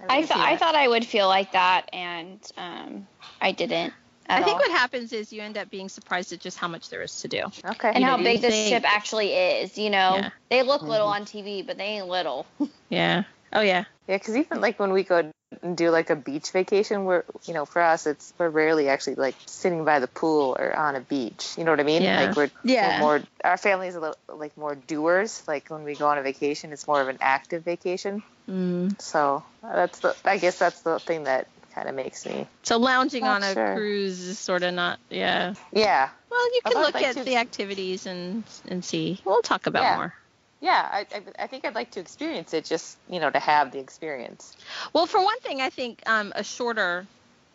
I 0.07 0.19
can 0.19 0.27
thought 0.27 0.38
I 0.38 0.57
thought 0.57 0.75
I 0.75 0.88
would 0.88 1.05
feel 1.05 1.27
like 1.27 1.53
that, 1.53 1.89
and 1.91 2.39
um, 2.57 3.07
I 3.41 3.51
didn't. 3.51 3.93
At 4.28 4.41
I 4.41 4.43
think 4.43 4.55
all. 4.55 4.61
what 4.61 4.71
happens 4.71 5.13
is 5.13 5.32
you 5.32 5.41
end 5.41 5.57
up 5.57 5.69
being 5.69 5.88
surprised 5.89 6.34
at 6.34 6.39
just 6.39 6.57
how 6.57 6.67
much 6.67 6.89
there 6.89 7.01
is 7.01 7.21
to 7.21 7.28
do. 7.28 7.43
Okay. 7.63 7.89
and 7.89 7.99
you 7.99 8.05
how 8.05 8.17
know, 8.17 8.23
big 8.23 8.41
this 8.41 8.53
think- 8.53 8.69
ship 8.69 8.84
actually 8.86 9.34
is. 9.34 9.78
You 9.78 9.89
know, 9.89 10.15
Yeah. 10.17 10.30
they 10.49 10.63
look 10.63 10.82
little 10.82 11.07
on 11.07 11.26
TV, 11.26 11.65
but 11.65 11.78
they 11.78 11.84
ain't 11.86 12.07
little. 12.07 12.45
Yeah. 12.89 13.23
Oh 13.53 13.61
yeah. 13.61 13.86
Yeah, 14.07 14.17
because 14.17 14.36
even 14.36 14.61
like 14.61 14.80
when 14.80 14.91
we 14.93 15.03
go 15.03 15.32
and 15.61 15.78
do 15.78 15.89
like 15.89 16.09
a 16.09 16.15
beach 16.15 16.51
vacation, 16.51 17.05
we're 17.05 17.23
you 17.45 17.53
know 17.53 17.65
for 17.65 17.82
us 17.82 18.05
it's 18.05 18.34
we're 18.38 18.49
rarely 18.49 18.89
actually 18.89 19.15
like 19.15 19.36
sitting 19.45 19.86
by 19.86 19.99
the 19.99 20.07
pool 20.07 20.55
or 20.59 20.76
on 20.76 20.95
a 20.95 20.99
beach. 20.99 21.55
You 21.57 21.63
know 21.63 21.71
what 21.71 21.80
I 21.80 21.84
mean? 21.84 22.01
Yeah. 22.03 22.26
Like 22.26 22.36
we're, 22.36 22.49
Yeah. 22.63 22.97
we're 23.01 23.19
more 23.19 23.21
our 23.43 23.57
family 23.57 23.88
is 23.88 23.95
a 23.95 23.99
little 23.99 24.17
like 24.28 24.55
more 24.57 24.76
doers. 24.76 25.43
Like 25.47 25.69
when 25.69 25.84
we 25.84 25.95
go 25.95 26.07
on 26.07 26.17
a 26.17 26.21
vacation, 26.23 26.71
it's 26.73 26.88
more 26.88 27.01
of 27.01 27.07
an 27.07 27.17
active 27.21 27.63
vacation. 27.63 28.21
Mm. 28.49 28.99
So 29.01 29.43
that's 29.63 29.99
the 29.99 30.15
I 30.26 30.38
guess 30.38 30.59
that's 30.59 30.82
the 30.82 30.99
thing 30.99 31.23
that 31.23 31.47
kind 31.76 31.89
of 31.89 31.95
makes 31.95 32.26
me 32.26 32.47
So 32.63 32.78
lounging 32.78 33.23
Not 33.26 33.43
on 33.43 33.49
a 33.49 33.53
sure. 33.53 33.76
cruise 33.76 34.19
is 34.21 34.39
sort 34.39 34.63
of 34.63 34.73
not. 34.73 34.97
Yeah. 35.09 35.53
yeah 35.73 36.09
Well, 36.32 36.45
you 36.55 36.61
can 36.65 36.82
look 36.82 36.93
like 36.95 37.03
at 37.05 37.17
to- 37.17 37.23
the 37.26 37.36
activities 37.36 38.05
and 38.07 38.43
and 38.69 38.84
see. 38.84 39.19
We'll 39.26 39.41
talk 39.41 39.67
about 39.67 39.84
Yeah. 39.84 39.95
more. 39.97 40.13
yeah 40.61 40.88
I, 40.91 40.99
I 41.13 41.21
I 41.43 41.47
think 41.47 41.65
I'd 41.65 41.76
like 41.76 41.91
to 41.91 41.99
experience 41.99 42.53
it 42.53 42.63
just 42.65 42.97
you 43.09 43.19
know 43.19 43.30
to 43.30 43.39
have 43.39 43.71
the 43.71 43.80
experience. 43.80 44.55
Well, 44.93 45.05
for 45.05 45.21
one 45.21 45.39
thing, 45.41 45.59
I 45.61 45.69
think 45.69 46.01
um, 46.07 46.32
a 46.36 46.43
shorter 46.43 47.05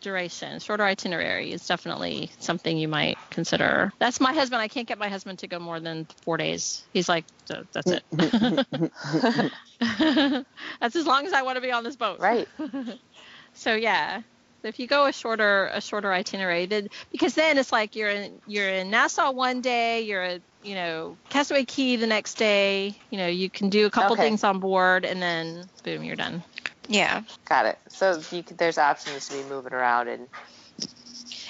duration, 0.02 0.58
shorter 0.60 0.84
itinerary 0.84 1.52
is 1.52 1.66
definitely 1.66 2.30
something 2.40 2.78
you 2.78 2.88
might 2.88 3.18
consider. 3.30 3.92
That's 3.98 4.18
my 4.20 4.32
husband. 4.32 4.60
I 4.62 4.68
can't 4.68 4.88
get 4.88 4.98
my 4.98 5.08
husband 5.08 5.38
to 5.40 5.46
go 5.46 5.58
more 5.58 5.78
than 5.80 6.06
four 6.24 6.36
days. 6.38 6.84
He's 6.94 7.06
like, 7.08 7.24
that's 7.48 7.90
it. 7.90 8.02
that's 10.80 10.96
as 10.96 11.06
long 11.06 11.26
as 11.26 11.32
I 11.34 11.42
want 11.42 11.56
to 11.56 11.60
be 11.60 11.70
on 11.72 11.84
this 11.84 11.96
boat. 11.96 12.18
Right. 12.20 12.48
So 13.54 13.74
yeah, 13.74 14.22
if 14.64 14.78
you 14.78 14.86
go 14.86 15.06
a 15.06 15.12
shorter 15.12 15.66
a 15.72 15.80
shorter 15.80 16.12
itinerary, 16.12 16.66
then 16.66 16.88
because 17.10 17.34
then 17.34 17.58
it's 17.58 17.72
like 17.72 17.96
you're 17.96 18.10
in 18.10 18.40
you're 18.46 18.68
in 18.68 18.90
Nassau 18.90 19.32
one 19.32 19.60
day, 19.60 20.02
you're 20.02 20.22
at 20.22 20.42
you 20.62 20.74
know 20.74 21.18
Castaway 21.30 21.64
Cay 21.64 21.96
the 21.96 22.06
next 22.06 22.36
day. 22.38 22.96
You 23.10 23.18
know 23.18 23.26
you 23.26 23.50
can 23.50 23.70
do 23.70 23.86
a 23.86 23.90
couple 23.90 24.16
Okay. 24.16 24.24
things 24.24 24.44
on 24.44 24.60
board, 24.60 25.04
and 25.04 25.20
then 25.20 25.64
boom, 25.84 26.04
you're 26.04 26.16
done. 26.16 26.42
Yeah. 26.88 27.22
Got 27.48 27.66
it. 27.66 27.78
So 27.88 28.20
you 28.32 28.42
could, 28.42 28.58
there's 28.58 28.78
options 28.78 29.26
to 29.28 29.34
be 29.34 29.42
moving 29.48 29.72
around 29.72 30.08
and 30.08 30.28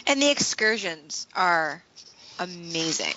And 0.07 0.21
the 0.21 0.31
excursions 0.31 1.27
are 1.35 1.83
amazing. 2.39 3.15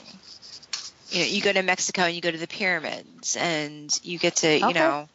You 1.10 1.20
know, 1.20 1.26
you 1.26 1.42
go 1.42 1.54
to 1.54 1.62
Mexico 1.62 2.04
and 2.04 2.16
you 2.16 2.22
go 2.22 2.32
to 2.32 2.38
the 2.38 2.48
pyramids 2.48 3.36
and 3.40 3.90
you 4.04 4.18
get 4.20 4.38
to, 4.38 4.58
you 4.58 4.70
Okay. 4.70 4.74
know, 4.74 5.08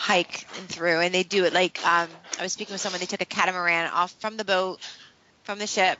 hike 0.00 0.46
and 0.58 0.66
through 0.66 1.00
and 1.00 1.14
they 1.14 1.22
do 1.22 1.44
it 1.44 1.52
like 1.52 1.78
um 1.86 2.08
I 2.38 2.42
was 2.42 2.54
speaking 2.54 2.72
with 2.72 2.80
someone 2.80 3.00
they 3.00 3.06
took 3.06 3.20
a 3.20 3.26
catamaran 3.26 3.90
off 3.90 4.10
from 4.12 4.38
the 4.38 4.46
boat 4.46 4.80
from 5.42 5.58
the 5.58 5.66
ship 5.66 5.98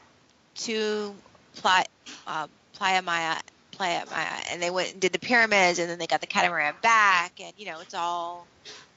to 0.55 1.15
Playa 1.57 1.85
uh, 2.27 2.47
Playa 2.73 3.03
Maya 3.03 3.37
Playa 3.73 4.05
Maya 4.11 4.41
and 4.51 4.63
they 4.63 4.71
went 4.71 4.93
and 4.93 5.03
did 5.03 5.13
the 5.13 5.19
pyramids 5.19 5.79
and 5.79 5.91
then 5.91 5.99
they 5.99 6.07
got 6.07 6.23
the 6.23 6.27
catamaran 6.27 6.77
back 6.81 7.41
and 7.43 7.53
you 7.59 7.67
know 7.67 7.79
it's 7.81 7.93
all 7.93 8.47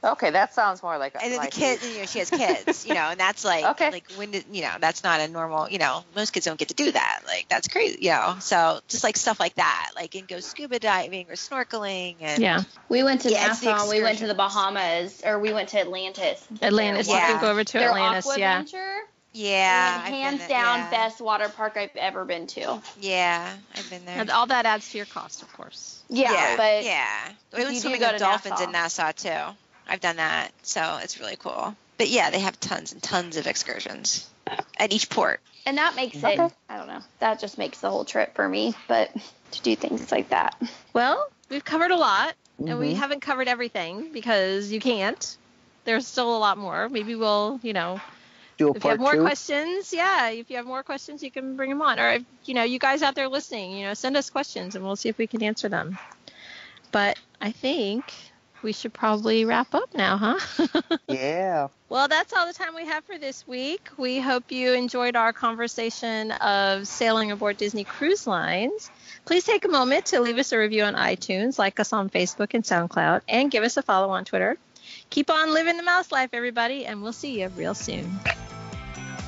okay, 0.04 0.32
that 0.32 0.54
sounds 0.54 0.84
more 0.84 0.97
like 0.97 1.16
a 1.16 1.22
and 1.24 1.32
then 1.32 1.39
the 1.39 1.43
my 1.45 1.49
kids, 1.49 1.88
you 1.88 1.99
know, 1.99 2.06
she 2.06 2.20
has 2.20 2.30
kids, 2.30 2.86
you 2.86 2.93
know, 2.93 3.10
and 3.12 3.20
that's 3.20 3.43
like, 3.54 3.64
Okay. 3.66 3.91
like 3.91 4.12
when 4.14 4.32
did, 4.32 4.45
you 4.51 4.62
know, 4.62 4.74
that's 4.80 5.04
not 5.04 5.20
a 5.22 5.28
normal, 5.28 5.70
you 5.70 5.78
know, 5.80 6.04
most 6.16 6.32
kids 6.34 6.45
don't 6.45 6.60
get 6.60 6.68
to 6.70 6.74
do 6.74 6.91
that. 6.91 7.22
Like 7.26 7.47
that's 7.49 7.68
crazy, 7.68 7.99
you 8.01 8.10
know. 8.12 8.36
So 8.39 8.80
just 8.88 9.04
like 9.04 9.18
stuff 9.18 9.39
like 9.39 9.56
that, 9.56 9.91
like 9.95 10.16
and 10.16 10.28
go 10.28 10.39
scuba 10.39 10.80
diving 10.80 11.28
or 11.30 11.34
snorkeling 11.34 12.18
and 12.22 12.41
Yeah, 12.41 12.62
We 12.89 13.04
went 13.04 13.22
to 13.22 13.32
Yeah, 13.32 13.54
the 13.54 13.66
Nassau. 13.66 13.89
We 13.89 14.01
went 14.04 14.20
to 14.20 14.28
the. 14.28 14.34
Bahamas, 14.34 15.22
or 15.24 15.39
we 15.39 15.54
went 15.54 15.70
to 15.70 15.80
Atlantis. 15.80 16.45
Atlantis. 16.62 17.08
Yeah. 17.08 17.28
You 17.28 17.34
can 17.36 17.41
go 17.41 17.51
over 17.51 17.64
to 17.64 17.78
Their 17.80 17.89
Atlantis. 17.89 18.26
Aqua 18.26 18.39
Yeah. 18.39 18.60
Adventure. 18.60 18.97
yeah, 19.32 19.95
and 19.95 20.01
I've 20.04 20.10
been 20.10 20.14
hands 20.39 20.47
down 20.49 20.80
yeah. 20.80 20.89
best 20.89 21.22
water 21.22 21.49
park 21.49 21.78
I've 21.78 21.95
ever 21.95 22.26
been 22.26 22.47
to. 22.47 22.82
Yeah, 22.99 23.51
I've 23.76 23.89
been 23.89 24.04
there. 24.06 24.20
And 24.20 24.30
all 24.30 24.47
that 24.47 24.66
adds 24.66 24.89
to 24.91 24.97
your 24.97 25.06
cost, 25.06 25.41
of 25.43 25.54
course. 25.54 26.04
Yeah, 26.10 26.56
but 26.58 26.84
yeah, 26.84 27.30
we 27.54 27.60
you 27.60 27.66
went 27.66 27.76
do 27.76 27.80
swimming 27.82 27.99
go 28.01 28.08
with 28.08 28.14
to 28.18 28.20
dolphins 28.20 28.60
Nassau. 28.60 28.64
in 28.66 28.72
Nassau 28.72 29.12
too. 29.14 29.56
I've 29.93 30.01
done 30.01 30.15
that, 30.15 30.49
so 30.63 30.99
it's 31.03 31.19
really 31.19 31.35
cool. 31.35 31.75
But 31.99 32.09
yeah, 32.09 32.31
they 32.31 32.39
have 32.39 32.59
tons 32.59 32.93
and 32.93 33.03
tons 33.03 33.37
of 33.37 33.45
excursions. 33.45 34.27
at 34.75 34.91
each 34.91 35.07
port. 35.09 35.39
And 35.67 35.77
that 35.77 35.95
makes 35.95 36.17
it, 36.17 36.39
Okay. 36.39 36.49
I 36.67 36.77
don't 36.77 36.87
know, 36.87 37.01
that 37.19 37.39
just 37.39 37.59
makes 37.59 37.79
the 37.79 37.91
whole 37.91 38.03
trip 38.03 38.33
for 38.35 38.49
me. 38.49 38.73
But 38.87 39.11
to 39.51 39.61
do 39.61 39.75
things 39.75 40.11
like 40.11 40.29
that. 40.29 40.59
Well, 40.93 41.27
we've 41.49 41.63
covered 41.63 41.91
a 41.91 41.95
lot, 41.95 42.33
and 42.57 42.79
we 42.79 42.93
Mhm. 42.93 42.97
haven't 42.97 43.19
covered 43.19 43.47
everything 43.47 44.11
because 44.11 44.71
you 44.71 44.79
can't. 44.79 45.37
There's 45.85 46.07
still 46.07 46.35
a 46.35 46.39
lot 46.39 46.57
more. 46.57 46.89
Maybe 46.89 47.13
we'll, 47.13 47.59
you 47.61 47.73
know, 47.73 48.01
Do 48.57 48.69
a 48.69 48.73
if 48.75 48.83
you 48.83 48.89
have 48.89 48.99
more 48.99 49.13
two. 49.13 49.21
questions, 49.21 49.93
yeah, 49.93 50.29
if 50.29 50.49
you 50.49 50.55
have 50.57 50.65
more 50.65 50.81
questions, 50.81 51.21
you 51.21 51.29
can 51.29 51.55
bring 51.55 51.69
them 51.69 51.83
on. 51.83 51.99
Or 51.99 52.09
if, 52.13 52.23
you 52.45 52.55
know, 52.55 52.63
you 52.63 52.79
guys 52.79 53.03
out 53.03 53.13
there 53.13 53.29
listening, 53.29 53.77
you 53.77 53.85
know, 53.85 53.93
send 53.93 54.17
us 54.17 54.31
questions 54.31 54.73
and 54.75 54.83
we'll 54.83 54.95
see 54.95 55.09
if 55.09 55.19
we 55.19 55.27
can 55.27 55.43
answer 55.43 55.69
them. 55.69 55.99
But 56.91 57.19
I 57.39 57.51
think 57.51 58.11
we 58.64 58.72
should 58.72 58.93
probably 58.93 59.45
wrap 59.45 59.74
up 59.76 59.93
now, 59.93 60.18
huh? 60.18 60.68
Yeah. 61.07 61.68
Well, 61.89 62.07
that's 62.07 62.34
all 62.34 62.47
the 62.47 62.53
time 62.53 62.74
we 62.76 62.86
have 62.86 63.03
for 63.03 63.20
this 63.20 63.47
week. 63.47 63.89
We 63.97 64.20
hope 64.20 64.51
you 64.51 64.74
enjoyed 64.74 65.16
our 65.16 65.32
conversation 65.32 66.32
of 66.32 66.88
sailing 66.88 67.32
aboard 67.32 67.57
Disney 67.57 67.84
Cruise 67.84 68.26
Lines. 68.26 68.89
Please 69.26 69.43
take 69.43 69.64
a 69.66 69.68
moment 69.68 70.07
to 70.07 70.20
leave 70.20 70.38
us 70.38 70.51
a 70.53 70.57
review 70.57 70.84
on 70.84 70.95
iTunes, 70.95 71.59
like 71.59 71.80
us 71.80 71.93
on 71.93 72.09
Facebook 72.09 72.55
and 72.55 72.64
SoundCloud, 72.64 73.22
and 73.30 73.51
give 73.51 73.64
us 73.64 73.78
a 73.78 73.84
follow 73.84 74.09
on 74.09 74.26
Twitter. 74.26 74.57
Keep 75.11 75.30
on 75.30 75.53
living 75.53 75.78
the 75.78 75.84
mouse 75.84 76.11
life, 76.11 76.32
everybody, 76.34 76.86
and 76.86 77.03
we'll 77.03 77.14
see 77.14 77.41
you 77.41 77.49
real 77.49 77.76
soon. 77.76 78.20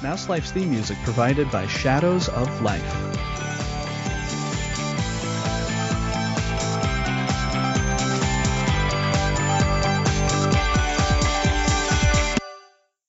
Mouse 0.01 0.27
Life's 0.27 0.51
theme 0.51 0.71
music 0.71 0.97
provided 1.03 1.49
by 1.51 1.67
Shadows 1.67 2.29
of 2.29 2.61
Life. 2.61 3.34